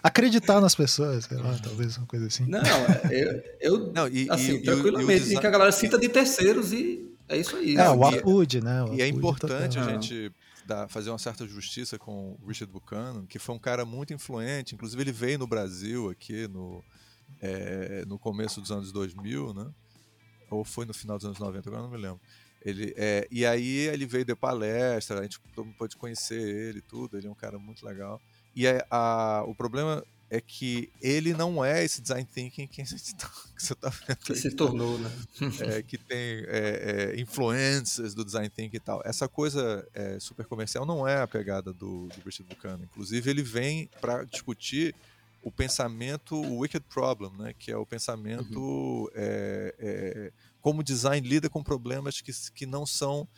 acreditar 0.02 0.60
nas 0.60 0.74
pessoas, 0.74 1.24
sei 1.24 1.36
lá, 1.36 1.56
talvez 1.62 1.96
uma 1.96 2.06
coisa 2.06 2.26
assim. 2.26 2.44
Não, 2.46 2.60
é, 2.60 3.22
eu, 3.60 3.78
eu 3.78 3.92
não, 3.92 4.08
e, 4.08 4.28
assim, 4.30 4.54
e, 4.54 4.62
tranquilamente, 4.62 5.12
e 5.12 5.18
design... 5.20 5.40
que 5.40 5.46
a 5.46 5.50
galera 5.50 5.72
cita 5.72 5.98
de 5.98 6.08
terceiros 6.08 6.72
e 6.72 7.08
é 7.28 7.36
isso 7.36 7.56
aí. 7.56 7.76
É, 7.76 7.90
o 7.90 8.04
Apud, 8.04 8.60
né? 8.60 8.84
O 8.84 8.94
e 8.94 9.02
é 9.02 9.08
importante 9.08 9.76
total. 9.76 9.88
a 9.88 9.92
gente 9.92 10.32
dar, 10.64 10.88
fazer 10.88 11.10
uma 11.10 11.18
certa 11.18 11.46
justiça 11.46 11.98
com 11.98 12.36
o 12.40 12.46
Richard 12.46 12.72
Buchanan, 12.72 13.24
que 13.26 13.38
foi 13.38 13.54
um 13.54 13.58
cara 13.58 13.84
muito 13.84 14.12
influente, 14.12 14.74
inclusive 14.74 15.02
ele 15.02 15.12
veio 15.12 15.38
no 15.38 15.46
Brasil 15.46 16.10
aqui 16.10 16.46
no, 16.48 16.82
é, 17.40 18.04
no 18.06 18.18
começo 18.18 18.60
dos 18.60 18.70
anos 18.70 18.92
2000, 18.92 19.54
né? 19.54 19.70
Ou 20.50 20.64
foi 20.64 20.86
no 20.86 20.94
final 20.94 21.16
dos 21.16 21.26
anos 21.26 21.38
90, 21.38 21.68
agora 21.68 21.82
não 21.82 21.90
me 21.90 21.98
lembro. 21.98 22.20
Ele, 22.62 22.92
é, 22.96 23.26
e 23.30 23.46
aí 23.46 23.86
ele 23.88 24.06
veio 24.06 24.24
de 24.24 24.34
palestra, 24.34 25.20
a 25.20 25.22
gente 25.22 25.38
pode 25.78 25.96
conhecer 25.96 26.40
ele 26.40 26.80
tudo, 26.80 27.16
ele 27.16 27.26
é 27.26 27.30
um 27.30 27.34
cara 27.34 27.58
muito 27.58 27.84
legal. 27.84 28.20
E 28.54 28.66
a, 28.66 28.84
a, 28.90 29.44
o 29.44 29.54
problema 29.54 30.04
é 30.28 30.40
que 30.40 30.90
ele 31.00 31.32
não 31.32 31.64
é 31.64 31.84
esse 31.84 32.02
design 32.02 32.26
thinking 32.32 32.66
que, 32.66 32.82
tá, 33.14 33.30
que 33.56 33.62
você 33.62 33.72
está 33.72 33.88
vendo. 33.88 34.16
Que 34.16 34.34
se 34.34 34.50
tornou, 34.50 34.98
né? 34.98 35.10
É, 35.60 35.82
que 35.82 35.96
tem 35.96 36.44
é, 36.48 37.12
é, 37.14 37.20
influências 37.20 38.14
do 38.14 38.24
design 38.24 38.48
thinking 38.48 38.76
e 38.76 38.80
tal. 38.80 39.00
Essa 39.04 39.28
coisa 39.28 39.86
é, 39.94 40.18
super 40.18 40.46
comercial 40.46 40.84
não 40.84 41.06
é 41.06 41.22
a 41.22 41.26
pegada 41.28 41.72
do, 41.72 42.08
do 42.08 42.20
Richard 42.24 42.52
Buchanan. 42.52 42.82
Inclusive, 42.82 43.30
ele 43.30 43.42
vem 43.42 43.88
para 44.00 44.24
discutir 44.24 44.94
o 45.46 45.52
pensamento, 45.52 46.34
o 46.34 46.58
wicked 46.58 46.84
problem, 46.88 47.30
né? 47.38 47.54
que 47.56 47.70
é 47.70 47.76
o 47.76 47.86
pensamento 47.86 48.58
uhum. 48.58 49.08
É, 49.14 49.74
é, 49.78 50.32
como 50.60 50.80
o 50.80 50.82
design 50.82 51.24
lida 51.26 51.48
com 51.48 51.62
problemas 51.62 52.20
que, 52.20 52.32
que 52.52 52.66
não 52.66 52.84
são 52.84 53.28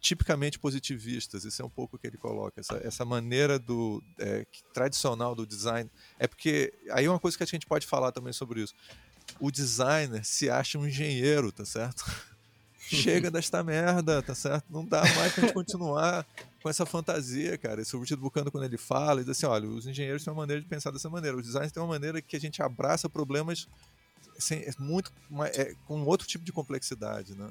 tipicamente 0.00 0.58
positivistas. 0.58 1.44
Isso 1.44 1.60
é 1.60 1.64
um 1.66 1.68
pouco 1.68 1.96
o 1.96 1.98
que 1.98 2.06
ele 2.06 2.16
coloca, 2.16 2.58
essa, 2.58 2.80
essa 2.82 3.04
maneira 3.04 3.58
do 3.58 4.02
é, 4.18 4.46
tradicional 4.72 5.34
do 5.34 5.46
design. 5.46 5.90
É 6.18 6.26
porque 6.26 6.72
aí 6.90 7.04
é 7.04 7.10
uma 7.10 7.20
coisa 7.20 7.36
que 7.36 7.42
a 7.42 7.46
gente 7.46 7.66
pode 7.66 7.86
falar 7.86 8.12
também 8.12 8.32
sobre 8.32 8.62
isso. 8.62 8.72
O 9.38 9.50
designer 9.50 10.24
se 10.24 10.48
acha 10.48 10.78
um 10.78 10.86
engenheiro, 10.86 11.52
tá 11.52 11.66
certo? 11.66 12.02
Chega 12.80 13.30
desta 13.30 13.62
merda, 13.62 14.22
tá 14.22 14.34
certo? 14.34 14.64
Não 14.70 14.86
dá 14.86 15.02
mais 15.02 15.34
pra 15.34 15.42
gente 15.42 15.52
continuar 15.52 16.26
com 16.62 16.68
essa 16.68 16.84
fantasia, 16.84 17.56
cara. 17.56 17.80
Esse 17.80 17.96
Richard 17.96 18.22
Buchanan, 18.22 18.50
quando 18.50 18.64
ele 18.64 18.78
fala, 18.78 19.20
ele 19.20 19.24
diz 19.24 19.36
assim: 19.38 19.46
olha, 19.46 19.68
os 19.68 19.86
engenheiros 19.86 20.24
têm 20.24 20.32
uma 20.32 20.40
maneira 20.40 20.60
de 20.60 20.68
pensar 20.68 20.90
dessa 20.90 21.08
maneira, 21.08 21.36
os 21.36 21.44
designers 21.44 21.72
têm 21.72 21.82
uma 21.82 21.88
maneira 21.88 22.20
que 22.20 22.36
a 22.36 22.40
gente 22.40 22.62
abraça 22.62 23.08
problemas 23.08 23.68
sem, 24.38 24.60
é 24.60 24.70
muito, 24.78 25.12
é, 25.54 25.74
com 25.86 26.02
outro 26.04 26.26
tipo 26.26 26.44
de 26.44 26.52
complexidade, 26.52 27.34
né? 27.34 27.50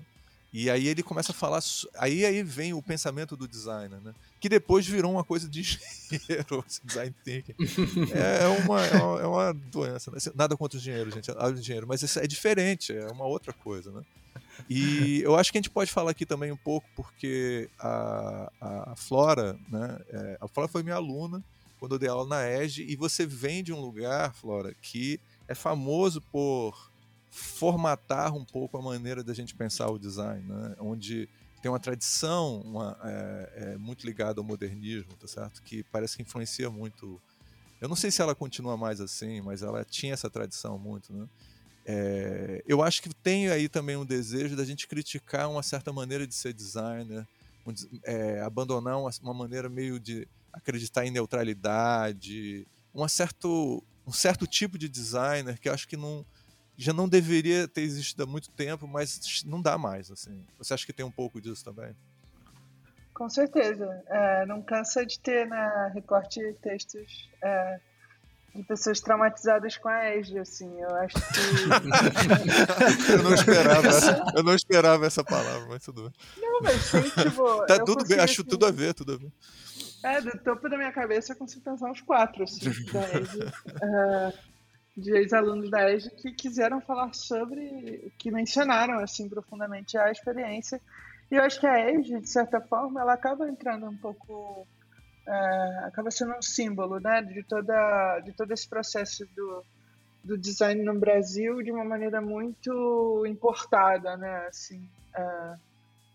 E 0.54 0.70
aí 0.70 0.88
ele 0.88 1.04
começa 1.04 1.34
a 1.34 1.36
falar. 1.36 1.62
Aí, 1.98 2.26
aí 2.26 2.42
vem 2.42 2.74
o 2.74 2.82
pensamento 2.82 3.36
do 3.36 3.48
designer, 3.48 4.00
né? 4.02 4.14
Que 4.40 4.48
depois 4.48 4.88
virou 4.88 5.12
uma 5.12 5.24
coisa 5.24 5.48
de 5.48 5.60
engenheiro, 6.12 6.66
design 6.84 7.14
thinking. 7.24 7.54
É, 8.14 8.48
uma, 8.64 8.86
é 8.86 8.96
uma, 8.96 9.22
é 9.22 9.28
uma 9.28 9.54
doença. 9.54 10.10
Né? 10.10 10.18
Nada 10.34 10.56
contra 10.56 10.78
o 10.78 10.82
engenheiro, 10.82 11.12
gente. 11.12 11.30
O 11.30 11.50
engenheiro, 11.50 11.86
mas 11.86 12.16
é 12.18 12.26
diferente, 12.26 12.94
é 12.94 13.08
uma 13.08 13.26
outra 13.26 13.52
coisa, 13.52 13.92
né? 13.92 14.02
E 14.70 15.22
eu 15.22 15.36
acho 15.36 15.52
que 15.52 15.58
a 15.58 15.62
gente 15.62 15.70
pode 15.70 15.92
falar 15.92 16.12
aqui 16.12 16.26
também 16.26 16.52
um 16.52 16.58
pouco, 16.58 16.88
porque 16.96 17.70
a, 17.80 18.52
a 18.60 18.96
Flora, 18.96 19.58
né? 19.70 20.00
É, 20.10 20.38
a 20.42 20.48
Flora 20.48 20.68
foi 20.68 20.84
minha 20.84 20.96
aluna 20.96 21.44
quando 21.80 21.96
eu 21.96 22.00
dei 22.00 22.10
aula 22.10 22.28
na 22.28 22.48
EGE, 22.50 22.84
e 22.84 22.96
você 22.96 23.26
vem 23.26 23.64
de 23.64 23.72
um 23.72 23.80
lugar, 23.80 24.34
Flora, 24.34 24.74
que 24.82 25.20
é 25.48 25.54
famoso 25.54 26.22
por 26.22 26.92
formatar 27.30 28.34
um 28.34 28.44
pouco 28.44 28.78
a 28.78 28.82
maneira 28.82 29.24
da 29.24 29.34
gente 29.34 29.54
pensar 29.54 29.90
o 29.90 30.00
design, 30.00 30.44
né? 30.44 30.76
onde 30.80 31.30
tem 31.62 31.72
uma 31.72 31.80
tradição 31.80 32.62
uma, 32.62 32.98
é, 33.04 33.54
é, 33.56 33.78
muito 33.78 34.06
ligada 34.06 34.40
ao 34.40 34.44
modernismo, 34.44 35.14
tá 35.20 35.28
certo? 35.28 35.62
Que 35.62 35.84
parece 35.84 36.18
que 36.18 36.24
influencia 36.24 36.70
muito. 36.70 37.22
Eu 37.80 37.88
não 37.88 37.96
sei 37.96 38.10
se 38.10 38.22
ela 38.22 38.34
continua 38.34 38.76
mais 38.76 39.00
assim, 39.00 39.42
mas 39.42 39.62
ela 39.62 39.84
tinha 39.84 40.14
essa 40.14 40.30
tradição 40.30 40.80
muito, 40.80 41.14
né? 41.14 41.28
É, 41.90 42.62
eu 42.68 42.84
acho 42.84 43.02
que 43.02 43.14
tem 43.16 43.48
aí 43.48 43.70
também 43.70 43.96
um 43.96 44.06
desejo 44.06 44.58
da 44.58 44.66
gente 44.66 44.86
criticar 44.86 45.50
uma 45.50 45.64
certa 45.64 45.94
maneira 45.94 46.28
de 46.28 46.36
ser 46.36 46.52
designer, 46.52 47.26
um, 47.66 47.74
é, 48.04 48.42
abandonar 48.42 49.00
uma, 49.00 49.10
uma, 49.24 49.34
maneira 49.34 49.70
meio 49.70 49.98
de 49.98 50.28
acreditar 50.52 51.06
em 51.06 51.12
neutralidade, 51.12 52.68
um 52.94 53.08
certo, 53.08 53.82
um 54.06 54.12
certo 54.12 54.46
tipo 54.46 54.78
de 54.78 54.90
designer 54.90 55.58
que 55.58 55.70
eu 55.70 55.74
acho 55.74 55.88
que 55.88 55.96
não, 55.96 56.26
já 56.76 56.92
não 56.92 57.08
deveria 57.08 57.70
ter 57.70 57.82
existido 57.82 58.24
há 58.24 58.26
muito 58.26 58.52
tempo, 58.52 58.86
mas 58.86 59.44
não 59.46 59.62
dá 59.62 59.78
mais. 59.78 60.12
Assim. 60.12 60.46
Você 60.58 60.74
acha 60.74 60.86
que 60.86 60.92
tem 60.92 61.06
um 61.06 61.12
pouco 61.12 61.40
disso 61.40 61.64
também? 61.64 61.96
Com 63.14 63.30
certeza. 63.30 64.04
É, 64.08 64.46
não 64.46 64.62
cansa 64.62 65.06
de 65.06 65.18
ter 65.20 65.48
na 65.48 65.88
recorte 65.88 66.42
textos 66.62 67.30
é, 67.42 67.80
de 68.58 68.64
pessoas 68.64 69.00
traumatizadas 69.00 69.78
com 69.78 69.88
a 69.88 70.16
ESG, 70.16 70.40
assim. 70.40 70.82
Eu 70.82 70.96
acho 70.96 71.16
que. 71.16 71.22
eu, 73.14 73.24
não 73.24 73.34
esperava 73.34 73.88
essa, 73.88 74.26
eu 74.36 74.44
não 74.44 74.56
esperava 74.56 75.06
essa 75.06 75.24
palavra, 75.24 75.68
mas 75.70 75.84
tudo 75.84 76.04
bem. 76.04 76.12
Não, 76.42 76.62
mas 76.62 76.82
sim, 76.82 77.04
tipo. 77.04 77.66
Tá 77.66 77.84
tudo 77.84 78.06
bem, 78.06 78.20
acho 78.20 78.42
assim, 78.42 78.50
tudo 78.50 78.66
a 78.66 78.72
ver, 78.72 78.94
tudo 78.94 79.14
a 79.14 79.18
ver. 79.18 79.32
É, 80.04 80.22
do 80.22 80.38
topo 80.40 80.68
da 80.70 80.78
minha 80.78 80.92
cabeça 80.92 81.34
eu 81.34 81.38
consigo 81.38 81.64
pensar 81.64 81.90
uns 81.90 82.02
quatro, 82.02 82.44
assim, 82.44 82.70
da 82.92 83.20
ESG. 83.20 83.44
Uh, 83.44 84.58
de 84.98 85.16
ex-alunos 85.16 85.70
da 85.70 85.92
EJA 85.92 86.10
que 86.10 86.32
quiseram 86.32 86.82
falar 86.82 87.14
sobre, 87.14 88.12
que 88.18 88.32
mencionaram 88.32 88.98
assim 88.98 89.30
profundamente 89.30 89.96
a 89.96 90.12
experiência. 90.12 90.82
E 91.30 91.36
eu 91.36 91.44
acho 91.44 91.60
que 91.60 91.68
a 91.68 91.92
EJA, 91.92 92.20
de 92.20 92.30
certa 92.30 92.60
forma, 92.60 93.00
ela 93.00 93.14
acaba 93.14 93.48
entrando 93.48 93.86
um 93.86 93.96
pouco, 93.96 94.66
é, 95.28 95.80
acaba 95.86 96.10
sendo 96.10 96.34
um 96.36 96.42
símbolo, 96.42 97.00
né, 97.00 97.22
de 97.22 97.44
toda, 97.44 98.20
de 98.22 98.32
todo 98.32 98.52
esse 98.54 98.68
processo 98.68 99.26
do, 99.36 99.64
do 100.24 100.38
design 100.38 100.82
no 100.84 100.98
Brasil 100.98 101.62
de 101.62 101.72
uma 101.72 101.84
maneira 101.84 102.22
muito 102.22 103.26
importada, 103.28 104.16
né, 104.16 104.48
assim. 104.48 104.90
É, 105.14 105.56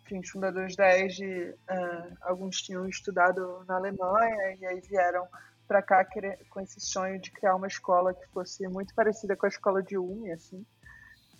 enfim, 0.04 0.18
os 0.18 0.30
fundadores 0.30 0.74
da 0.74 0.98
EJA, 0.98 1.54
é, 1.68 2.08
alguns 2.22 2.62
tinham 2.62 2.88
estudado 2.88 3.64
na 3.68 3.76
Alemanha 3.76 4.56
e 4.58 4.66
aí 4.66 4.80
vieram 4.80 5.28
para 5.68 5.82
cá 5.82 6.06
com 6.50 6.60
esse 6.60 6.80
sonho 6.80 7.20
de 7.20 7.30
criar 7.30 7.54
uma 7.54 7.66
escola 7.66 8.12
que 8.12 8.26
fosse 8.28 8.66
muito 8.66 8.94
parecida 8.94 9.36
com 9.36 9.46
a 9.46 9.48
escola 9.48 9.82
de 9.82 9.96
UME, 9.96 10.32
assim. 10.32 10.64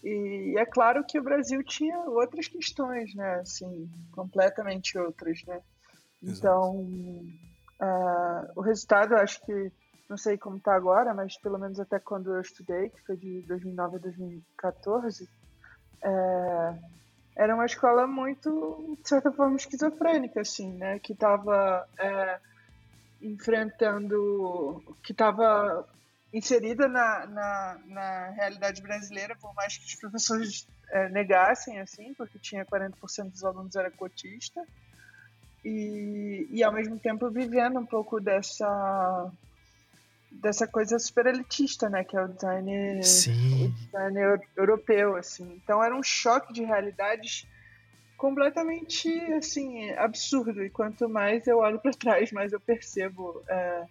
E 0.03 0.55
é 0.59 0.67
claro 0.67 1.05
que 1.07 1.19
o 1.19 1.23
Brasil 1.23 1.63
tinha 1.63 1.99
outras 2.01 2.49
questões, 2.49 3.15
né? 3.15 3.35
Assim, 3.37 3.89
completamente 4.11 4.99
outras, 4.99 5.45
né? 5.45 5.61
Então, 6.23 6.87
uh, 7.83 8.53
o 8.57 8.61
resultado, 8.61 9.15
eu 9.15 9.19
acho 9.19 9.45
que, 9.45 9.73
não 10.09 10.17
sei 10.17 10.39
como 10.39 10.57
está 10.57 10.75
agora, 10.75 11.13
mas 11.13 11.37
pelo 11.39 11.59
menos 11.59 11.79
até 11.81 11.99
quando 11.99 12.33
eu 12.35 12.41
estudei, 12.41 12.89
que 12.91 13.01
foi 13.03 13.17
de 13.17 13.43
2009 13.43 13.97
a 13.97 14.01
2014, 14.01 15.29
é, 16.05 16.79
era 17.37 17.55
uma 17.55 17.67
escola 17.67 18.07
muito, 18.07 18.97
de 19.03 19.09
certa 19.09 19.33
forma, 19.33 19.57
esquizofrênica, 19.57 20.41
assim, 20.41 20.73
né? 20.75 20.99
Que 20.99 21.13
estava... 21.13 21.87
É, 21.99 22.41
enfrentando, 23.23 24.83
que 25.03 25.13
estava 25.13 25.87
inserida 26.33 26.89
na, 26.89 27.27
na, 27.27 27.81
na, 27.87 28.31
realidade 28.31 28.83
brasileira, 28.83 29.37
por 29.37 29.55
mais 29.55 29.77
que 29.77 29.85
os 29.85 29.95
professores 29.95 30.67
é, 30.91 31.09
negassem, 31.11 31.79
assim, 31.79 32.13
porque 32.15 32.39
tinha 32.39 32.65
40% 32.65 33.31
dos 33.31 33.45
alunos 33.45 33.77
era 33.77 33.91
cotista, 33.91 34.61
e, 35.65 36.47
e 36.51 36.63
ao 36.63 36.73
mesmo 36.73 36.99
tempo 36.99 37.31
vivendo 37.31 37.79
um 37.79 37.87
pouco 37.87 38.21
dessa 38.21 39.31
dessa 40.31 40.67
coisa 40.67 40.99
super 40.99 41.27
elitista, 41.27 41.91
né, 41.91 42.05
que 42.05 42.17
é 42.17 42.25
o 42.25 42.29
design, 42.29 42.99
o 42.99 43.69
design 43.69 44.19
europeu, 44.57 45.15
assim. 45.15 45.61
Então 45.63 45.85
era 45.85 45.95
um 45.95 46.03
choque 46.03 46.53
de 46.55 46.63
realidades 46.63 47.47
completamente 48.17 49.09
assim 49.33 49.91
absurdo. 49.93 50.65
E 50.65 50.71
quanto 50.71 51.09
mais 51.09 51.47
eu 51.47 51.59
olho 51.59 51.81
para 51.81 51.93
trás, 51.93 52.31
mais 52.33 52.53
eu 52.53 52.61
percebo 52.61 53.43
é, 53.49 53.85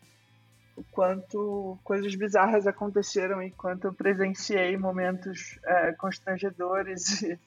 o 0.77 0.83
quanto 0.91 1.77
coisas 1.83 2.15
bizarras 2.15 2.65
aconteceram 2.65 3.43
e 3.43 3.51
quanto 3.51 3.87
eu 3.87 3.93
presenciei 3.93 4.77
momentos 4.77 5.59
é, 5.65 5.91
constrangedores 5.93 7.21
e, 7.23 7.39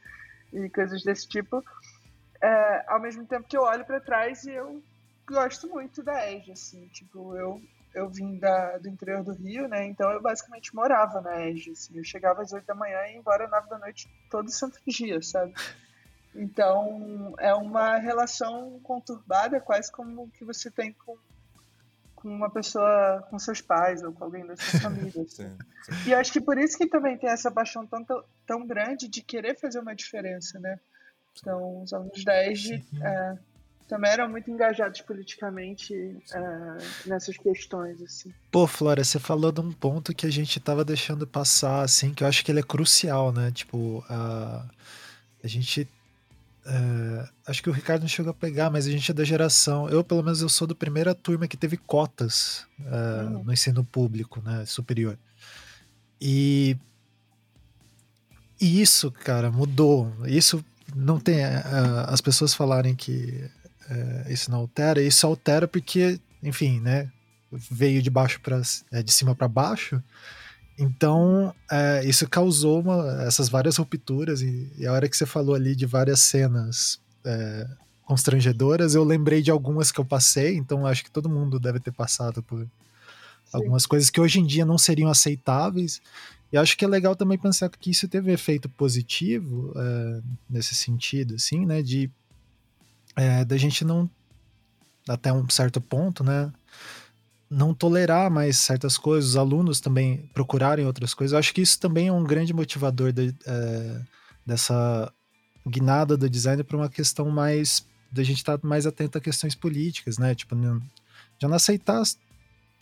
e, 0.52 0.68
coisas 0.68 1.02
desse 1.02 1.26
tipo. 1.26 1.64
É, 2.44 2.84
ao 2.88 3.00
mesmo 3.00 3.24
tempo 3.26 3.48
que 3.48 3.56
eu 3.56 3.62
olho 3.62 3.84
para 3.84 4.00
trás 4.00 4.44
e 4.44 4.50
eu 4.50 4.82
gosto 5.26 5.68
muito 5.68 6.02
da 6.02 6.30
Edge, 6.30 6.52
assim, 6.52 6.86
tipo, 6.88 7.34
eu 7.36 7.60
eu 7.94 8.08
vim 8.08 8.36
da, 8.38 8.76
do 8.78 8.88
interior 8.88 9.22
do 9.22 9.32
Rio, 9.32 9.68
né? 9.68 9.86
Então 9.86 10.10
eu 10.10 10.20
basicamente 10.20 10.74
morava 10.74 11.20
na 11.20 11.46
Edge, 11.46 11.70
assim. 11.70 11.96
Eu 11.96 12.02
chegava 12.02 12.42
às 12.42 12.52
8 12.52 12.66
da 12.66 12.74
manhã 12.74 12.98
e 13.06 13.12
ia 13.12 13.18
embora 13.18 13.44
às 13.44 13.50
9 13.50 13.68
da 13.68 13.78
noite 13.78 14.10
todo 14.28 14.50
santo 14.50 14.80
dia, 14.84 15.22
sabe? 15.22 15.54
Então 16.34 17.34
é 17.38 17.54
uma 17.54 17.96
relação 17.96 18.80
conturbada, 18.82 19.60
quase 19.60 19.92
como 19.92 20.28
que 20.30 20.44
você 20.44 20.70
tem 20.70 20.92
com 20.92 21.16
com 22.16 22.30
uma 22.30 22.48
pessoa, 22.48 23.22
com 23.28 23.38
seus 23.38 23.60
pais 23.60 24.02
ou 24.02 24.10
com 24.10 24.24
alguém 24.24 24.46
da 24.46 24.56
sua 24.56 24.80
família. 24.80 25.22
Assim. 25.22 25.26
sim, 25.26 25.58
sim. 25.82 26.08
E 26.08 26.14
acho 26.14 26.32
que 26.32 26.40
por 26.40 26.56
isso 26.56 26.78
que 26.78 26.86
também 26.86 27.18
tem 27.18 27.28
essa 27.28 27.50
paixão 27.50 27.86
tão, 27.86 28.02
tão 28.46 28.66
grande 28.66 29.08
de 29.08 29.20
querer 29.20 29.60
fazer 29.60 29.78
uma 29.78 29.94
diferença, 29.94 30.58
né? 30.58 30.80
Então, 31.40 31.82
os 31.82 31.92
alunos 31.92 32.24
da 32.24 32.50
ESG 32.50 32.84
é, 33.02 33.36
também 33.88 34.10
eram 34.10 34.28
muito 34.28 34.50
engajados 34.50 35.00
politicamente 35.02 35.94
é, 36.32 36.78
nessas 37.06 37.36
questões, 37.36 38.00
assim. 38.02 38.32
Pô, 38.50 38.66
Flora, 38.66 39.04
você 39.04 39.18
falou 39.18 39.52
de 39.52 39.60
um 39.60 39.72
ponto 39.72 40.14
que 40.14 40.26
a 40.26 40.30
gente 40.30 40.58
tava 40.60 40.84
deixando 40.84 41.26
passar, 41.26 41.82
assim, 41.82 42.14
que 42.14 42.24
eu 42.24 42.28
acho 42.28 42.44
que 42.44 42.50
ele 42.50 42.60
é 42.60 42.62
crucial, 42.62 43.32
né? 43.32 43.50
Tipo, 43.50 44.04
a, 44.08 44.64
a 45.42 45.46
gente 45.46 45.88
é, 46.66 47.28
acho 47.46 47.62
que 47.62 47.68
o 47.68 47.72
Ricardo 47.72 48.02
não 48.02 48.08
chegou 48.08 48.30
a 48.30 48.34
pegar, 48.34 48.70
mas 48.70 48.86
a 48.86 48.90
gente 48.90 49.10
é 49.10 49.14
da 49.14 49.24
geração. 49.24 49.88
Eu, 49.88 50.02
pelo 50.02 50.22
menos, 50.22 50.40
eu 50.40 50.48
sou 50.48 50.66
da 50.66 50.74
primeira 50.74 51.14
turma 51.14 51.46
que 51.46 51.56
teve 51.56 51.76
cotas 51.76 52.66
é, 52.80 53.24
uhum. 53.24 53.44
no 53.44 53.52
ensino 53.52 53.84
público, 53.84 54.40
né, 54.40 54.64
superior. 54.64 55.18
E, 56.18 56.76
e 58.58 58.80
isso, 58.80 59.10
cara, 59.12 59.50
mudou. 59.50 60.10
Isso 60.26 60.64
não 60.94 61.18
tem. 61.18 61.40
É, 61.40 61.62
as 62.06 62.20
pessoas 62.20 62.54
falarem 62.54 62.94
que 62.94 63.44
é, 63.90 64.32
isso 64.32 64.50
não 64.50 64.58
altera, 64.58 65.02
isso 65.02 65.26
altera 65.26 65.66
porque, 65.66 66.20
enfim, 66.42 66.80
né, 66.80 67.10
veio 67.52 68.02
de 68.02 68.10
baixo 68.10 68.40
para 68.40 68.60
é, 68.92 69.02
de 69.02 69.12
cima 69.12 69.34
para 69.34 69.48
baixo. 69.48 70.02
Então, 70.78 71.54
é, 71.70 72.04
isso 72.04 72.28
causou 72.28 72.80
uma, 72.80 73.22
essas 73.22 73.48
várias 73.48 73.76
rupturas, 73.76 74.42
e, 74.42 74.72
e, 74.76 74.86
a 74.86 74.92
hora 74.92 75.08
que 75.08 75.16
você 75.16 75.24
falou 75.24 75.54
ali 75.54 75.76
de 75.76 75.86
várias 75.86 76.20
cenas 76.20 76.98
é, 77.24 77.68
constrangedoras, 78.04 78.94
eu 78.94 79.04
lembrei 79.04 79.40
de 79.40 79.50
algumas 79.50 79.92
que 79.92 80.00
eu 80.00 80.04
passei, 80.04 80.56
então 80.56 80.84
acho 80.84 81.04
que 81.04 81.10
todo 81.10 81.28
mundo 81.28 81.60
deve 81.60 81.78
ter 81.78 81.92
passado 81.92 82.42
por 82.42 82.60
Sim. 82.60 82.68
algumas 83.52 83.86
coisas 83.86 84.10
que 84.10 84.20
hoje 84.20 84.40
em 84.40 84.46
dia 84.46 84.64
não 84.64 84.76
seriam 84.76 85.08
aceitáveis. 85.08 86.00
E 86.54 86.56
acho 86.56 86.76
que 86.76 86.84
é 86.84 86.88
legal 86.88 87.16
também 87.16 87.36
pensar 87.36 87.68
que 87.68 87.90
isso 87.90 88.06
teve 88.06 88.30
efeito 88.30 88.68
positivo 88.68 89.72
é, 89.76 90.20
nesse 90.48 90.72
sentido, 90.72 91.34
assim, 91.34 91.66
né? 91.66 91.82
De 91.82 92.08
é, 93.16 93.44
da 93.44 93.56
gente 93.56 93.84
não, 93.84 94.08
até 95.08 95.32
um 95.32 95.48
certo 95.48 95.80
ponto, 95.80 96.22
né? 96.22 96.52
não 97.50 97.74
tolerar 97.74 98.30
mais 98.30 98.56
certas 98.56 98.96
coisas, 98.96 99.30
os 99.30 99.36
alunos 99.36 99.80
também 99.80 100.30
procurarem 100.32 100.86
outras 100.86 101.12
coisas. 101.12 101.32
Eu 101.32 101.40
acho 101.40 101.52
que 101.52 101.60
isso 101.60 101.78
também 101.80 102.06
é 102.06 102.12
um 102.12 102.22
grande 102.22 102.54
motivador 102.54 103.12
de, 103.12 103.34
é, 103.46 104.00
dessa 104.46 105.12
guinada 105.66 106.16
do 106.16 106.30
design 106.30 106.62
para 106.62 106.76
uma 106.76 106.88
questão 106.88 107.30
mais 107.30 107.84
da 108.12 108.22
gente 108.22 108.38
estar 108.38 108.58
tá 108.58 108.66
mais 108.66 108.86
atento 108.86 109.18
a 109.18 109.20
questões 109.20 109.56
políticas, 109.56 110.18
né? 110.18 110.36
Tipo, 110.36 110.54
já 111.40 111.48
não 111.48 111.56
aceitar, 111.56 112.02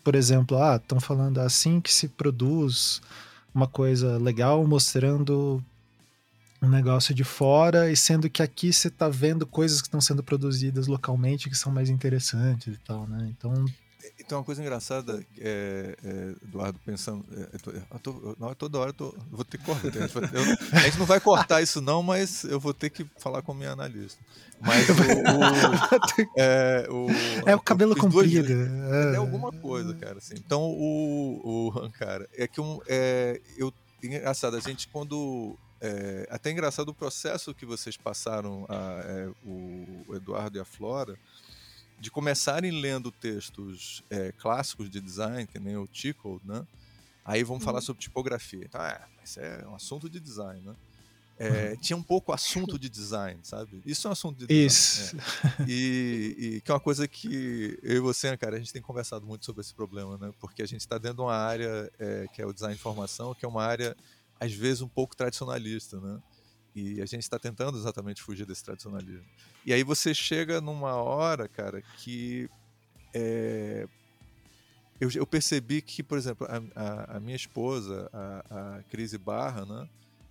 por 0.05 0.15
exemplo, 0.15 0.63
ah, 0.63 0.77
estão 0.77 1.01
falando 1.01 1.39
assim 1.39 1.81
que 1.81 1.93
se 1.93 2.07
produz 2.07 3.01
uma 3.55 3.67
coisa 3.67 4.19
legal 4.19 4.67
mostrando 4.67 5.63
um 6.61 6.69
negócio 6.69 7.15
de 7.15 7.25
fora 7.25 7.91
e 7.91 7.97
sendo 7.97 8.31
que 8.31 8.43
aqui 8.43 8.73
você 8.73 8.89
está 8.89 9.09
vendo 9.09 9.45
coisas 9.47 9.81
que 9.81 9.89
estão 9.89 10.01
sendo 10.01 10.23
produzidas 10.23 10.87
localmente 10.87 11.51
que 11.51 11.57
são 11.57 11.73
mais 11.73 11.91
interessantes 11.91 12.75
e 12.75 12.79
tal, 12.79 13.07
né? 13.07 13.33
Então 13.37 13.53
então, 14.25 14.39
uma 14.39 14.45
coisa 14.45 14.63
engraçada, 14.63 15.25
é, 15.39 15.97
é, 16.05 16.35
Eduardo, 16.45 16.79
pensando. 16.85 17.25
É, 17.33 17.57
eu 17.93 17.99
tô, 17.99 18.37
não, 18.39 18.55
toda 18.55 18.79
hora 18.79 18.91
eu, 18.91 18.95
tô, 18.95 19.07
eu 19.07 19.37
vou 19.37 19.45
ter 19.45 19.59
que 19.59 19.65
cortar. 19.65 19.89
Eu, 19.97 20.79
a 20.79 20.81
gente 20.81 20.99
não 20.99 21.07
vai 21.07 21.21
cortar 21.21 21.61
isso, 21.61 21.81
não, 21.81 22.03
mas 22.03 22.45
eu 22.45 22.61
vou 22.61 22.73
ter 22.73 22.91
que 22.91 23.05
falar 23.19 23.43
com 23.43 23.53
a 23.53 23.55
minha 23.55 23.73
analista. 23.73 24.23
Mas 24.61 24.89
o. 24.89 24.93
o, 24.93 26.31
é, 26.37 26.87
o, 26.89 27.07
é 27.51 27.57
o 27.57 27.61
cabelo 27.61 27.97
comprido. 27.97 28.53
É. 28.53 29.15
é. 29.15 29.17
alguma 29.17 29.51
coisa, 29.51 29.93
cara. 29.95 30.19
Assim. 30.19 30.35
Então, 30.37 30.63
o, 30.63 31.69
o. 31.69 31.91
Cara, 31.91 32.29
é 32.33 32.47
que 32.47 32.61
um, 32.61 32.81
é, 32.87 33.41
eu. 33.57 33.73
Engraçado, 34.03 34.57
a 34.57 34.61
gente 34.61 34.89
quando. 34.89 35.59
É, 35.81 36.29
até 36.31 36.53
engraçado 36.53 36.91
o 36.91 36.95
processo 36.95 37.53
que 37.53 37.67
vocês 37.67 37.97
passaram, 37.97 38.65
a, 38.69 39.03
é, 39.05 39.31
o 39.45 40.15
Eduardo 40.15 40.57
e 40.57 40.61
a 40.61 40.65
Flora 40.65 41.19
de 42.03 42.11
começarem 42.11 42.73
lendo 42.73 43.13
textos 43.13 44.03
é, 44.11 44.33
clássicos 44.33 44.91
de 44.91 45.01
design, 45.01 45.47
que 45.47 45.61
nem 45.61 45.77
o 45.77 45.87
Tickle, 45.87 46.41
né? 46.45 46.67
Aí 47.25 47.45
vamos 47.45 47.63
uhum. 47.63 47.67
falar 47.67 47.81
sobre 47.81 48.03
tipografia. 48.03 48.65
Então, 48.65 48.83
é, 48.83 49.01
isso 49.23 49.39
é 49.39 49.65
um 49.69 49.77
assunto 49.77 50.11
de 50.11 50.19
design, 50.19 50.61
né? 50.63 50.75
É, 51.39 51.71
uhum. 51.71 51.77
Tinha 51.77 51.97
um 51.97 52.03
pouco 52.03 52.33
assunto 52.33 52.77
de 52.77 52.89
design, 52.89 53.39
sabe? 53.45 53.81
Isso 53.87 54.09
é 54.09 54.11
um 54.11 54.13
assunto 54.13 54.39
de 54.39 54.47
design. 54.49 54.67
Isso. 54.67 55.17
É. 55.17 55.65
E, 55.69 56.37
e, 56.39 56.61
que 56.61 56.73
é 56.73 56.75
uma 56.75 56.81
coisa 56.81 57.07
que 57.07 57.79
eu 57.85 57.97
e 57.97 58.01
você, 58.01 58.37
cara, 58.37 58.57
a 58.57 58.59
gente 58.59 58.73
tem 58.73 58.83
conversado 58.83 59.25
muito 59.25 59.45
sobre 59.45 59.61
esse 59.61 59.73
problema, 59.73 60.19
né? 60.19 60.33
Porque 60.41 60.61
a 60.61 60.67
gente 60.67 60.81
está 60.81 60.99
dentro 60.99 61.19
de 61.19 61.23
uma 61.23 61.37
área 61.37 61.89
é, 62.01 62.27
que 62.35 62.43
é 62.43 62.47
o 62.47 62.53
design 62.53 62.75
de 62.75 62.81
informação, 62.81 63.33
que 63.33 63.45
é 63.45 63.49
uma 63.49 63.63
área, 63.63 63.97
às 64.41 64.53
vezes, 64.53 64.83
um 64.83 64.89
pouco 64.89 65.15
tradicionalista, 65.15 66.01
né? 66.01 66.21
E 66.75 67.03
a 67.03 67.07
gente 67.07 67.23
está 67.23 67.39
tentando 67.39 67.77
exatamente 67.77 68.23
fugir 68.23 68.47
desse 68.47 68.65
tradicionalismo. 68.65 69.27
E 69.65 69.73
aí 69.73 69.83
você 69.83 70.15
chega 70.15 70.61
numa 70.61 70.95
hora, 70.95 71.47
cara, 71.47 71.83
que 71.99 72.49
é, 73.15 73.87
eu, 75.01 75.11
eu, 75.15 75.27
percebi 75.27 75.83
que, 75.83 76.03
por 76.03 76.17
exemplo, 76.17 76.47
a, 76.49 76.63
a, 76.81 77.17
a 77.17 77.21
minha 77.21 77.37
esposa, 77.37 78.09
a, 78.13 78.79
a 78.79 78.83
Crise 78.85 79.19
Barra, 79.19 79.67
né, 79.67 79.89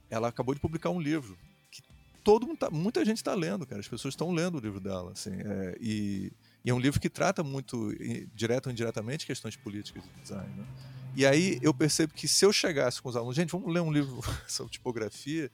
ela 0.09 0.29
acabou 0.29 0.55
de 0.55 0.61
publicar 0.61 0.89
um 0.89 0.99
livro 0.99 1.37
que 1.69 1.83
todo 2.23 2.47
mundo 2.47 2.57
tá, 2.57 2.69
muita 2.71 3.05
gente 3.05 3.17
está 3.17 3.35
lendo, 3.35 3.65
cara. 3.65 3.79
As 3.79 3.87
pessoas 3.87 4.13
estão 4.13 4.31
lendo 4.31 4.57
o 4.57 4.61
livro 4.61 4.79
dela, 4.79 5.11
assim, 5.11 5.31
é, 5.31 5.77
e, 5.79 6.31
e, 6.65 6.69
é 6.69 6.73
um 6.73 6.79
livro 6.79 6.99
que 6.99 7.09
trata 7.09 7.43
muito, 7.43 7.91
direto 8.33 8.67
ou 8.67 8.71
indiretamente, 8.71 9.25
questões 9.25 9.55
políticas 9.55 10.03
de 10.03 10.21
design. 10.21 10.49
Né? 10.55 10.65
E 11.15 11.25
aí 11.25 11.59
eu 11.61 11.73
percebo 11.73 12.13
que 12.13 12.27
se 12.27 12.45
eu 12.45 12.53
chegasse 12.53 13.01
com 13.01 13.09
os 13.09 13.15
alunos, 13.15 13.35
gente, 13.35 13.51
vamos 13.51 13.71
ler 13.73 13.81
um 13.81 13.91
livro 13.91 14.21
sobre 14.47 14.71
tipografia, 14.71 15.51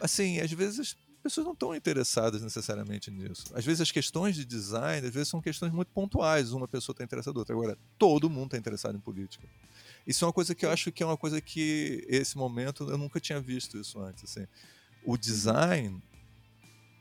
assim, 0.00 0.40
às 0.40 0.50
vezes 0.52 0.80
as 0.80 0.96
pessoas 1.22 1.44
não 1.44 1.52
estão 1.52 1.74
interessadas 1.74 2.42
necessariamente 2.42 3.10
nisso. 3.10 3.44
Às 3.54 3.64
vezes 3.64 3.80
as 3.80 3.90
questões 3.90 4.34
de 4.34 4.44
design, 4.44 5.06
às 5.06 5.12
vezes 5.12 5.28
são 5.28 5.40
questões 5.40 5.72
muito 5.72 5.88
pontuais, 5.92 6.52
uma 6.52 6.66
pessoa 6.66 6.94
está 6.94 7.04
interessada 7.04 7.36
em 7.36 7.38
outra. 7.38 7.54
Agora, 7.54 7.78
todo 7.98 8.30
mundo 8.30 8.46
está 8.46 8.58
interessado 8.58 8.96
em 8.96 9.00
política. 9.00 9.46
Isso 10.06 10.24
é 10.24 10.26
uma 10.26 10.32
coisa 10.32 10.54
que 10.54 10.64
eu 10.64 10.70
acho 10.70 10.90
que 10.90 11.02
é 11.02 11.06
uma 11.06 11.16
coisa 11.16 11.40
que 11.40 12.04
esse 12.08 12.36
momento 12.36 12.88
eu 12.88 12.96
nunca 12.96 13.20
tinha 13.20 13.40
visto 13.40 13.78
isso 13.78 14.00
antes, 14.00 14.24
assim. 14.24 14.46
O 15.04 15.16
design 15.16 16.02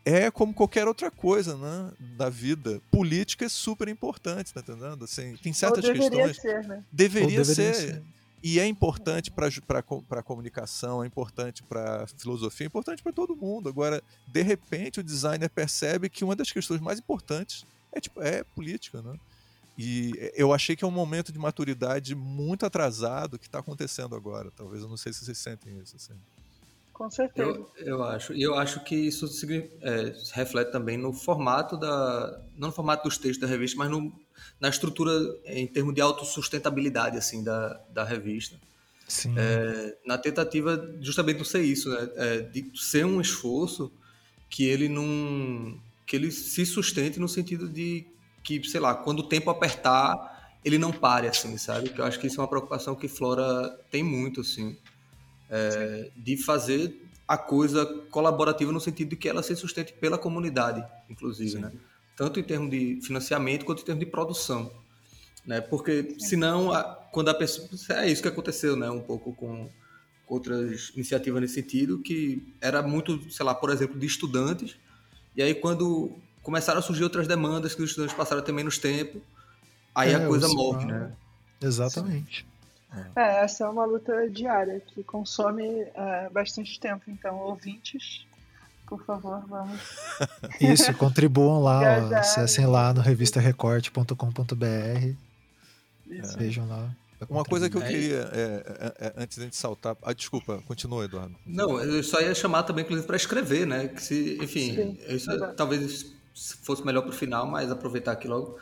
é 0.05 0.31
como 0.31 0.53
qualquer 0.53 0.87
outra 0.87 1.11
coisa, 1.11 1.55
né, 1.55 1.91
da 2.17 2.29
vida. 2.29 2.81
Política 2.91 3.45
é 3.45 3.49
super 3.49 3.87
importante, 3.87 4.53
tá 4.53 4.59
entendendo? 4.59 5.05
Assim, 5.05 5.35
tem 5.37 5.53
certas 5.53 5.83
Ou 5.83 5.93
deveria 5.93 6.27
questões. 6.27 6.37
Ser, 6.37 6.67
né? 6.67 6.83
Deveria, 6.91 7.43
deveria 7.43 7.73
ser. 7.73 7.93
ser. 7.93 8.03
E 8.41 8.59
é 8.59 8.65
importante 8.65 9.31
para 9.31 9.49
a 9.79 10.23
comunicação, 10.23 11.03
é 11.03 11.07
importante 11.07 11.61
para 11.63 12.07
filosofia, 12.07 12.65
é 12.65 12.67
importante 12.67 13.03
para 13.03 13.11
todo 13.11 13.35
mundo. 13.35 13.67
Agora, 13.67 14.01
de 14.27 14.41
repente, 14.41 14.99
o 14.99 15.03
designer 15.03 15.49
percebe 15.49 16.09
que 16.09 16.23
uma 16.23 16.35
das 16.35 16.51
questões 16.51 16.79
mais 16.79 16.99
importantes 16.99 17.65
é, 17.91 17.99
tipo, 17.99 18.21
é 18.21 18.43
política, 18.43 19.01
né? 19.01 19.19
E 19.77 20.31
eu 20.35 20.53
achei 20.53 20.75
que 20.75 20.83
é 20.83 20.87
um 20.87 20.91
momento 20.91 21.31
de 21.31 21.39
maturidade 21.39 22.13
muito 22.13 22.65
atrasado 22.65 23.39
que 23.39 23.47
está 23.47 23.59
acontecendo 23.59 24.13
agora. 24.15 24.51
Talvez 24.51 24.83
eu 24.83 24.89
não 24.89 24.97
sei 24.97 25.13
se 25.13 25.23
vocês 25.23 25.37
sentem 25.37 25.79
isso. 25.79 25.95
Assim. 25.95 26.13
Com 26.99 27.09
certeza. 27.09 27.49
Eu, 27.49 27.71
eu 27.77 28.03
acho. 28.03 28.33
E 28.33 28.41
eu 28.41 28.55
acho 28.55 28.83
que 28.83 28.93
isso 28.93 29.25
é, 29.81 30.13
reflete 30.33 30.69
também 30.69 30.97
no 30.97 31.13
formato 31.13 31.77
da. 31.77 32.43
Não 32.57 32.67
no 32.67 32.73
formato 32.73 33.07
dos 33.07 33.17
textos 33.17 33.39
da 33.39 33.47
revista, 33.47 33.77
mas 33.77 33.89
no, 33.89 34.11
na 34.59 34.67
estrutura 34.67 35.13
em 35.45 35.65
termos 35.65 35.95
de 35.95 36.01
autossustentabilidade 36.01 37.17
assim, 37.17 37.41
da, 37.41 37.81
da 37.89 38.03
revista. 38.03 38.57
Sim. 39.07 39.33
É, 39.37 39.95
na 40.05 40.17
tentativa 40.17 40.93
justamente 40.99 41.41
de 41.41 41.47
ser 41.47 41.61
isso, 41.61 41.89
né? 41.89 42.09
É, 42.17 42.41
de 42.41 42.69
ser 42.77 43.05
um 43.05 43.21
esforço 43.21 43.89
que 44.49 44.65
ele 44.65 44.89
não. 44.89 45.79
que 46.05 46.17
ele 46.17 46.29
se 46.33 46.65
sustente 46.65 47.17
no 47.17 47.29
sentido 47.29 47.69
de 47.69 48.05
que, 48.43 48.61
sei 48.65 48.81
lá, 48.81 48.93
quando 48.93 49.19
o 49.19 49.29
tempo 49.29 49.49
apertar, 49.49 50.59
ele 50.65 50.77
não 50.77 50.91
pare, 50.91 51.29
assim, 51.29 51.57
sabe? 51.57 51.91
Que 51.91 52.01
eu 52.01 52.03
acho 52.03 52.19
que 52.19 52.27
isso 52.27 52.41
é 52.41 52.43
uma 52.43 52.49
preocupação 52.49 52.93
que 52.93 53.07
Flora 53.07 53.69
tem 53.89 54.03
muito, 54.03 54.41
assim 54.41 54.75
é, 55.49 56.11
de 56.15 56.37
fazer 56.37 57.01
a 57.27 57.37
coisa 57.37 57.85
colaborativa 58.09 58.71
no 58.71 58.79
sentido 58.79 59.09
de 59.09 59.15
que 59.15 59.29
ela 59.29 59.43
se 59.43 59.55
sustente 59.55 59.93
pela 59.93 60.17
comunidade, 60.17 60.83
inclusive, 61.09 61.51
Sim. 61.51 61.59
né? 61.59 61.71
Tanto 62.15 62.39
em 62.39 62.43
termos 62.43 62.69
de 62.71 62.99
financiamento 63.01 63.65
quanto 63.65 63.81
em 63.81 63.85
termos 63.85 64.03
de 64.03 64.09
produção, 64.09 64.71
né? 65.45 65.61
Porque 65.61 66.15
senão, 66.19 66.71
a, 66.71 66.83
quando 66.83 67.29
a 67.29 67.33
pessoa 67.33 67.69
é 68.01 68.09
isso 68.09 68.21
que 68.21 68.27
aconteceu, 68.27 68.75
né? 68.75 68.89
Um 68.89 69.01
pouco 69.01 69.33
com 69.33 69.69
outras 70.27 70.91
iniciativas 70.95 71.41
nesse 71.41 71.55
sentido, 71.55 71.99
que 71.99 72.53
era 72.61 72.81
muito, 72.81 73.31
sei 73.31 73.45
lá, 73.45 73.55
por 73.55 73.69
exemplo, 73.69 73.99
de 73.99 74.05
estudantes. 74.05 74.75
E 75.35 75.41
aí 75.41 75.55
quando 75.55 76.11
começaram 76.41 76.79
a 76.79 76.81
surgir 76.81 77.03
outras 77.03 77.27
demandas 77.27 77.75
que 77.75 77.81
os 77.81 77.89
estudantes 77.89 78.15
passaram 78.15 78.41
a 78.41 78.45
ter 78.45 78.51
menos 78.51 78.77
tempo, 78.77 79.21
aí 79.93 80.11
é, 80.11 80.15
a 80.15 80.27
coisa 80.27 80.47
morre, 80.47 80.85
né? 80.85 81.11
Exatamente. 81.61 82.45
É, 83.15 83.43
essa 83.43 83.65
é 83.65 83.69
uma 83.69 83.85
luta 83.85 84.27
diária 84.29 84.79
que 84.79 85.03
consome 85.03 85.85
é, 85.93 86.29
bastante 86.31 86.79
tempo. 86.79 87.03
Então, 87.07 87.37
ouvintes, 87.37 88.25
por 88.87 89.05
favor, 89.05 89.45
vamos. 89.47 89.79
Isso, 90.59 90.91
contribuam 90.95 91.61
lá, 91.61 91.79
ó, 91.79 92.15
acessem 92.15 92.65
lá 92.65 92.91
no 92.93 93.01
revistarecorte.com.br. 93.01 95.13
Vejam 96.37 96.67
lá. 96.67 96.89
Uma 97.29 97.43
coisa 97.43 97.69
que 97.69 97.75
eu 97.75 97.81
queria, 97.81 98.29
é, 98.31 98.39
é, 98.39 98.93
é, 99.07 99.13
antes 99.17 99.35
de 99.35 99.41
a 99.41 99.45
gente 99.45 99.57
saltar. 99.57 99.97
Ah, 100.01 100.13
desculpa, 100.13 100.63
continua, 100.65 101.03
Eduardo. 101.03 101.35
Não, 101.45 101.77
eu 101.79 102.01
só 102.01 102.21
ia 102.21 102.33
chamar 102.33 102.63
também, 102.63 102.85
inclusive, 102.85 103.05
para 103.05 103.17
escrever, 103.17 103.67
né? 103.67 103.89
Que 103.89 104.01
se, 104.01 104.39
enfim, 104.41 104.97
isso, 105.07 105.29
talvez 105.55 106.13
fosse 106.63 106.85
melhor 106.85 107.01
para 107.01 107.11
o 107.11 107.13
final, 107.13 107.45
mas 107.45 107.69
aproveitar 107.69 108.13
aqui 108.13 108.25
logo. 108.27 108.57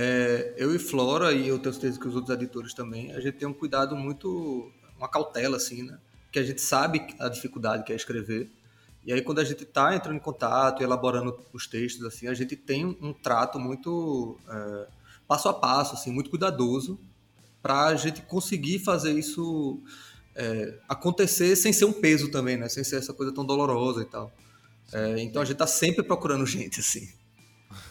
É, 0.00 0.54
eu 0.56 0.72
e 0.72 0.78
Flora, 0.78 1.32
e 1.32 1.48
eu 1.48 1.58
tenho 1.58 1.72
certeza 1.72 1.98
que 1.98 2.06
os 2.06 2.14
outros 2.14 2.32
editores 2.32 2.72
também, 2.72 3.10
a 3.10 3.20
gente 3.20 3.36
tem 3.36 3.48
um 3.48 3.52
cuidado 3.52 3.96
muito, 3.96 4.70
uma 4.96 5.08
cautela, 5.08 5.56
assim, 5.56 5.82
né? 5.82 5.98
Que 6.30 6.38
a 6.38 6.44
gente 6.44 6.60
sabe 6.60 7.04
a 7.18 7.28
dificuldade 7.28 7.82
que 7.82 7.92
é 7.92 7.96
escrever. 7.96 8.48
E 9.04 9.12
aí, 9.12 9.20
quando 9.22 9.40
a 9.40 9.44
gente 9.44 9.64
está 9.64 9.96
entrando 9.96 10.14
em 10.14 10.20
contato, 10.20 10.84
elaborando 10.84 11.36
os 11.52 11.66
textos, 11.66 12.04
assim, 12.06 12.28
a 12.28 12.34
gente 12.34 12.54
tem 12.54 12.86
um 12.86 13.12
trato 13.12 13.58
muito 13.58 14.38
é, 14.48 14.86
passo 15.26 15.48
a 15.48 15.54
passo, 15.54 15.94
assim, 15.94 16.12
muito 16.12 16.30
cuidadoso, 16.30 17.00
para 17.60 17.86
a 17.86 17.96
gente 17.96 18.22
conseguir 18.22 18.78
fazer 18.78 19.18
isso 19.18 19.82
é, 20.36 20.78
acontecer 20.88 21.56
sem 21.56 21.72
ser 21.72 21.86
um 21.86 21.92
peso 21.92 22.30
também, 22.30 22.56
né? 22.56 22.68
Sem 22.68 22.84
ser 22.84 22.98
essa 22.98 23.12
coisa 23.12 23.34
tão 23.34 23.44
dolorosa 23.44 24.02
e 24.02 24.06
tal. 24.06 24.32
É, 24.92 25.20
então 25.22 25.42
a 25.42 25.44
gente 25.44 25.54
está 25.54 25.66
sempre 25.66 26.04
procurando 26.04 26.46
gente, 26.46 26.78
assim. 26.78 27.08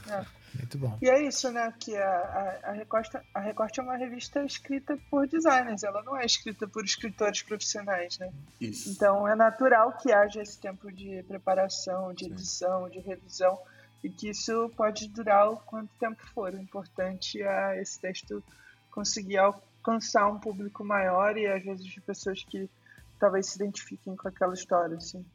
É. 0.08 0.37
Muito 0.68 0.78
bom. 0.78 0.98
E 1.02 1.10
é 1.10 1.26
isso, 1.26 1.50
né? 1.50 1.74
Que 1.80 1.96
a, 1.96 2.10
a, 2.10 2.70
a, 2.70 2.72
Recorte, 2.74 3.18
a 3.34 3.40
Recorte 3.40 3.80
é 3.80 3.84
uma 3.84 3.96
revista 3.96 4.44
escrita 4.44 4.98
por 5.10 5.26
designers, 5.26 5.84
ela 5.84 6.04
não 6.04 6.18
é 6.18 6.26
escrita 6.26 6.68
por 6.68 6.84
escritores 6.84 7.42
profissionais, 7.42 8.20
né? 8.20 8.30
Isso. 8.60 8.90
Então 8.90 9.26
é 9.26 9.34
natural 9.34 9.98
que 9.98 10.12
haja 10.12 10.42
esse 10.42 10.60
tempo 10.60 10.92
de 10.92 11.24
preparação, 11.24 12.14
de 12.14 12.26
edição, 12.26 12.90
de 12.90 13.00
revisão, 13.00 13.58
e 14.04 14.10
que 14.10 14.30
isso 14.30 14.70
pode 14.76 15.08
durar 15.08 15.52
o 15.52 15.58
quanto 15.58 15.90
tempo 15.98 16.22
for. 16.34 16.54
O 16.54 16.60
importante 16.60 17.42
é 17.42 17.82
esse 17.82 18.02
texto 18.02 18.44
conseguir 18.92 19.38
alcançar 19.38 20.28
um 20.28 20.38
público 20.38 20.84
maior 20.84 21.38
e 21.38 21.48
às 21.48 21.64
vezes 21.64 21.86
de 21.86 22.02
pessoas 22.02 22.44
que 22.44 22.70
talvez 23.18 23.48
se 23.48 23.56
identifiquem 23.56 24.18
com 24.18 24.28
aquela 24.28 24.54
história, 24.54 24.98
assim. 24.98 25.26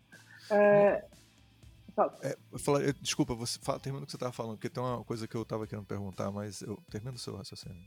É, 0.51 1.03
é, 2.23 2.36
eu 2.86 2.93
desculpa, 3.01 3.35
você 3.35 3.59
fala, 3.60 3.81
termina 3.81 4.02
o 4.02 4.06
que 4.06 4.12
você 4.12 4.16
estava 4.16 4.32
falando, 4.32 4.56
porque 4.56 4.70
tem 4.70 4.82
uma 4.82 5.05
coisa 5.05 5.27
que 5.28 5.35
eu 5.35 5.43
estava 5.43 5.66
querendo 5.66 5.86
perguntar, 5.86 6.31
mas 6.31 6.62
eu 6.62 6.77
termino 6.90 7.14
o 7.14 7.19
seu 7.19 7.36
raciocínio. 7.36 7.82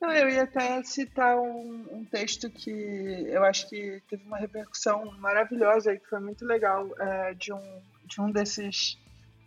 Não, 0.00 0.12
eu 0.12 0.28
ia 0.28 0.42
até 0.42 0.82
citar 0.82 1.38
um, 1.38 1.86
um, 1.90 2.04
texto 2.04 2.50
que 2.50 2.70
eu 2.70 3.42
acho 3.44 3.68
que 3.68 4.02
teve 4.08 4.24
uma 4.24 4.36
repercussão 4.36 5.10
maravilhosa 5.18 5.92
e 5.92 5.98
que 5.98 6.08
foi 6.08 6.20
muito 6.20 6.44
legal 6.44 6.88
é, 7.00 7.34
de, 7.34 7.52
um, 7.52 7.82
de 8.04 8.20
um 8.20 8.30
desses 8.30 8.98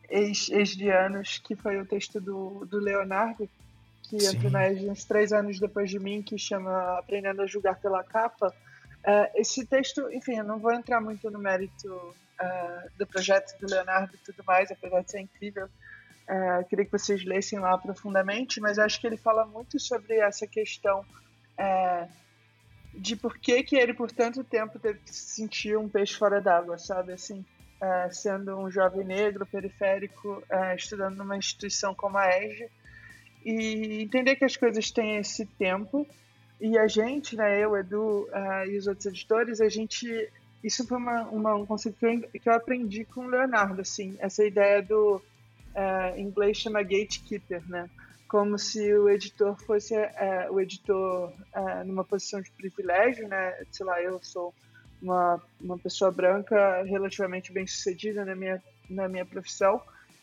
ex-dianos, 0.09 1.29
ex 1.29 1.37
que 1.39 1.55
foi 1.55 1.79
o 1.79 1.85
texto 1.85 2.19
do, 2.19 2.65
do 2.65 2.79
Leonardo, 2.79 3.47
que 4.03 4.19
Sim. 4.19 4.37
entrou 4.37 4.51
na 4.51 4.67
uns 4.91 5.05
três 5.05 5.31
anos 5.31 5.59
depois 5.59 5.89
de 5.89 5.99
mim, 5.99 6.23
que 6.23 6.37
chama 6.37 6.97
Aprendendo 6.97 7.43
a 7.43 7.47
Julgar 7.47 7.79
pela 7.79 8.03
Capa. 8.03 8.51
É, 9.03 9.39
esse 9.39 9.65
texto, 9.67 10.11
enfim, 10.11 10.37
eu 10.37 10.43
não 10.43 10.57
vou 10.57 10.73
entrar 10.73 10.99
muito 10.99 11.29
no 11.29 11.37
mérito 11.37 12.15
uh, 12.41 12.89
do 12.97 13.05
projeto 13.05 13.57
do 13.59 13.69
Leonardo 13.69 14.15
e 14.15 14.17
tudo 14.19 14.43
mais, 14.45 14.71
apesar 14.71 15.01
de 15.01 15.11
ser 15.11 15.19
incrível. 15.19 15.69
Uh, 16.29 16.63
queria 16.67 16.85
que 16.85 16.91
vocês 16.91 17.25
lessem 17.25 17.57
lá 17.57 17.75
profundamente, 17.77 18.61
mas 18.61 18.77
acho 18.77 19.01
que 19.01 19.07
ele 19.07 19.17
fala 19.17 19.45
muito 19.45 19.79
sobre 19.79 20.19
essa 20.19 20.45
questão 20.45 21.01
uh, 21.01 22.07
de 22.93 23.15
por 23.15 23.37
que, 23.37 23.63
que 23.63 23.75
ele, 23.75 23.93
por 23.93 24.11
tanto 24.11 24.43
tempo, 24.43 24.77
teve 24.77 24.99
que 24.99 25.13
se 25.13 25.35
sentir 25.35 25.75
um 25.75 25.89
peixe 25.89 26.15
fora 26.15 26.39
d'água, 26.39 26.77
sabe? 26.77 27.13
Assim, 27.13 27.43
uh, 27.81 28.13
sendo 28.13 28.55
um 28.57 28.69
jovem 28.69 29.03
negro, 29.03 29.45
periférico, 29.45 30.43
estudando 30.75 31.17
numa 31.17 31.37
instituição 31.37 31.95
como 31.95 32.17
a 32.17 32.27
EGE, 32.29 32.69
e 33.43 34.03
entender 34.03 34.35
que 34.35 34.45
as 34.45 34.55
coisas 34.55 34.91
têm 34.91 35.17
esse 35.17 35.45
tempo. 35.45 36.05
E 36.61 36.77
a 36.77 36.87
gente, 36.87 37.37
né, 37.37 37.57
eu, 37.63 37.75
Edu 37.75 38.27
e 38.67 38.77
os 38.77 38.85
outros 38.85 39.05
editores, 39.05 39.61
a 39.61 39.69
gente 39.69 40.29
isso 40.63 40.85
foi 40.85 40.97
uma, 40.97 41.23
uma, 41.29 41.55
um 41.55 41.65
conceito 41.65 41.97
que 41.97 42.05
eu, 42.05 42.21
que 42.21 42.49
eu 42.49 42.53
aprendi 42.53 43.05
com 43.05 43.21
o 43.21 43.29
Leonardo, 43.29 43.81
assim, 43.81 44.15
essa 44.19 44.45
ideia 44.45 44.81
do 44.81 45.15
uh, 45.15 46.17
em 46.17 46.23
inglês 46.23 46.57
chama 46.57 46.83
gatekeeper, 46.83 47.63
né? 47.69 47.89
Como 48.27 48.59
se 48.59 48.93
o 48.93 49.09
editor 49.09 49.57
fosse 49.63 49.95
uh, 49.95 50.51
o 50.51 50.59
editor 50.59 51.29
uh, 51.29 51.85
numa 51.85 52.03
posição 52.03 52.41
de 52.41 52.51
privilégio, 52.51 53.27
né? 53.27 53.55
Sei 53.71 53.85
lá, 53.85 54.01
eu 54.01 54.19
sou 54.21 54.53
uma, 55.01 55.41
uma 55.59 55.77
pessoa 55.77 56.11
branca 56.11 56.83
relativamente 56.83 57.51
bem 57.51 57.65
sucedida 57.65 58.25
na 58.25 58.35
minha, 58.35 58.61
na 58.89 59.07
minha 59.07 59.25
profissão, 59.25 59.81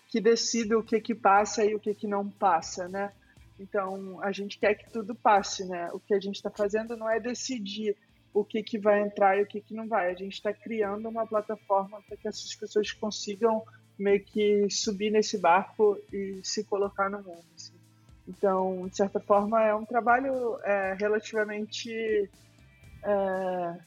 que 0.09 0.21
decide 0.21 0.75
o 0.75 0.83
que 0.83 1.01
que 1.01 1.15
passa 1.15 1.65
e 1.65 1.75
o 1.75 1.81
que 1.81 1.95
que 1.95 2.07
não 2.07 2.29
passa, 2.29 2.89
né? 2.89 3.11
Então, 3.59 4.23
a 4.23 4.31
gente 4.33 4.59
quer 4.59 4.75
que 4.75 4.91
tudo 4.91 5.15
passe, 5.15 5.65
né? 5.65 5.89
O 5.93 5.99
que 5.99 6.13
a 6.13 6.21
gente 6.21 6.37
está 6.37 6.51
fazendo 6.51 6.97
não 6.97 7.09
é 7.09 7.19
decidir 7.19 7.97
o 8.37 8.45
que, 8.45 8.63
que 8.63 8.79
vai 8.79 9.01
entrar 9.01 9.39
e 9.39 9.43
o 9.43 9.47
que, 9.47 9.63
que 9.63 9.73
não 9.73 9.89
vai. 9.89 10.11
A 10.11 10.15
gente 10.15 10.35
está 10.35 10.53
criando 10.53 11.09
uma 11.09 11.27
plataforma 11.27 12.03
para 12.07 12.19
que 12.19 12.29
essas 12.29 12.55
pessoas 12.55 12.93
consigam 12.93 13.65
meio 13.99 14.23
que 14.23 14.69
subir 14.69 15.11
nesse 15.11 15.39
barco 15.39 15.99
e 16.13 16.39
se 16.45 16.63
colocar 16.65 17.09
no 17.09 17.23
mundo. 17.23 17.47
Assim. 17.55 17.73
Então, 18.29 18.87
de 18.89 18.95
certa 18.95 19.19
forma, 19.21 19.63
é 19.63 19.75
um 19.75 19.87
trabalho 19.87 20.59
é, 20.65 20.95
relativamente. 21.01 22.31
É... 23.03 23.79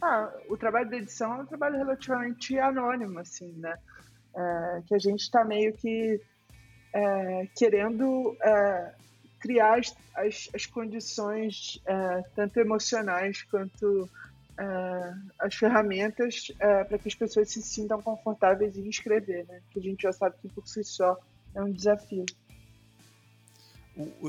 Ah, 0.00 0.32
o 0.48 0.56
trabalho 0.56 0.88
de 0.88 0.96
edição 0.96 1.34
é 1.34 1.42
um 1.42 1.46
trabalho 1.46 1.76
relativamente 1.76 2.58
anônimo, 2.58 3.20
assim, 3.20 3.52
né? 3.52 3.78
É, 4.34 4.82
que 4.88 4.96
a 4.96 4.98
gente 4.98 5.20
está 5.20 5.44
meio 5.44 5.72
que 5.74 6.20
é, 6.92 7.46
querendo 7.56 8.36
é, 8.42 8.94
criar 9.42 9.80
as, 9.80 9.94
as, 10.14 10.48
as 10.54 10.66
condições, 10.66 11.82
é, 11.84 12.22
tanto 12.34 12.60
emocionais 12.60 13.42
quanto 13.42 14.08
é, 14.56 15.14
as 15.40 15.54
ferramentas, 15.56 16.52
é, 16.60 16.84
para 16.84 16.96
que 16.96 17.08
as 17.08 17.14
pessoas 17.14 17.50
se 17.50 17.60
sintam 17.60 18.00
confortáveis 18.00 18.78
em 18.78 18.88
escrever, 18.88 19.44
né? 19.48 19.60
Que 19.70 19.80
a 19.80 19.82
gente 19.82 20.02
já 20.02 20.12
sabe 20.12 20.36
que 20.40 20.48
por 20.48 20.66
si 20.66 20.84
só 20.84 21.18
é 21.54 21.62
um 21.62 21.72
desafio. 21.72 22.24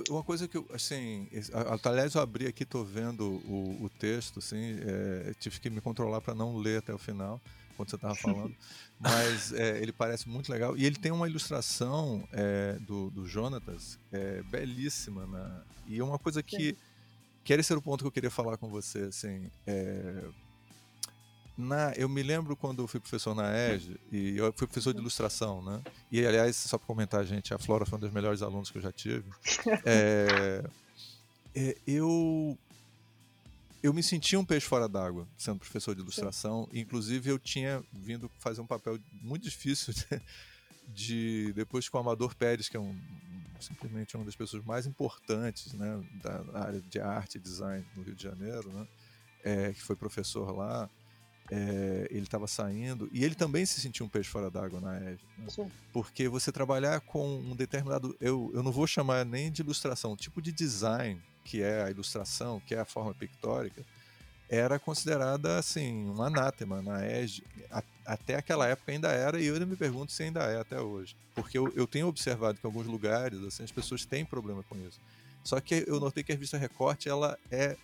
Uma 0.10 0.24
coisa 0.24 0.46
que 0.46 0.58
eu, 0.58 0.68
assim, 0.74 1.30
aliás, 1.86 2.16
eu 2.16 2.22
abri 2.22 2.48
aqui, 2.48 2.66
tô 2.66 2.84
vendo 2.84 3.24
o, 3.48 3.86
o 3.86 3.90
texto, 3.90 4.40
assim, 4.40 4.78
é, 4.82 5.34
tive 5.40 5.58
que 5.62 5.70
me 5.70 5.80
controlar 5.80 6.20
para 6.20 6.36
não 6.36 6.58
ler 6.58 6.80
até 6.80 6.94
o 6.94 6.98
final 6.98 7.40
quando 7.76 7.90
você 7.90 7.96
estava 7.96 8.16
falando, 8.16 8.56
mas 9.00 9.52
é, 9.54 9.82
ele 9.82 9.92
parece 9.92 10.30
muito 10.30 10.52
legal. 10.52 10.78
E 10.78 10.86
ele 10.86 10.96
tem 10.96 11.12
uma 11.12 11.28
ilustração 11.28 12.28
é, 12.32 12.78
do, 12.82 13.10
do 13.10 13.28
Jonatas 13.28 14.00
é, 14.12 14.42
belíssima. 14.44 15.26
Né? 15.26 15.62
E 15.88 16.02
uma 16.02 16.20
coisa 16.20 16.42
que. 16.42 16.78
Que 17.44 17.52
esse 17.52 17.74
era 17.74 17.80
o 17.80 17.82
ponto 17.82 18.06
que 18.06 18.08
eu 18.08 18.12
queria 18.12 18.32
falar 18.32 18.56
com 18.56 18.70
você. 18.70 19.00
Assim, 19.00 19.52
é, 19.68 20.24
na, 21.58 21.92
eu 21.96 22.10
me 22.10 22.24
lembro 22.24 22.56
quando 22.56 22.82
eu 22.82 22.88
fui 22.88 23.00
professor 23.00 23.36
na 23.36 23.52
EG, 23.56 24.00
e 24.12 24.38
eu 24.38 24.52
fui 24.54 24.66
professor 24.66 24.94
de 24.94 25.00
ilustração, 25.00 25.62
né? 25.62 25.82
E 26.12 26.26
aliás, 26.26 26.56
só 26.56 26.78
para 26.78 26.88
comentar, 26.88 27.24
gente, 27.26 27.54
a 27.54 27.60
Flora 27.60 27.86
foi 27.86 27.98
um 27.98 28.02
dos 28.02 28.12
melhores 28.12 28.42
alunos 28.42 28.72
que 28.72 28.78
eu 28.78 28.82
já 28.82 28.92
tive. 28.92 29.30
É, 29.86 30.64
é, 31.56 31.78
eu 31.86 32.58
eu 33.84 33.94
me 33.94 34.02
sentia 34.02 34.40
um 34.40 34.46
peixe 34.46 34.66
fora 34.66 34.88
d'água 34.88 35.28
sendo 35.38 35.60
professor 35.60 35.94
de 35.94 36.02
ilustração. 36.02 36.70
Sim. 36.72 36.80
Inclusive, 36.80 37.30
eu 37.30 37.38
tinha 37.38 37.84
vindo 37.92 38.32
fazer 38.40 38.62
um 38.62 38.66
papel 38.66 38.98
muito 39.22 39.44
difícil 39.44 39.94
de, 39.94 40.22
de 40.88 41.54
depois 41.54 41.90
que 41.90 41.96
o 41.96 42.00
Amador 42.00 42.34
Pérez, 42.34 42.70
que 42.70 42.78
é 42.78 42.80
um, 42.80 42.98
simplesmente 43.60 44.16
uma 44.16 44.24
das 44.24 44.38
pessoas 44.38 44.64
mais 44.64 44.86
importantes 44.86 45.74
né, 45.74 46.02
da 46.24 46.60
área 46.60 46.80
de 46.80 46.98
arte 46.98 47.38
e 47.38 47.42
design 47.42 47.86
no 47.94 48.04
Rio 48.04 48.16
de 48.16 48.24
Janeiro, 48.24 48.72
né, 48.72 48.88
é, 49.44 49.74
que 49.74 49.82
foi 49.82 49.98
professor 49.98 50.56
lá, 50.56 50.90
é, 51.52 52.08
ele 52.10 52.24
estava 52.24 52.48
saindo 52.48 53.10
e 53.12 53.26
ele 53.26 53.36
também 53.36 53.66
se 53.66 53.82
sentia 53.82 54.06
um 54.06 54.10
peixe 54.10 54.30
fora 54.30 54.50
d'água 54.50 54.80
na 54.80 54.98
EG. 55.12 55.20
Né? 55.38 55.72
Porque 55.92 56.30
você 56.30 56.54
trabalhar 56.54 57.02
com 57.02 57.38
um 57.38 57.54
determinado. 57.54 58.16
Eu, 58.22 58.50
eu 58.54 58.64
não 58.64 58.72
vou 58.72 58.88
chamar 58.88 59.26
nem 59.26 59.52
de 59.52 59.62
ilustração, 59.62 60.16
tipo 60.16 60.42
de 60.42 60.54
design, 60.54 61.22
que 61.44 61.62
é 61.62 61.84
a 61.84 61.90
ilustração, 61.90 62.62
que 62.66 62.76
é 62.76 62.80
a 62.80 62.86
forma 62.86 63.14
pictórica, 63.14 63.84
era 64.50 64.78
considerada 64.78 65.58
assim 65.58 66.10
um 66.10 66.22
anátema 66.22 66.82
na 66.82 67.06
EG. 67.06 67.44
A, 67.72 67.84
até 68.06 68.36
aquela 68.36 68.68
época 68.68 68.92
ainda 68.92 69.10
era, 69.10 69.42
e 69.42 69.46
eu 69.46 69.54
ainda 69.54 69.66
me 69.66 69.76
pergunto 69.76 70.12
se 70.12 70.24
ainda 70.24 70.42
é 70.42 70.60
até 70.60 70.80
hoje. 70.80 71.16
Porque 71.34 71.58
eu, 71.58 71.72
eu 71.76 71.88
tenho 71.88 72.08
observado 72.08 72.60
que 72.60 72.66
em 72.66 72.70
alguns 72.70 72.86
lugares 72.86 73.42
assim, 73.44 73.64
as 73.64 73.72
pessoas 73.72 74.06
têm 74.06 74.24
problema 74.24 74.64
com 74.64 74.76
isso. 74.88 75.00
Só 75.44 75.60
que 75.60 75.84
eu 75.88 76.00
notei 76.00 76.24
que 76.24 76.32
a 76.32 76.36
revista 76.36 76.58
Recorte 76.58 77.10
ela 77.10 77.38
é 77.52 77.76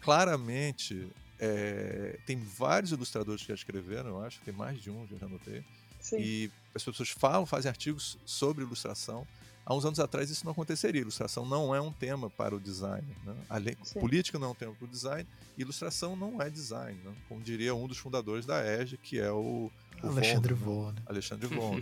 claramente 0.00 1.08
é, 1.38 2.18
tem 2.26 2.38
vários 2.38 2.92
ilustradores 2.92 3.42
que 3.42 3.48
já 3.48 3.54
escreveram, 3.54 4.10
eu 4.10 4.24
acho, 4.24 4.40
tem 4.44 4.54
mais 4.54 4.80
de 4.80 4.90
um, 4.90 5.06
já 5.06 5.26
anotei. 5.26 5.64
Sim. 6.00 6.18
E 6.18 6.50
as 6.74 6.82
pessoas 6.82 7.08
falam, 7.10 7.46
fazem 7.46 7.68
artigos 7.68 8.18
sobre 8.24 8.64
ilustração. 8.64 9.26
Há 9.66 9.74
uns 9.74 9.84
anos 9.84 9.98
atrás 9.98 10.30
isso 10.30 10.44
não 10.44 10.52
aconteceria. 10.52 11.00
Ilustração 11.00 11.46
não 11.46 11.74
é 11.74 11.80
um 11.80 11.92
tema 11.92 12.28
para 12.28 12.54
o 12.54 12.60
design. 12.60 13.06
Né? 13.24 13.34
Além, 13.48 13.76
política 13.98 14.38
não 14.38 14.48
é 14.48 14.50
um 14.50 14.54
tema 14.54 14.74
para 14.74 14.84
o 14.84 14.88
design. 14.88 15.26
Ilustração 15.56 16.14
não 16.14 16.40
é 16.40 16.50
design. 16.50 16.98
Né? 17.02 17.12
Como 17.28 17.40
diria 17.40 17.74
um 17.74 17.86
dos 17.86 17.98
fundadores 17.98 18.44
da 18.44 18.64
EGE, 18.64 18.98
que 18.98 19.18
é 19.18 19.30
o, 19.30 19.70
o 20.02 20.06
Alexandre 20.06 20.52
Von. 20.52 20.92
Né? 20.92 21.02
Alexandre 21.06 21.46
Von. 21.54 21.80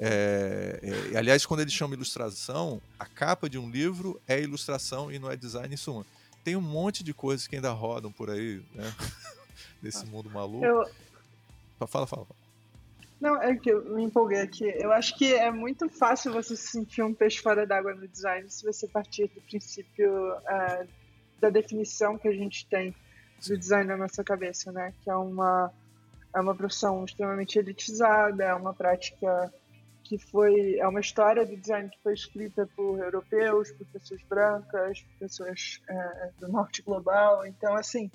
é, 0.00 0.80
é, 1.12 1.16
aliás, 1.16 1.46
quando 1.46 1.60
ele 1.60 1.70
chama 1.70 1.94
ilustração, 1.94 2.82
a 2.98 3.06
capa 3.06 3.48
de 3.48 3.58
um 3.58 3.70
livro 3.70 4.20
é 4.26 4.40
ilustração 4.40 5.12
e 5.12 5.18
não 5.18 5.30
é 5.30 5.36
design 5.36 5.72
em 5.72 5.76
suma 5.76 6.04
tem 6.44 6.56
um 6.56 6.60
monte 6.60 7.02
de 7.02 7.14
coisas 7.14 7.46
que 7.46 7.56
ainda 7.56 7.70
rodam 7.70 8.10
por 8.10 8.30
aí, 8.30 8.62
né? 8.74 8.94
Desse 9.80 10.04
mundo 10.06 10.30
maluco. 10.30 10.64
Eu... 10.64 10.88
Fala, 11.78 12.06
fala, 12.06 12.24
fala. 12.24 12.41
Não, 13.22 13.40
é 13.40 13.54
que 13.54 13.70
eu 13.70 13.84
me 13.84 14.02
empolguei 14.02 14.40
aqui. 14.40 14.64
Eu 14.64 14.90
acho 14.90 15.16
que 15.16 15.32
é 15.32 15.48
muito 15.48 15.88
fácil 15.88 16.32
você 16.32 16.56
se 16.56 16.72
sentir 16.72 17.02
um 17.04 17.14
peixe 17.14 17.40
fora 17.40 17.64
d'água 17.64 17.94
no 17.94 18.08
design 18.08 18.50
se 18.50 18.64
você 18.64 18.88
partir 18.88 19.28
do 19.28 19.40
princípio 19.42 20.12
uh, 20.32 20.88
da 21.40 21.48
definição 21.48 22.18
que 22.18 22.26
a 22.26 22.32
gente 22.32 22.66
tem 22.66 22.92
do 23.46 23.56
design 23.56 23.86
na 23.86 23.96
nossa 23.96 24.24
cabeça, 24.24 24.72
né? 24.72 24.92
Que 25.04 25.08
é 25.08 25.14
uma, 25.14 25.72
é 26.34 26.40
uma 26.40 26.52
profissão 26.52 27.04
extremamente 27.04 27.60
elitizada, 27.60 28.42
é 28.42 28.54
uma 28.54 28.74
prática 28.74 29.54
que 30.02 30.18
foi 30.18 30.78
é 30.80 30.88
uma 30.88 30.98
história 30.98 31.46
do 31.46 31.56
design 31.56 31.88
que 31.90 32.02
foi 32.02 32.14
escrita 32.14 32.68
por 32.74 32.98
europeus, 32.98 33.70
por 33.70 33.86
pessoas 33.86 34.20
brancas, 34.22 35.00
por 35.00 35.18
pessoas 35.20 35.80
é, 35.88 36.30
do 36.40 36.48
norte 36.48 36.82
global. 36.82 37.46
Então, 37.46 37.76
assim, 37.76 38.10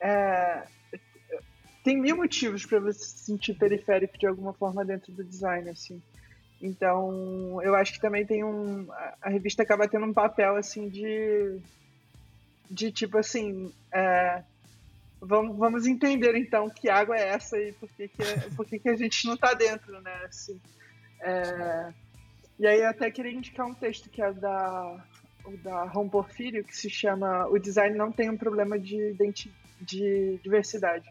é, 0.00 0.64
tem 1.88 1.96
mil 1.96 2.16
motivos 2.18 2.66
para 2.66 2.80
você 2.80 3.02
se 3.02 3.24
sentir 3.24 3.54
periférico 3.54 4.18
de 4.18 4.26
alguma 4.26 4.52
forma 4.52 4.84
dentro 4.84 5.10
do 5.10 5.24
design, 5.24 5.70
assim. 5.70 6.02
Então, 6.60 7.62
eu 7.62 7.74
acho 7.74 7.94
que 7.94 8.00
também 8.00 8.26
tem 8.26 8.44
um 8.44 8.86
a 9.22 9.30
revista 9.30 9.62
acaba 9.62 9.88
tendo 9.88 10.04
um 10.04 10.12
papel 10.12 10.56
assim 10.56 10.90
de 10.90 11.58
de 12.70 12.92
tipo 12.92 13.16
assim, 13.16 13.72
é, 13.90 14.42
vamos, 15.18 15.56
vamos 15.56 15.86
entender 15.86 16.36
então 16.36 16.68
que 16.68 16.90
água 16.90 17.16
é 17.16 17.28
essa 17.28 17.58
e 17.58 17.72
por 17.72 17.88
que, 17.88 18.06
que, 18.08 18.22
por 18.54 18.66
que, 18.66 18.78
que 18.78 18.90
a 18.90 18.96
gente 18.96 19.26
não 19.26 19.32
está 19.32 19.54
dentro, 19.54 19.98
né? 20.02 20.24
Assim, 20.26 20.60
é, 21.22 21.94
e 22.58 22.66
aí 22.66 22.80
eu 22.80 22.88
até 22.88 23.10
queria 23.10 23.32
indicar 23.32 23.66
um 23.66 23.72
texto 23.72 24.10
que 24.10 24.20
é 24.20 24.30
da, 24.30 25.06
da 25.62 25.84
Ron 25.84 26.10
Porfírio, 26.10 26.62
que 26.62 26.76
se 26.76 26.90
chama 26.90 27.48
O 27.48 27.58
Design 27.58 27.96
Não 27.96 28.12
Tem 28.12 28.28
um 28.28 28.36
Problema 28.36 28.78
de, 28.78 29.16
de 29.80 30.38
Diversidade. 30.42 31.08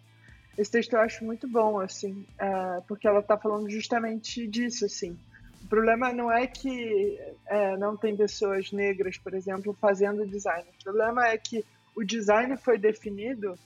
Esse 0.58 0.72
texto 0.72 0.94
eu 0.94 1.02
acho 1.02 1.24
muito 1.24 1.48
bom, 1.48 1.80
assim, 1.80 2.26
é, 2.40 2.82
porque 2.88 3.08
ela 3.08 3.20
está 3.20 3.38
falando 3.38 3.70
justamente 3.70 4.48
disso, 4.48 4.86
assim. 4.86 5.18
O 5.64 5.68
problema 5.68 6.12
não 6.12 6.32
é 6.32 6.48
que 6.48 7.20
é, 7.46 7.78
não 7.78 7.96
tem 7.96 8.16
pessoas 8.16 8.72
negras, 8.72 9.18
por 9.18 9.34
exemplo, 9.34 9.74
fazendo 9.80 10.26
design. 10.26 10.68
O 10.80 10.84
problema 10.84 11.28
é 11.28 11.38
que 11.38 11.64
o 11.96 12.04
design 12.04 12.56
foi 12.58 12.78
definido 12.78 13.58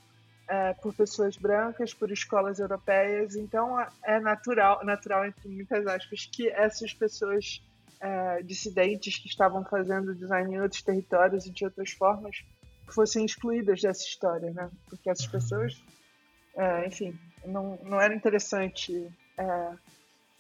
é, 0.48 0.74
por 0.74 0.94
pessoas 0.94 1.38
brancas, 1.38 1.94
por 1.94 2.12
escolas 2.12 2.60
europeias. 2.60 3.36
Então 3.36 3.80
é 4.04 4.20
natural, 4.20 4.84
natural 4.84 5.26
entre 5.26 5.48
muitas 5.48 5.86
aspas, 5.88 6.26
que 6.26 6.50
essas 6.50 6.94
pessoas 6.94 7.62
dissidentes 8.44 9.20
que 9.20 9.28
estavam 9.28 9.64
fazendo 9.64 10.16
design 10.16 10.56
em 10.56 10.60
outros 10.60 10.82
territórios 10.82 11.46
e 11.46 11.52
de 11.52 11.66
outras 11.66 11.92
formas 11.92 12.44
fossem 12.92 13.26
excluídas 13.26 13.82
dessa 13.82 14.04
história, 14.04 14.52
né? 14.52 14.70
Porque 14.90 15.10
essas 15.10 15.26
uhum. 15.26 15.32
pessoas, 15.32 15.84
é, 16.56 16.88
enfim, 16.88 17.18
não, 17.46 17.78
não 17.84 18.00
era 18.00 18.14
interessante 18.14 19.08
é, 19.38 19.72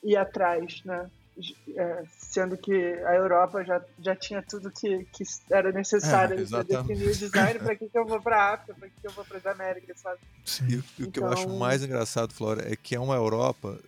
ir 0.03 0.17
atrás, 0.17 0.83
né? 0.83 1.09
é, 1.75 2.03
sendo 2.17 2.57
que 2.57 2.73
a 2.73 3.15
Europa 3.15 3.63
já, 3.63 3.81
já 3.99 4.15
tinha 4.15 4.41
tudo 4.41 4.69
que, 4.69 5.05
que 5.05 5.23
era 5.49 5.71
necessário 5.71 6.39
é, 6.39 6.45
para 6.45 6.63
definir 6.63 7.07
o 7.07 7.15
design, 7.15 7.59
para 7.59 7.75
que, 7.75 7.87
que 7.87 7.97
eu 7.97 8.05
vou 8.05 8.21
para 8.21 8.37
a 8.37 8.53
África, 8.53 8.73
para 8.73 8.89
que, 8.89 9.01
que 9.01 9.07
eu 9.07 9.11
vou 9.11 9.25
para 9.25 9.37
as 9.37 9.45
Américas, 9.45 9.99
sabe? 9.99 10.19
Sim. 10.45 10.67
E 10.67 10.75
o 10.75 10.83
então... 10.99 11.11
que 11.11 11.19
eu 11.19 11.27
acho 11.27 11.43
então 11.43 11.57
mais 11.57 11.83
engraçado, 11.83 12.33
Flora, 12.33 12.71
é 12.71 12.75
que 12.75 12.95
é 12.95 12.99
uma 12.99 13.15
Europa 13.15 13.79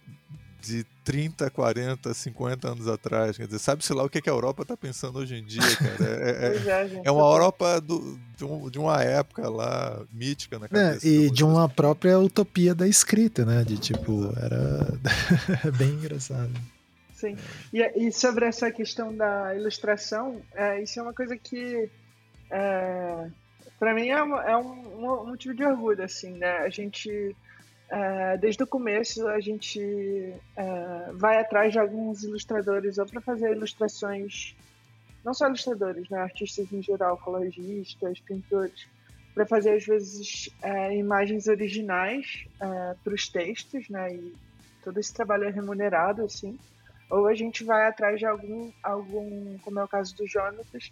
de 0.62 0.86
30, 1.04 1.50
40, 1.50 2.14
50 2.14 2.68
anos 2.68 2.88
atrás. 2.88 3.38
Quer 3.38 3.46
dizer, 3.46 3.60
sabe-se 3.60 3.94
lá 3.94 4.04
o 4.04 4.10
que, 4.10 4.22
que 4.22 4.30
a 4.30 4.34
Europa 4.34 4.64
está 4.64 4.78
pensando 4.78 5.20
hoje 5.20 5.36
em 5.36 5.44
dia, 5.44 5.62
cara. 5.78 6.10
É, 6.10 6.32
é, 6.32 6.98
é, 6.98 7.02
é 7.06 7.12
uma 7.12 7.24
Europa 7.24 7.82
do, 7.82 8.20
de, 8.38 8.46
um, 8.46 8.70
de, 8.70 8.80
uma 8.80 9.02
época 9.04 9.50
lá 9.50 10.02
mítica 10.12 10.58
na 10.58 10.66
é, 10.66 10.70
cabeça. 10.70 11.08
e 11.08 11.30
de 11.30 11.44
uma 11.44 11.68
própria 11.68 12.18
utopia 12.20 12.74
da 12.74 12.88
escrita, 12.88 13.46
né? 13.46 13.64
De 13.64 13.78
tipo, 13.78 14.34
era 14.38 15.72
bem 15.78 15.90
engraçado. 15.90 16.52
Sim. 17.24 17.38
E, 17.72 18.08
e, 18.08 18.12
sobre 18.12 18.46
essa 18.46 18.70
questão 18.70 19.16
da 19.16 19.56
ilustração, 19.56 20.42
é, 20.54 20.84
isso 20.84 21.00
é 21.00 21.04
uma 21.04 21.14
coisa 21.14 21.38
que, 21.38 21.90
é, 22.52 23.28
para 23.80 23.94
mim, 23.94 24.10
é, 24.10 24.18
é 24.18 24.58
um, 24.58 25.22
um, 25.22 25.26
motivo 25.28 25.54
de 25.54 25.64
orgulho, 25.64 26.04
assim, 26.04 26.32
né? 26.32 26.58
A 26.58 26.70
gente, 26.70 27.34
é, 27.90 28.38
desde 28.38 28.64
o 28.64 28.68
começo, 28.68 29.28
a 29.28 29.40
gente 29.40 29.80
é, 30.56 31.12
vai 31.14 31.40
atrás 31.40 31.72
de 31.72 31.80
alguns 31.80 32.24
ilustradores 32.24 32.98
ou 32.98 33.06
para 33.06 33.22
fazer 33.22 33.56
ilustrações, 33.56 34.56
não 35.24 35.34
só 35.34 35.48
ilustradores, 35.48 36.10
né? 36.10 36.18
Artistas 36.18 36.72
em 36.72 36.82
geral, 36.82 37.18
coloristas, 37.18 38.20
pintores, 38.20 38.88
para 39.34 39.46
fazer, 39.46 39.76
às 39.76 39.86
vezes, 39.86 40.50
é, 40.62 40.96
imagens 40.96 41.48
originais 41.48 42.46
para 43.04 43.14
os 43.14 43.28
textos, 43.30 43.90
né? 43.90 44.14
E 44.14 44.34
todo 44.84 45.00
esse 45.00 45.14
trabalho 45.14 45.46
é 45.46 45.50
remunerado, 45.50 46.24
assim 46.24 46.58
ou 47.14 47.28
a 47.28 47.36
gente 47.36 47.64
vai 47.64 47.88
atrás 47.88 48.18
de 48.18 48.26
algum, 48.26 48.72
algum 48.82 49.58
como 49.60 49.80
é 49.80 49.84
o 49.84 49.88
caso 49.88 50.16
do 50.16 50.26
Jonatas, 50.26 50.92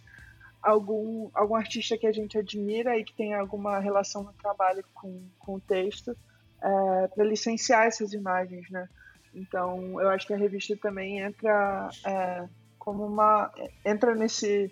algum, 0.62 1.28
algum 1.34 1.56
artista 1.56 1.98
que 1.98 2.06
a 2.06 2.12
gente 2.12 2.38
admira 2.38 2.96
e 2.96 3.04
que 3.04 3.12
tem 3.12 3.34
alguma 3.34 3.80
relação 3.80 4.22
no 4.22 4.32
trabalho 4.34 4.84
com, 4.94 5.20
com 5.40 5.56
o 5.56 5.60
texto, 5.60 6.16
é, 6.62 7.08
para 7.08 7.24
licenciar 7.24 7.86
essas 7.86 8.12
imagens, 8.12 8.70
né? 8.70 8.88
Então, 9.34 10.00
eu 10.00 10.08
acho 10.10 10.26
que 10.26 10.34
a 10.34 10.36
revista 10.36 10.76
também 10.76 11.20
entra 11.20 11.90
é, 12.04 12.44
como 12.78 13.06
uma 13.06 13.50
entra 13.84 14.14
nesse 14.14 14.70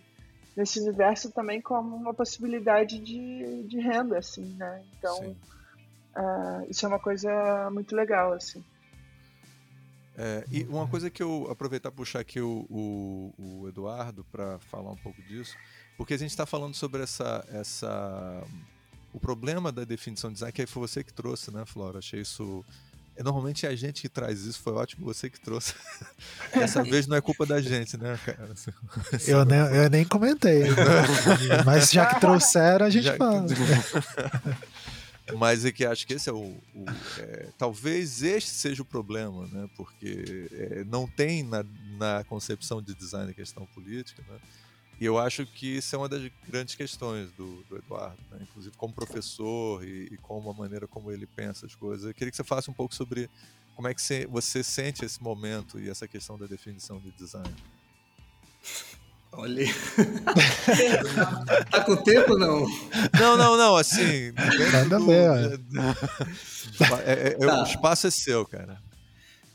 nesse 0.56 0.80
universo 0.80 1.30
também 1.30 1.60
como 1.60 1.96
uma 1.96 2.12
possibilidade 2.12 2.98
de, 2.98 3.62
de 3.64 3.80
renda, 3.80 4.18
assim, 4.18 4.44
né? 4.56 4.82
Então, 4.98 5.36
é, 6.16 6.66
isso 6.68 6.84
é 6.84 6.88
uma 6.88 6.98
coisa 6.98 7.70
muito 7.70 7.94
legal, 7.94 8.32
assim. 8.32 8.62
É, 10.18 10.44
e 10.50 10.64
uma 10.64 10.86
coisa 10.86 11.08
que 11.08 11.22
eu 11.22 11.48
aproveitar 11.50 11.90
puxar 11.90 12.20
aqui 12.20 12.40
o, 12.40 12.66
o, 12.68 13.32
o 13.38 13.68
Eduardo 13.68 14.24
para 14.30 14.58
falar 14.58 14.90
um 14.90 14.96
pouco 14.96 15.22
disso, 15.22 15.56
porque 15.96 16.12
a 16.12 16.18
gente 16.18 16.30
está 16.30 16.44
falando 16.44 16.74
sobre 16.74 17.02
essa, 17.02 17.42
essa 17.50 18.42
o 19.12 19.20
problema 19.20 19.72
da 19.72 19.84
definição 19.84 20.30
de 20.30 20.34
design 20.34 20.52
que 20.52 20.66
foi 20.66 20.86
você 20.86 21.02
que 21.02 21.12
trouxe, 21.12 21.50
né, 21.50 21.64
Flora? 21.66 21.98
Achei 21.98 22.20
isso 22.20 22.64
é, 23.20 23.22
normalmente 23.22 23.66
é 23.66 23.68
a 23.68 23.76
gente 23.76 24.00
que 24.00 24.08
traz 24.08 24.40
isso, 24.40 24.58
foi 24.60 24.72
ótimo 24.72 25.04
você 25.04 25.28
que 25.28 25.38
trouxe. 25.38 25.74
Dessa 26.54 26.82
vez 26.82 27.06
não 27.06 27.16
é 27.18 27.20
culpa 27.20 27.44
da 27.44 27.60
gente, 27.60 27.98
né, 27.98 28.18
cara? 28.24 28.54
Eu 29.26 29.44
nem, 29.44 29.58
eu 29.58 29.90
nem 29.90 30.04
comentei. 30.06 30.62
Mas 31.66 31.90
já 31.90 32.06
que 32.06 32.18
trouxeram, 32.18 32.86
a 32.86 32.90
gente 32.90 33.04
já, 33.04 33.16
fala. 33.16 33.44
Mas 35.36 35.66
é 35.66 35.70
que 35.70 35.84
acho 35.84 36.06
que 36.06 36.14
esse 36.14 36.30
é 36.30 36.32
o. 36.32 36.56
o 36.74 36.84
é, 37.18 37.48
talvez 37.58 38.22
este 38.22 38.50
seja 38.50 38.80
o 38.80 38.86
problema, 38.86 39.46
né? 39.48 39.68
Porque 39.76 40.48
é, 40.52 40.84
não 40.84 41.06
tem 41.06 41.42
na, 41.42 41.62
na 41.98 42.24
concepção 42.24 42.80
de 42.80 42.94
design 42.94 43.30
a 43.30 43.34
questão 43.34 43.66
política, 43.66 44.22
né? 44.28 44.38
E 45.00 45.06
eu 45.06 45.18
acho 45.18 45.46
que 45.46 45.78
isso 45.78 45.96
é 45.96 45.98
uma 45.98 46.10
das 46.10 46.30
grandes 46.46 46.74
questões 46.74 47.32
do, 47.32 47.64
do 47.64 47.78
Eduardo, 47.78 48.18
né? 48.30 48.40
inclusive 48.42 48.76
como 48.76 48.92
professor 48.92 49.82
e, 49.82 50.08
e 50.12 50.18
como 50.18 50.50
a 50.50 50.52
maneira 50.52 50.86
como 50.86 51.10
ele 51.10 51.26
pensa 51.26 51.64
as 51.64 51.74
coisas. 51.74 52.06
Eu 52.06 52.12
queria 52.12 52.30
que 52.30 52.36
você 52.36 52.44
falasse 52.44 52.70
um 52.70 52.74
pouco 52.74 52.94
sobre 52.94 53.30
como 53.74 53.88
é 53.88 53.94
que 53.94 54.02
você, 54.02 54.26
você 54.26 54.62
sente 54.62 55.02
esse 55.02 55.22
momento 55.22 55.80
e 55.80 55.88
essa 55.88 56.06
questão 56.06 56.36
da 56.36 56.44
definição 56.44 56.98
de 56.98 57.10
design. 57.12 57.50
Olha. 59.32 59.64
tá 61.70 61.84
com 61.84 61.96
tempo 61.96 62.36
não? 62.36 62.66
Não, 63.18 63.38
não, 63.38 63.56
não. 63.56 63.76
Assim. 63.76 64.32
Nada 64.72 64.98
do... 64.98 65.06
bem. 65.06 65.20
É, 67.04 67.12
é, 67.12 67.28
é, 67.28 67.46
tá. 67.46 67.60
O 67.60 67.62
espaço 67.64 68.06
é 68.06 68.10
seu, 68.10 68.46
cara. 68.46 68.80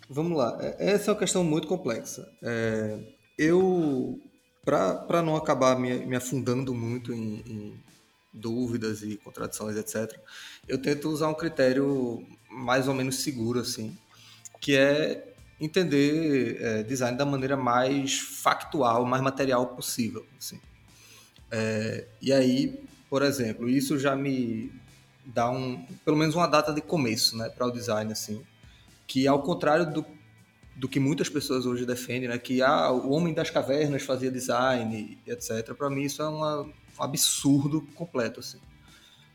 Vamos 0.10 0.38
lá. 0.38 0.58
É, 0.60 0.94
essa 0.94 1.10
é 1.10 1.14
uma 1.14 1.20
questão 1.20 1.44
muito 1.44 1.68
complexa. 1.68 2.28
É, 2.42 3.00
eu, 3.38 4.20
para 4.66 5.22
não 5.22 5.36
acabar 5.36 5.80
me, 5.80 6.06
me 6.06 6.16
afundando 6.16 6.74
muito 6.74 7.14
em, 7.14 7.44
em, 7.46 7.84
dúvidas 8.34 9.04
e 9.04 9.16
contradições, 9.18 9.78
etc., 9.78 10.20
eu 10.68 10.82
tento 10.82 11.08
usar 11.08 11.30
um 11.30 11.34
critério 11.34 12.22
mais 12.50 12.88
ou 12.88 12.94
menos 12.94 13.18
seguro, 13.18 13.60
assim, 13.60 13.98
que 14.60 14.76
é 14.76 15.34
entender 15.62 16.58
é, 16.62 16.84
design 16.84 17.18
da 17.18 17.26
maneira 17.26 17.56
mais 17.56 18.20
factual, 18.20 19.06
mais 19.06 19.22
material 19.22 19.68
possível. 19.68 20.26
Assim. 20.38 20.60
É, 21.50 22.08
e 22.22 22.34
aí, 22.34 22.84
por 23.10 23.22
exemplo, 23.22 23.70
isso 23.70 23.98
já 23.98 24.16
me 24.16 24.70
dá 25.26 25.50
um, 25.50 25.86
pelo 26.04 26.18
menos 26.18 26.36
uma 26.36 26.48
data 26.48 26.74
de 26.74 26.82
começo, 26.82 27.38
né, 27.38 27.50
para 27.50 27.68
o 27.68 27.72
design, 27.72 28.12
assim, 28.12 28.44
que 29.08 29.28
ao 29.28 29.42
contrário 29.42 29.92
do, 29.92 30.06
do 30.76 30.88
que 30.90 31.00
muitas 31.00 31.30
pessoas 31.30 31.66
hoje 31.66 31.86
defendem, 31.86 32.28
né, 32.28 32.38
que 32.38 32.62
ah, 32.62 32.92
o 32.92 33.12
homem 33.12 33.34
das 33.34 33.50
cavernas 33.50 34.04
fazia 34.04 34.30
design, 34.30 35.18
etc. 35.26 35.74
Para 35.74 35.90
mim 35.90 36.04
isso 36.04 36.22
é 36.22 36.28
uma, 36.28 36.62
um 36.64 36.74
absurdo 37.00 37.82
completo, 37.96 38.42
assim. 38.42 38.60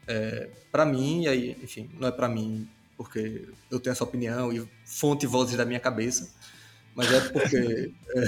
É, 0.06 0.50
para 0.70 0.84
mim, 0.84 1.22
e 1.22 1.28
aí, 1.28 1.56
enfim, 1.62 1.88
não 1.98 2.08
é 2.08 2.10
para 2.12 2.28
mim 2.28 2.68
porque 2.96 3.48
eu 3.70 3.80
tenho 3.80 3.92
essa 3.92 4.04
opinião 4.04 4.52
e 4.52 4.68
fonte 4.84 5.26
vozes 5.26 5.56
da 5.56 5.64
minha 5.64 5.80
cabeça, 5.80 6.30
mas 6.94 7.10
é 7.10 7.20
porque 7.30 7.90
é, 8.14 8.26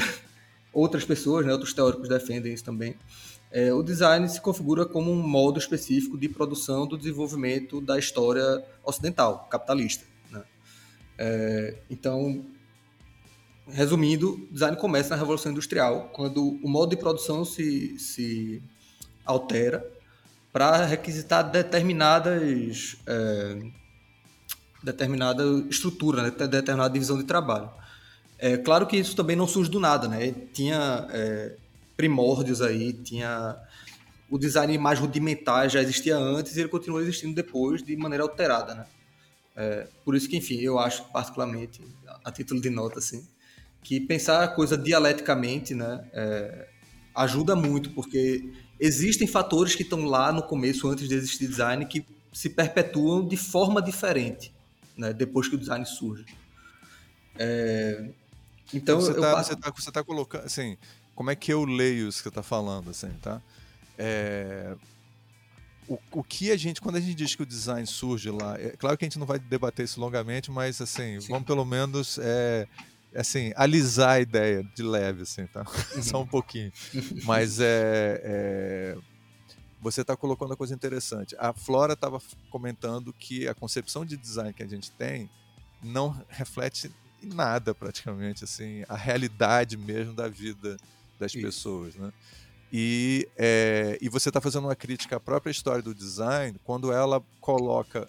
outras 0.72 1.04
pessoas, 1.04 1.44
né, 1.44 1.52
outros 1.52 1.74
teóricos 1.74 2.08
defendem 2.08 2.54
isso 2.54 2.64
também. 2.64 2.96
É, 3.50 3.70
o 3.70 3.82
design 3.82 4.26
se 4.30 4.40
configura 4.40 4.86
como 4.86 5.12
um 5.12 5.28
modo 5.28 5.58
específico 5.58 6.16
de 6.16 6.26
produção 6.26 6.86
do 6.86 6.96
desenvolvimento 6.96 7.82
da 7.82 7.98
história 7.98 8.64
ocidental, 8.82 9.46
capitalista. 9.50 10.06
Né? 10.30 10.42
É, 11.18 11.76
então, 11.90 12.42
resumindo, 13.72 14.46
design 14.50 14.76
começa 14.76 15.10
na 15.10 15.16
Revolução 15.16 15.50
Industrial, 15.50 16.10
quando 16.12 16.58
o 16.62 16.68
modo 16.68 16.90
de 16.90 16.96
produção 16.96 17.44
se, 17.44 17.98
se 17.98 18.62
altera 19.24 19.84
para 20.52 20.84
requisitar 20.84 21.50
determinadas 21.50 22.96
é, 23.06 23.62
determinada 24.82 25.44
estrutura, 25.70 26.22
né? 26.22 26.30
determinada 26.30 26.90
divisão 26.92 27.16
de 27.16 27.24
trabalho. 27.24 27.70
É 28.38 28.56
claro 28.56 28.86
que 28.86 28.96
isso 28.96 29.14
também 29.14 29.36
não 29.36 29.46
surge 29.46 29.70
do 29.70 29.78
nada, 29.78 30.08
né? 30.08 30.34
Tinha 30.52 31.06
é, 31.10 31.56
primórdios 31.96 32.60
aí, 32.60 32.92
tinha 32.92 33.56
o 34.28 34.38
design 34.38 34.76
mais 34.78 34.98
rudimentar 34.98 35.68
já 35.68 35.80
existia 35.80 36.16
antes 36.16 36.56
e 36.56 36.60
ele 36.60 36.68
continua 36.68 37.00
existindo 37.02 37.34
depois 37.34 37.82
de 37.82 37.96
maneira 37.96 38.24
alterada, 38.24 38.74
né? 38.74 38.86
É, 39.54 39.86
por 40.04 40.16
isso 40.16 40.28
que, 40.28 40.36
enfim, 40.36 40.58
eu 40.60 40.78
acho 40.78 41.04
particularmente, 41.12 41.80
a 42.24 42.32
título 42.32 42.60
de 42.60 42.70
nota, 42.70 42.98
assim, 42.98 43.26
que 43.82 44.00
pensar 44.00 44.44
a 44.44 44.48
coisa 44.48 44.76
dialeticamente, 44.76 45.74
né, 45.74 46.04
é, 46.12 46.68
ajuda 47.14 47.56
muito, 47.56 47.90
porque 47.90 48.48
existem 48.78 49.26
fatores 49.26 49.74
que 49.74 49.82
estão 49.82 50.04
lá 50.04 50.32
no 50.32 50.42
começo, 50.42 50.88
antes 50.88 51.08
de 51.08 51.14
existir 51.14 51.48
design, 51.48 51.84
que 51.86 52.04
se 52.32 52.48
perpetuam 52.48 53.26
de 53.26 53.36
forma 53.36 53.82
diferente 53.82 54.52
né, 54.96 55.12
depois 55.12 55.48
que 55.48 55.54
o 55.54 55.58
design 55.58 55.84
surge. 55.84 56.24
É, 57.36 58.10
então, 58.72 59.00
você 59.00 59.12
está 59.12 59.42
você 59.42 59.56
tá, 59.56 59.70
você 59.70 59.92
tá 59.92 60.04
colocando, 60.04 60.44
assim, 60.44 60.76
como 61.14 61.30
é 61.30 61.36
que 61.36 61.52
eu 61.52 61.64
leio 61.64 62.08
isso 62.08 62.18
que 62.18 62.24
você 62.24 62.28
está 62.28 62.42
falando, 62.42 62.90
assim, 62.90 63.10
tá? 63.20 63.40
É, 63.98 64.74
o, 65.88 65.98
o 66.10 66.24
que 66.24 66.50
a 66.50 66.56
gente, 66.56 66.80
quando 66.80 66.96
a 66.96 67.00
gente 67.00 67.14
diz 67.14 67.34
que 67.34 67.42
o 67.42 67.46
design 67.46 67.86
surge 67.86 68.30
lá, 68.30 68.58
é 68.58 68.70
claro 68.70 68.96
que 68.96 69.04
a 69.04 69.08
gente 69.08 69.18
não 69.18 69.26
vai 69.26 69.38
debater 69.38 69.84
isso 69.84 70.00
longamente, 70.00 70.50
mas 70.50 70.80
assim, 70.80 71.20
Sim. 71.20 71.28
vamos 71.28 71.46
pelo 71.46 71.64
menos 71.64 72.18
é, 72.20 72.66
assim, 73.14 73.52
alisar 73.56 74.10
a 74.10 74.20
ideia 74.20 74.62
de 74.74 74.82
leve, 74.82 75.22
assim, 75.22 75.46
tá? 75.46 75.64
Uhum. 75.96 76.02
Só 76.02 76.22
um 76.22 76.26
pouquinho. 76.26 76.72
Mas 77.24 77.60
é, 77.60 78.20
é 78.24 78.96
você 79.82 80.02
está 80.02 80.16
colocando 80.16 80.50
uma 80.50 80.56
coisa 80.56 80.72
interessante. 80.72 81.34
A 81.38 81.52
Flora 81.52 81.94
estava 81.94 82.22
comentando 82.50 83.12
que 83.12 83.48
a 83.48 83.54
concepção 83.54 84.04
de 84.04 84.16
design 84.16 84.52
que 84.52 84.62
a 84.62 84.68
gente 84.68 84.92
tem 84.92 85.28
não 85.82 86.16
reflete 86.28 86.92
em 87.20 87.26
nada 87.26 87.74
praticamente 87.74 88.44
assim 88.44 88.84
a 88.88 88.96
realidade 88.96 89.76
mesmo 89.76 90.12
da 90.12 90.28
vida 90.28 90.76
das 91.18 91.34
Isso. 91.34 91.44
pessoas, 91.44 91.96
né? 91.96 92.12
E, 92.72 93.28
é, 93.36 93.98
e 94.00 94.08
você 94.08 94.30
está 94.30 94.40
fazendo 94.40 94.64
uma 94.64 94.76
crítica 94.76 95.16
à 95.16 95.20
própria 95.20 95.50
história 95.50 95.82
do 95.82 95.94
design 95.94 96.58
quando 96.64 96.92
ela 96.92 97.22
coloca 97.40 98.08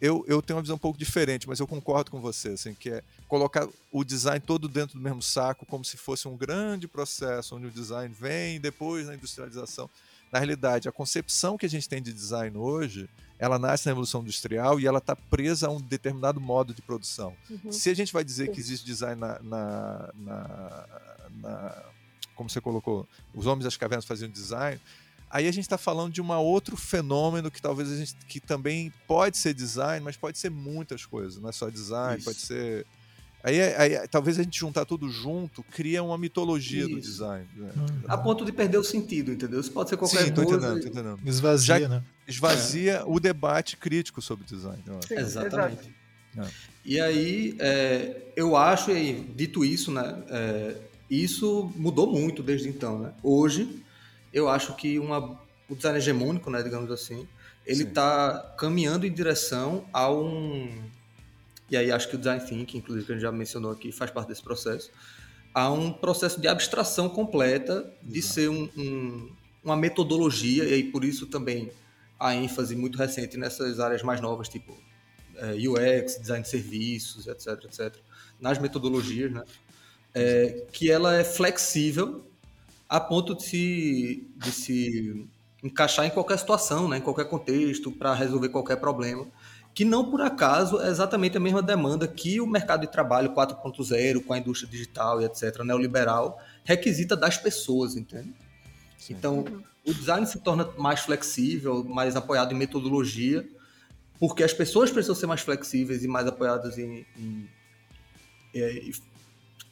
eu, 0.00 0.24
eu 0.28 0.40
tenho 0.40 0.56
uma 0.56 0.62
visão 0.62 0.76
um 0.76 0.78
pouco 0.78 0.98
diferente, 0.98 1.48
mas 1.48 1.60
eu 1.60 1.66
concordo 1.66 2.10
com 2.10 2.20
você, 2.20 2.50
assim, 2.50 2.74
que 2.74 2.90
é 2.90 3.02
colocar 3.26 3.68
o 3.90 4.04
design 4.04 4.40
todo 4.40 4.68
dentro 4.68 4.98
do 4.98 5.02
mesmo 5.02 5.22
saco, 5.22 5.66
como 5.66 5.84
se 5.84 5.96
fosse 5.96 6.28
um 6.28 6.36
grande 6.36 6.86
processo 6.86 7.56
onde 7.56 7.66
o 7.66 7.70
design 7.70 8.14
vem 8.18 8.60
depois 8.60 9.06
da 9.06 9.14
industrialização 9.14 9.88
na 10.30 10.38
realidade, 10.38 10.88
a 10.88 10.92
concepção 10.92 11.56
que 11.56 11.66
a 11.66 11.68
gente 11.68 11.88
tem 11.88 12.02
de 12.02 12.12
design 12.12 12.56
hoje, 12.56 13.08
ela 13.38 13.58
nasce 13.58 13.86
na 13.86 13.92
Revolução 13.92 14.20
Industrial 14.20 14.78
e 14.78 14.86
ela 14.86 14.98
está 14.98 15.16
presa 15.16 15.68
a 15.68 15.70
um 15.70 15.80
determinado 15.80 16.40
modo 16.40 16.74
de 16.74 16.82
produção. 16.82 17.34
Uhum. 17.48 17.72
Se 17.72 17.88
a 17.90 17.94
gente 17.94 18.12
vai 18.12 18.24
dizer 18.24 18.50
que 18.50 18.60
existe 18.60 18.84
design 18.84 19.18
na, 19.18 19.38
na, 19.40 20.12
na, 20.14 20.86
na, 21.40 21.82
Como 22.34 22.50
você 22.50 22.60
colocou, 22.60 23.08
os 23.34 23.46
homens 23.46 23.64
das 23.64 23.76
cavernas 23.76 24.04
faziam 24.04 24.30
design, 24.30 24.80
aí 25.30 25.46
a 25.46 25.52
gente 25.52 25.64
está 25.64 25.78
falando 25.78 26.12
de 26.12 26.20
um 26.20 26.32
outro 26.32 26.76
fenômeno 26.76 27.50
que 27.50 27.60
talvez 27.60 27.90
a 27.90 27.96
gente. 27.96 28.14
que 28.26 28.40
também 28.40 28.92
pode 29.06 29.36
ser 29.36 29.54
design, 29.54 30.04
mas 30.04 30.16
pode 30.16 30.38
ser 30.38 30.50
muitas 30.50 31.04
coisas. 31.04 31.40
Não 31.40 31.48
é 31.48 31.52
só 31.52 31.68
design, 31.68 32.18
Isso. 32.18 32.24
pode 32.24 32.40
ser 32.40 32.86
Aí, 33.42 33.60
aí, 33.60 34.08
talvez 34.08 34.38
a 34.38 34.42
gente 34.42 34.58
juntar 34.58 34.84
tudo 34.84 35.08
junto 35.08 35.62
cria 35.62 36.02
uma 36.02 36.18
mitologia 36.18 36.80
Isso. 36.80 36.90
do 36.90 37.00
design. 37.00 37.46
Né? 37.56 37.70
Hum. 37.76 37.86
A 38.08 38.18
ponto 38.18 38.44
de 38.44 38.50
perder 38.50 38.78
o 38.78 38.84
sentido, 38.84 39.32
entendeu? 39.32 39.60
Isso 39.60 39.70
pode 39.70 39.90
ser 39.90 39.96
qualquer 39.96 40.24
Sim, 40.24 40.34
coisa. 40.34 40.56
Entendendo, 40.56 40.80
tô 40.80 40.88
entendendo. 40.88 41.20
Esvazia, 41.24 41.80
Já 41.80 41.88
né? 41.88 42.02
Esvazia 42.26 42.92
é. 42.94 43.04
o 43.06 43.20
debate 43.20 43.76
crítico 43.76 44.20
sobre 44.20 44.44
design. 44.44 44.82
Sim, 45.06 45.14
Exatamente. 45.14 45.94
É. 46.36 46.46
E 46.84 47.00
aí, 47.00 47.56
é, 47.60 48.22
eu 48.34 48.56
acho, 48.56 48.90
e 48.90 49.14
dito 49.14 49.64
isso, 49.64 49.92
né, 49.92 50.22
é, 50.28 50.76
isso 51.08 51.72
mudou 51.76 52.10
muito 52.12 52.42
desde 52.42 52.68
então. 52.68 52.98
Né? 52.98 53.12
Hoje, 53.22 53.82
eu 54.32 54.48
acho 54.48 54.74
que 54.76 54.98
uma, 54.98 55.38
o 55.68 55.74
design 55.74 55.98
hegemônico, 55.98 56.50
né, 56.50 56.62
digamos 56.62 56.90
assim, 56.90 57.26
ele 57.66 57.84
está 57.84 58.54
caminhando 58.58 59.06
em 59.06 59.12
direção 59.12 59.86
a 59.92 60.10
um 60.10 60.88
e 61.70 61.76
aí 61.76 61.92
acho 61.92 62.08
que 62.08 62.14
o 62.14 62.18
design 62.18 62.42
thinking, 62.44 62.78
inclusive 62.78 63.04
que 63.04 63.12
a 63.12 63.14
gente 63.14 63.22
já 63.22 63.30
mencionou 63.30 63.70
aqui, 63.70 63.92
faz 63.92 64.10
parte 64.10 64.28
desse 64.28 64.42
processo, 64.42 64.90
há 65.52 65.70
um 65.70 65.92
processo 65.92 66.40
de 66.40 66.48
abstração 66.48 67.08
completa 67.08 67.92
de 68.02 68.18
Exato. 68.20 68.34
ser 68.34 68.48
um, 68.48 68.70
um, 68.76 69.30
uma 69.62 69.76
metodologia, 69.76 70.64
e 70.64 70.72
aí 70.72 70.84
por 70.84 71.04
isso 71.04 71.26
também 71.26 71.70
a 72.18 72.34
ênfase 72.34 72.74
muito 72.74 72.96
recente 72.96 73.36
nessas 73.36 73.78
áreas 73.80 74.02
mais 74.02 74.20
novas, 74.20 74.48
tipo 74.48 74.76
é, 75.36 75.52
UX, 75.68 76.18
design 76.18 76.42
de 76.42 76.48
serviços, 76.48 77.26
etc, 77.26 77.64
etc, 77.64 77.94
nas 78.40 78.58
metodologias, 78.58 79.30
né? 79.30 79.44
É, 80.14 80.66
que 80.72 80.90
ela 80.90 81.16
é 81.16 81.22
flexível 81.22 82.24
a 82.88 82.98
ponto 82.98 83.34
de 83.34 83.42
se, 83.42 84.32
de 84.36 84.52
se 84.52 85.28
encaixar 85.62 86.06
em 86.06 86.10
qualquer 86.10 86.38
situação, 86.38 86.88
né, 86.88 86.98
em 86.98 87.02
qualquer 87.02 87.28
contexto, 87.28 87.92
para 87.92 88.14
resolver 88.14 88.48
qualquer 88.48 88.76
problema 88.76 89.26
que 89.78 89.84
não 89.84 90.10
por 90.10 90.20
acaso 90.20 90.80
é 90.80 90.88
exatamente 90.88 91.36
a 91.36 91.40
mesma 91.40 91.62
demanda 91.62 92.08
que 92.08 92.40
o 92.40 92.46
mercado 92.48 92.80
de 92.80 92.90
trabalho 92.90 93.32
4.0, 93.32 94.24
com 94.24 94.32
a 94.32 94.38
indústria 94.38 94.68
digital 94.68 95.22
e 95.22 95.24
etc., 95.24 95.62
neoliberal, 95.62 96.42
requisita 96.64 97.16
das 97.16 97.38
pessoas, 97.38 97.94
entende? 97.94 98.34
Sim. 98.98 99.14
Então, 99.14 99.44
o 99.86 99.94
design 99.94 100.26
se 100.26 100.40
torna 100.40 100.68
mais 100.76 100.98
flexível, 100.98 101.84
mais 101.84 102.16
apoiado 102.16 102.52
em 102.52 102.56
metodologia, 102.56 103.48
porque 104.18 104.42
as 104.42 104.52
pessoas 104.52 104.90
precisam 104.90 105.14
ser 105.14 105.26
mais 105.26 105.42
flexíveis 105.42 106.02
e 106.02 106.08
mais 106.08 106.26
apoiadas 106.26 106.76
em, 106.76 107.06
em, 107.16 107.48
é, 108.52 108.78
em 108.78 108.92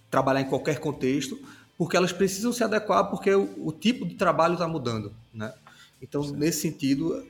trabalhar 0.08 0.40
em 0.40 0.48
qualquer 0.48 0.78
contexto, 0.78 1.36
porque 1.76 1.96
elas 1.96 2.12
precisam 2.12 2.52
se 2.52 2.64
adequar 2.64 3.10
porque 3.10 3.34
o, 3.34 3.68
o 3.68 3.72
tipo 3.72 4.06
de 4.06 4.14
trabalho 4.14 4.54
está 4.54 4.66
mudando, 4.66 5.12
né? 5.32 5.52
Então, 6.00 6.22
Sim. 6.22 6.36
nesse 6.36 6.60
sentido, 6.60 7.26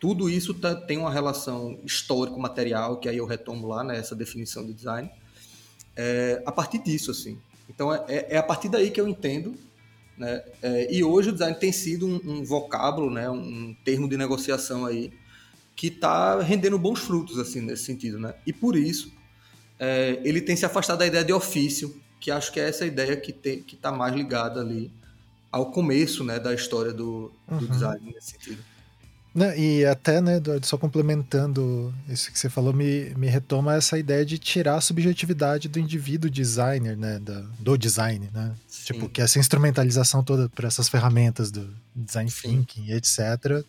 tudo 0.00 0.28
isso 0.28 0.54
tá, 0.54 0.74
tem 0.74 0.98
uma 0.98 1.10
relação 1.10 1.78
histórico-material, 1.84 2.98
que 2.98 3.08
aí 3.08 3.16
eu 3.16 3.26
retomo 3.26 3.66
lá 3.66 3.82
nessa 3.82 4.14
né, 4.14 4.18
definição 4.18 4.64
de 4.64 4.72
design, 4.72 5.10
é, 5.96 6.42
a 6.44 6.52
partir 6.52 6.78
disso, 6.78 7.10
assim. 7.10 7.38
Então, 7.68 7.92
é, 7.92 8.04
é, 8.08 8.34
é, 8.34 8.38
a 8.38 8.42
partir 8.42 8.68
daí 8.68 8.90
que 8.90 9.00
eu 9.00 9.08
entendo 9.08 9.56
Né? 10.16 10.42
É, 10.62 10.94
e 10.94 11.04
hoje 11.04 11.28
o 11.28 11.32
design 11.32 11.54
tem 11.58 11.70
sido 11.70 12.06
um, 12.06 12.20
um 12.24 12.44
vocábulo, 12.44 13.10
né? 13.10 13.28
um 13.28 13.76
termo 13.84 14.08
de 14.08 14.16
negociação 14.16 14.86
aí, 14.86 15.12
que 15.74 15.88
está 15.88 16.40
rendendo 16.40 16.78
bons 16.78 17.00
frutos 17.00 17.38
assim 17.38 17.60
nesse 17.60 17.84
sentido. 17.84 18.18
Né? 18.18 18.34
E 18.46 18.52
por 18.52 18.76
isso 18.76 19.12
é, 19.78 20.18
ele 20.24 20.40
tem 20.40 20.56
se 20.56 20.64
afastado 20.64 21.00
da 21.00 21.06
ideia 21.06 21.22
de 21.22 21.34
ofício, 21.34 22.00
que 22.20 22.30
acho 22.30 22.52
que 22.52 22.60
é 22.60 22.68
essa 22.68 22.84
ideia 22.86 23.16
que 23.16 23.34
está 23.72 23.92
mais 23.92 24.14
ligada 24.14 24.60
ali 24.60 24.90
ao 25.50 25.70
começo 25.70 26.22
né, 26.22 26.38
da 26.38 26.52
história 26.52 26.92
do, 26.92 27.32
do 27.48 27.64
uhum. 27.64 27.66
design 27.66 28.12
nesse 28.12 28.32
sentido. 28.32 28.62
Né, 29.34 29.58
e 29.58 29.84
até, 29.84 30.18
né, 30.18 30.36
Eduardo, 30.36 30.66
só 30.66 30.78
complementando 30.78 31.94
isso 32.08 32.32
que 32.32 32.38
você 32.38 32.48
falou, 32.48 32.72
me, 32.72 33.14
me 33.16 33.26
retoma 33.26 33.74
essa 33.74 33.98
ideia 33.98 34.24
de 34.24 34.38
tirar 34.38 34.76
a 34.76 34.80
subjetividade 34.80 35.68
do 35.68 35.78
indivíduo 35.78 36.30
designer, 36.30 36.96
né, 36.96 37.18
da, 37.18 37.44
do 37.58 37.76
design, 37.76 38.30
né? 38.32 38.54
Sim. 38.66 38.94
Tipo, 38.94 39.10
que 39.10 39.20
essa 39.20 39.38
instrumentalização 39.38 40.24
toda 40.24 40.48
por 40.48 40.64
essas 40.64 40.88
ferramentas 40.88 41.50
do 41.50 41.68
design 41.94 42.30
Sim. 42.30 42.64
thinking, 42.64 42.92
etc., 42.92 43.62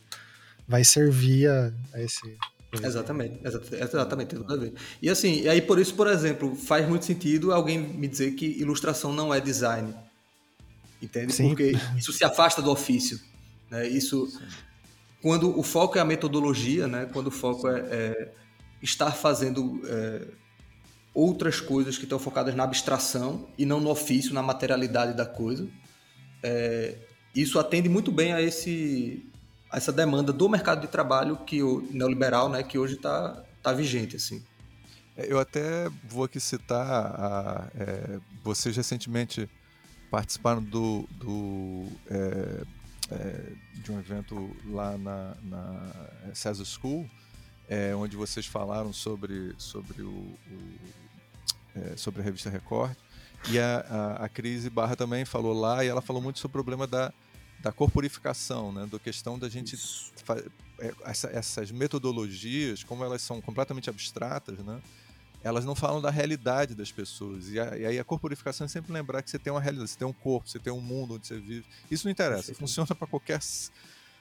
vai 0.66 0.86
servir 0.86 1.50
a, 1.50 1.74
a 1.94 2.02
esse... 2.02 2.38
Exatamente, 2.84 3.40
exatamente, 3.44 4.28
tem 4.30 4.40
tudo 4.40 4.54
a 4.54 4.58
ver. 4.58 4.74
E 5.02 5.10
assim, 5.10 5.42
e 5.42 5.50
aí 5.50 5.62
por 5.62 5.80
isso, 5.80 5.94
por 5.96 6.08
exemplo, 6.08 6.56
faz 6.56 6.88
muito 6.88 7.06
sentido 7.06 7.54
alguém 7.54 7.80
me 7.80 8.08
dizer 8.08 8.32
que 8.36 8.46
ilustração 8.46 9.14
não 9.14 9.34
é 9.34 9.40
design. 9.40 9.94
Entende? 11.02 11.34
Sim. 11.34 11.50
Porque 11.50 11.74
isso 11.98 12.12
se 12.12 12.24
afasta 12.24 12.62
do 12.62 12.72
ofício. 12.72 13.20
Né? 13.70 13.88
Isso, 13.88 14.28
Sim 14.28 14.68
quando 15.22 15.58
o 15.58 15.64
foco 15.64 15.98
é 15.98 16.02
a 16.02 16.06
metodologia, 16.06 16.88
né? 16.88 17.08
quando 17.12 17.28
o 17.28 17.32
foco 17.32 17.68
é, 17.68 17.80
é 17.80 18.32
estar 18.82 19.12
fazendo 19.12 19.82
é, 19.86 20.28
outras 21.14 21.60
coisas 21.60 21.98
que 21.98 22.04
estão 22.04 22.20
focadas 22.20 22.56
na 22.56 22.64
abstração 22.64 23.48
e 23.58 23.66
não 23.66 23.80
no 23.80 23.90
ofício, 23.90 24.34
na 24.34 24.44
materialidade 24.44 25.16
da 25.16 25.26
coisa, 25.26 25.68
é, 26.44 26.96
isso 27.36 27.58
atende 27.58 27.90
muito 27.90 28.12
bem 28.12 28.32
a, 28.34 28.42
esse, 28.42 29.26
essa 29.72 29.92
demanda 29.92 30.32
do 30.32 30.48
mercado 30.48 30.82
de 30.82 30.88
trabalho 30.88 31.38
que 31.38 31.62
o 31.62 31.82
neoliberal, 31.92 32.50
né, 32.50 32.64
que 32.64 32.78
hoje 32.78 32.96
está 32.96 33.44
tá 33.62 33.74
vigente. 33.74 34.16
Assim. 34.16 34.44
É, 35.16 35.32
eu 35.32 35.40
até 35.40 35.90
vou 36.08 36.24
aqui 36.24 36.40
citar, 36.40 36.86
a, 36.86 37.68
é, 37.76 38.20
vocês 38.44 38.76
recentemente 38.76 39.50
participaram 40.10 40.64
do, 40.64 41.08
do 41.12 41.88
é, 42.10 42.64
é, 43.12 43.54
de 43.74 43.92
um 43.92 44.00
evento 44.00 44.56
lá 44.66 44.98
na, 44.98 45.36
na 45.44 46.34
César 46.34 46.66
School, 46.66 47.10
é, 47.68 47.94
onde 47.96 48.16
vocês 48.16 48.46
falaram 48.46 48.94
sobre, 48.94 49.54
sobre, 49.58 50.02
o, 50.02 50.10
o 50.10 50.38
é, 51.76 51.98
sobre 51.98 52.22
a 52.22 52.24
revista 52.24 52.50
Record. 52.50 52.96
E 53.50 53.60
a, 53.60 53.86
a, 53.90 54.26
a 54.26 54.30
Crise 54.30 54.70
Barra 54.70 54.96
também 54.96 55.24
falou 55.24 55.54
lá, 55.54 55.84
e 55.84 55.88
ela 55.88 56.02
falou 56.02 56.22
muito 56.22 56.40
sobre 56.40 56.60
o 56.60 56.64
problema 56.64 56.88
da, 56.88 57.14
da 57.60 57.72
corporificação, 57.72 58.72
né? 58.72 58.88
da 58.92 59.00
questão 59.00 59.38
da 59.38 59.50
gente. 59.50 59.78
É, 60.80 60.94
essa, 61.06 61.28
essas 61.30 61.72
metodologias, 61.72 62.84
como 62.84 63.04
elas 63.04 63.22
são 63.22 63.42
completamente 63.42 63.90
abstratas, 63.90 64.60
né? 64.60 64.80
elas 65.44 65.66
não 65.66 65.76
falam 65.76 66.02
da 66.02 66.10
realidade 66.10 66.76
das 66.76 66.92
pessoas. 66.92 67.50
E, 67.50 67.60
a, 67.60 67.78
e, 67.78 67.86
aí 67.86 68.00
a 68.00 68.04
corporificação 68.04 68.66
é 68.66 68.68
sempre 68.68 68.92
lembrar 68.92 69.22
que 69.22 69.30
você 69.30 69.40
tem 69.40 69.52
uma 69.52 69.62
realidade, 69.62 69.90
você 69.90 69.98
tem 69.98 70.08
um 70.08 70.14
corpo, 70.14 70.50
você 70.50 70.60
tem 70.60 70.72
um 70.72 70.82
mundo 70.82 71.16
onde 71.16 71.28
você 71.28 71.40
vive. 71.40 71.66
Isso 71.90 72.06
não 72.06 72.12
interessa, 72.12 72.54
funciona 72.54 72.94
para 72.94 73.08
qualquer. 73.08 73.40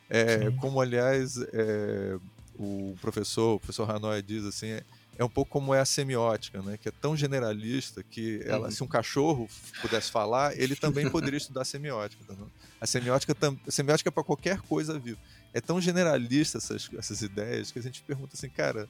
É, 0.08 0.50
como, 0.60 0.80
aliás, 0.80 1.36
é, 1.52 2.16
o 2.58 2.94
professor, 3.00 3.56
o 3.56 3.60
professor 3.60 3.90
Hanoi 3.90 4.22
diz 4.22 4.44
assim. 4.44 4.68
É, 4.68 4.84
é 5.18 5.24
um 5.24 5.28
pouco 5.28 5.50
como 5.50 5.74
é 5.74 5.80
a 5.80 5.84
semiótica, 5.84 6.60
né? 6.60 6.76
que 6.76 6.88
é 6.88 6.92
tão 6.92 7.16
generalista 7.16 8.02
que 8.02 8.40
ela, 8.44 8.70
se 8.70 8.82
um 8.82 8.86
cachorro 8.86 9.48
pudesse 9.80 10.10
falar, 10.10 10.58
ele 10.58 10.76
também 10.76 11.08
poderia 11.10 11.38
estudar 11.38 11.64
semiótica. 11.64 12.22
Tá 12.26 12.34
a 12.80 12.86
semiótica, 12.86 13.34
a 13.66 13.70
semiótica 13.70 14.08
é 14.08 14.12
para 14.12 14.22
qualquer 14.22 14.60
coisa 14.60 14.98
viva. 14.98 15.18
É 15.54 15.60
tão 15.60 15.80
generalista 15.80 16.58
essas, 16.58 16.90
essas 16.98 17.22
ideias 17.22 17.72
que 17.72 17.78
a 17.78 17.82
gente 17.82 18.02
pergunta 18.02 18.36
assim, 18.36 18.50
cara, 18.50 18.88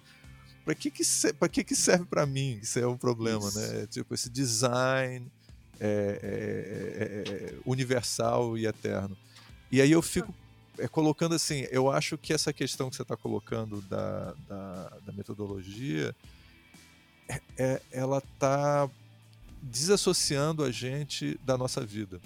para 0.65 0.75
que 0.75 0.91
que, 0.91 1.05
pra 1.39 1.49
que 1.49 1.63
que 1.63 1.77
serve 1.77 2.05
para 2.07 2.27
mim? 2.27 2.59
Isso 2.61 2.79
é 2.81 2.87
um 2.87 2.97
problema, 2.97 3.49
Isso. 3.49 3.61
né? 3.61 3.87
Tipo, 3.87 4.13
esse 4.15 4.29
design 4.29 5.31
é, 5.79 6.19
é, 6.23 7.03
é, 7.03 7.51
é, 7.53 7.55
universal 7.65 8.59
e 8.59 8.67
eterno. 8.67 9.17
E 9.71 9.81
aí 9.81 9.93
eu 9.93 10.03
fico 10.03 10.35
é, 10.79 10.89
colocando 10.89 11.35
assim, 11.35 11.67
eu 11.71 11.91
acho 11.91 12.17
que 12.19 12.33
essa 12.33 12.53
questão 12.53 12.91
que 12.91 12.97
você 12.97 13.03
está 13.03 13.17
colocando 13.17 13.81
da, 13.83 14.35
da, 14.49 14.93
da 15.07 15.13
metodologia, 15.13 16.15
é, 17.29 17.41
é 17.57 17.83
ela 17.91 18.19
está 18.19 18.89
desassociando 19.63 20.63
a 20.63 20.71
gente 20.71 21.39
da 21.45 21.57
nossa 21.57 21.85
vida. 21.85 22.21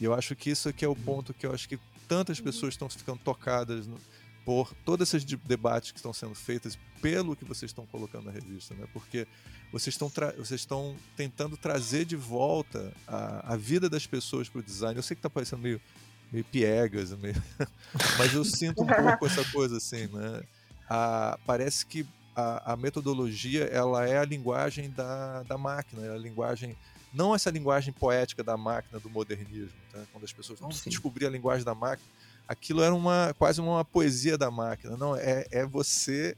E 0.00 0.04
eu 0.04 0.14
acho 0.14 0.34
que 0.36 0.50
isso 0.50 0.68
aqui 0.68 0.84
é 0.84 0.88
o 0.88 0.92
uhum. 0.92 0.96
ponto 0.96 1.34
que 1.34 1.46
eu 1.46 1.52
acho 1.52 1.68
que 1.68 1.78
tantas 2.06 2.40
pessoas 2.40 2.74
estão 2.74 2.88
ficando 2.88 3.18
tocadas 3.18 3.86
no, 3.86 3.98
por 4.44 4.72
todos 4.84 5.12
esses 5.12 5.24
debates 5.24 5.90
que 5.90 5.98
estão 5.98 6.12
sendo 6.12 6.34
feitos 6.34 6.78
pelo 7.02 7.36
que 7.36 7.44
vocês 7.44 7.70
estão 7.70 7.84
colocando 7.86 8.24
na 8.24 8.30
revista, 8.30 8.74
né? 8.74 8.86
Porque 8.92 9.26
vocês 9.70 9.94
estão, 9.94 10.10
vocês 10.36 10.60
estão 10.62 10.96
tentando 11.16 11.56
trazer 11.56 12.04
de 12.04 12.16
volta 12.16 12.92
a, 13.06 13.52
a 13.52 13.56
vida 13.56 13.90
das 13.90 14.06
pessoas 14.06 14.48
para 14.48 14.60
o 14.60 14.62
design. 14.62 14.96
Eu 14.96 15.02
sei 15.02 15.14
que 15.14 15.18
está 15.18 15.28
parecendo 15.28 15.62
meio, 15.62 15.80
meio 16.32 16.44
piegas, 16.44 17.12
meio... 17.12 17.34
mas 18.18 18.34
eu 18.34 18.44
sinto 18.44 18.82
um 18.82 18.86
pouco 18.86 19.26
essa 19.26 19.44
coisa 19.50 19.76
assim, 19.76 20.06
né? 20.08 20.42
A, 20.88 21.38
parece 21.46 21.84
que 21.84 22.06
a, 22.34 22.72
a, 22.72 22.76
metodologia 22.76 23.64
ela 23.64 24.06
é 24.06 24.18
a 24.18 24.24
linguagem 24.24 24.90
da, 24.90 25.42
da 25.42 25.58
máquina, 25.58 26.06
é 26.06 26.12
a 26.12 26.18
linguagem 26.18 26.76
não 27.12 27.34
essa 27.34 27.50
linguagem 27.50 27.92
poética 27.92 28.44
da 28.44 28.56
máquina 28.56 29.00
do 29.00 29.08
modernismo, 29.08 29.78
tá? 29.92 30.00
quando 30.12 30.24
as 30.24 30.32
pessoas 30.32 30.60
vão 30.60 30.68
descobrir 30.86 31.26
a 31.26 31.30
linguagem 31.30 31.64
da 31.64 31.74
máquina, 31.74 32.08
aquilo 32.46 32.82
era 32.82 32.94
uma 32.94 33.34
quase 33.38 33.60
uma 33.60 33.84
poesia 33.84 34.36
da 34.36 34.50
máquina. 34.50 34.96
Não, 34.96 35.16
é, 35.16 35.46
é 35.50 35.66
você 35.66 36.36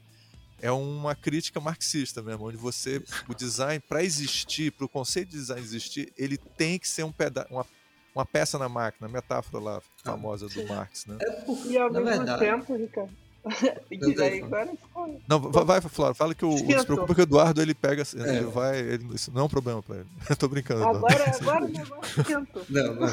é 0.61 0.71
uma 0.71 1.15
crítica 1.15 1.59
marxista 1.59 2.21
mesmo, 2.21 2.45
onde 2.45 2.57
você 2.57 3.03
o 3.27 3.33
design 3.33 3.79
para 3.79 4.03
existir, 4.03 4.71
para 4.71 4.85
o 4.85 4.89
conceito 4.89 5.29
de 5.29 5.37
design 5.37 5.61
existir, 5.61 6.13
ele 6.15 6.37
tem 6.37 6.77
que 6.77 6.87
ser 6.87 7.03
um 7.03 7.11
peda 7.11 7.47
uma, 7.49 7.65
uma 8.13 8.25
peça 8.25 8.57
na 8.57 8.69
máquina, 8.69 9.07
a 9.07 9.11
metáfora 9.11 9.63
lá 9.63 9.81
famosa 10.03 10.47
do 10.47 10.67
Marx, 10.67 11.05
né? 11.05 11.17
É 11.21 11.31
porque, 11.31 11.69
e 11.69 11.77
ao 11.77 11.91
mesmo 11.91 12.05
verdade, 12.05 12.39
tempo, 12.39 12.75
Ricardo, 12.75 13.11
não, 15.27 15.39
vai, 15.39 15.81
Flora, 15.81 16.13
fala 16.13 16.35
que 16.35 16.45
o, 16.45 16.51
não 16.51 16.79
se 16.79 16.85
preocupa 16.85 17.15
que 17.15 17.21
o 17.21 17.23
Eduardo 17.23 17.59
ele 17.59 17.73
pega. 17.73 18.03
É. 18.03 18.35
Ele 18.37 18.45
vai. 18.45 18.79
Ele, 18.79 19.15
isso 19.15 19.31
não 19.31 19.41
é 19.41 19.43
um 19.45 19.49
problema 19.49 19.81
pra 19.81 19.95
ele. 19.97 20.07
Eu 20.29 20.35
tô 20.37 20.47
brincando. 20.47 20.83
Agora, 20.83 21.25
agora 21.41 21.65
o 21.65 21.67
negócio 21.67 22.21
esquentou. 22.21 22.63
Não, 22.69 22.93
não. 22.93 23.07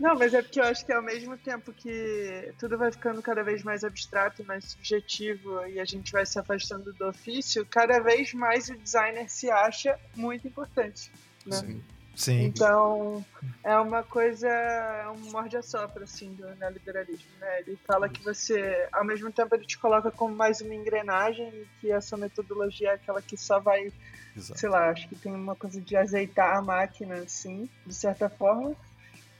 não, 0.00 0.14
mas 0.18 0.32
é 0.32 0.40
porque 0.40 0.60
eu 0.60 0.64
acho 0.64 0.84
que 0.86 0.92
ao 0.92 1.02
mesmo 1.02 1.36
tempo 1.36 1.74
que 1.74 2.54
tudo 2.58 2.78
vai 2.78 2.90
ficando 2.90 3.20
cada 3.20 3.42
vez 3.42 3.62
mais 3.62 3.84
abstrato, 3.84 4.42
mais 4.44 4.64
subjetivo 4.64 5.66
e 5.66 5.78
a 5.78 5.84
gente 5.84 6.10
vai 6.10 6.24
se 6.24 6.38
afastando 6.38 6.90
do 6.94 7.06
ofício, 7.06 7.66
cada 7.66 8.00
vez 8.00 8.32
mais 8.32 8.70
o 8.70 8.78
designer 8.78 9.28
se 9.28 9.50
acha 9.50 9.98
muito 10.14 10.48
importante. 10.48 11.12
Né? 11.44 11.56
Sim. 11.56 11.82
Sim. 12.16 12.46
Então, 12.46 13.22
é 13.62 13.78
uma 13.78 14.02
coisa, 14.02 14.48
é 14.48 15.06
um 15.10 15.30
morde-a-sopra, 15.30 16.04
assim, 16.04 16.32
do 16.32 16.46
neoliberalismo, 16.56 17.30
né? 17.38 17.60
Ele 17.60 17.78
fala 17.86 18.08
que 18.08 18.24
você, 18.24 18.88
ao 18.90 19.04
mesmo 19.04 19.30
tempo, 19.30 19.54
ele 19.54 19.66
te 19.66 19.78
coloca 19.78 20.10
como 20.10 20.34
mais 20.34 20.62
uma 20.62 20.74
engrenagem 20.74 21.46
e 21.48 21.66
que 21.78 21.92
essa 21.92 22.16
metodologia 22.16 22.88
é 22.88 22.94
aquela 22.94 23.20
que 23.20 23.36
só 23.36 23.60
vai, 23.60 23.92
Exato. 24.34 24.58
sei 24.58 24.68
lá, 24.70 24.88
acho 24.88 25.06
que 25.08 25.14
tem 25.14 25.34
uma 25.34 25.54
coisa 25.54 25.78
de 25.78 25.94
azeitar 25.94 26.56
a 26.56 26.62
máquina, 26.62 27.16
assim, 27.16 27.68
de 27.86 27.94
certa 27.94 28.30
forma. 28.30 28.74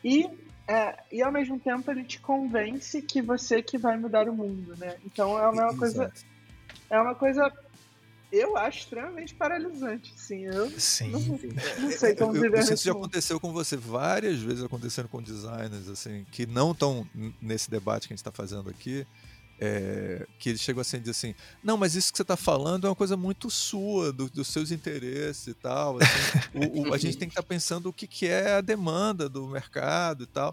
E, 0.04 0.28
é, 0.68 0.98
e 1.10 1.22
ao 1.22 1.32
mesmo 1.32 1.58
tempo, 1.58 1.90
ele 1.90 2.04
te 2.04 2.20
convence 2.20 3.00
que 3.00 3.22
você 3.22 3.62
que 3.62 3.78
vai 3.78 3.96
mudar 3.96 4.28
o 4.28 4.34
mundo, 4.34 4.76
né? 4.76 4.98
Então, 5.02 5.38
é 5.38 5.48
uma 5.48 5.62
Exato. 5.62 5.78
coisa... 5.78 6.12
É 6.88 7.00
uma 7.00 7.16
coisa 7.16 7.50
eu 8.32 8.56
acho 8.56 8.80
extremamente 8.80 9.34
paralisante, 9.34 10.12
sim. 10.16 10.44
Eu 10.44 10.70
sim. 10.78 11.10
Não, 11.10 11.20
não 11.20 11.90
sei 11.90 12.14
como 12.14 12.36
eu, 12.36 12.42
viver. 12.42 12.58
Isso 12.60 12.84
já 12.84 12.92
aconteceu 12.92 13.38
com 13.38 13.52
você 13.52 13.76
várias 13.76 14.40
vezes, 14.40 14.64
acontecendo 14.64 15.08
com 15.08 15.22
designers, 15.22 15.88
assim, 15.88 16.26
que 16.32 16.46
não 16.46 16.72
estão 16.72 17.08
nesse 17.40 17.70
debate 17.70 18.08
que 18.08 18.12
a 18.12 18.16
gente 18.16 18.20
está 18.20 18.32
fazendo 18.32 18.68
aqui. 18.68 19.06
É, 19.58 20.26
que 20.38 20.50
ele 20.50 20.58
chegou 20.58 20.82
assim 20.82 20.98
e 20.98 21.00
disse 21.00 21.28
assim: 21.28 21.34
Não, 21.64 21.78
mas 21.78 21.94
isso 21.94 22.12
que 22.12 22.18
você 22.18 22.22
está 22.22 22.36
falando 22.36 22.86
é 22.86 22.90
uma 22.90 22.96
coisa 22.96 23.16
muito 23.16 23.48
sua, 23.48 24.12
do, 24.12 24.28
dos 24.28 24.48
seus 24.48 24.70
interesses 24.70 25.46
e 25.46 25.54
tal. 25.54 25.96
Assim, 25.96 26.58
o, 26.74 26.88
o, 26.88 26.94
a 26.94 26.98
gente 26.98 27.16
tem 27.16 27.26
que 27.26 27.32
estar 27.32 27.42
tá 27.42 27.48
pensando 27.48 27.88
o 27.88 27.92
que, 27.92 28.06
que 28.06 28.26
é 28.26 28.56
a 28.56 28.60
demanda 28.60 29.30
do 29.30 29.46
mercado 29.48 30.24
e 30.24 30.26
tal. 30.26 30.52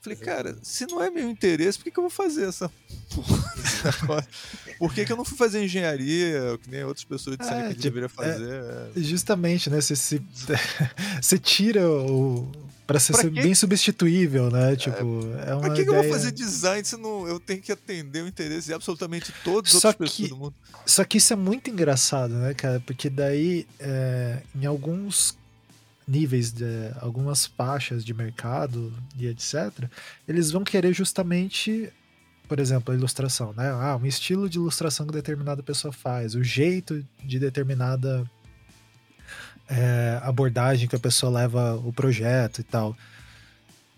Falei, 0.00 0.18
cara, 0.18 0.56
se 0.62 0.86
não 0.86 1.02
é 1.02 1.10
meu 1.10 1.28
interesse, 1.28 1.76
por 1.76 1.84
que, 1.84 1.90
que 1.90 1.98
eu 1.98 2.04
vou 2.04 2.10
fazer 2.10 2.48
essa 2.48 2.70
Por 4.78 4.94
que, 4.94 5.04
que 5.04 5.12
eu 5.12 5.16
não 5.16 5.24
fui 5.24 5.36
fazer 5.36 5.62
engenharia, 5.62 6.58
que 6.62 6.70
nem 6.70 6.84
outras 6.84 7.04
pessoas 7.04 7.36
disseram 7.36 7.60
é, 7.60 7.68
que 7.68 7.74
tipo, 7.74 7.82
deveria 7.82 8.06
é, 8.06 8.08
fazer? 8.08 8.62
É, 8.96 9.00
justamente, 9.00 9.68
né? 9.68 9.80
Você, 9.80 9.96
se, 9.96 10.22
você 11.20 11.38
tira 11.38 11.88
o. 11.88 12.50
Pra 12.86 12.98
ser 12.98 13.12
pra 13.12 13.30
bem 13.30 13.54
substituível, 13.54 14.50
né? 14.50 14.72
É, 14.72 14.76
tipo, 14.76 14.96
é, 15.46 15.54
uma. 15.54 15.60
Pra 15.60 15.70
que, 15.74 15.82
ideia... 15.82 15.84
que 15.84 15.90
eu 15.90 16.02
vou 16.02 16.12
fazer 16.12 16.32
design 16.32 16.84
se 16.84 16.96
não, 16.96 17.28
eu 17.28 17.38
tenho 17.38 17.60
que 17.60 17.70
atender 17.70 18.24
o 18.24 18.26
interesse 18.26 18.68
de 18.68 18.74
absolutamente 18.74 19.32
todas 19.44 19.74
as 19.74 19.84
outras 19.84 20.10
que, 20.10 20.22
pessoas 20.22 20.30
do 20.30 20.36
mundo? 20.36 20.54
Só 20.86 21.04
que 21.04 21.18
isso 21.18 21.32
é 21.32 21.36
muito 21.36 21.70
engraçado, 21.70 22.34
né, 22.34 22.54
cara? 22.54 22.80
Porque 22.80 23.10
daí, 23.10 23.66
é, 23.78 24.42
em 24.54 24.66
alguns 24.66 25.36
níveis, 26.10 26.50
de, 26.52 26.64
algumas 27.00 27.46
faixas 27.46 28.04
de 28.04 28.12
mercado 28.12 28.92
e 29.16 29.26
etc., 29.26 29.88
eles 30.26 30.50
vão 30.50 30.64
querer 30.64 30.92
justamente, 30.92 31.92
por 32.48 32.58
exemplo, 32.58 32.92
a 32.92 32.96
ilustração, 32.96 33.52
né? 33.52 33.70
Ah, 33.70 33.96
um 33.96 34.06
estilo 34.06 34.48
de 34.48 34.58
ilustração 34.58 35.06
que 35.06 35.12
determinada 35.12 35.62
pessoa 35.62 35.92
faz, 35.92 36.34
o 36.34 36.42
jeito 36.42 37.06
de 37.24 37.38
determinada 37.38 38.28
é, 39.68 40.18
abordagem 40.22 40.88
que 40.88 40.96
a 40.96 41.00
pessoa 41.00 41.30
leva 41.30 41.76
o 41.76 41.92
projeto 41.92 42.60
e 42.60 42.64
tal. 42.64 42.96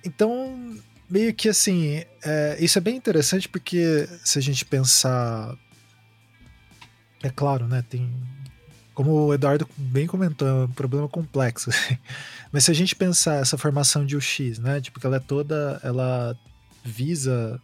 Então, 0.04 0.76
meio 1.08 1.34
que 1.34 1.48
assim, 1.48 2.04
é, 2.24 2.56
isso 2.60 2.76
é 2.76 2.80
bem 2.80 2.96
interessante 2.96 3.48
porque 3.48 4.08
se 4.22 4.38
a 4.38 4.42
gente 4.42 4.64
pensar. 4.64 5.56
É 7.22 7.30
claro, 7.30 7.66
né? 7.66 7.84
Tem. 7.88 8.10
Como 9.02 9.26
o 9.26 9.34
Eduardo 9.34 9.68
bem 9.76 10.06
comentou, 10.06 10.46
é 10.46 10.52
um 10.52 10.68
problema 10.68 11.08
complexo. 11.08 11.70
Assim. 11.74 11.98
Mas 12.52 12.64
se 12.64 12.70
a 12.70 12.74
gente 12.74 12.94
pensar 12.94 13.42
essa 13.42 13.58
formação 13.58 14.06
de 14.06 14.16
UX, 14.16 14.60
né? 14.60 14.80
Tipo, 14.80 15.00
que 15.00 15.06
ela 15.06 15.16
é 15.16 15.20
toda. 15.20 15.80
Ela 15.82 16.38
visa 16.84 17.60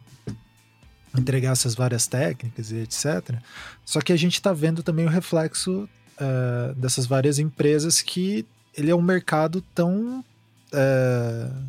entregar 1.16 1.52
essas 1.52 1.76
várias 1.76 2.08
técnicas 2.08 2.72
e 2.72 2.78
etc. 2.78 3.36
Só 3.84 4.00
que 4.00 4.12
a 4.12 4.16
gente 4.16 4.34
está 4.34 4.52
vendo 4.52 4.82
também 4.82 5.06
o 5.06 5.08
reflexo 5.08 5.88
uh, 6.20 6.74
dessas 6.74 7.06
várias 7.06 7.38
empresas 7.38 8.02
que 8.02 8.44
ele 8.76 8.90
é 8.90 8.94
um 8.94 9.02
mercado 9.02 9.62
tão 9.74 10.24
uh, 10.72 11.64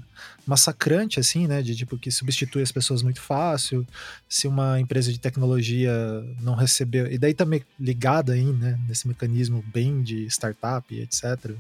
massacrante, 0.50 1.20
assim, 1.20 1.46
né? 1.46 1.62
De 1.62 1.76
tipo, 1.76 1.96
que 1.96 2.10
substitui 2.10 2.64
as 2.64 2.72
pessoas 2.72 3.04
muito 3.04 3.22
fácil. 3.22 3.86
Se 4.28 4.48
uma 4.48 4.80
empresa 4.80 5.12
de 5.12 5.20
tecnologia 5.20 5.94
não 6.42 6.56
receber. 6.56 7.12
E 7.14 7.20
daí 7.20 7.36
também 7.36 7.64
ligada 7.80 8.34
aí, 8.34 8.44
né? 8.44 8.80
Nesse 8.88 9.08
mecanismo 9.08 9.64
bem 9.72 10.02
de 10.02 10.26
startup, 10.26 11.00
etc. 11.00 11.54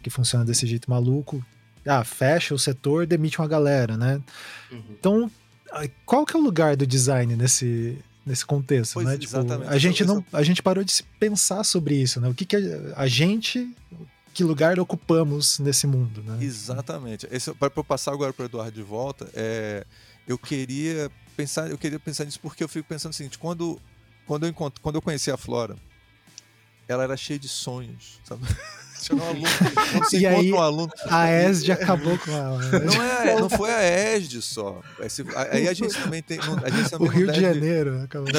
Que 0.00 0.08
funciona 0.08 0.44
desse 0.44 0.66
jeito 0.68 0.88
maluco. 0.88 1.44
Ah, 1.84 2.04
fecha 2.04 2.54
o 2.54 2.58
setor, 2.58 3.06
demite 3.06 3.38
uma 3.40 3.48
galera, 3.48 3.96
né? 3.96 4.20
Uhum. 4.70 4.82
Então, 4.90 5.30
qual 6.06 6.24
que 6.24 6.36
é 6.36 6.38
o 6.38 6.42
lugar 6.42 6.76
do 6.76 6.86
design 6.86 7.34
nesse, 7.34 7.98
nesse 8.24 8.46
contexto, 8.46 8.94
pois, 8.94 9.06
né? 9.06 9.18
Tipo, 9.18 9.36
a 9.66 9.78
gente 9.78 10.04
não, 10.04 10.24
a 10.32 10.42
gente 10.44 10.62
parou 10.62 10.84
de 10.84 11.02
pensar 11.18 11.64
sobre 11.64 11.96
isso, 11.96 12.20
né? 12.20 12.28
O 12.28 12.34
que, 12.34 12.44
que 12.44 12.56
a, 12.56 13.02
a 13.02 13.06
gente 13.08 13.74
que 14.38 14.44
lugar 14.44 14.78
ocupamos 14.78 15.58
nesse 15.58 15.84
mundo, 15.84 16.22
né? 16.22 16.38
Exatamente. 16.40 17.26
Para 17.58 17.72
eu 17.74 17.82
passar 17.82 18.12
agora 18.12 18.32
para 18.32 18.44
o 18.44 18.46
Eduardo 18.46 18.70
de 18.70 18.84
volta, 18.84 19.28
é, 19.34 19.84
eu 20.28 20.38
queria 20.38 21.10
pensar, 21.36 21.68
eu 21.68 21.76
queria 21.76 21.98
pensar 21.98 22.24
nisso 22.24 22.38
porque 22.38 22.62
eu 22.62 22.68
fico 22.68 22.88
pensando 22.88 23.10
o 23.10 23.16
seguinte, 23.16 23.36
quando 23.36 23.80
quando 24.28 24.46
eu 24.46 24.48
encontro, 24.48 24.80
quando 24.80 24.94
eu 24.94 25.02
conheci 25.02 25.28
a 25.28 25.36
Flora, 25.36 25.74
ela 26.86 27.02
era 27.02 27.16
cheia 27.16 27.36
de 27.36 27.48
sonhos, 27.48 28.20
sabe? 28.22 28.42
Um 29.12 29.22
aluno, 29.22 29.46
e 30.12 30.26
aí, 30.26 30.52
um 30.52 30.60
aluno, 30.60 30.92
a 31.08 31.30
ESD 31.30 31.70
acabou 31.70 32.18
com 32.18 32.32
ela. 32.32 32.58
Né? 32.58 32.80
Não, 32.80 33.02
é, 33.02 33.40
não 33.40 33.48
foi 33.48 33.70
a 33.70 34.16
ESD 34.16 34.42
só. 34.42 34.82
Esse, 34.98 35.24
aí 35.52 35.68
a 35.68 35.72
gente 35.72 35.94
também 35.94 36.20
tem. 36.20 36.40
A 36.64 36.68
gente 36.68 36.90
também 36.90 37.08
o 37.08 37.10
Rio 37.12 37.26
deve, 37.26 37.38
de 37.38 37.44
Janeiro 37.44 38.02
acabou. 38.02 38.26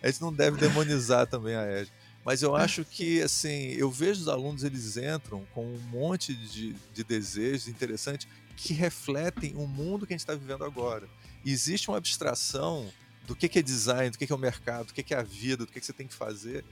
a 0.00 0.06
gente 0.06 0.22
não 0.22 0.32
deve 0.32 0.58
demonizar 0.58 1.26
também 1.26 1.56
a 1.56 1.80
ESD. 1.80 1.92
Mas 2.26 2.42
eu 2.42 2.56
acho 2.56 2.84
que, 2.84 3.22
assim, 3.22 3.68
eu 3.74 3.88
vejo 3.88 4.22
os 4.22 4.28
alunos, 4.28 4.64
eles 4.64 4.96
entram 4.96 5.46
com 5.54 5.64
um 5.64 5.78
monte 5.78 6.34
de, 6.34 6.72
de 6.92 7.04
desejos 7.04 7.68
interessantes 7.68 8.26
que 8.56 8.74
refletem 8.74 9.54
o 9.54 9.64
mundo 9.64 10.04
que 10.04 10.12
a 10.12 10.16
gente 10.16 10.22
está 10.22 10.34
vivendo 10.34 10.64
agora. 10.64 11.08
E 11.44 11.52
existe 11.52 11.88
uma 11.88 11.98
abstração 11.98 12.92
do 13.28 13.36
que, 13.36 13.56
é 13.56 13.62
design, 13.62 14.10
do 14.10 14.18
que, 14.18 14.30
é 14.30 14.34
o 14.34 14.38
mercado, 14.38 14.86
do 14.86 14.92
que, 14.92 15.14
é 15.14 15.16
a 15.16 15.22
vida, 15.22 15.64
do 15.64 15.70
que, 15.70 15.78
que 15.78 15.86
você 15.86 15.92
tem 15.92 16.08
que 16.08 16.14
fazer, 16.14 16.64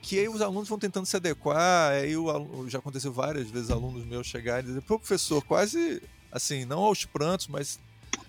que 0.00 0.18
aí 0.18 0.26
os 0.26 0.40
alunos 0.40 0.70
vão 0.70 0.78
tentando 0.78 1.04
se 1.04 1.16
adequar. 1.16 1.92
Aí 1.92 2.16
o, 2.16 2.66
já 2.70 2.78
aconteceu 2.78 3.12
várias 3.12 3.50
vezes 3.50 3.70
alunos 3.70 4.06
meus 4.06 4.26
chegarem 4.26 4.64
e 4.64 4.68
dizer, 4.68 4.80
pô, 4.80 4.98
professor, 4.98 5.44
quase 5.44 6.02
assim, 6.32 6.64
não 6.64 6.78
aos 6.78 7.04
prantos, 7.04 7.46
mas 7.46 7.78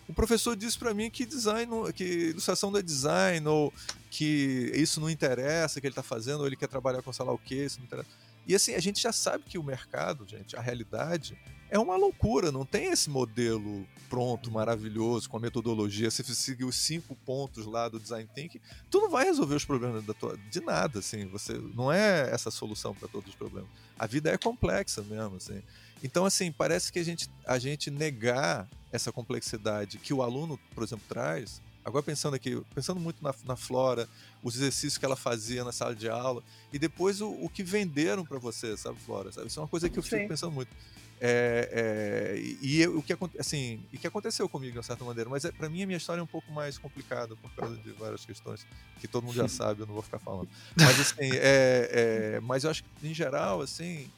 o 0.07 0.13
professor 0.13 0.55
disse 0.55 0.77
para 0.77 0.93
mim 0.93 1.09
que 1.09 1.25
design, 1.25 1.71
que 1.93 2.03
ilustração 2.03 2.71
não 2.71 2.79
é 2.79 2.83
design, 2.83 3.47
ou 3.47 3.73
que 4.09 4.71
isso 4.75 5.01
não 5.01 5.09
interessa, 5.09 5.81
que 5.81 5.87
ele 5.87 5.91
está 5.91 6.03
fazendo, 6.03 6.41
ou 6.41 6.47
ele 6.47 6.55
quer 6.55 6.67
trabalhar 6.67 7.01
com 7.01 7.11
sei 7.11 7.25
lá 7.25 7.33
o 7.33 7.37
que, 7.37 7.55
isso 7.55 7.79
não 7.79 7.85
interessa. 7.85 8.09
E 8.47 8.53
assim, 8.53 8.75
a 8.75 8.79
gente 8.79 9.01
já 9.01 9.11
sabe 9.11 9.43
que 9.43 9.57
o 9.57 9.63
mercado, 9.63 10.25
gente, 10.27 10.55
a 10.55 10.61
realidade 10.61 11.35
é 11.69 11.79
uma 11.79 11.95
loucura, 11.95 12.51
não 12.51 12.63
tem 12.63 12.85
esse 12.85 13.09
modelo 13.09 13.87
pronto, 14.07 14.51
maravilhoso, 14.51 15.27
com 15.27 15.37
a 15.37 15.39
metodologia, 15.39 16.11
se 16.11 16.23
você 16.23 16.35
seguir 16.35 16.63
os 16.63 16.75
cinco 16.75 17.15
pontos 17.25 17.65
lá 17.65 17.89
do 17.89 17.99
design 17.99 18.29
thinking, 18.35 18.61
tu 18.89 18.99
não 18.99 19.09
vai 19.09 19.25
resolver 19.25 19.55
os 19.55 19.65
problemas 19.65 20.03
tua, 20.19 20.37
de 20.51 20.61
nada, 20.61 20.99
assim, 20.99 21.25
você 21.25 21.53
não 21.73 21.91
é 21.91 22.29
essa 22.31 22.51
solução 22.51 22.93
para 22.93 23.07
todos 23.07 23.29
os 23.29 23.35
problemas. 23.35 23.69
A 23.97 24.05
vida 24.05 24.29
é 24.29 24.37
complexa 24.37 25.01
mesmo, 25.01 25.37
assim. 25.37 25.61
Então, 26.03 26.23
assim, 26.23 26.51
parece 26.51 26.91
que 26.91 26.99
a 26.99 27.03
gente, 27.03 27.29
a 27.45 27.57
gente 27.57 27.89
negar 27.89 28.69
essa 28.95 29.11
complexidade 29.11 29.97
que 29.97 30.13
o 30.13 30.21
aluno, 30.21 30.59
por 30.73 30.83
exemplo, 30.83 31.05
traz. 31.07 31.61
Agora 31.83 32.01
pensando 32.01 32.33
aqui, 32.33 32.59
pensando 32.73 32.99
muito 32.99 33.23
na, 33.23 33.33
na 33.45 33.55
Flora, 33.55 34.09
os 34.41 34.55
exercícios 34.55 34.97
que 34.97 35.05
ela 35.05 35.15
fazia 35.15 35.63
na 35.63 35.71
sala 35.71 35.95
de 35.95 36.09
aula, 36.09 36.41
e 36.73 36.79
depois 36.79 37.21
o, 37.21 37.29
o 37.29 37.47
que 37.47 37.61
venderam 37.61 38.25
para 38.25 38.39
você, 38.39 38.75
sabe, 38.75 38.99
Flora? 38.99 39.31
Sabe? 39.31 39.47
Isso 39.47 39.59
é 39.59 39.61
uma 39.61 39.69
coisa 39.69 39.87
que 39.87 39.99
eu 39.99 40.03
fico 40.03 40.21
Sim. 40.21 40.27
pensando 40.27 40.51
muito. 40.51 40.69
É, 41.21 41.69
é, 42.35 42.39
e, 42.39 42.81
e 42.81 42.87
o 42.87 43.01
que 43.01 43.15
assim 43.39 43.81
e 43.93 43.97
que 43.97 44.05
aconteceu 44.05 44.49
comigo 44.49 44.73
de 44.73 44.77
uma 44.79 44.83
certa 44.83 45.05
maneira 45.05 45.29
mas 45.29 45.45
é, 45.45 45.51
para 45.51 45.69
mim 45.69 45.81
a 45.81 45.87
minha 45.87 45.95
história 45.95 46.19
é 46.19 46.23
um 46.23 46.27
pouco 46.27 46.51
mais 46.51 46.77
complicada 46.77 47.37
por 47.37 47.49
causa 47.51 47.77
de 47.77 47.89
várias 47.93 48.25
questões 48.25 48.67
que 48.99 49.07
todo 49.07 49.23
mundo 49.23 49.33
já 49.33 49.47
sabe 49.49 49.79
eu 49.79 49.85
não 49.87 49.93
vou 49.93 50.03
ficar 50.03 50.19
falando 50.19 50.49
mas 50.75 50.99
assim 50.99 51.31
é, 51.31 52.35
é, 52.35 52.39
mas 52.41 52.65
eu 52.65 52.69
acho 52.69 52.83
que 52.83 53.07
em 53.07 53.13
geral 53.13 53.61
assim 53.61 54.11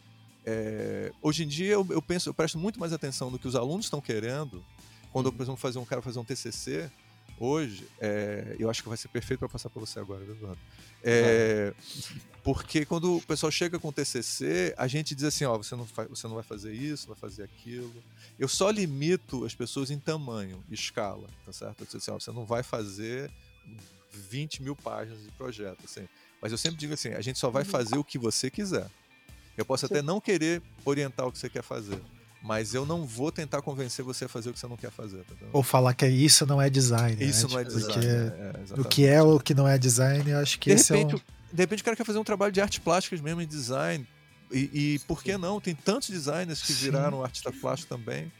é, 0.49 1.11
hoje 1.21 1.43
em 1.43 1.47
dia 1.47 1.73
eu, 1.73 1.85
eu, 1.89 2.01
penso, 2.01 2.29
eu 2.29 2.33
presto 2.33 2.57
muito 2.57 2.79
mais 2.79 2.93
atenção 2.93 3.29
no 3.29 3.37
que 3.37 3.49
os 3.49 3.55
alunos 3.55 3.87
estão 3.87 3.99
querendo. 3.99 4.63
Quando 5.11 5.25
eu, 5.25 5.33
por 5.33 5.43
exemplo, 5.43 5.59
fazer 5.59 5.77
um 5.77 5.83
cara 5.83 6.01
fazer 6.01 6.19
um 6.19 6.23
TCC 6.23 6.89
hoje, 7.37 7.85
é, 7.99 8.55
eu 8.57 8.69
acho 8.69 8.81
que 8.81 8.87
vai 8.87 8.97
ser 8.97 9.09
perfeito 9.09 9.39
para 9.41 9.49
passar 9.49 9.69
para 9.69 9.81
você 9.81 9.99
agora, 9.99 10.23
Eduardo. 10.23 10.57
É, 11.03 11.73
porque 12.43 12.85
quando 12.85 13.17
o 13.17 13.21
pessoal 13.21 13.51
chega 13.51 13.77
com 13.77 13.89
o 13.89 13.91
TCC, 13.91 14.73
a 14.77 14.87
gente 14.87 15.13
diz 15.13 15.25
assim, 15.25 15.43
ó, 15.43 15.57
você 15.57 15.75
não, 15.75 15.85
você 16.09 16.27
não 16.27 16.35
vai 16.35 16.43
fazer 16.43 16.71
isso, 16.71 17.07
vai 17.07 17.17
fazer 17.17 17.43
aquilo. 17.43 17.93
Eu 18.39 18.47
só 18.47 18.69
limito 18.69 19.43
as 19.43 19.53
pessoas 19.53 19.91
em 19.91 19.99
tamanho, 19.99 20.63
escala, 20.71 21.27
tá 21.45 21.51
certo? 21.51 21.81
Eu 21.81 21.87
digo 21.87 21.97
assim, 21.97 22.11
ó, 22.11 22.19
você 22.19 22.31
não 22.31 22.45
vai 22.45 22.63
fazer 22.63 23.29
20 24.13 24.63
mil 24.63 24.77
páginas 24.77 25.21
de 25.21 25.31
projeto, 25.31 25.79
assim. 25.83 26.07
Mas 26.41 26.53
eu 26.53 26.57
sempre 26.57 26.79
digo 26.79 26.93
assim, 26.93 27.09
a 27.09 27.21
gente 27.21 27.37
só 27.37 27.49
vai 27.49 27.63
uhum. 27.63 27.69
fazer 27.69 27.97
o 27.97 28.03
que 28.03 28.17
você 28.17 28.49
quiser. 28.49 28.89
Eu 29.57 29.65
posso 29.65 29.85
até 29.85 30.01
não 30.01 30.21
querer 30.21 30.61
orientar 30.85 31.27
o 31.27 31.31
que 31.31 31.39
você 31.39 31.49
quer 31.49 31.63
fazer, 31.63 31.99
mas 32.41 32.73
eu 32.73 32.85
não 32.85 33.05
vou 33.05 33.31
tentar 33.31 33.61
convencer 33.61 34.05
você 34.05 34.25
a 34.25 34.29
fazer 34.29 34.49
o 34.49 34.53
que 34.53 34.59
você 34.59 34.67
não 34.67 34.77
quer 34.77 34.91
fazer. 34.91 35.23
Tá 35.23 35.33
Ou 35.51 35.63
falar 35.63 35.93
que 35.93 36.07
isso 36.07 36.45
não 36.45 36.61
é 36.61 36.69
design. 36.69 37.15
Né? 37.15 37.25
Isso 37.25 37.47
né? 37.47 37.53
não 37.53 37.59
é 37.59 37.65
tipo, 37.65 37.77
design. 37.77 38.05
É, 38.05 38.79
o 38.79 38.85
que 38.85 39.05
é 39.05 39.21
o 39.21 39.39
que 39.39 39.53
não 39.53 39.67
é 39.67 39.77
design, 39.77 40.29
eu 40.29 40.37
acho 40.37 40.59
que 40.59 40.69
de 40.69 40.75
esse 40.75 40.93
repente, 40.93 41.15
é 41.15 41.17
um... 41.17 41.21
De 41.51 41.63
repente 41.63 41.81
o 41.81 41.85
cara 41.85 41.97
quer 41.97 42.05
fazer 42.05 42.19
um 42.19 42.23
trabalho 42.23 42.51
de 42.51 42.61
artes 42.61 42.79
plásticas 42.79 43.19
mesmo 43.19 43.41
em 43.41 43.47
design. 43.47 44.07
E, 44.51 44.69
e 44.73 44.99
por 44.99 45.21
que 45.21 45.37
não? 45.37 45.59
Tem 45.59 45.75
tantos 45.75 46.09
designers 46.09 46.61
que 46.61 46.71
viraram 46.71 47.23
artista 47.23 47.51
plástico 47.51 47.89
também. 47.97 48.31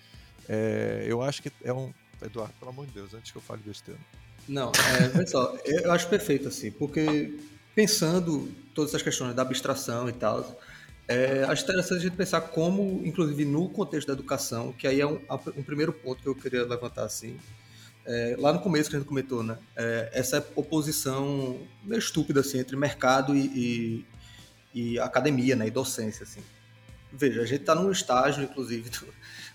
É, 0.47 1.03
eu 1.05 1.21
acho 1.21 1.41
que 1.41 1.51
é 1.63 1.73
um. 1.73 1.91
Eduardo, 2.21 2.53
pelo 2.59 2.71
amor 2.71 2.85
de 2.87 2.93
Deus, 2.93 3.13
antes 3.13 3.31
que 3.31 3.37
eu 3.37 3.41
fale 3.41 3.61
besteira. 3.63 3.99
Não, 4.47 4.71
é, 4.99 5.09
pessoal, 5.09 5.55
eu 5.65 5.91
acho 5.91 6.07
perfeito 6.07 6.47
assim, 6.47 6.71
porque 6.71 7.37
pensando 7.75 8.51
todas 8.73 8.91
essas 8.91 9.03
questões 9.03 9.35
da 9.35 9.43
abstração 9.43 10.09
e 10.09 10.13
tal, 10.13 10.59
é, 11.07 11.43
acho 11.47 11.63
interessante 11.63 11.99
a 11.99 12.01
gente 12.01 12.17
pensar 12.17 12.41
como, 12.41 13.01
inclusive 13.05 13.45
no 13.45 13.69
contexto 13.69 14.07
da 14.07 14.13
educação, 14.13 14.73
que 14.73 14.85
aí 14.85 14.99
é 14.99 15.07
um, 15.07 15.21
um 15.55 15.63
primeiro 15.63 15.93
ponto 15.93 16.21
que 16.21 16.27
eu 16.27 16.35
queria 16.35 16.65
levantar 16.65 17.05
assim. 17.05 17.37
É, 18.05 18.35
lá 18.37 18.51
no 18.51 18.59
começo 18.59 18.89
que 18.89 18.95
a 18.95 18.99
gente 18.99 19.07
comentou, 19.07 19.41
né? 19.41 19.57
É, 19.75 20.09
essa 20.13 20.45
oposição 20.55 21.59
meio 21.83 21.99
estúpida 21.99 22.41
assim, 22.41 22.59
entre 22.59 22.75
mercado 22.75 23.35
e, 23.35 24.05
e, 24.73 24.93
e 24.93 24.99
academia, 24.99 25.55
né? 25.55 25.67
E 25.67 25.71
docência, 25.71 26.23
assim. 26.23 26.41
Veja, 27.11 27.41
a 27.41 27.45
gente 27.45 27.61
está 27.61 27.73
num 27.73 27.89
estágio, 27.89 28.43
inclusive, 28.43 28.89
do, 28.91 29.07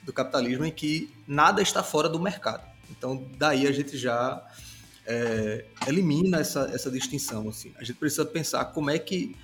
do, 0.04 0.12
capitalismo 0.12 0.64
em 0.64 0.70
que 0.70 1.12
nada 1.26 1.60
está 1.60 1.82
fora 1.82 2.08
do 2.08 2.18
mercado. 2.18 2.64
Então, 2.90 3.26
daí 3.36 3.66
a 3.66 3.72
gente 3.72 3.96
já 3.98 4.42
é, 5.06 5.66
elimina 5.86 6.40
essa, 6.40 6.70
essa 6.72 6.90
distinção, 6.90 7.48
assim. 7.48 7.72
A 7.76 7.84
gente 7.84 7.98
precisa 7.98 8.24
pensar 8.24 8.66
como 8.66 8.90
é 8.90 8.98
que 8.98 9.36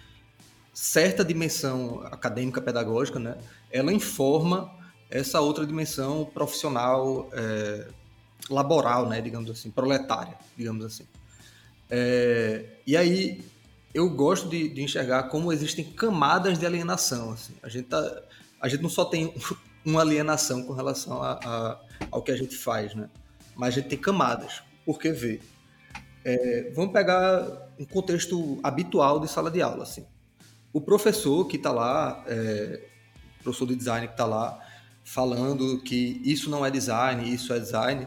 certa 0.80 1.24
dimensão 1.24 2.02
acadêmica 2.04 2.60
pedagógica, 2.60 3.18
né, 3.18 3.36
ela 3.68 3.92
informa 3.92 4.72
essa 5.10 5.40
outra 5.40 5.66
dimensão 5.66 6.24
profissional 6.24 7.28
é, 7.32 7.88
laboral, 8.48 9.08
né, 9.08 9.20
digamos 9.20 9.50
assim, 9.50 9.72
proletária, 9.72 10.38
digamos 10.56 10.84
assim. 10.84 11.04
É, 11.90 12.64
e 12.86 12.96
aí 12.96 13.44
eu 13.92 14.08
gosto 14.08 14.48
de, 14.48 14.68
de, 14.68 14.80
enxergar 14.80 15.24
como 15.24 15.52
existem 15.52 15.84
camadas 15.84 16.60
de 16.60 16.64
alienação. 16.64 17.32
Assim. 17.32 17.54
A, 17.60 17.68
gente 17.68 17.88
tá, 17.88 18.22
a 18.60 18.68
gente 18.68 18.80
não 18.80 18.90
só 18.90 19.04
tem 19.04 19.34
uma 19.84 20.02
alienação 20.02 20.62
com 20.62 20.74
relação 20.74 21.20
a, 21.20 21.40
a, 21.44 21.80
ao 22.08 22.22
que 22.22 22.30
a 22.30 22.36
gente 22.36 22.56
faz, 22.56 22.94
né? 22.94 23.10
mas 23.56 23.70
a 23.70 23.80
gente 23.80 23.88
tem 23.88 23.98
camadas. 23.98 24.62
Porque 24.86 25.10
vê, 25.10 25.40
é, 26.24 26.70
vamos 26.72 26.92
pegar 26.92 27.68
um 27.80 27.84
contexto 27.84 28.60
habitual 28.62 29.18
de 29.18 29.26
sala 29.26 29.50
de 29.50 29.60
aula. 29.60 29.82
Assim 29.82 30.06
o 30.72 30.80
professor 30.80 31.46
que 31.46 31.56
está 31.56 31.72
lá 31.72 32.24
é, 32.26 32.88
professor 33.48 33.66
de 33.66 33.76
design 33.76 34.06
que 34.06 34.14
está 34.14 34.26
lá, 34.26 34.58
falando 35.04 35.80
que 35.80 36.20
isso 36.24 36.50
não 36.50 36.64
é 36.64 36.70
design, 36.70 37.32
isso 37.32 37.52
é 37.52 37.58
design, 37.58 38.06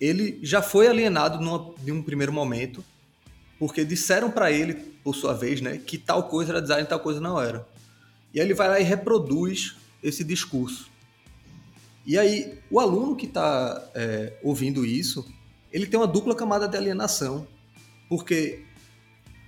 ele 0.00 0.38
já 0.42 0.60
foi 0.60 0.86
alienado 0.86 1.40
numa, 1.40 1.74
em 1.86 1.90
um 1.90 2.02
primeiro 2.02 2.32
momento, 2.32 2.84
porque 3.58 3.84
disseram 3.84 4.30
para 4.30 4.52
ele, 4.52 4.74
por 4.74 5.14
sua 5.14 5.32
vez, 5.32 5.60
né, 5.60 5.78
que 5.78 5.96
tal 5.96 6.24
coisa 6.24 6.52
era 6.52 6.60
design 6.60 6.86
tal 6.86 7.00
coisa 7.00 7.20
não 7.20 7.40
era. 7.40 7.66
E 8.32 8.40
aí 8.40 8.46
ele 8.46 8.54
vai 8.54 8.68
lá 8.68 8.80
e 8.80 8.82
reproduz 8.82 9.76
esse 10.02 10.22
discurso. 10.22 10.90
E 12.04 12.18
aí, 12.18 12.58
o 12.70 12.78
aluno 12.78 13.16
que 13.16 13.24
está 13.24 13.82
é, 13.94 14.34
ouvindo 14.42 14.84
isso, 14.84 15.26
ele 15.72 15.86
tem 15.86 15.98
uma 15.98 16.06
dupla 16.06 16.34
camada 16.34 16.68
de 16.68 16.76
alienação, 16.76 17.46
porque 18.08 18.62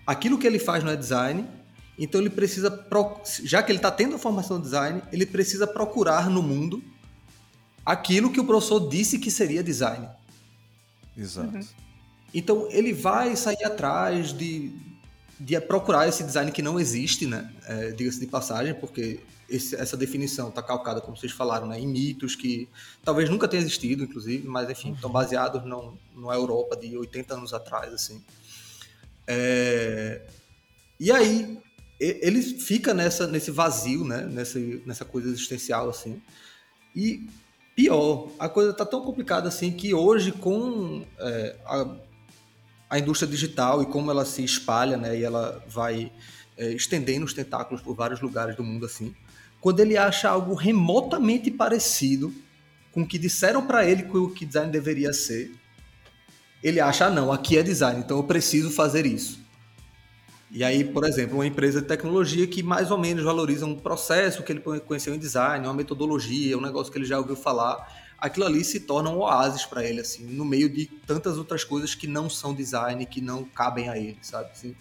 aquilo 0.07 0.39
que 0.39 0.47
ele 0.47 0.59
faz 0.59 0.83
não 0.83 0.93
é 0.93 0.97
design, 0.97 1.47
então 1.99 2.21
ele 2.21 2.31
precisa, 2.31 2.87
já 3.45 3.63
que 3.63 3.73
ele 3.73 3.79
está 3.79 3.91
tendo 3.91 4.17
a 4.17 4.19
formação 4.19 4.59
de 4.59 4.65
design, 4.65 5.03
ele 5.11 5.25
precisa 5.25 5.67
procurar 5.67 6.29
no 6.29 6.43
mundo 6.43 6.83
aquilo 7.85 8.31
que 8.31 8.41
o 8.41 8.45
professor 8.45 8.89
disse 8.89 9.19
que 9.19 9.31
seria 9.31 9.63
design. 9.63 10.09
Exato. 11.17 11.57
Uhum. 11.57 11.67
Então 12.35 12.69
ele 12.71 12.93
vai 12.93 13.35
sair 13.35 13.65
atrás 13.65 14.33
de, 14.33 14.73
de 15.41 15.59
procurar 15.61 16.07
esse 16.07 16.23
design 16.23 16.53
que 16.53 16.61
não 16.61 16.79
existe, 16.79 17.27
né? 17.27 17.51
É, 17.65 17.93
Diga-se 17.93 18.21
de 18.21 18.27
passagem, 18.27 18.75
porque 18.75 19.21
esse, 19.49 19.75
essa 19.77 19.97
definição 19.97 20.49
está 20.51 20.63
calcada, 20.63 21.01
como 21.01 21.17
vocês 21.17 21.33
falaram, 21.33 21.67
né, 21.67 21.81
em 21.81 21.87
mitos 21.87 22.35
que 22.35 22.69
talvez 23.03 23.31
nunca 23.31 23.49
tenham 23.49 23.63
existido, 23.63 24.05
inclusive, 24.05 24.47
mas 24.47 24.69
enfim, 24.69 24.93
estão 24.93 25.09
uhum. 25.09 25.15
baseados 25.15 25.65
não, 25.65 25.97
na 26.15 26.35
Europa 26.35 26.77
de 26.77 26.95
80 26.97 27.35
anos 27.35 27.55
atrás, 27.55 27.95
assim. 27.95 28.23
É... 29.27 30.27
E 30.99 31.11
aí 31.13 31.59
ele 31.99 32.43
fica 32.43 32.93
nessa, 32.93 33.27
nesse 33.27 33.51
vazio, 33.51 34.05
né? 34.05 34.23
nessa, 34.23 34.59
nessa 34.85 35.05
coisa 35.05 35.29
existencial 35.29 35.89
assim. 35.89 36.21
E 36.95 37.29
pior, 37.75 38.31
a 38.39 38.49
coisa 38.49 38.71
está 38.71 38.85
tão 38.85 39.03
complicada 39.03 39.49
assim 39.49 39.71
que 39.71 39.95
hoje 39.95 40.33
com 40.33 41.05
é, 41.19 41.57
a, 41.65 41.97
a 42.91 42.99
indústria 42.99 43.31
digital 43.31 43.83
e 43.83 43.87
como 43.87 44.11
ela 44.11 44.25
se 44.25 44.45
espalha, 44.45 44.97
né? 44.97 45.19
E 45.19 45.23
ela 45.23 45.65
vai 45.69 46.13
é, 46.57 46.73
estendendo 46.73 47.25
os 47.25 47.33
tentáculos 47.33 47.83
por 47.83 47.95
vários 47.95 48.21
lugares 48.21 48.57
do 48.57 48.65
mundo 48.65 48.87
assim. 48.87 49.15
Quando 49.61 49.81
ele 49.81 49.97
acha 49.97 50.29
algo 50.29 50.55
remotamente 50.55 51.51
parecido 51.51 52.33
com 52.93 53.03
o 53.03 53.07
que 53.07 53.19
disseram 53.19 53.67
para 53.67 53.85
ele 53.85 54.05
que 54.05 54.17
o 54.17 54.35
design 54.35 54.71
deveria 54.71 55.13
ser, 55.13 55.53
ele 56.63 56.81
acha, 56.81 57.07
ah, 57.07 57.11
não, 57.11 57.31
aqui 57.31 57.59
é 57.59 57.63
design, 57.63 58.01
então 58.01 58.17
eu 58.17 58.25
preciso 58.25 58.71
fazer 58.71 59.05
isso. 59.07 59.46
E 60.51 60.63
aí, 60.63 60.85
por 60.85 61.05
exemplo, 61.05 61.37
uma 61.37 61.47
empresa 61.47 61.83
de 61.83 61.89
tecnologia 61.89 62.47
que 62.47 62.63
mais 62.63 62.91
ou 62.91 62.99
menos 62.99 63.25
valoriza 63.25 63.67
um 63.67 63.75
processo 63.75 64.43
que 64.43 64.53
ele 64.53 64.61
conheceu 64.61 65.15
em 65.15 65.19
design, 65.19 65.67
uma 65.67 65.75
metodologia, 65.75 66.57
um 66.57 66.61
negócio 66.61 66.93
que 66.93 66.99
ele 66.99 67.05
já 67.05 67.19
ouviu 67.19 67.35
falar, 67.35 67.87
aquilo 68.19 68.47
ali 68.47 68.65
se 68.65 68.81
torna 68.81 69.11
um 69.11 69.19
oásis 69.19 69.65
para 69.65 69.85
ele, 69.85 70.01
assim, 70.01 70.25
no 70.25 70.45
meio 70.45 70.69
de 70.69 70.87
tantas 70.87 71.37
outras 71.37 71.65
coisas 71.65 71.95
que 71.95 72.07
não 72.07 72.31
são 72.31 72.55
design, 72.55 73.05
que 73.07 73.21
não 73.21 73.45
cabem 73.45 73.89
a 73.89 73.99
ele, 73.99 74.19
sabe? 74.23 74.51
Assim. 74.53 74.77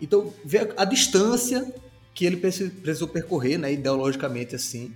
Então, 0.00 0.32
ver 0.44 0.74
a 0.76 0.84
distância 0.84 1.74
que 2.12 2.24
ele 2.24 2.36
precisou 2.36 3.08
percorrer, 3.08 3.58
né, 3.58 3.72
ideologicamente, 3.72 4.54
assim, 4.54 4.94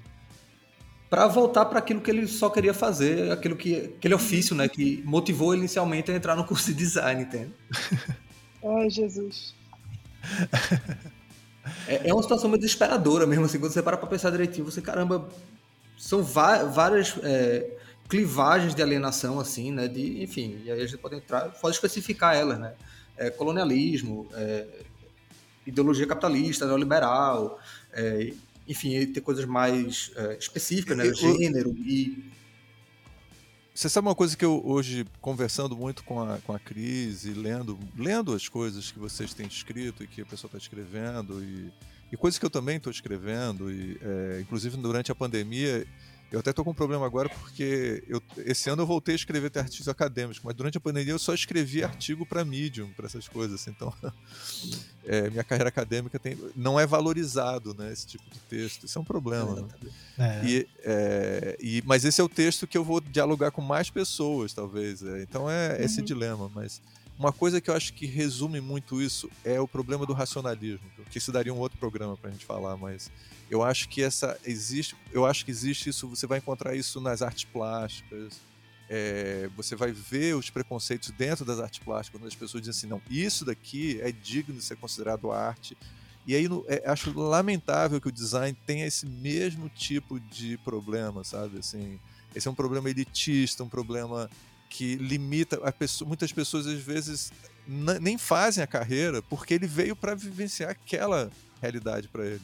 para 1.08 1.26
voltar 1.26 1.64
para 1.64 1.78
aquilo 1.78 2.02
que 2.02 2.10
ele 2.10 2.26
só 2.28 2.50
queria 2.50 2.74
fazer, 2.74 3.32
aquilo 3.32 3.56
que 3.56 3.94
aquele 3.96 4.14
ofício, 4.14 4.54
né, 4.54 4.68
que 4.68 5.02
motivou 5.06 5.54
ele 5.54 5.60
inicialmente 5.60 6.12
a 6.12 6.14
entrar 6.14 6.36
no 6.36 6.44
curso 6.44 6.66
de 6.66 6.74
design, 6.74 7.22
entende? 7.22 7.52
Ai, 8.64 8.90
Jesus. 8.90 9.54
É, 11.86 12.08
é 12.08 12.14
uma 12.14 12.22
situação 12.22 12.48
meio 12.48 12.60
desesperadora 12.60 13.26
mesmo, 13.26 13.44
assim, 13.44 13.58
quando 13.58 13.72
você 13.72 13.82
para 13.82 13.96
para 13.96 14.08
pensar 14.08 14.30
direitinho, 14.30 14.64
você, 14.64 14.80
caramba, 14.80 15.28
são 15.98 16.22
várias 16.22 17.14
é, 17.22 17.76
clivagens 18.08 18.74
de 18.74 18.82
alienação, 18.82 19.38
assim, 19.38 19.70
né, 19.70 19.86
de, 19.86 20.22
enfim, 20.22 20.62
e 20.64 20.70
aí 20.70 20.80
a 20.80 20.86
gente 20.86 20.98
pode 20.98 21.16
entrar, 21.16 21.50
pode 21.60 21.76
especificar 21.76 22.34
elas, 22.34 22.58
né, 22.58 22.72
é, 23.18 23.28
colonialismo, 23.28 24.26
é, 24.32 24.66
ideologia 25.66 26.06
capitalista, 26.06 26.66
neoliberal, 26.66 27.60
é, 27.92 28.32
enfim, 28.66 29.06
ter 29.06 29.20
coisas 29.20 29.44
mais 29.44 30.10
é, 30.16 30.36
específicas, 30.38 30.96
né? 30.96 31.12
Gênero 31.12 31.74
e. 31.78 32.36
Você 33.78 33.88
sabe 33.88 34.08
uma 34.08 34.14
coisa 34.16 34.36
que 34.36 34.44
eu 34.44 34.60
hoje, 34.66 35.06
conversando 35.20 35.76
muito 35.76 36.02
com 36.02 36.20
a, 36.20 36.38
com 36.38 36.52
a 36.52 36.58
Cris 36.58 37.24
e 37.24 37.30
lendo, 37.30 37.78
lendo 37.96 38.34
as 38.34 38.48
coisas 38.48 38.90
que 38.90 38.98
vocês 38.98 39.32
têm 39.32 39.46
escrito 39.46 40.02
e 40.02 40.08
que 40.08 40.20
a 40.20 40.26
pessoa 40.26 40.48
está 40.48 40.58
escrevendo, 40.58 41.40
e, 41.40 41.72
e 42.10 42.16
coisas 42.16 42.40
que 42.40 42.44
eu 42.44 42.50
também 42.50 42.78
estou 42.78 42.90
escrevendo, 42.90 43.70
e, 43.70 43.96
é, 44.02 44.40
inclusive 44.40 44.76
durante 44.78 45.12
a 45.12 45.14
pandemia, 45.14 45.86
eu 46.30 46.40
até 46.40 46.52
tô 46.52 46.62
com 46.62 46.70
um 46.72 46.74
problema 46.74 47.06
agora 47.06 47.28
porque 47.28 48.04
eu, 48.06 48.22
esse 48.38 48.68
ano 48.68 48.82
eu 48.82 48.86
voltei 48.86 49.14
a 49.14 49.16
escrever 49.16 49.50
artigos 49.56 49.88
acadêmicos, 49.88 50.40
mas 50.42 50.54
durante 50.54 50.76
a 50.76 50.80
pandemia 50.80 51.12
eu 51.14 51.18
só 51.18 51.32
escrevi 51.32 51.82
artigo 51.82 52.26
para 52.26 52.44
Medium, 52.44 52.92
para 52.92 53.06
essas 53.06 53.26
coisas. 53.26 53.60
Assim, 53.60 53.70
então, 53.70 53.92
é, 55.06 55.30
minha 55.30 55.42
carreira 55.42 55.70
acadêmica 55.70 56.18
tem, 56.18 56.36
não 56.54 56.78
é 56.78 56.86
valorizado, 56.86 57.74
né, 57.74 57.90
esse 57.92 58.06
tipo 58.06 58.24
de 58.30 58.38
texto. 58.40 58.84
Isso 58.84 58.98
é 58.98 59.00
um 59.00 59.04
problema. 59.04 59.68
Né? 60.16 60.42
É. 60.42 60.46
E, 60.46 60.68
é, 60.84 61.56
e, 61.60 61.82
mas 61.86 62.04
esse 62.04 62.20
é 62.20 62.24
o 62.24 62.28
texto 62.28 62.66
que 62.66 62.76
eu 62.76 62.84
vou 62.84 63.00
dialogar 63.00 63.50
com 63.50 63.62
mais 63.62 63.88
pessoas, 63.88 64.52
talvez. 64.52 65.02
É. 65.02 65.22
Então 65.22 65.50
é 65.50 65.82
esse 65.82 66.00
uhum. 66.00 66.04
dilema. 66.04 66.50
Mas 66.54 66.82
uma 67.18 67.32
coisa 67.32 67.60
que 67.60 67.68
eu 67.68 67.74
acho 67.74 67.92
que 67.94 68.06
resume 68.06 68.60
muito 68.60 69.02
isso 69.02 69.28
é 69.44 69.60
o 69.60 69.66
problema 69.66 70.06
do 70.06 70.12
racionalismo, 70.12 70.86
que 71.10 71.18
isso 71.18 71.32
daria 71.32 71.52
um 71.52 71.58
outro 71.58 71.78
programa 71.78 72.16
para 72.16 72.30
a 72.30 72.32
gente 72.32 72.46
falar, 72.46 72.76
mas 72.76 73.10
eu 73.50 73.62
acho 73.62 73.88
que 73.88 74.02
essa 74.02 74.38
existe, 74.44 74.94
eu 75.12 75.26
acho 75.26 75.44
que 75.44 75.50
existe 75.50 75.88
isso. 75.88 76.06
Você 76.08 76.26
vai 76.26 76.38
encontrar 76.38 76.74
isso 76.74 77.00
nas 77.00 77.22
artes 77.22 77.44
plásticas. 77.44 78.40
É, 78.90 79.50
você 79.54 79.76
vai 79.76 79.92
ver 79.92 80.34
os 80.34 80.48
preconceitos 80.48 81.10
dentro 81.10 81.44
das 81.44 81.58
artes 81.58 81.78
plásticas, 81.78 82.20
quando 82.20 82.28
as 82.28 82.34
pessoas 82.34 82.62
dizem 82.62 82.78
assim, 82.78 82.86
não, 82.86 83.02
isso 83.10 83.44
daqui 83.44 84.00
é 84.00 84.10
digno 84.12 84.54
de 84.54 84.64
ser 84.64 84.76
considerado 84.76 85.30
arte. 85.30 85.76
E 86.26 86.34
aí 86.34 86.46
é, 86.68 86.88
acho 86.88 87.18
lamentável 87.18 88.00
que 88.00 88.08
o 88.08 88.12
design 88.12 88.56
tenha 88.66 88.86
esse 88.86 89.06
mesmo 89.06 89.68
tipo 89.68 90.20
de 90.20 90.56
problema, 90.58 91.24
sabe? 91.24 91.58
Assim, 91.58 91.98
esse 92.34 92.46
é 92.46 92.50
um 92.50 92.54
problema 92.54 92.88
elitista, 92.88 93.64
um 93.64 93.68
problema 93.68 94.30
que 94.68 94.96
limita 94.96 95.58
a 95.62 95.72
pessoa, 95.72 96.06
muitas 96.06 96.32
pessoas 96.32 96.66
às 96.66 96.80
vezes 96.80 97.32
nem 98.00 98.16
fazem 98.16 98.64
a 98.64 98.66
carreira 98.66 99.20
porque 99.22 99.54
ele 99.54 99.66
veio 99.66 99.94
para 99.94 100.14
vivenciar 100.14 100.70
aquela 100.70 101.30
realidade 101.60 102.08
para 102.08 102.24
ele. 102.26 102.42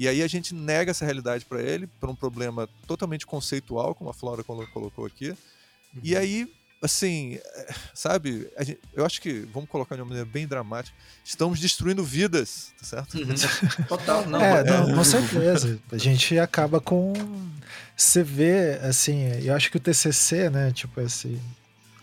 E 0.00 0.08
aí 0.08 0.22
a 0.22 0.26
gente 0.26 0.54
nega 0.54 0.92
essa 0.92 1.04
realidade 1.04 1.44
para 1.44 1.60
ele 1.60 1.86
por 1.86 2.08
um 2.08 2.14
problema 2.14 2.68
totalmente 2.86 3.26
conceitual, 3.26 3.94
como 3.94 4.08
a 4.08 4.14
Flora 4.14 4.42
colocou 4.42 5.04
aqui. 5.04 5.30
Uhum. 5.30 6.00
E 6.02 6.16
aí, 6.16 6.50
assim, 6.80 7.38
sabe, 7.92 8.50
gente, 8.60 8.80
eu 8.94 9.04
acho 9.04 9.20
que, 9.20 9.40
vamos 9.52 9.68
colocar 9.68 9.96
de 9.96 10.00
uma 10.00 10.08
maneira 10.08 10.28
bem 10.28 10.46
dramática, 10.46 10.96
estamos 11.22 11.60
destruindo 11.60 12.02
vidas, 12.02 12.72
tá 12.78 12.84
certo? 12.86 13.18
Uhum. 13.18 13.34
Total, 13.88 14.26
não. 14.26 14.40
É, 14.40 14.64
não, 14.64 14.94
com 14.94 15.04
certeza. 15.04 15.78
A 15.92 15.98
gente 15.98 16.38
acaba 16.38 16.80
com. 16.80 17.12
Você 17.94 18.22
vê, 18.22 18.80
assim, 18.82 19.24
eu 19.44 19.54
acho 19.54 19.70
que 19.70 19.76
o 19.76 19.80
TCC, 19.80 20.48
né, 20.48 20.72
tipo, 20.72 20.98
essa 20.98 21.28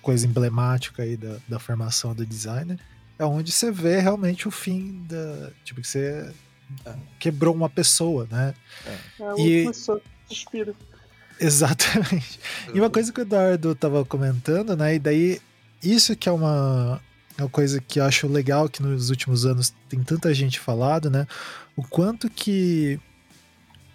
coisa 0.07 0.25
emblemática 0.25 1.03
aí 1.03 1.17
da, 1.17 1.35
da 1.49 1.59
formação 1.59 2.15
do 2.15 2.25
designer, 2.25 2.79
é 3.19 3.25
onde 3.25 3.51
você 3.51 3.69
vê 3.69 3.99
realmente 3.99 4.47
o 4.47 4.51
fim 4.51 5.03
da. 5.05 5.51
Tipo, 5.65 5.81
que 5.81 5.87
você 5.87 6.33
quebrou 7.19 7.53
uma 7.53 7.69
pessoa, 7.69 8.25
né? 8.31 8.53
É, 8.85 8.91
é 9.21 9.41
e... 9.41 9.69
suspiro. 10.29 10.73
Exatamente. 11.37 12.39
E 12.73 12.79
uma 12.79 12.89
coisa 12.89 13.11
que 13.11 13.19
o 13.19 13.23
Eduardo 13.23 13.75
tava 13.75 14.05
comentando, 14.05 14.77
né? 14.77 14.95
E 14.95 14.99
daí, 14.99 15.41
isso 15.83 16.15
que 16.15 16.29
é 16.29 16.31
uma, 16.31 17.01
é 17.37 17.43
uma 17.43 17.49
coisa 17.49 17.81
que 17.81 17.99
eu 17.99 18.05
acho 18.05 18.29
legal 18.29 18.69
que 18.69 18.81
nos 18.81 19.09
últimos 19.09 19.45
anos 19.45 19.73
tem 19.89 20.01
tanta 20.03 20.33
gente 20.33 20.57
falado, 20.57 21.09
né? 21.09 21.27
O 21.75 21.83
quanto 21.83 22.29
que 22.29 22.97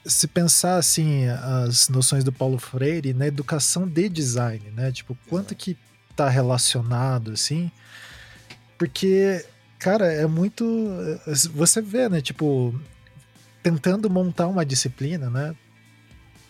se 0.04 0.28
pensar 0.28 0.76
assim 0.76 1.26
as 1.26 1.88
noções 1.88 2.22
do 2.22 2.32
Paulo 2.32 2.58
Freire 2.58 3.14
na 3.14 3.26
educação 3.26 3.88
de 3.88 4.10
design, 4.10 4.70
né? 4.72 4.92
Tipo, 4.92 5.16
quanto 5.26 5.54
que 5.54 5.74
tá 6.24 6.28
relacionado 6.30 7.32
assim? 7.32 7.70
Porque 8.78 9.44
Cara, 9.82 10.06
é 10.12 10.28
muito. 10.28 10.64
Você 11.54 11.82
vê, 11.82 12.08
né? 12.08 12.20
Tipo, 12.20 12.72
tentando 13.64 14.08
montar 14.08 14.46
uma 14.46 14.64
disciplina, 14.64 15.28
né? 15.28 15.56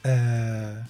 É... 0.04 0.82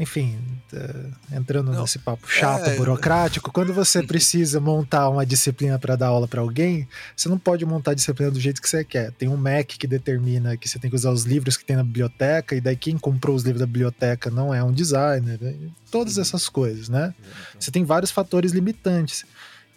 Enfim, 0.00 0.38
é... 0.72 1.36
entrando 1.36 1.70
Não, 1.70 1.82
nesse 1.82 1.98
papo 1.98 2.26
chato, 2.26 2.70
é... 2.70 2.76
burocrático, 2.76 3.52
quando 3.52 3.74
você 3.74 4.02
precisa 4.02 4.58
montar 4.58 5.10
uma 5.10 5.26
disciplina 5.26 5.78
para 5.78 5.94
dar 5.94 6.06
aula 6.06 6.26
para 6.26 6.40
alguém, 6.40 6.88
você 7.14 7.28
não 7.28 7.38
pode 7.38 7.66
montar 7.66 7.90
a 7.90 7.94
disciplina 7.94 8.30
do 8.30 8.40
jeito 8.40 8.62
que 8.62 8.68
você 8.68 8.82
quer. 8.82 9.12
Tem 9.12 9.28
um 9.28 9.36
MEC 9.36 9.76
que 9.76 9.86
determina 9.86 10.56
que 10.56 10.66
você 10.66 10.78
tem 10.78 10.88
que 10.88 10.96
usar 10.96 11.10
os 11.10 11.24
livros 11.24 11.58
que 11.58 11.64
tem 11.66 11.76
na 11.76 11.84
biblioteca, 11.84 12.56
e 12.56 12.62
daí 12.62 12.76
quem 12.76 12.96
comprou 12.96 13.36
os 13.36 13.42
livros 13.42 13.60
da 13.60 13.66
biblioteca 13.66 14.30
não 14.30 14.54
é 14.54 14.64
um 14.64 14.72
designer, 14.72 15.38
né? 15.38 15.54
todas 15.90 16.16
essas 16.16 16.48
coisas, 16.48 16.88
né? 16.88 17.14
Você 17.58 17.70
tem 17.70 17.84
vários 17.84 18.10
fatores 18.10 18.52
limitantes. 18.52 19.26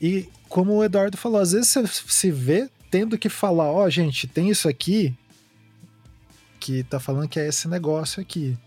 E 0.02 0.30
como 0.48 0.74
o 0.74 0.84
Eduardo 0.86 1.18
falou, 1.18 1.42
às 1.42 1.52
vezes 1.52 1.70
você 1.70 1.86
se 1.88 2.32
vê 2.32 2.70
tendo 2.90 3.18
que 3.18 3.28
falar, 3.28 3.70
ó, 3.70 3.84
oh, 3.84 3.90
gente, 3.90 4.26
tem 4.26 4.50
isso 4.50 4.70
aqui 4.70 5.14
que 6.60 6.82
tá 6.84 6.98
falando 6.98 7.28
que 7.28 7.40
é 7.40 7.48
esse 7.48 7.68
negócio 7.68 8.22
aqui. 8.22 8.58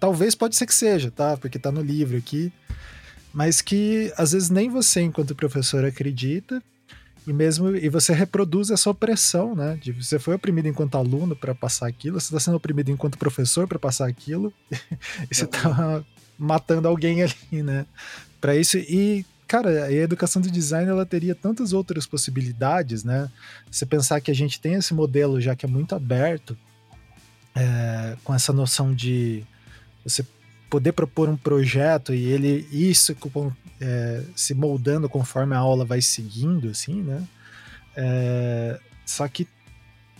Talvez 0.00 0.34
pode 0.34 0.56
ser 0.56 0.66
que 0.66 0.74
seja, 0.74 1.10
tá? 1.10 1.36
Porque 1.36 1.58
tá 1.58 1.70
no 1.70 1.82
livro 1.82 2.16
aqui. 2.16 2.50
Mas 3.32 3.60
que 3.60 4.12
às 4.16 4.32
vezes 4.32 4.50
nem 4.50 4.68
você, 4.68 5.02
enquanto 5.02 5.34
professor, 5.34 5.84
acredita. 5.84 6.60
E 7.26 7.32
mesmo 7.32 7.76
e 7.76 7.88
você 7.88 8.12
reproduz 8.12 8.70
essa 8.70 8.88
opressão, 8.88 9.54
né? 9.54 9.78
De 9.80 9.92
você 9.92 10.18
foi 10.18 10.34
oprimido 10.34 10.66
enquanto 10.66 10.96
aluno 10.96 11.36
para 11.36 11.54
passar 11.54 11.86
aquilo, 11.86 12.18
você 12.18 12.28
está 12.28 12.40
sendo 12.40 12.56
oprimido 12.56 12.90
enquanto 12.90 13.18
professor 13.18 13.68
para 13.68 13.78
passar 13.78 14.08
aquilo, 14.08 14.52
e 15.30 15.34
você 15.34 15.46
tá 15.46 16.02
matando 16.38 16.88
alguém 16.88 17.22
ali, 17.22 17.62
né? 17.62 17.84
Para 18.40 18.56
isso 18.56 18.78
e 18.78 19.24
cara, 19.46 19.84
a 19.84 19.92
educação 19.92 20.40
de 20.40 20.50
design 20.50 20.88
ela 20.88 21.04
teria 21.04 21.34
tantas 21.34 21.72
outras 21.72 22.06
possibilidades, 22.06 23.04
né? 23.04 23.30
Você 23.70 23.84
pensar 23.84 24.20
que 24.20 24.30
a 24.30 24.34
gente 24.34 24.60
tem 24.60 24.74
esse 24.74 24.94
modelo 24.94 25.40
já 25.40 25.54
que 25.54 25.66
é 25.66 25.68
muito 25.68 25.94
aberto, 25.94 26.56
é, 27.54 28.16
com 28.24 28.32
essa 28.32 28.52
noção 28.52 28.94
de 28.94 29.44
você 30.04 30.24
poder 30.68 30.92
propor 30.92 31.28
um 31.28 31.36
projeto 31.36 32.14
e 32.14 32.24
ele 32.26 32.66
isso 32.70 33.16
é, 33.80 34.22
se 34.36 34.54
moldando 34.54 35.08
conforme 35.08 35.54
a 35.54 35.58
aula 35.58 35.84
vai 35.84 36.00
seguindo, 36.00 36.68
assim, 36.68 37.02
né? 37.02 37.26
É, 37.96 38.78
só 39.04 39.26
que 39.26 39.48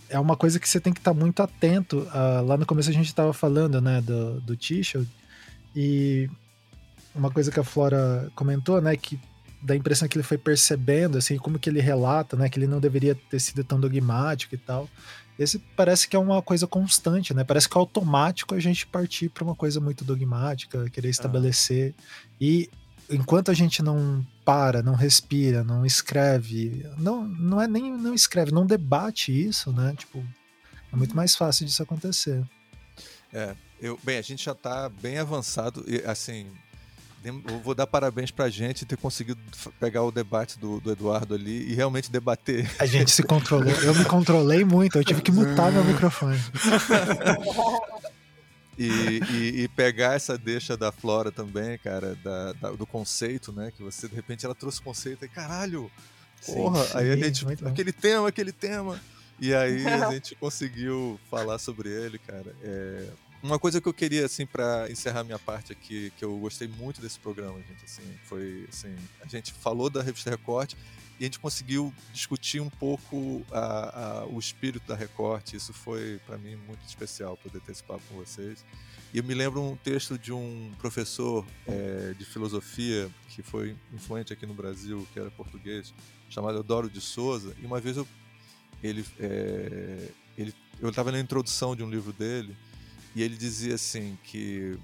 é 0.09 0.19
uma 0.19 0.35
coisa 0.35 0.59
que 0.59 0.67
você 0.67 0.79
tem 0.79 0.91
que 0.91 0.99
estar 0.99 1.13
tá 1.13 1.19
muito 1.19 1.41
atento. 1.41 1.99
Uh, 1.99 2.45
lá 2.45 2.57
no 2.57 2.65
começo 2.65 2.89
a 2.89 2.93
gente 2.93 3.07
estava 3.07 3.31
falando, 3.31 3.79
né, 3.79 4.01
do, 4.01 4.41
do 4.41 4.57
T-shirt, 4.57 5.07
e 5.73 6.29
uma 7.15 7.31
coisa 7.31 7.49
que 7.49 7.59
a 7.59 7.63
Flora 7.63 8.29
comentou, 8.35 8.81
né, 8.81 8.95
que 8.97 9.17
dá 9.61 9.73
a 9.73 9.77
impressão 9.77 10.07
que 10.07 10.17
ele 10.17 10.23
foi 10.23 10.37
percebendo, 10.37 11.17
assim, 11.17 11.37
como 11.37 11.57
que 11.57 11.69
ele 11.69 11.79
relata, 11.79 12.35
né, 12.35 12.49
que 12.49 12.59
ele 12.59 12.67
não 12.67 12.79
deveria 12.79 13.15
ter 13.15 13.39
sido 13.39 13.63
tão 13.63 13.79
dogmático 13.79 14.53
e 14.53 14.57
tal. 14.57 14.89
Esse 15.43 15.59
parece 15.75 16.07
que 16.07 16.15
é 16.15 16.19
uma 16.19 16.41
coisa 16.41 16.67
constante, 16.67 17.33
né? 17.33 17.43
Parece 17.43 17.67
que 17.67 17.77
é 17.77 17.79
automático 17.79 18.55
a 18.55 18.59
gente 18.59 18.85
partir 18.87 19.29
para 19.29 19.43
uma 19.43 19.55
coisa 19.55 19.79
muito 19.79 20.03
dogmática, 20.03 20.89
querer 20.89 21.07
ah. 21.07 21.11
estabelecer. 21.11 21.93
Ah. 21.97 22.03
E 22.39 22.69
enquanto 23.09 23.51
a 23.51 23.53
gente 23.53 23.83
não 23.83 24.25
para, 24.45 24.81
não 24.81 24.95
respira, 24.95 25.63
não 25.63 25.85
escreve, 25.85 26.85
não, 26.97 27.25
não 27.25 27.61
é 27.61 27.67
nem 27.67 27.91
não 27.91 28.13
escreve, 28.13 28.51
não 28.51 28.65
debate 28.65 29.31
isso, 29.31 29.71
né? 29.71 29.93
Tipo, 29.97 30.23
é 30.91 30.95
muito 30.95 31.15
mais 31.15 31.35
fácil 31.35 31.65
disso 31.65 31.83
acontecer. 31.83 32.43
É, 33.33 33.55
eu, 33.81 33.99
bem, 34.03 34.17
a 34.17 34.21
gente 34.21 34.43
já 34.43 34.51
está 34.51 34.89
bem 34.89 35.17
avançado 35.17 35.83
e 35.87 36.03
assim, 36.05 36.47
eu 37.23 37.59
vou 37.59 37.75
dar 37.75 37.85
parabéns 37.85 38.31
pra 38.31 38.49
gente 38.49 38.85
ter 38.85 38.97
conseguido 38.97 39.39
pegar 39.79 40.03
o 40.03 40.11
debate 40.11 40.57
do, 40.57 40.79
do, 40.79 40.91
Eduardo 40.91 41.35
ali 41.35 41.69
e 41.69 41.75
realmente 41.75 42.11
debater. 42.11 42.69
A 42.79 42.85
gente 42.85 43.11
se 43.11 43.23
controlou. 43.23 43.71
Eu 43.71 43.93
me 43.93 44.05
controlei 44.05 44.65
muito, 44.65 44.97
eu 44.97 45.03
tive 45.03 45.21
que 45.21 45.31
mutar 45.31 45.71
meu 45.71 45.83
microfone. 45.83 46.39
E, 48.77 49.19
e, 49.29 49.61
e, 49.63 49.67
pegar 49.67 50.15
essa 50.15 50.35
deixa 50.37 50.75
da 50.75 50.91
Flora 50.91 51.31
também, 51.31 51.77
cara, 51.77 52.15
da, 52.23 52.53
da, 52.53 52.71
do 52.71 52.87
conceito, 52.87 53.51
né? 53.51 53.69
Que 53.69 53.83
você, 53.83 54.07
de 54.07 54.15
repente, 54.15 54.43
ela 54.43 54.55
trouxe 54.55 54.79
o 54.79 54.83
conceito 54.83 55.23
e, 55.23 55.29
caralho, 55.29 55.91
porra, 56.45 56.83
sim, 56.85 56.97
aí 56.97 57.11
a 57.11 57.15
gente, 57.17 57.45
aquele 57.63 57.91
tema, 57.91 58.27
aquele 58.27 58.51
tema. 58.51 58.99
E 59.39 59.53
aí 59.53 59.85
a 59.85 60.11
gente 60.11 60.35
conseguiu 60.35 61.19
falar 61.29 61.59
sobre 61.59 61.89
ele, 61.89 62.17
cara. 62.17 62.55
É, 62.63 63.07
uma 63.43 63.57
coisa 63.57 63.81
que 63.81 63.87
eu 63.87 63.93
queria, 63.93 64.25
assim, 64.25 64.45
para 64.45 64.89
encerrar 64.91 65.23
minha 65.23 65.39
parte 65.39 65.71
aqui, 65.71 66.11
que 66.17 66.23
eu 66.23 66.37
gostei 66.37 66.67
muito 66.67 67.01
desse 67.01 67.19
programa, 67.19 67.59
gente, 67.59 67.83
assim, 67.83 68.03
foi, 68.23 68.67
assim, 68.69 68.95
a 69.19 69.27
gente 69.27 69.51
falou 69.53 69.89
da 69.89 70.01
revista 70.01 70.29
Recorte 70.29 70.77
e 71.19 71.23
a 71.23 71.25
gente 71.25 71.39
conseguiu 71.39 71.93
discutir 72.13 72.59
um 72.59 72.69
pouco 72.69 73.45
a, 73.51 74.21
a, 74.21 74.25
o 74.25 74.39
espírito 74.39 74.87
da 74.87 74.95
Recorte. 74.95 75.55
Isso 75.55 75.73
foi, 75.73 76.19
para 76.25 76.37
mim, 76.37 76.55
muito 76.55 76.85
especial 76.87 77.37
poder 77.37 77.61
ter 77.61 77.71
esse 77.71 77.83
papo 77.83 78.01
com 78.09 78.15
vocês. 78.15 78.63
E 79.13 79.17
eu 79.17 79.23
me 79.23 79.33
lembro 79.33 79.61
um 79.61 79.75
texto 79.75 80.17
de 80.17 80.31
um 80.31 80.71
professor 80.79 81.45
é, 81.67 82.13
de 82.17 82.25
filosofia 82.25 83.09
que 83.29 83.43
foi 83.43 83.75
influente 83.93 84.33
aqui 84.33 84.45
no 84.45 84.53
Brasil, 84.53 85.07
que 85.13 85.19
era 85.19 85.29
português, 85.29 85.93
chamado 86.29 86.57
Eudoro 86.57 86.89
de 86.89 87.01
Souza. 87.01 87.55
E 87.61 87.65
uma 87.65 87.79
vez 87.79 87.97
eu, 87.97 88.07
ele, 88.81 89.05
é, 89.19 90.09
ele, 90.37 90.53
eu 90.79 90.89
estava 90.89 91.11
na 91.11 91.19
introdução 91.19 91.75
de 91.75 91.83
um 91.83 91.89
livro 91.89 92.13
dele 92.13 92.55
e 93.15 93.21
ele 93.21 93.35
dizia 93.35 93.75
assim 93.75 94.17
que 94.23 94.77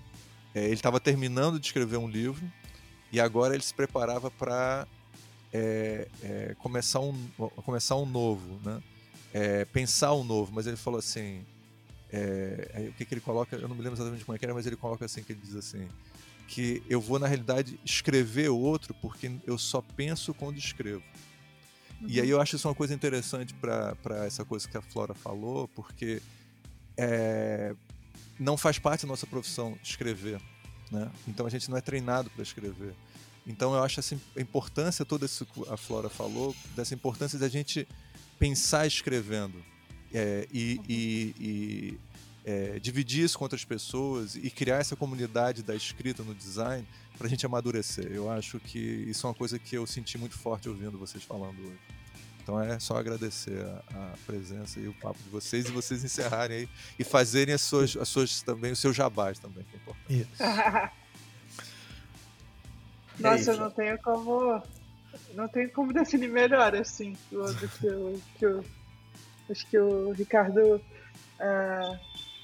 é, 0.54 0.66
ele 0.66 0.74
estava 0.74 1.00
terminando 1.00 1.60
de 1.60 1.68
escrever 1.68 1.98
um 1.98 2.08
livro 2.08 2.44
e 3.12 3.20
agora 3.20 3.54
ele 3.54 3.64
se 3.64 3.74
preparava 3.74 4.30
para 4.30 4.88
é, 5.54 6.08
é, 6.22 6.56
começar, 6.60 7.00
um, 7.00 7.16
começar 7.64 7.96
um 7.96 8.06
novo, 8.06 8.60
né? 8.64 8.82
É, 9.34 9.66
pensar 9.66 10.14
um 10.14 10.24
novo, 10.24 10.52
mas 10.54 10.66
ele 10.68 10.78
falou 10.78 11.00
assim, 11.00 11.46
é, 12.12 12.88
o 12.90 12.94
que, 12.94 13.06
que 13.06 13.14
ele 13.14 13.22
coloca, 13.22 13.56
eu 13.56 13.68
não 13.68 13.76
me 13.76 13.82
lembro 13.82 13.98
exatamente 13.98 14.26
como 14.26 14.36
é 14.36 14.40
que 14.40 14.46
era, 14.46 14.54
mas 14.54 14.66
ele 14.66 14.76
coloca 14.76 15.06
assim, 15.06 15.22
que 15.22 15.34
ele 15.34 15.42
diz 15.44 15.56
assim, 15.56 15.88
que 16.48 16.82
eu 16.90 17.00
vou 17.00 17.20
na 17.20 17.28
realidade 17.28 17.80
escrever 17.84 18.50
outro 18.50 18.94
porque 18.96 19.32
eu 19.46 19.58
só 19.58 19.82
penso 19.82 20.34
quando 20.34 20.58
escrevo. 20.58 21.04
Uhum. 22.02 22.08
E 22.08 22.22
aí 22.22 22.30
eu 22.30 22.40
acho 22.40 22.56
isso 22.56 22.68
uma 22.68 22.76
coisa 22.76 22.94
interessante 22.94 23.54
para 23.54 24.26
essa 24.26 24.46
coisa 24.46 24.68
que 24.68 24.78
a 24.78 24.82
Flora 24.82 25.14
falou, 25.14 25.68
porque 25.70 26.22
é, 26.96 27.76
não 28.40 28.58
faz 28.58 28.80
parte 28.80 29.02
da 29.02 29.08
nossa 29.08 29.28
profissão 29.28 29.78
escrever, 29.84 30.42
né? 30.92 31.12
Então 31.28 31.46
a 31.46 31.50
gente 31.50 31.70
não 31.70 31.78
é 31.78 31.82
treinado 31.82 32.30
para 32.30 32.44
escrever. 32.44 32.94
Então 33.46 33.74
eu 33.74 33.84
acho 33.84 34.00
assim, 34.00 34.20
a 34.36 34.42
importância 34.42 35.06
toda 35.06 35.26
isso 35.26 35.46
que 35.46 35.70
a 35.70 35.78
Flora 35.78 36.10
falou, 36.10 36.56
dessa 36.76 36.94
importância 36.94 37.40
da 37.40 37.48
gente 37.48 37.88
pensar 38.38 38.86
escrevendo 38.86 39.64
é, 40.14 40.48
e, 40.52 40.80
e, 40.88 41.36
e 41.40 42.00
é, 42.46 42.80
dividir 42.80 43.24
isso 43.24 43.38
com 43.38 43.46
outras 43.46 43.66
pessoas 43.66 44.36
e 44.36 44.50
criar 44.50 44.78
essa 44.78 44.96
comunidade 44.96 45.64
da 45.64 45.76
escrita 45.76 46.24
no 46.24 46.36
design 46.36 46.88
para 47.18 47.28
a 47.28 47.30
gente 47.30 47.46
amadurecer. 47.46 48.12
Eu 48.12 48.30
acho 48.30 48.60
que 48.60 48.80
isso 48.80 49.26
é 49.26 49.30
uma 49.30 49.36
coisa 49.36 49.58
que 49.58 49.76
eu 49.76 49.88
senti 49.88 50.18
muito 50.18 50.38
forte 50.38 50.70
ouvindo 50.70 50.98
vocês 50.98 51.24
falando 51.24 51.60
hoje. 51.60 51.97
Então 52.48 52.62
é 52.62 52.80
só 52.80 52.96
agradecer 52.96 53.60
a, 53.62 53.84
a, 53.94 54.14
presença 54.26 54.80
e 54.80 54.88
o 54.88 54.94
papo 54.94 55.22
de 55.22 55.28
vocês 55.28 55.68
e 55.68 55.72
vocês 55.72 56.02
encerrarem 56.02 56.60
aí 56.60 56.70
e 56.98 57.04
fazerem 57.04 57.54
as 57.54 57.60
suas, 57.60 57.98
as 57.98 58.08
suas 58.08 58.42
também, 58.42 58.72
os 58.72 58.80
seus 58.80 58.96
jabás 58.96 59.38
também, 59.38 59.66
que 59.66 59.76
é 59.76 59.80
importante. 59.80 60.22
Isso. 60.22 60.44
Nossa, 63.20 63.52
é 63.52 63.54
eu 63.54 63.60
não 63.60 63.70
tenho 63.70 64.02
como. 64.02 64.64
Não 65.34 65.50
tenho 65.50 65.70
como 65.74 65.92
definir 65.92 66.30
melhor, 66.30 66.74
assim, 66.74 67.18
do, 67.30 67.44
do 67.54 67.68
que, 67.68 67.86
eu, 67.86 68.22
que 68.38 68.46
eu, 68.46 68.64
Acho 69.50 69.68
que 69.68 69.78
o 69.78 70.14
Ricardo 70.14 70.76
uh, 70.76 72.00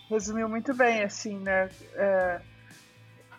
resumiu 0.09 0.49
muito 0.49 0.73
bem, 0.73 1.03
assim, 1.03 1.39
né? 1.39 1.67
Uh, 1.67 2.41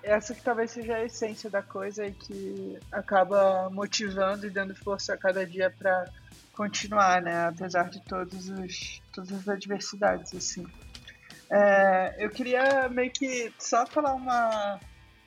essa 0.02 0.34
que 0.34 0.42
talvez 0.42 0.70
seja 0.70 0.96
a 0.96 1.04
essência 1.04 1.50
da 1.50 1.62
coisa 1.62 2.06
e 2.06 2.12
que 2.12 2.78
acaba 2.90 3.68
motivando 3.70 4.46
e 4.46 4.50
dando 4.50 4.74
força 4.74 5.12
a 5.12 5.18
cada 5.18 5.46
dia 5.46 5.70
para 5.70 6.10
continuar, 6.54 7.20
né? 7.20 7.48
Apesar 7.48 7.90
de 7.90 8.00
todos 8.02 8.48
os, 8.48 9.02
todas 9.12 9.32
as 9.32 9.48
adversidades, 9.48 10.34
assim. 10.34 10.66
É, 11.50 12.16
eu 12.18 12.30
queria 12.30 12.88
meio 12.88 13.10
que 13.10 13.52
só 13.58 13.86
falar 13.86 14.14
uma 14.14 14.80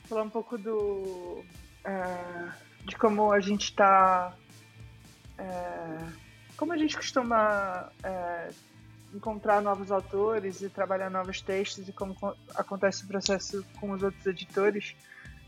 falar 0.10 0.24
um 0.24 0.30
pouco 0.30 0.58
do 0.58 1.44
é, 1.84 2.50
de 2.86 2.96
como 2.96 3.32
a 3.32 3.40
gente 3.40 3.66
está 3.66 4.34
é, 5.38 5.98
como 6.56 6.74
a 6.74 6.78
gente 6.78 6.96
costuma 6.96 7.92
é, 8.04 8.50
encontrar 9.14 9.62
novos 9.62 9.92
autores 9.92 10.62
e 10.62 10.70
trabalhar 10.70 11.10
novos 11.10 11.42
textos 11.42 11.88
e 11.88 11.92
como 11.92 12.16
acontece 12.56 13.04
o 13.04 13.08
processo 13.08 13.64
com 13.80 13.92
os 13.92 14.02
outros 14.02 14.26
editores 14.26 14.96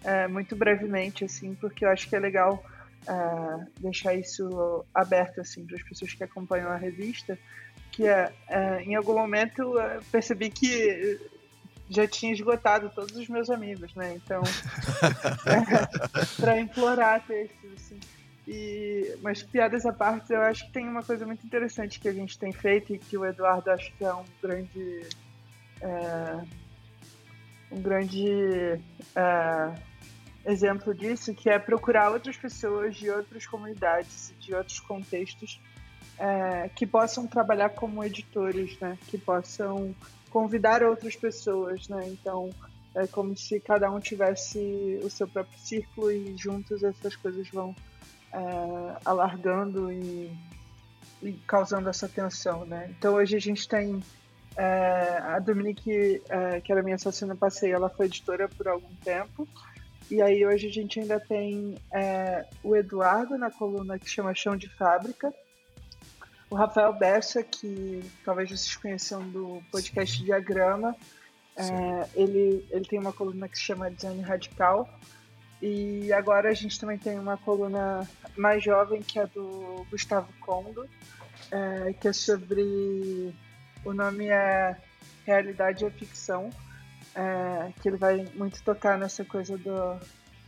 é, 0.04 0.28
muito 0.28 0.56
brevemente 0.56 1.26
assim 1.26 1.56
porque 1.56 1.84
eu 1.84 1.90
acho 1.90 2.08
que 2.08 2.16
é 2.16 2.20
legal 2.20 2.64
uh, 3.08 3.66
deixar 3.80 4.16
isso 4.16 4.86
aberto 4.94 5.42
assim 5.42 5.66
para 5.66 5.76
as 5.78 5.84
pessoas 5.84 6.14
que 6.14 6.24
acompanham 6.24 6.70
a 6.70 6.76
revista, 6.76 7.38
que 7.92 8.08
é, 8.08 8.32
uh, 8.50 8.80
em 8.82 8.96
algum 8.96 9.14
momento 9.14 9.78
uh, 9.78 10.04
percebi 10.12 10.50
que 10.50 11.20
já 11.90 12.08
tinha 12.08 12.32
esgotado 12.32 12.92
todos 12.94 13.16
os 13.16 13.28
meus 13.28 13.50
amigos, 13.50 13.94
né? 13.96 14.14
Então, 14.16 14.42
para 16.38 16.60
implorar 16.60 17.26
textos, 17.26 17.74
assim. 17.74 18.00
E, 18.48 19.16
mas 19.22 19.44
piadas 19.44 19.86
à 19.86 19.94
parte, 19.94 20.34
eu 20.34 20.42
acho 20.42 20.66
que 20.68 20.72
tem 20.72 20.88
uma 20.88 21.04
coisa 21.04 21.26
muito 21.26 21.46
interessante 21.46 22.00
que 22.00 22.08
a 22.08 22.14
gente 22.14 22.38
tem 22.38 22.52
feito 22.52 22.94
e 22.94 23.00
que 23.00 23.18
o 23.18 23.26
Eduardo 23.26 23.70
acho 23.72 23.92
que 23.94 24.04
é 24.04 24.14
um 24.14 24.26
grande 24.42 25.08
é, 25.82 26.40
um 27.72 27.82
grande 27.82 28.80
é, 29.16 29.76
exemplo 30.46 30.94
disso, 30.94 31.34
que 31.34 31.50
é 31.50 31.60
procurar 31.60 32.12
outras 32.12 32.38
pessoas 32.38 32.96
de 32.96 33.10
outras 33.10 33.46
comunidades, 33.46 34.34
de 34.40 34.54
outros 34.54 34.80
contextos, 34.80 35.60
é, 36.18 36.70
que 36.76 36.86
possam 36.86 37.28
trabalhar 37.28 37.70
como 37.70 38.04
editores, 38.04 38.78
né? 38.80 38.98
Que 39.08 39.18
possam 39.18 39.96
convidar 40.30 40.84
outras 40.84 41.16
pessoas, 41.16 41.88
né? 41.88 42.08
Então, 42.08 42.50
é 42.96 43.08
como 43.08 43.36
se 43.38 43.60
cada 43.60 43.90
um 43.92 44.00
tivesse 44.00 45.00
o 45.04 45.10
seu 45.10 45.28
próprio 45.28 45.58
círculo 45.60 46.12
e 46.12 46.36
juntos 46.36 46.84
essas 46.84 47.16
coisas 47.16 47.48
vão 47.50 47.76
é, 48.34 48.38
alargando 49.06 49.92
e, 49.92 50.32
e, 51.22 51.34
causando 51.48 51.90
essa 51.90 52.08
tensão, 52.08 52.66
né? 52.66 52.94
Então, 52.98 53.16
hoje 53.16 53.36
a 53.36 53.40
gente 53.40 53.68
tem 53.68 54.02
É, 54.58 55.20
a 55.36 55.40
Dominique, 55.40 56.22
é, 56.28 56.60
que 56.60 56.72
era 56.72 56.84
minha 56.84 56.98
no 57.22 57.38
passeio, 57.38 57.76
ela 57.76 57.88
foi 57.88 58.08
editora 58.08 58.50
por 58.50 58.68
algum 58.68 58.94
tempo. 59.06 59.48
E 60.10 60.22
aí 60.22 60.46
hoje 60.46 60.68
a 60.68 60.72
gente 60.72 61.00
ainda 61.00 61.20
tem 61.20 61.78
é, 61.94 62.46
o 62.64 62.76
Eduardo 62.76 63.38
na 63.38 63.52
coluna 63.52 64.00
que 64.00 64.10
chama 64.10 64.34
Chão 64.34 64.58
de 64.58 64.68
Fábrica, 64.68 65.34
o 66.50 66.56
Rafael 66.56 66.94
Bessa, 66.94 67.44
que 67.44 68.04
talvez 68.26 68.50
vocês 68.50 68.76
conheçam 68.76 69.22
do 69.30 69.62
podcast 69.72 70.24
Diagrama, 70.24 70.96
é, 71.56 72.10
ele, 72.16 72.66
ele 72.72 72.86
tem 72.86 72.98
uma 72.98 73.14
coluna 73.14 73.48
que 73.48 73.58
se 73.58 73.66
chama 73.66 73.92
Design 73.92 74.22
Radical. 74.22 74.90
E 75.62 76.12
agora 76.14 76.50
a 76.50 76.54
gente 76.54 76.80
também 76.80 76.98
tem 76.98 77.20
uma 77.20 77.38
coluna 77.38 78.08
mais 78.38 78.64
jovem 78.64 79.02
que 79.02 79.20
é 79.20 79.28
do 79.28 79.86
Gustavo 79.92 80.32
Kondo, 80.40 80.90
é, 81.52 81.94
que 81.94 82.08
é 82.08 82.14
sobre 82.14 83.36
o 83.84 83.94
nome 83.94 84.28
é 84.28 84.78
Realidade 85.26 85.84
ou 85.84 85.92
Ficção, 85.92 86.50
é, 87.20 87.74
que 87.82 87.90
ele 87.90 87.98
vai 87.98 88.26
muito 88.34 88.64
tocar 88.64 88.98
nessa 88.98 89.26
coisa 89.26 89.58
do, 89.58 90.00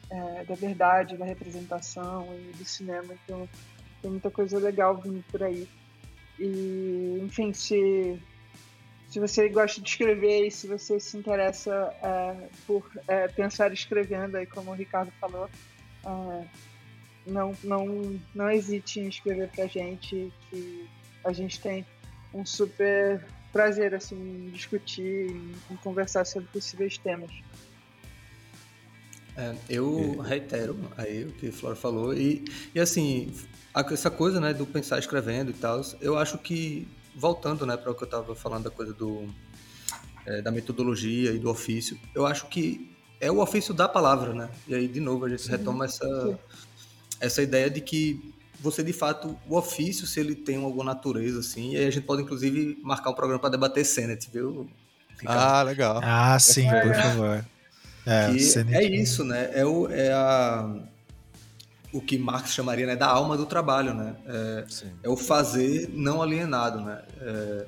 é, 0.09 0.45
da 0.45 0.55
verdade, 0.55 1.17
da 1.17 1.25
representação 1.25 2.27
e 2.33 2.53
do 2.53 2.63
cinema. 2.63 3.13
Então 3.23 3.47
tem 4.01 4.11
muita 4.11 4.31
coisa 4.31 4.57
legal 4.57 4.95
vindo 4.97 5.21
por 5.29 5.43
aí. 5.43 5.67
E, 6.39 7.19
enfim, 7.21 7.51
se, 7.51 8.17
se 9.09 9.19
você 9.19 9.49
gosta 9.49 9.81
de 9.81 9.89
escrever 9.89 10.47
e 10.47 10.51
se 10.51 10.65
você 10.65 10.99
se 10.99 11.17
interessa 11.17 11.93
é, 12.01 12.47
por 12.65 12.89
é, 13.07 13.27
pensar 13.27 13.73
escrevendo, 13.73 14.37
aí 14.37 14.45
como 14.45 14.71
o 14.71 14.75
Ricardo 14.75 15.11
falou, 15.19 15.49
é, 16.05 16.45
não, 17.27 17.53
não, 17.63 18.19
não 18.33 18.49
hesite 18.49 19.01
em 19.01 19.09
escrever 19.09 19.49
pra 19.49 19.67
gente, 19.67 20.31
que 20.49 20.89
a 21.23 21.33
gente 21.33 21.59
tem 21.59 21.85
um 22.33 22.45
super 22.45 23.23
prazer 23.51 23.93
assim, 23.93 24.15
em 24.15 24.49
discutir, 24.49 25.31
em, 25.31 25.55
em 25.69 25.75
conversar 25.77 26.25
sobre 26.25 26.47
possíveis 26.49 26.97
temas. 26.97 27.31
É, 29.35 29.55
eu 29.69 30.19
reitero 30.19 30.77
aí 30.97 31.23
o 31.23 31.31
que 31.31 31.47
o 31.47 31.53
Flora 31.53 31.75
falou 31.75 32.13
e, 32.13 32.43
e 32.75 32.79
assim 32.81 33.33
essa 33.73 34.11
coisa 34.11 34.41
né 34.41 34.53
do 34.53 34.65
pensar 34.65 34.99
escrevendo 34.99 35.51
e 35.51 35.53
tal 35.53 35.81
eu 36.01 36.17
acho 36.17 36.37
que 36.37 36.85
voltando 37.15 37.65
né 37.65 37.77
para 37.77 37.89
o 37.89 37.95
que 37.95 38.03
eu 38.03 38.07
estava 38.07 38.35
falando 38.35 38.65
da 38.65 38.69
coisa 38.69 38.93
do 38.93 39.25
é, 40.25 40.41
da 40.41 40.51
metodologia 40.51 41.31
e 41.31 41.39
do 41.39 41.49
ofício 41.49 41.97
eu 42.13 42.25
acho 42.25 42.47
que 42.47 42.93
é 43.21 43.31
o 43.31 43.39
ofício 43.39 43.73
da 43.73 43.87
palavra 43.87 44.33
né? 44.33 44.49
E 44.67 44.75
aí 44.75 44.85
de 44.85 44.99
novo 44.99 45.23
a 45.23 45.29
gente 45.29 45.47
retoma 45.49 45.85
essa 45.85 46.37
essa 47.21 47.41
ideia 47.41 47.69
de 47.69 47.79
que 47.79 48.33
você 48.61 48.83
de 48.83 48.93
fato 48.93 49.37
o 49.47 49.57
ofício 49.57 50.05
se 50.05 50.19
ele 50.19 50.35
tem 50.35 50.57
alguma 50.63 50.85
natureza 50.85 51.39
assim 51.39 51.71
e 51.71 51.77
aí 51.77 51.87
a 51.87 51.91
gente 51.91 52.05
pode 52.05 52.21
inclusive 52.21 52.77
marcar 52.83 53.09
um 53.09 53.13
programa 53.13 53.39
para 53.39 53.49
debater 53.49 53.85
Senet 53.85 54.29
viu? 54.31 54.69
Ah 55.25 55.61
legal. 55.63 55.99
Ah 56.03 56.37
sim 56.39 56.67
é, 56.67 56.81
por 56.81 56.95
favor. 56.95 57.45
É, 58.05 58.31
é 58.71 58.83
isso 58.83 59.23
né? 59.23 59.51
É 59.53 59.65
o 59.65 59.89
é 59.89 60.11
a 60.11 60.75
o 61.93 62.01
que 62.01 62.17
Marx 62.17 62.53
chamaria 62.53 62.85
né, 62.85 62.95
da 62.95 63.07
alma 63.07 63.35
do 63.35 63.45
trabalho, 63.45 63.93
né? 63.93 64.15
É, 64.25 64.65
é 65.03 65.09
o 65.09 65.17
fazer 65.17 65.89
não 65.93 66.21
alienado, 66.21 66.79
né? 66.81 67.01
É, 67.19 67.65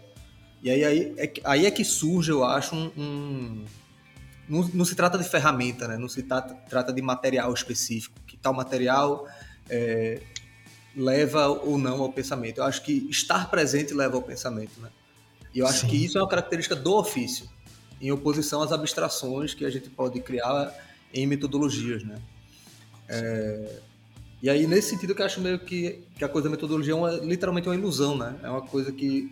e 0.61 0.71
aí, 0.71 0.85
aí, 0.85 1.13
é, 1.17 1.33
aí 1.43 1.65
é 1.65 1.71
que 1.71 1.83
surge, 1.83 2.31
eu 2.31 2.43
acho, 2.43 2.73
um, 2.73 2.91
um 2.97 3.65
não, 4.47 4.61
não, 4.73 4.85
se 4.85 4.95
trata 4.95 5.17
de 5.17 5.25
ferramenta, 5.25 5.87
né? 5.87 5.97
Não 5.97 6.07
se 6.07 6.23
trata, 6.23 6.53
trata 6.69 6.93
de 6.93 7.01
material 7.01 7.53
específico, 7.53 8.15
que 8.25 8.37
tal 8.37 8.53
material 8.53 9.27
é, 9.69 10.21
leva 10.95 11.47
ou 11.47 11.77
não 11.77 12.01
ao 12.01 12.11
pensamento. 12.11 12.59
Eu 12.59 12.63
acho 12.65 12.83
que 12.83 13.07
estar 13.09 13.49
presente 13.49 13.93
leva 13.93 14.15
ao 14.15 14.21
pensamento, 14.21 14.79
né? 14.79 14.89
E 15.53 15.59
eu 15.59 15.67
acho 15.67 15.81
Sim. 15.81 15.87
que 15.87 16.05
isso 16.05 16.17
é 16.17 16.21
uma 16.21 16.29
característica 16.29 16.75
do 16.75 16.95
ofício, 16.95 17.47
em 18.01 18.11
oposição 18.11 18.61
às 18.61 18.71
abstrações 18.71 19.53
que 19.53 19.65
a 19.65 19.69
gente 19.69 19.89
pode 19.89 20.19
criar 20.19 20.73
em 21.13 21.27
metodologias, 21.27 22.03
né? 22.03 22.19
É, 23.07 23.79
e 24.43 24.49
aí, 24.49 24.67
nesse 24.67 24.89
sentido, 24.89 25.15
que 25.15 25.21
eu 25.21 25.25
acho 25.25 25.39
meio 25.39 25.57
que, 25.57 26.03
que 26.17 26.25
a 26.25 26.27
coisa 26.27 26.49
da 26.49 26.51
metodologia 26.51 26.91
é 26.91 26.95
uma, 26.95 27.11
literalmente 27.11 27.69
uma 27.69 27.75
ilusão, 27.75 28.17
né? 28.17 28.37
É 28.43 28.49
uma 28.49 28.61
coisa 28.61 28.91
que 28.91 29.31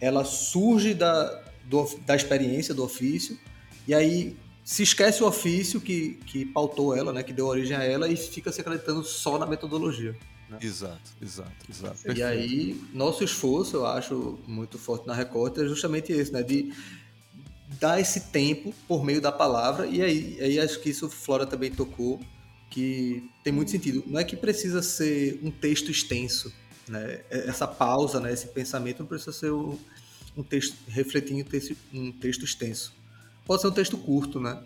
ela 0.00 0.24
surge 0.24 0.94
da, 0.94 1.42
do, 1.64 1.86
da 2.06 2.16
experiência 2.16 2.72
do 2.72 2.82
ofício, 2.82 3.38
e 3.86 3.94
aí 3.94 4.36
se 4.64 4.82
esquece 4.82 5.22
o 5.22 5.26
ofício 5.26 5.80
que, 5.80 6.14
que 6.24 6.46
pautou 6.46 6.96
ela, 6.96 7.12
né? 7.12 7.22
Que 7.22 7.32
deu 7.32 7.46
origem 7.46 7.76
a 7.76 7.84
ela, 7.84 8.08
e 8.08 8.16
fica 8.16 8.50
se 8.50 8.62
acreditando 8.62 9.04
só 9.04 9.38
na 9.38 9.44
metodologia. 9.44 10.16
Né? 10.48 10.58
Exato, 10.62 11.10
exato, 11.20 11.52
exato. 11.68 11.98
E 12.00 12.14
Perfeito. 12.14 12.26
aí, 12.26 12.80
nosso 12.94 13.22
esforço, 13.22 13.76
eu 13.76 13.86
acho 13.86 14.38
muito 14.46 14.78
forte 14.78 15.06
na 15.06 15.14
Recorte, 15.14 15.60
é 15.60 15.64
justamente 15.64 16.10
esse, 16.12 16.32
né? 16.32 16.42
De 16.42 16.72
dar 17.78 18.00
esse 18.00 18.20
tempo 18.32 18.74
por 18.86 19.04
meio 19.04 19.20
da 19.20 19.30
palavra, 19.30 19.86
e 19.86 20.00
aí, 20.00 20.38
aí 20.40 20.58
acho 20.58 20.80
que 20.80 20.88
isso 20.88 21.08
Flora 21.10 21.46
também 21.46 21.70
tocou, 21.70 22.20
que 22.70 23.28
tem 23.44 23.52
muito 23.52 23.70
sentido. 23.70 24.02
Não 24.06 24.18
é 24.18 24.24
que 24.24 24.36
precisa 24.36 24.82
ser 24.82 25.38
um 25.42 25.50
texto 25.50 25.90
extenso, 25.90 26.52
né? 26.88 27.20
É, 27.30 27.48
essa 27.48 27.66
pausa, 27.66 28.18
né? 28.18 28.32
Esse 28.32 28.48
pensamento 28.48 29.00
não 29.00 29.06
precisa 29.06 29.32
ser 29.32 29.52
um, 29.52 29.78
um 30.36 30.42
texto 30.42 30.76
refletindo 30.88 31.46
um 31.92 32.12
texto 32.12 32.44
extenso. 32.44 32.94
Pode 33.44 33.60
ser 33.60 33.68
um 33.68 33.72
texto 33.72 33.98
curto, 33.98 34.40
né? 34.40 34.62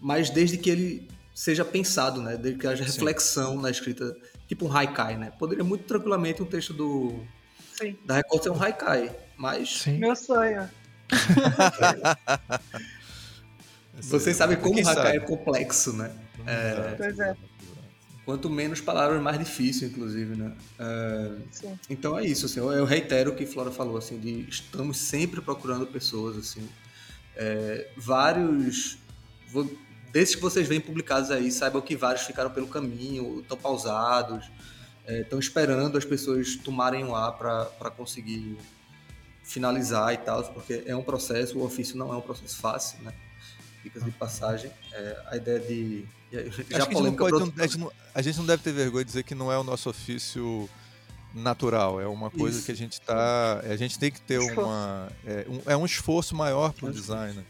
Mas 0.00 0.30
desde 0.30 0.56
que 0.56 0.70
ele 0.70 1.08
seja 1.36 1.64
pensado, 1.66 2.22
né? 2.22 2.38
Desde 2.38 2.58
que 2.58 2.66
haja 2.66 2.82
reflexão 2.82 3.56
Sim. 3.56 3.62
na 3.62 3.70
escrita, 3.70 4.16
tipo 4.48 4.66
um 4.66 4.74
haikai, 4.74 5.18
né? 5.18 5.30
Poderia 5.38 5.62
muito 5.62 5.84
tranquilamente 5.84 6.42
um 6.42 6.46
texto 6.46 6.72
do 6.72 7.22
Sim. 7.78 7.94
da 8.06 8.14
Record 8.14 8.42
ser 8.42 8.48
um 8.48 8.58
haikai, 8.60 9.14
mas 9.36 9.82
Sim. 9.82 9.98
meu 9.98 10.16
sonho. 10.16 10.66
Vocês 14.00 14.34
sabem 14.34 14.56
como 14.56 14.82
o 14.82 14.88
haikai 14.88 15.18
é 15.18 15.20
complexo, 15.20 15.92
né? 15.92 16.10
É, 16.46 16.94
pois 16.96 17.18
é. 17.18 17.36
Quanto 18.24 18.48
menos 18.48 18.80
palavras, 18.80 19.20
mais 19.22 19.38
difícil, 19.38 19.88
inclusive, 19.88 20.36
né? 20.36 20.56
É, 20.78 21.32
então 21.90 22.18
é 22.18 22.24
isso, 22.24 22.46
assim, 22.46 22.60
eu, 22.60 22.72
eu, 22.72 22.86
reitero 22.86 23.32
o 23.32 23.36
que 23.36 23.44
Flora 23.44 23.70
falou, 23.70 23.98
assim, 23.98 24.18
de 24.18 24.48
estamos 24.48 24.96
sempre 24.96 25.42
procurando 25.42 25.86
pessoas, 25.86 26.38
assim, 26.38 26.66
é, 27.36 27.88
vários, 27.96 28.98
vou, 29.48 29.70
desses 30.16 30.34
que 30.34 30.40
vocês 30.40 30.66
veem 30.66 30.80
publicados 30.80 31.30
aí, 31.30 31.52
saibam 31.52 31.82
que 31.82 31.94
vários 31.94 32.22
ficaram 32.22 32.50
pelo 32.50 32.66
caminho, 32.66 33.40
estão 33.40 33.54
pausados, 33.54 34.50
estão 35.06 35.38
é, 35.38 35.42
esperando 35.42 35.98
as 35.98 36.06
pessoas 36.06 36.56
tomarem 36.56 37.04
o 37.04 37.14
ar 37.14 37.32
para 37.32 37.90
conseguir 37.90 38.56
finalizar 39.44 40.14
e 40.14 40.16
tal, 40.16 40.42
porque 40.54 40.84
é 40.86 40.96
um 40.96 41.02
processo, 41.02 41.58
o 41.58 41.62
ofício 41.62 41.98
não 41.98 42.14
é 42.14 42.16
um 42.16 42.22
processo 42.22 42.56
fácil, 42.56 42.98
né? 43.02 43.12
Dicas 43.84 44.02
de 44.02 44.10
passagem, 44.10 44.70
é, 44.90 45.22
a 45.26 45.36
ideia 45.36 45.60
de 45.60 46.06
já 46.32 46.40
Acho 46.40 46.64
que 46.64 46.74
a 46.74 46.78
gente, 46.80 47.02
não 47.02 47.14
pode, 47.14 47.36
a, 47.36 47.66
gente 47.66 47.78
não, 47.78 47.92
a 48.14 48.22
gente 48.22 48.38
não 48.38 48.46
deve 48.46 48.62
ter 48.62 48.72
vergonha 48.72 49.04
de 49.04 49.10
dizer 49.10 49.22
que 49.22 49.34
não 49.34 49.52
é 49.52 49.58
o 49.58 49.62
nosso 49.62 49.90
ofício 49.90 50.68
natural, 51.34 52.00
é 52.00 52.06
uma 52.06 52.30
coisa 52.30 52.56
isso. 52.56 52.66
que 52.66 52.72
a 52.72 52.74
gente 52.74 53.00
tá. 53.02 53.60
A 53.60 53.76
gente 53.76 53.98
tem 53.98 54.10
que 54.10 54.20
ter 54.20 54.38
uma. 54.38 55.08
É 55.24 55.46
um, 55.48 55.72
é 55.72 55.76
um 55.76 55.84
esforço 55.84 56.34
maior 56.34 56.72
para 56.72 56.88
o 56.88 56.92
designer. 56.92 57.44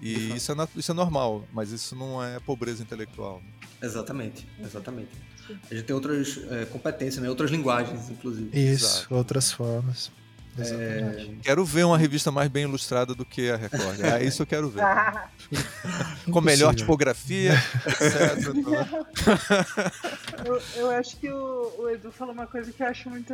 E 0.00 0.36
isso 0.36 0.52
é, 0.52 0.68
isso 0.76 0.90
é 0.90 0.94
normal, 0.94 1.44
mas 1.52 1.70
isso 1.70 1.94
não 1.94 2.22
é 2.22 2.40
pobreza 2.40 2.82
intelectual. 2.82 3.42
Exatamente, 3.82 4.46
exatamente. 4.58 5.10
A 5.70 5.74
gente 5.74 5.84
tem 5.84 5.94
outras 5.94 6.40
é, 6.50 6.64
competências, 6.66 7.22
né? 7.22 7.28
outras 7.28 7.50
linguagens, 7.50 8.08
inclusive. 8.08 8.48
Isso, 8.52 9.00
Exato. 9.00 9.14
outras 9.14 9.50
formas. 9.52 10.10
É... 10.58 11.28
Quero 11.42 11.64
ver 11.64 11.84
uma 11.84 11.96
revista 11.96 12.30
mais 12.30 12.48
bem 12.48 12.64
ilustrada 12.64 13.14
do 13.14 13.24
que 13.24 13.50
a 13.50 13.56
Record. 13.56 14.00
É 14.00 14.24
isso 14.24 14.38
que 14.38 14.42
eu 14.42 14.46
quero 14.46 14.68
ver. 14.68 14.82
Com 16.30 16.40
melhor 16.40 16.74
tipografia, 16.74 17.52
etc. 17.86 18.48
eu, 20.44 20.62
eu 20.76 20.90
acho 20.90 21.16
que 21.16 21.30
o, 21.30 21.74
o, 21.78 21.88
Edu 21.88 22.10
falou 22.10 22.34
uma 22.34 22.46
coisa 22.46 22.72
que 22.72 22.82
eu 22.82 22.86
acho 22.86 23.08
muito 23.08 23.32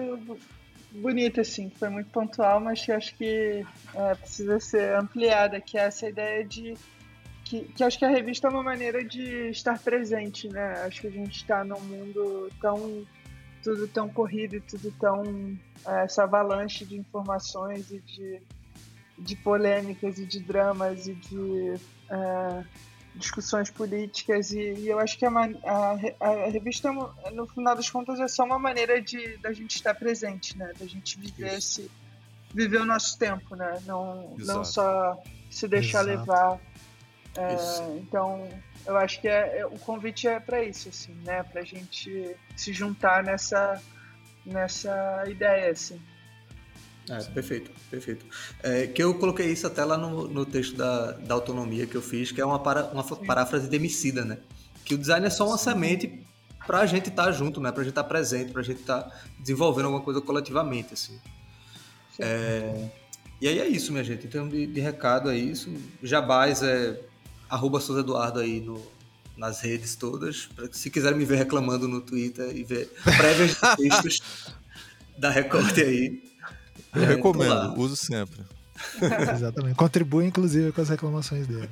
bonita, 0.96 1.40
assim, 1.40 1.68
que 1.68 1.78
foi 1.78 1.88
muito 1.88 2.10
pontual, 2.10 2.60
mas 2.60 2.84
que 2.84 2.92
acho 2.92 3.14
que 3.16 3.64
é, 3.94 4.14
precisa 4.14 4.58
ser 4.60 4.94
ampliada, 4.96 5.60
que 5.60 5.78
é 5.78 5.82
essa 5.82 6.08
ideia 6.08 6.44
de 6.44 6.74
que, 7.44 7.60
que, 7.60 7.84
acho 7.84 7.98
que 7.98 8.04
a 8.04 8.10
revista 8.10 8.48
é 8.48 8.50
uma 8.50 8.62
maneira 8.62 9.04
de 9.04 9.50
estar 9.50 9.78
presente, 9.78 10.48
né? 10.48 10.84
Acho 10.84 11.02
que 11.02 11.06
a 11.06 11.10
gente 11.10 11.36
está 11.36 11.62
num 11.64 11.80
mundo 11.80 12.50
tão 12.60 13.06
tudo 13.62 13.88
tão 13.88 14.08
corrido 14.08 14.56
e 14.56 14.60
tudo 14.60 14.92
tão 14.92 15.56
é, 15.86 16.04
essa 16.04 16.24
avalanche 16.24 16.84
de 16.84 16.96
informações 16.96 17.90
e 17.90 18.00
de, 18.00 18.40
de 19.18 19.36
polêmicas 19.36 20.18
e 20.18 20.26
de 20.26 20.40
dramas 20.40 21.06
e 21.06 21.14
de 21.14 21.74
é, 22.10 22.64
discussões 23.16 23.70
políticas 23.70 24.52
e, 24.52 24.60
e, 24.74 24.88
eu 24.88 24.98
acho 24.98 25.18
que 25.18 25.24
a, 25.24 25.30
a, 25.30 25.90
a, 26.20 26.50
revista 26.50 26.92
no 26.92 27.46
final 27.46 27.74
das 27.74 27.88
contas 27.88 28.20
é 28.20 28.28
só 28.28 28.44
uma 28.44 28.58
maneira 28.58 29.00
de 29.00 29.38
da 29.38 29.52
gente 29.52 29.76
estar 29.76 29.94
presente 29.94 30.56
né 30.56 30.72
da 30.78 30.86
gente 30.86 31.18
viver 31.18 31.54
esse 31.54 31.90
viver 32.52 32.80
o 32.80 32.84
nosso 32.84 33.18
tempo 33.18 33.56
né 33.56 33.80
não 33.86 34.34
não 34.38 34.64
só 34.64 35.20
se 35.50 35.66
deixar 35.66 36.06
Exato. 36.06 36.20
levar 36.20 36.60
é, 37.36 37.98
então 37.98 38.48
eu 38.86 38.96
acho 38.96 39.20
que 39.20 39.28
é, 39.28 39.58
é 39.58 39.66
o 39.66 39.78
convite 39.78 40.28
é 40.28 40.38
para 40.38 40.62
isso, 40.62 40.88
assim, 40.88 41.14
né? 41.24 41.42
Para 41.42 41.60
a 41.60 41.64
gente 41.64 42.36
se 42.56 42.72
juntar 42.72 43.22
nessa, 43.22 43.82
nessa 44.44 45.24
ideia, 45.26 45.70
assim. 45.70 46.00
É, 47.08 47.22
perfeito, 47.24 47.70
perfeito. 47.90 48.26
É, 48.62 48.86
que 48.86 49.02
eu 49.02 49.14
coloquei 49.14 49.50
isso 49.50 49.66
até 49.66 49.84
lá 49.84 49.96
no, 49.96 50.26
no 50.26 50.44
texto 50.44 50.76
da, 50.76 51.12
da 51.12 51.34
autonomia 51.34 51.86
que 51.86 51.94
eu 51.94 52.02
fiz, 52.02 52.32
que 52.32 52.40
é 52.40 52.44
uma, 52.44 52.58
para, 52.58 52.86
uma 52.86 53.04
paráfrase 53.04 53.68
de 53.68 53.76
Emicida, 53.76 54.24
né? 54.24 54.38
Que 54.84 54.94
o 54.94 54.98
design 54.98 55.26
é 55.26 55.30
só 55.30 55.46
uma 55.46 55.58
Sim. 55.58 55.70
semente 55.70 56.26
para 56.66 56.80
a 56.80 56.86
gente 56.86 57.08
estar 57.08 57.26
tá 57.26 57.32
junto, 57.32 57.60
né? 57.60 57.70
Para 57.70 57.82
a 57.82 57.84
gente 57.84 57.92
estar 57.92 58.02
tá 58.02 58.08
presente, 58.08 58.52
para 58.52 58.60
a 58.60 58.64
gente 58.64 58.80
estar 58.80 59.02
tá 59.02 59.20
desenvolvendo 59.38 59.86
alguma 59.86 60.02
coisa 60.02 60.20
coletivamente, 60.20 60.94
assim. 60.94 61.18
É, 62.18 62.88
e 63.40 63.46
aí 63.46 63.58
é 63.58 63.68
isso, 63.68 63.92
minha 63.92 64.02
gente. 64.02 64.26
Em 64.26 64.30
termos 64.30 64.52
de, 64.52 64.66
de 64.66 64.80
recado, 64.80 65.30
é 65.30 65.36
isso. 65.36 65.72
Jabás 66.02 66.62
é 66.62 67.00
arroba 67.48 67.80
Souza 67.80 68.00
Eduardo 68.00 68.40
aí 68.40 68.60
no, 68.60 68.84
nas 69.36 69.60
redes 69.60 69.94
todas. 69.94 70.46
Pra, 70.46 70.68
se 70.72 70.90
quiserem 70.90 71.18
me 71.18 71.24
ver 71.24 71.36
reclamando 71.36 71.86
no 71.86 72.00
Twitter 72.00 72.56
e 72.56 72.64
ver 72.64 72.90
prévias 73.04 73.54
de 73.54 73.76
textos 73.76 74.20
da 75.18 75.30
Recorte 75.30 75.82
aí. 75.82 76.22
Eu 76.96 77.02
é, 77.02 77.06
recomendo, 77.06 77.78
uso 77.78 77.96
sempre. 77.96 78.44
Exatamente. 79.32 79.74
Contribui, 79.76 80.26
inclusive, 80.26 80.72
com 80.72 80.80
as 80.80 80.88
reclamações 80.88 81.46
dele. 81.46 81.68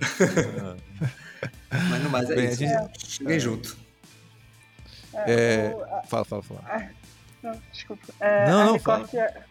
Mas 1.91 2.03
no 2.03 2.11
mais 2.11 2.31
é 2.31 2.35
Bem, 2.35 2.49
isso. 2.49 2.59
Gente... 2.59 3.33
É. 3.33 3.39
junto. 3.39 3.77
É, 5.15 5.33
é, 5.33 5.75
o, 5.75 6.09
fala, 6.09 6.25
fala, 6.25 6.43
fala. 6.43 6.61
A, 6.67 6.89
não, 7.43 7.63
desculpa. 7.73 8.13
É, 8.21 8.51
não, 8.51 8.67
não, 8.67 8.79
fala. 8.79 9.09
É, 9.15 9.43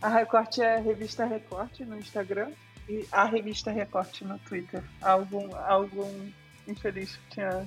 a 0.00 0.08
Recorte 0.08 0.62
é 0.62 0.76
a 0.76 0.80
revista 0.80 1.24
Recorte 1.24 1.84
no 1.84 1.98
Instagram 1.98 2.50
e 2.88 3.06
a 3.12 3.24
revista 3.24 3.70
Recorte 3.70 4.24
no 4.24 4.38
Twitter. 4.38 4.82
Algum, 5.00 5.54
algum 5.56 6.30
infeliz 6.66 7.16
que 7.16 7.34
tinha 7.34 7.66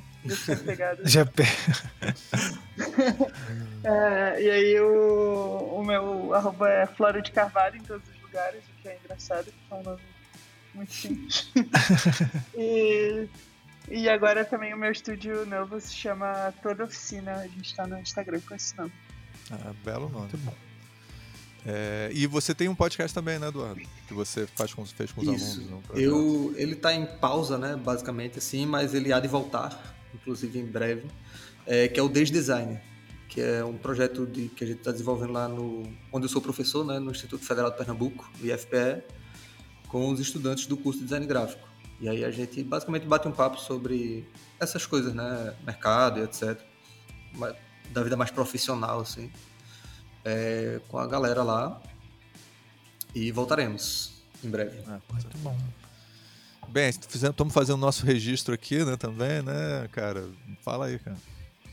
pegado. 0.66 1.08
Já 1.08 1.26
pe... 1.26 1.44
é, 3.84 4.42
e 4.42 4.50
aí 4.50 4.80
o, 4.80 5.80
o 5.80 5.84
meu 5.84 6.34
arroba 6.34 6.70
é 6.70 6.86
Flora 6.86 7.22
de 7.22 7.32
Carvalho 7.32 7.78
em 7.78 7.84
todos 7.84 8.08
os 8.08 8.22
lugares, 8.22 8.64
o 8.64 8.82
que 8.82 8.88
é 8.88 8.98
engraçado, 9.04 9.46
que 9.46 9.74
é 9.74 9.76
um 9.76 9.84
nome 9.84 10.02
muito 10.74 10.94
simples. 10.94 11.52
e, 12.56 13.28
e 13.90 14.10
agora 14.10 14.44
também 14.44 14.74
o 14.74 14.78
meu 14.78 14.92
estúdio 14.92 15.46
novo 15.46 15.80
se 15.80 15.94
chama 15.94 16.54
Toda 16.62 16.84
Oficina. 16.84 17.36
A 17.36 17.48
gente 17.48 17.66
está 17.66 17.88
no 17.88 17.98
Instagram 18.00 18.42
com 18.48 18.56
esse 18.56 18.78
nome. 18.78 18.92
Ah, 19.52 19.74
belo 19.84 20.10
nome. 20.10 20.20
Muito 20.20 20.38
bom. 20.40 20.65
É, 21.66 22.12
e 22.14 22.28
você 22.28 22.54
tem 22.54 22.70
um 22.70 22.76
podcast 22.76 23.12
também, 23.14 23.40
né, 23.40 23.48
Eduardo? 23.48 23.82
Que 24.08 24.14
você 24.14 24.46
faz 24.56 24.72
com, 24.72 24.86
fez 24.86 25.12
com 25.12 25.22
os 25.22 25.42
Isso. 25.42 25.62
alunos. 25.62 25.84
Eu, 25.96 26.54
ele 26.56 26.74
está 26.74 26.94
em 26.94 27.06
pausa, 27.06 27.58
né, 27.58 27.76
basicamente 27.76 28.38
assim, 28.38 28.68
mas 28.68 28.94
ele 28.94 29.12
há 29.12 29.20
de 29.20 29.28
voltar, 29.28 29.98
inclusive 30.14 30.60
em 30.60 30.66
breve, 30.66 31.08
é, 31.66 31.88
que 31.88 32.00
é 32.00 32.04
o 32.04 32.08
Desdesign, 32.08 32.80
que 33.28 33.42
é 33.42 33.66
um 33.66 33.78
projeto 33.78 34.28
de, 34.28 34.48
que 34.50 34.64
a 34.64 34.68
gente 34.68 34.78
está 34.78 34.92
desenvolvendo 34.92 35.34
lá 35.34 35.48
no 35.48 35.84
onde 36.14 36.26
eu 36.26 36.30
sou 36.30 36.40
professor, 36.40 36.86
né, 36.86 37.00
no 37.00 37.10
Instituto 37.10 37.44
Federal 37.44 37.72
de 37.72 37.78
Pernambuco, 37.78 38.30
no 38.40 38.46
IFPE, 38.46 39.04
com 39.88 40.12
os 40.12 40.20
estudantes 40.20 40.68
do 40.68 40.78
curso 40.78 41.00
de 41.00 41.06
Design 41.06 41.26
Gráfico. 41.26 41.68
E 42.00 42.08
aí 42.08 42.24
a 42.24 42.30
gente 42.30 42.62
basicamente 42.64 43.08
bate 43.08 43.28
um 43.28 43.32
papo 43.32 43.60
sobre 43.60 44.28
essas 44.60 44.86
coisas, 44.86 45.16
né, 45.16 45.56
mercado 45.66 46.20
e 46.20 46.24
etc, 46.24 46.62
da 47.92 48.04
vida 48.04 48.16
mais 48.16 48.30
profissional, 48.30 49.00
assim 49.00 49.32
é, 50.26 50.80
com 50.90 50.98
a 50.98 51.08
galera 51.08 51.44
lá. 51.44 51.82
E 53.14 53.32
voltaremos 53.32 54.12
em 54.44 54.50
breve. 54.50 54.78
Ah, 54.88 55.00
muito 55.10 55.38
bom. 55.38 55.58
Bem, 56.68 56.90
estamos 56.90 57.54
fazendo 57.54 57.78
nosso 57.78 58.06
registro 58.06 58.54
aqui, 58.54 58.84
né, 58.84 58.98
também, 58.98 59.42
né, 59.42 59.88
cara? 59.92 60.28
Fala 60.62 60.88
aí, 60.88 61.00
cara. 61.00 61.16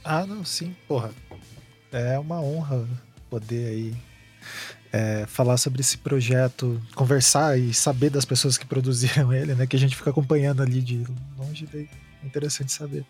Ah, 0.05 0.27
não, 0.27 0.45
sim, 0.45 0.77
porra. 0.87 1.11
É 1.91 2.19
uma 2.19 2.41
honra 2.41 2.87
poder 3.29 3.69
aí 3.69 3.97
é, 4.93 5.25
falar 5.27 5.57
sobre 5.57 5.81
esse 5.81 5.99
projeto, 5.99 6.81
conversar 6.95 7.59
e 7.59 7.73
saber 7.73 8.11
das 8.11 8.25
pessoas 8.25 8.59
que 8.59 8.67
produziram 8.67 9.33
ele, 9.35 9.55
né? 9.55 9.67
Que 9.67 9.77
a 9.77 9.79
gente 9.79 9.97
fica 9.97 10.11
acompanhando 10.11 10.63
ali 10.63 10.81
de 10.81 11.05
longe, 11.39 11.69
é 11.75 12.27
interessante 12.27 12.71
saber. 12.71 13.05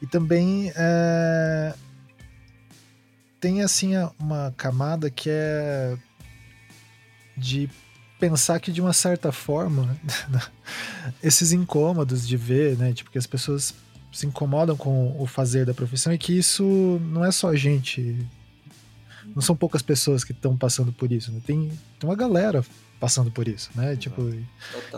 E 0.00 0.06
também 0.06 0.72
é, 0.74 1.74
tem 3.40 3.62
assim 3.62 3.92
uma 4.18 4.52
camada 4.56 5.10
que 5.10 5.30
é 5.30 5.96
de 7.36 7.70
pensar 8.18 8.60
que 8.60 8.70
de 8.70 8.82
uma 8.82 8.92
certa 8.92 9.32
forma 9.32 9.98
esses 11.22 11.52
incômodos 11.52 12.28
de 12.28 12.36
ver, 12.36 12.76
né, 12.76 12.92
tipo 12.92 13.10
que 13.10 13.16
as 13.18 13.26
pessoas 13.26 13.74
se 14.12 14.26
incomodam 14.26 14.76
com 14.76 15.16
o 15.18 15.26
fazer 15.26 15.64
da 15.64 15.72
profissão 15.72 16.12
e 16.12 16.18
que 16.18 16.36
isso 16.36 17.00
não 17.02 17.24
é 17.24 17.32
só 17.32 17.48
a 17.48 17.56
gente, 17.56 18.16
não 19.34 19.40
são 19.40 19.56
poucas 19.56 19.80
pessoas 19.80 20.22
que 20.22 20.32
estão 20.32 20.56
passando 20.56 20.92
por 20.92 21.10
isso, 21.10 21.32
né? 21.32 21.40
tem, 21.46 21.70
tem 21.98 22.08
uma 22.08 22.16
galera 22.16 22.62
passando 22.98 23.30
por 23.30 23.48
isso, 23.48 23.70
né? 23.74 23.96
Tipo, 23.96 24.30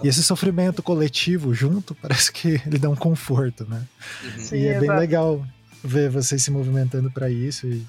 e 0.03 0.09
esse 0.09 0.25
sofrimento 0.25 0.83
coletivo 0.83 1.55
junto 1.55 1.95
parece 1.95 2.33
que 2.33 2.61
ele 2.67 2.77
dá 2.77 2.91
um 2.91 2.97
conforto, 2.97 3.65
né? 3.65 3.87
Uhum. 4.25 4.45
Sim, 4.45 4.57
e 4.57 4.67
é 4.67 4.81
bem 4.81 4.91
legal 4.91 5.47
ver 5.85 6.11
vocês 6.11 6.43
se 6.43 6.51
movimentando 6.51 7.13
para 7.13 7.31
isso 7.31 7.69
e 7.69 7.87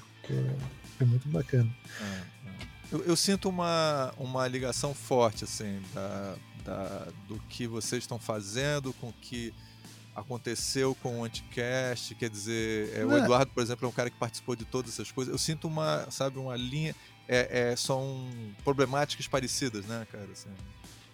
foi 0.96 1.06
muito 1.06 1.28
bacana. 1.28 1.74
É, 2.00 2.04
é. 2.04 2.24
Eu, 2.92 3.04
eu, 3.04 3.16
sinto 3.16 3.48
uma, 3.48 4.12
uma 4.18 4.46
ligação 4.46 4.94
forte, 4.94 5.44
assim, 5.44 5.80
da, 5.92 6.36
da, 6.64 7.08
do 7.28 7.38
que 7.48 7.66
vocês 7.66 8.02
estão 8.02 8.18
fazendo 8.18 8.92
com 8.94 9.08
o 9.08 9.12
que 9.12 9.52
aconteceu 10.14 10.94
com 10.96 11.20
o 11.20 11.24
Anticast, 11.24 12.14
quer 12.14 12.30
dizer, 12.30 12.96
é, 12.96 13.04
o 13.04 13.12
é. 13.12 13.18
Eduardo, 13.18 13.50
por 13.52 13.62
exemplo, 13.62 13.84
é 13.84 13.88
um 13.88 13.92
cara 13.92 14.08
que 14.08 14.16
participou 14.16 14.54
de 14.54 14.64
todas 14.64 14.92
essas 14.92 15.10
coisas. 15.10 15.32
Eu 15.32 15.38
sinto 15.38 15.66
uma, 15.66 16.08
sabe, 16.10 16.38
uma 16.38 16.56
linha, 16.56 16.94
é, 17.26 17.70
é 17.72 17.76
são 17.76 18.28
problemáticas 18.62 19.26
parecidas, 19.26 19.84
né, 19.86 20.06
cara, 20.10 20.28
assim. 20.32 20.50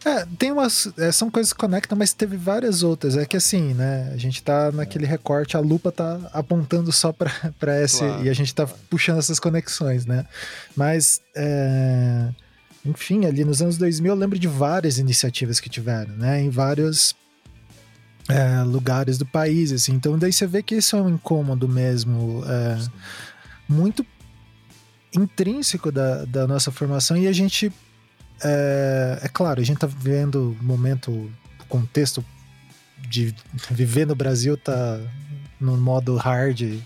É, 0.05 0.25
tem 0.39 0.51
umas. 0.51 0.91
É, 0.97 1.13
são 1.13 1.31
coisas 1.31 1.53
que 1.53 1.59
conectam, 1.59 1.97
mas 1.97 2.13
teve 2.13 2.37
várias 2.37 2.83
outras. 2.83 3.17
É 3.17 3.27
que 3.27 3.37
assim, 3.37 3.75
né? 3.75 4.11
A 4.15 4.17
gente 4.17 4.43
tá 4.43 4.73
naquele 4.73 5.05
recorte, 5.05 5.57
a 5.57 5.61
lupa 5.61 5.93
tá 5.93 6.19
apontando 6.33 6.91
só 6.91 7.13
pra, 7.13 7.31
pra 7.61 7.83
esse. 7.83 7.99
Claro, 7.99 8.25
e 8.25 8.29
a 8.29 8.33
gente 8.33 8.55
tá 8.55 8.65
claro. 8.65 8.81
puxando 8.89 9.19
essas 9.19 9.39
conexões, 9.39 10.07
né? 10.07 10.25
Mas. 10.75 11.21
É, 11.35 12.29
enfim, 12.85 13.27
ali 13.27 13.45
nos 13.45 13.61
anos 13.61 13.77
2000 13.77 14.11
eu 14.11 14.19
lembro 14.19 14.39
de 14.39 14.49
várias 14.49 14.97
iniciativas 14.97 15.61
que 15.61 15.69
tiveram, 15.69 16.17
né? 16.17 16.41
Em 16.41 16.49
vários 16.49 17.15
é, 18.27 18.63
lugares 18.63 19.19
do 19.19 19.27
país, 19.27 19.71
assim. 19.71 19.93
Então 19.93 20.19
daí 20.19 20.33
você 20.33 20.47
vê 20.47 20.63
que 20.63 20.77
isso 20.77 20.97
é 20.97 21.03
um 21.03 21.11
incômodo 21.11 21.69
mesmo. 21.69 22.43
É, 22.47 22.79
muito 23.69 24.05
intrínseco 25.15 25.93
da, 25.93 26.25
da 26.25 26.47
nossa 26.47 26.71
formação 26.71 27.17
e 27.17 27.27
a 27.27 27.33
gente 27.33 27.71
é, 28.43 29.21
é 29.23 29.29
claro, 29.29 29.61
a 29.61 29.65
gente 29.65 29.79
tá 29.79 29.87
vivendo 29.87 30.57
um 30.61 30.65
momento, 30.65 31.11
o 31.11 31.65
contexto 31.69 32.25
de 33.09 33.35
viver 33.71 34.07
no 34.07 34.15
Brasil 34.15 34.57
tá 34.57 35.01
no 35.61 35.77
modo 35.77 36.17
hard 36.17 36.81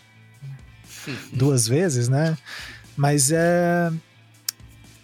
duas 1.33 1.69
vezes, 1.69 2.09
né? 2.09 2.37
Mas 2.97 3.31
é 3.31 3.91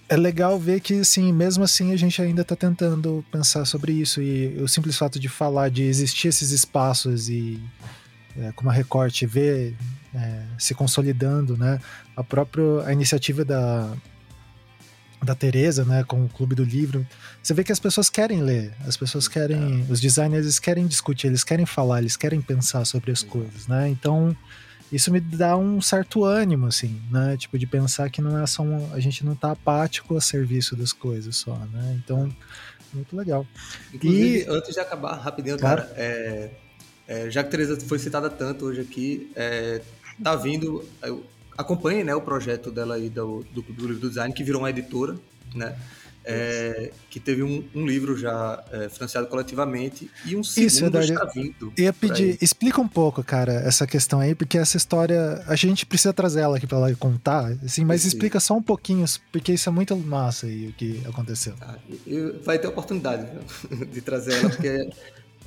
é 0.09 0.17
legal 0.17 0.59
ver 0.59 0.81
que, 0.81 0.95
assim, 0.95 1.33
mesmo 1.33 1.63
assim 1.63 1.93
a 1.93 1.97
gente 1.97 2.21
ainda 2.21 2.43
está 2.43 2.57
tentando 2.57 3.25
pensar 3.31 3.65
sobre 3.65 3.93
isso 3.93 4.21
e 4.21 4.61
o 4.61 4.67
simples 4.67 4.99
fato 4.99 5.21
de 5.21 5.29
falar 5.29 5.71
de 5.71 5.85
existir 5.85 6.27
esses 6.27 6.51
espaços 6.51 7.29
e 7.29 7.63
é, 8.37 8.51
como 8.57 8.71
a 8.71 8.73
Recorte 8.73 9.25
vê 9.25 9.73
é, 10.13 10.43
se 10.59 10.75
consolidando, 10.75 11.57
né? 11.57 11.81
A 12.17 12.25
própria 12.25 12.87
a 12.87 12.93
iniciativa 12.93 13.45
da 13.45 13.93
da 15.23 15.35
Teresa, 15.35 15.85
né, 15.85 16.03
com 16.05 16.25
o 16.25 16.29
Clube 16.29 16.55
do 16.55 16.65
Livro, 16.65 17.07
você 17.43 17.53
vê 17.53 17.63
que 17.63 17.73
as 17.73 17.79
pessoas 17.79 18.09
querem 18.09 18.43
ler, 18.43 18.73
as 18.87 18.97
pessoas 18.97 19.29
querem, 19.29 19.85
é. 19.87 19.93
os 19.93 20.01
designers 20.01 20.59
querem 20.59 20.87
discutir, 20.87 21.27
eles 21.27 21.45
querem 21.45 21.67
falar, 21.67 22.01
eles 22.01 22.17
querem 22.17 22.41
pensar 22.41 22.85
sobre 22.85 23.11
as 23.11 23.23
coisas, 23.23 23.67
né? 23.67 23.89
Então, 23.89 24.37
isso 24.91 25.13
me 25.13 25.21
dá 25.21 25.57
um 25.57 25.81
certo 25.81 26.25
ânimo, 26.25 26.67
assim, 26.67 27.01
né? 27.11 27.37
Tipo, 27.37 27.59
de 27.59 27.67
pensar 27.67 28.11
que 28.11 28.23
não 28.23 28.43
é 28.43 28.47
só 28.47 28.63
um, 28.63 28.93
a 28.93 29.01
gente 29.01 29.25
não 29.25 29.35
tá 29.35 29.53
apático 29.53 30.17
a 30.17 30.21
serviço 30.21 30.75
das 30.75 30.93
coisas 30.93 31.37
só, 31.37 31.55
né? 31.73 32.01
Então, 32.03 32.35
muito 32.93 33.15
legal. 33.17 33.47
Inclusive, 33.93 34.39
e... 34.39 34.49
antes 34.49 34.75
de 34.75 34.81
acabar, 34.81 35.15
rapidinho, 35.15 35.59
claro. 35.59 35.83
cara, 35.83 35.95
é, 35.97 36.51
é, 37.07 37.31
já 37.31 37.45
que 37.45 37.51
Teresa 37.51 37.79
foi 37.81 37.99
citada 37.99 38.29
tanto 38.31 38.65
hoje 38.65 38.81
aqui, 38.81 39.31
é, 39.37 39.81
tá 40.23 40.35
vindo. 40.35 40.85
Eu, 41.03 41.25
acompanhe 41.57 42.05
né, 42.05 42.15
o 42.15 42.21
projeto 42.21 42.71
dela 42.71 42.95
aí 42.95 43.09
do, 43.09 43.45
do, 43.53 43.63
do 43.63 43.87
livro 43.87 44.01
do 44.01 44.09
design, 44.09 44.33
que 44.33 44.43
virou 44.43 44.63
uma 44.63 44.71
editora, 44.71 45.17
né? 45.55 45.77
É, 46.23 46.93
que 47.09 47.19
teve 47.19 47.43
um, 47.43 47.65
um 47.75 47.87
livro 47.87 48.15
já 48.15 48.63
é, 48.71 48.91
financiado 48.91 49.27
coletivamente 49.27 50.11
e 50.27 50.37
um 50.37 50.45
segundo 50.45 51.01
Isso, 51.01 51.13
está 51.15 51.25
vindo. 51.25 51.73
Ia 51.79 51.95
pedir, 51.95 52.37
explica 52.43 52.79
um 52.79 52.87
pouco, 52.87 53.25
cara, 53.25 53.55
essa 53.55 53.87
questão 53.87 54.21
aí, 54.21 54.35
porque 54.35 54.59
essa 54.59 54.77
história, 54.77 55.43
a 55.47 55.57
gente 55.57 55.87
precisa 55.87 56.13
trazer 56.13 56.41
ela 56.41 56.59
aqui 56.59 56.67
para 56.67 56.77
ela 56.77 56.95
contar, 56.95 57.47
assim, 57.65 57.87
mas 57.87 58.05
explica 58.05 58.39
só 58.39 58.55
um 58.55 58.63
pouquinho, 58.63 59.07
porque 59.33 59.55
isso 59.55 59.71
é 59.71 59.73
muito 59.73 59.97
massa 59.97 60.47
aí, 60.47 60.69
o 60.69 60.73
que 60.75 61.03
aconteceu. 61.07 61.55
Ah, 61.63 61.79
vai 62.45 62.59
ter 62.59 62.69
oportunidade 62.69 63.27
de 63.91 64.01
trazer 64.03 64.35
ela, 64.35 64.51
porque 64.51 64.91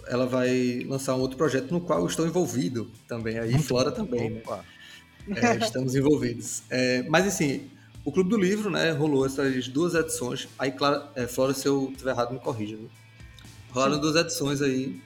ela 0.07 0.25
vai 0.25 0.83
lançar 0.87 1.15
um 1.15 1.19
outro 1.19 1.37
projeto 1.37 1.71
no 1.71 1.81
qual 1.81 1.99
eu 1.99 2.07
estou 2.07 2.25
envolvido 2.25 2.89
também, 3.07 3.37
aí 3.37 3.57
Flora 3.59 3.91
também, 3.91 4.31
né? 4.31 4.41
É, 5.29 5.57
estamos 5.57 5.95
envolvidos. 5.95 6.63
É, 6.69 7.03
mas 7.03 7.25
assim, 7.25 7.69
O 8.05 8.11
Clube 8.11 8.29
do 8.29 8.37
Livro, 8.37 8.69
né, 8.69 8.91
rolou 8.91 9.25
essas 9.25 9.67
duas 9.67 9.93
edições. 9.93 10.47
Aí, 10.59 10.71
claro, 10.71 11.07
é, 11.15 11.25
Flora, 11.25 11.53
se 11.53 11.67
eu 11.67 11.89
estiver 11.91 12.11
errado, 12.11 12.33
me 12.33 12.39
corrija. 12.39 12.77
Rolaram 13.71 13.95
Sim. 13.95 14.01
duas 14.01 14.15
edições 14.15 14.61
aí, 14.61 15.01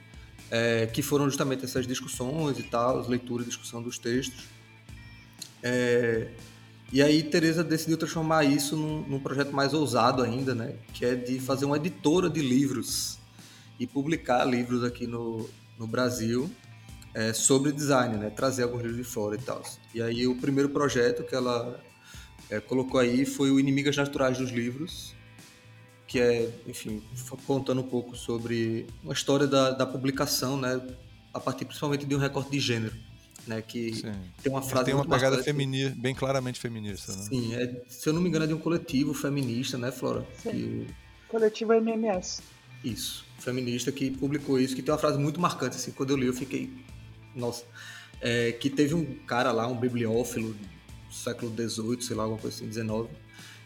é, 0.49 0.87
que 0.87 1.01
foram 1.01 1.25
justamente 1.25 1.63
essas 1.63 1.85
discussões 1.85 2.57
e 2.57 2.63
tal, 2.63 2.99
as 2.99 3.07
leituras 3.07 3.45
e 3.45 3.49
discussão 3.49 3.81
dos 3.81 3.99
textos. 3.99 4.45
É, 5.61 6.27
e 6.91 7.01
aí 7.01 7.21
Teresa 7.21 7.63
decidiu 7.63 7.97
transformar 7.97 8.45
isso 8.45 8.75
num, 8.75 9.01
num, 9.01 9.19
projeto 9.19 9.51
mais 9.51 9.73
ousado 9.73 10.23
ainda, 10.23 10.55
né? 10.55 10.75
Que 10.93 11.05
é 11.05 11.15
de 11.15 11.39
fazer 11.39 11.65
uma 11.65 11.77
editora 11.77 12.29
de 12.29 12.41
livros 12.41 13.19
e 13.79 13.85
publicar 13.85 14.45
livros 14.45 14.83
aqui 14.83 15.05
no, 15.05 15.49
no 15.77 15.85
Brasil 15.85 16.49
é, 17.13 17.33
sobre 17.33 17.71
design, 17.71 18.17
né? 18.17 18.29
Trazer 18.29 18.63
alguns 18.63 18.81
livros 18.81 18.97
de 18.97 19.03
fora 19.03 19.35
e 19.35 19.39
tal. 19.39 19.61
E 19.97 20.01
aí 20.01 20.27
o 20.27 20.35
primeiro 20.35 20.69
projeto 20.69 21.23
que 21.23 21.33
ela 21.33 21.83
é, 22.51 22.59
colocou 22.59 22.99
aí 22.99 23.25
foi 23.25 23.49
o 23.49 23.59
Inimigas 23.59 23.97
Naturais 23.97 24.37
dos 24.37 24.51
Livros, 24.51 25.15
que 26.05 26.19
é, 26.19 26.51
enfim, 26.67 27.01
contando 27.47 27.81
um 27.81 27.87
pouco 27.87 28.15
sobre 28.15 28.85
uma 29.03 29.13
história 29.13 29.47
da, 29.47 29.71
da 29.71 29.87
publicação, 29.87 30.55
né, 30.55 30.79
a 31.33 31.39
partir 31.39 31.65
principalmente 31.65 32.05
de 32.05 32.13
um 32.13 32.19
recorte 32.19 32.51
de 32.51 32.59
gênero, 32.59 32.93
né, 33.47 33.59
que 33.59 33.95
Sim. 33.95 34.13
tem 34.43 34.51
uma 34.51 34.61
frase 34.61 34.85
tem 34.85 34.93
uma 34.93 35.03
pegada 35.03 35.41
feminista, 35.41 35.95
bem 35.97 36.13
claramente 36.13 36.59
feminista, 36.59 37.11
né? 37.13 37.23
Sim, 37.23 37.55
é, 37.55 37.81
se 37.89 38.07
eu 38.07 38.13
não 38.13 38.21
me 38.21 38.29
engano 38.29 38.45
é 38.45 38.47
de 38.47 38.53
um 38.53 38.59
coletivo 38.59 39.15
feminista, 39.15 39.79
né, 39.79 39.91
Flora? 39.91 40.27
Sim. 40.43 40.51
Que... 40.51 40.87
Coletivo 41.27 41.73
MMS. 41.73 42.43
Isso, 42.83 43.25
feminista 43.39 43.91
que 43.91 44.11
publicou 44.11 44.59
isso, 44.59 44.75
que 44.75 44.83
tem 44.83 44.93
uma 44.93 44.99
frase 44.99 45.17
muito 45.17 45.41
marcante, 45.41 45.75
assim, 45.75 45.89
quando 45.89 46.11
eu 46.11 46.17
li 46.17 46.27
eu 46.27 46.33
fiquei, 46.33 46.71
nossa, 47.35 47.65
é, 48.21 48.51
que 48.51 48.69
teve 48.69 48.93
um 48.93 49.05
cara 49.25 49.51
lá, 49.51 49.67
um 49.67 49.77
bibliófilo 49.77 50.55
século 51.11 51.51
XVIII, 51.51 52.01
sei 52.01 52.15
lá, 52.15 52.23
alguma 52.23 52.39
coisa 52.39 52.55
assim, 52.55 52.71
XIX, 52.71 53.09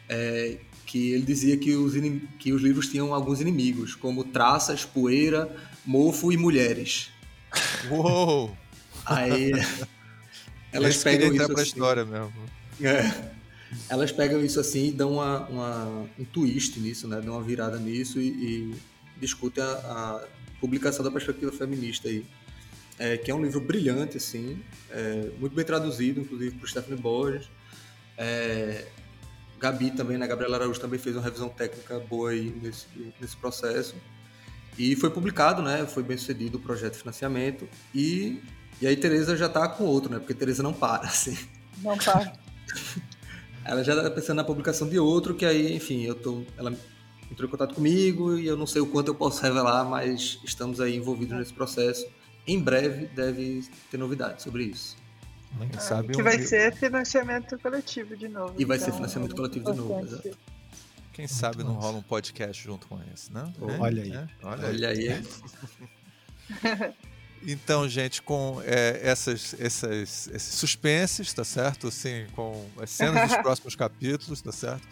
é, 0.08 0.58
que 0.86 1.12
ele 1.12 1.24
dizia 1.24 1.58
que 1.58 1.76
os, 1.76 1.94
que 2.40 2.54
os 2.54 2.62
livros 2.62 2.88
tinham 2.88 3.14
alguns 3.14 3.42
inimigos, 3.42 3.96
como 3.96 4.24
traças, 4.24 4.86
poeira, 4.86 5.54
mofo 5.86 6.32
e 6.32 6.38
mulheres. 6.38 7.10
Uou! 7.90 8.56
Aí 9.06 9.52
elas 10.72 10.96
Esse 10.96 11.04
pegam 11.04 11.34
isso 11.34 11.46
pra 11.46 11.62
assim, 11.62 11.64
história 11.64 12.06
mesmo. 12.06 12.34
É, 12.82 13.32
elas 13.90 14.12
pegam 14.12 14.44
isso 14.44 14.60
assim 14.60 14.88
e 14.88 14.92
dão 14.92 15.14
uma, 15.14 15.48
uma, 15.48 16.10
um 16.20 16.26
twist 16.26 16.80
nisso, 16.80 17.08
né? 17.08 17.22
Dão 17.22 17.36
uma 17.36 17.44
virada 17.44 17.78
nisso 17.78 18.20
e, 18.20 18.28
e 18.28 18.76
discutem 19.20 19.64
a, 19.64 19.68
a, 19.68 20.28
publicação 20.60 21.04
da 21.04 21.12
perspectiva 21.12 21.52
feminista 21.52 22.08
aí. 22.08 22.26
É, 23.04 23.18
que 23.18 23.32
é 23.32 23.34
um 23.34 23.42
livro 23.42 23.60
brilhante, 23.60 24.18
assim, 24.18 24.64
é, 24.92 25.32
muito 25.40 25.56
bem 25.56 25.66
traduzido, 25.66 26.22
inclusive 26.22 26.56
por 26.56 26.70
Stephanie 26.70 27.02
Borges. 27.02 27.50
É, 28.16 28.86
Gabi 29.60 29.90
também, 29.90 30.20
né? 30.20 30.28
Gabriela 30.28 30.58
Araújo 30.58 30.80
também 30.80 31.00
fez 31.00 31.16
uma 31.16 31.24
revisão 31.24 31.50
técnica 31.50 31.98
boa 31.98 32.30
aí 32.30 32.54
nesse, 32.62 32.86
nesse 33.20 33.36
processo. 33.36 33.96
E 34.78 34.96
foi 34.96 35.10
publicado, 35.10 35.64
né? 35.64 35.88
Foi 35.88 36.04
bem 36.04 36.16
sucedido 36.16 36.60
o 36.60 36.62
projeto 36.62 36.94
de 36.94 37.00
financiamento. 37.00 37.68
E, 37.92 38.40
e 38.80 38.86
aí 38.86 38.96
Tereza 38.96 39.36
já 39.36 39.48
está 39.48 39.68
com 39.68 39.84
outro, 39.86 40.12
né? 40.12 40.20
Porque 40.20 40.36
Tereza 40.36 40.62
não 40.62 40.72
para, 40.72 41.06
assim. 41.10 41.36
Não 41.80 41.98
para. 41.98 42.34
ela 43.66 43.84
já 43.84 43.96
está 43.96 44.12
pensando 44.12 44.38
na 44.38 44.44
publicação 44.44 44.88
de 44.88 45.00
outro, 45.00 45.34
que 45.34 45.44
aí, 45.44 45.76
enfim, 45.76 46.04
eu 46.04 46.14
tô. 46.14 46.44
Ela 46.56 46.72
entrou 47.32 47.48
em 47.48 47.52
contato 47.52 47.74
comigo 47.74 48.38
e 48.38 48.46
eu 48.46 48.56
não 48.56 48.68
sei 48.68 48.80
o 48.80 48.86
quanto 48.86 49.08
eu 49.08 49.16
posso 49.16 49.42
revelar, 49.42 49.86
mas 49.86 50.38
estamos 50.44 50.80
aí 50.80 50.96
envolvidos 50.96 51.36
nesse 51.36 51.52
processo. 51.52 52.06
Em 52.48 52.60
breve 52.60 53.06
deve 53.08 53.70
ter 53.90 53.98
novidades 53.98 54.44
sobre 54.44 54.64
isso. 54.66 54.98
Ah, 55.60 55.80
sabe 55.80 56.14
que 56.14 56.24
vai 56.24 56.40
ser 56.40 56.74
financiamento 56.74 57.58
coletivo 57.60 58.16
de 58.16 58.28
novo. 58.28 58.56
E 58.58 58.66
vai 58.66 58.78
então, 58.78 58.90
ser 58.90 58.96
financiamento 58.96 59.36
coletivo 59.36 59.72
de 59.72 59.78
novo, 59.78 60.06
exato. 60.06 60.38
Quem 61.14 61.28
sabe 61.28 61.64
não 61.64 61.74
rola 61.74 61.98
um 61.98 62.02
podcast 62.02 62.64
junto 62.64 62.88
com 62.88 63.00
esse, 63.14 63.32
né? 63.34 63.52
Oh, 63.60 63.82
olha 63.82 64.04
aí. 64.04 64.14
É? 64.14 64.28
Olha, 64.44 64.68
olha, 64.68 64.90
aí. 64.90 65.10
aí. 65.10 65.24
então, 67.46 67.88
gente, 67.88 68.22
com 68.22 68.62
é, 68.64 69.00
essas, 69.04 69.54
essas, 69.60 70.28
esses 70.28 70.56
suspenses, 70.56 71.34
tá 71.34 71.44
certo? 71.44 71.90
Assim, 71.90 72.28
com 72.34 72.66
as 72.82 72.90
cenas 72.90 73.30
dos 73.30 73.38
próximos 73.44 73.76
capítulos, 73.76 74.42
tá 74.42 74.54
certo? 74.54 74.88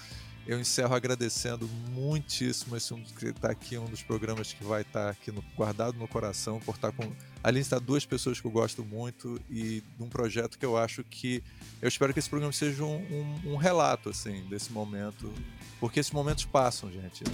Eu 0.46 0.60
encerro 0.60 0.94
agradecendo 0.94 1.70
muitíssimo 1.92 2.76
esse 2.76 2.94
um, 2.94 3.04
que 3.04 3.28
está 3.28 3.52
aqui, 3.52 3.78
um 3.78 3.86
dos 3.86 4.04
programas 4.04 4.52
que 4.52 4.64
vai 4.64 4.82
estar 4.82 5.06
tá 5.06 5.10
aqui 5.12 5.32
no, 5.32 5.42
guardado 5.56 5.98
no 5.98 6.08
coração, 6.08 6.60
por 6.60 6.76
estar 6.76 6.92
tá 6.92 6.98
com. 6.98 7.12
Ali 7.44 7.60
está 7.62 7.80
duas 7.80 8.06
pessoas 8.06 8.40
que 8.42 8.46
eu 8.46 8.52
gosto 8.52 8.84
muito 8.84 9.40
e 9.50 9.82
de 9.98 10.04
um 10.04 10.10
projeto 10.10 10.58
que 10.58 10.66
eu 10.66 10.78
acho 10.78 11.04
que. 11.04 11.42
Eu 11.82 11.88
espero 11.88 12.12
que 12.12 12.20
esse 12.20 12.30
programa 12.30 12.52
seja 12.52 12.84
um, 12.84 12.98
um, 12.98 13.54
um 13.54 13.56
relato, 13.56 14.10
assim, 14.10 14.44
desse 14.50 14.72
momento. 14.72 15.34
Porque 15.80 16.00
esses 16.00 16.12
momentos 16.12 16.44
passam, 16.44 16.92
gente. 16.92 17.24
Né? 17.24 17.32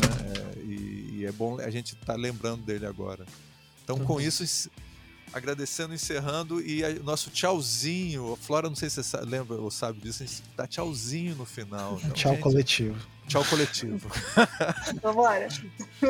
É, 0.56 0.60
e, 0.60 1.10
e, 1.20 1.26
é 1.26 1.32
bom 1.32 1.60
a 1.60 1.70
gente 1.72 1.94
estar 1.94 2.14
tá 2.14 2.16
lembrando 2.16 2.64
dele 2.64 2.86
agora. 2.86 3.26
Então, 3.84 3.98
com 4.00 4.14
uhum. 4.14 4.20
isso, 4.20 4.70
agradecendo, 5.34 5.94
encerrando 5.94 6.62
e 6.62 6.84
a, 6.86 6.94
nosso 7.00 7.32
tchauzinho. 7.32 8.34
A 8.34 8.38
Flora, 8.38 8.70
não 8.70 8.76
sei 8.76 8.90
se 8.90 9.04
você 9.04 9.18
lembra 9.22 9.58
ou 9.58 9.72
sabe 9.72 10.00
disso, 10.00 10.24
a 10.24 10.26
gente 10.26 10.44
dá 10.56 10.68
tchauzinho 10.68 11.36
no 11.36 11.46
final. 11.46 11.98
Então, 11.98 12.12
tchau 12.12 12.32
gente, 12.34 12.42
coletivo. 12.44 13.08
Tchau 13.28 13.44
coletivo. 13.46 14.10
Vambora. 15.02 15.48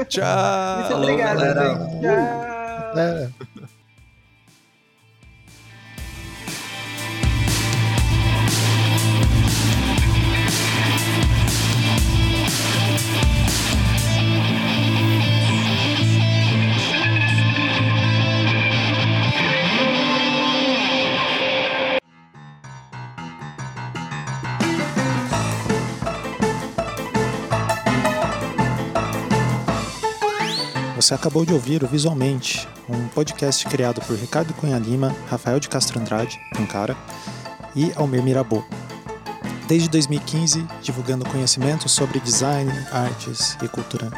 Tchau. 0.08 0.80
Muito 0.80 0.96
obrigada. 0.96 1.54
Tchau. 1.54 3.00
É. 3.00 3.32
Você 31.06 31.14
acabou 31.14 31.46
de 31.46 31.54
ouvir 31.54 31.84
o 31.84 31.88
Visualmente, 31.88 32.68
um 32.90 33.08
podcast 33.10 33.64
criado 33.68 34.02
por 34.02 34.18
Ricardo 34.18 34.56
Cunha 34.56 34.80
Lima, 34.80 35.16
Rafael 35.30 35.60
de 35.60 35.70
Castro 35.70 36.00
Andrade, 36.00 36.42
um 36.60 36.66
cara, 36.66 36.98
e 37.76 37.92
Almir 37.96 38.24
Mirabô. 38.24 38.64
Desde 39.68 39.88
2015, 39.88 40.66
divulgando 40.82 41.24
conhecimento 41.30 41.88
sobre 41.88 42.20
design, 42.20 42.72
artes 42.92 43.56
e 43.62 43.68
cultura 43.68 44.12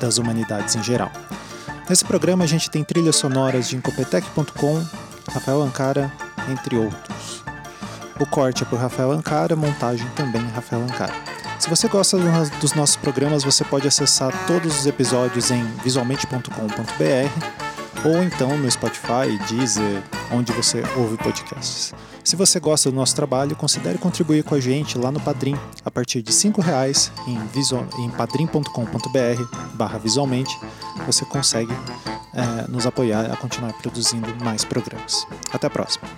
das 0.00 0.18
humanidades 0.18 0.74
em 0.74 0.82
geral. 0.82 1.12
Nesse 1.88 2.04
programa 2.04 2.42
a 2.42 2.48
gente 2.48 2.68
tem 2.68 2.82
trilhas 2.82 3.14
sonoras 3.14 3.68
de 3.68 3.76
Incopetec.com, 3.76 4.84
Rafael 5.32 5.62
Ancara, 5.62 6.12
entre 6.50 6.76
outros. 6.76 7.44
O 8.18 8.26
corte 8.26 8.64
é 8.64 8.66
por 8.66 8.80
Rafael 8.80 9.12
Ancara, 9.12 9.54
montagem 9.54 10.08
também 10.16 10.42
Rafael 10.48 10.82
Ancara. 10.82 11.14
Se 11.62 11.70
você 11.70 11.86
gosta 11.86 12.18
dos 12.60 12.74
nossos 12.74 12.96
programas, 12.96 13.44
você 13.44 13.64
pode 13.64 13.86
acessar 13.86 14.48
todos 14.48 14.80
os 14.80 14.84
episódios 14.84 15.52
em 15.52 15.64
visualmente.com.br 15.84 18.04
ou 18.04 18.20
então 18.20 18.58
no 18.58 18.68
Spotify, 18.68 19.38
Deezer, 19.48 20.02
onde 20.32 20.50
você 20.50 20.82
ouve 20.96 21.16
podcasts. 21.18 21.94
Se 22.24 22.34
você 22.34 22.58
gosta 22.58 22.90
do 22.90 22.96
nosso 22.96 23.14
trabalho, 23.14 23.54
considere 23.54 23.96
contribuir 23.96 24.42
com 24.42 24.56
a 24.56 24.60
gente 24.60 24.98
lá 24.98 25.12
no 25.12 25.20
Padrim, 25.20 25.56
a 25.84 25.90
partir 25.90 26.20
de 26.20 26.32
R$ 26.32 26.52
reais 26.60 27.12
em, 27.28 27.38
em 28.04 28.10
padrim.com.br 28.10 29.56
barra 29.74 29.98
visualmente, 30.00 30.58
você 31.06 31.24
consegue 31.24 31.72
é, 32.34 32.68
nos 32.68 32.88
apoiar 32.88 33.30
a 33.30 33.36
continuar 33.36 33.72
produzindo 33.74 34.34
mais 34.44 34.64
programas. 34.64 35.24
Até 35.52 35.68
a 35.68 35.70
próxima! 35.70 36.08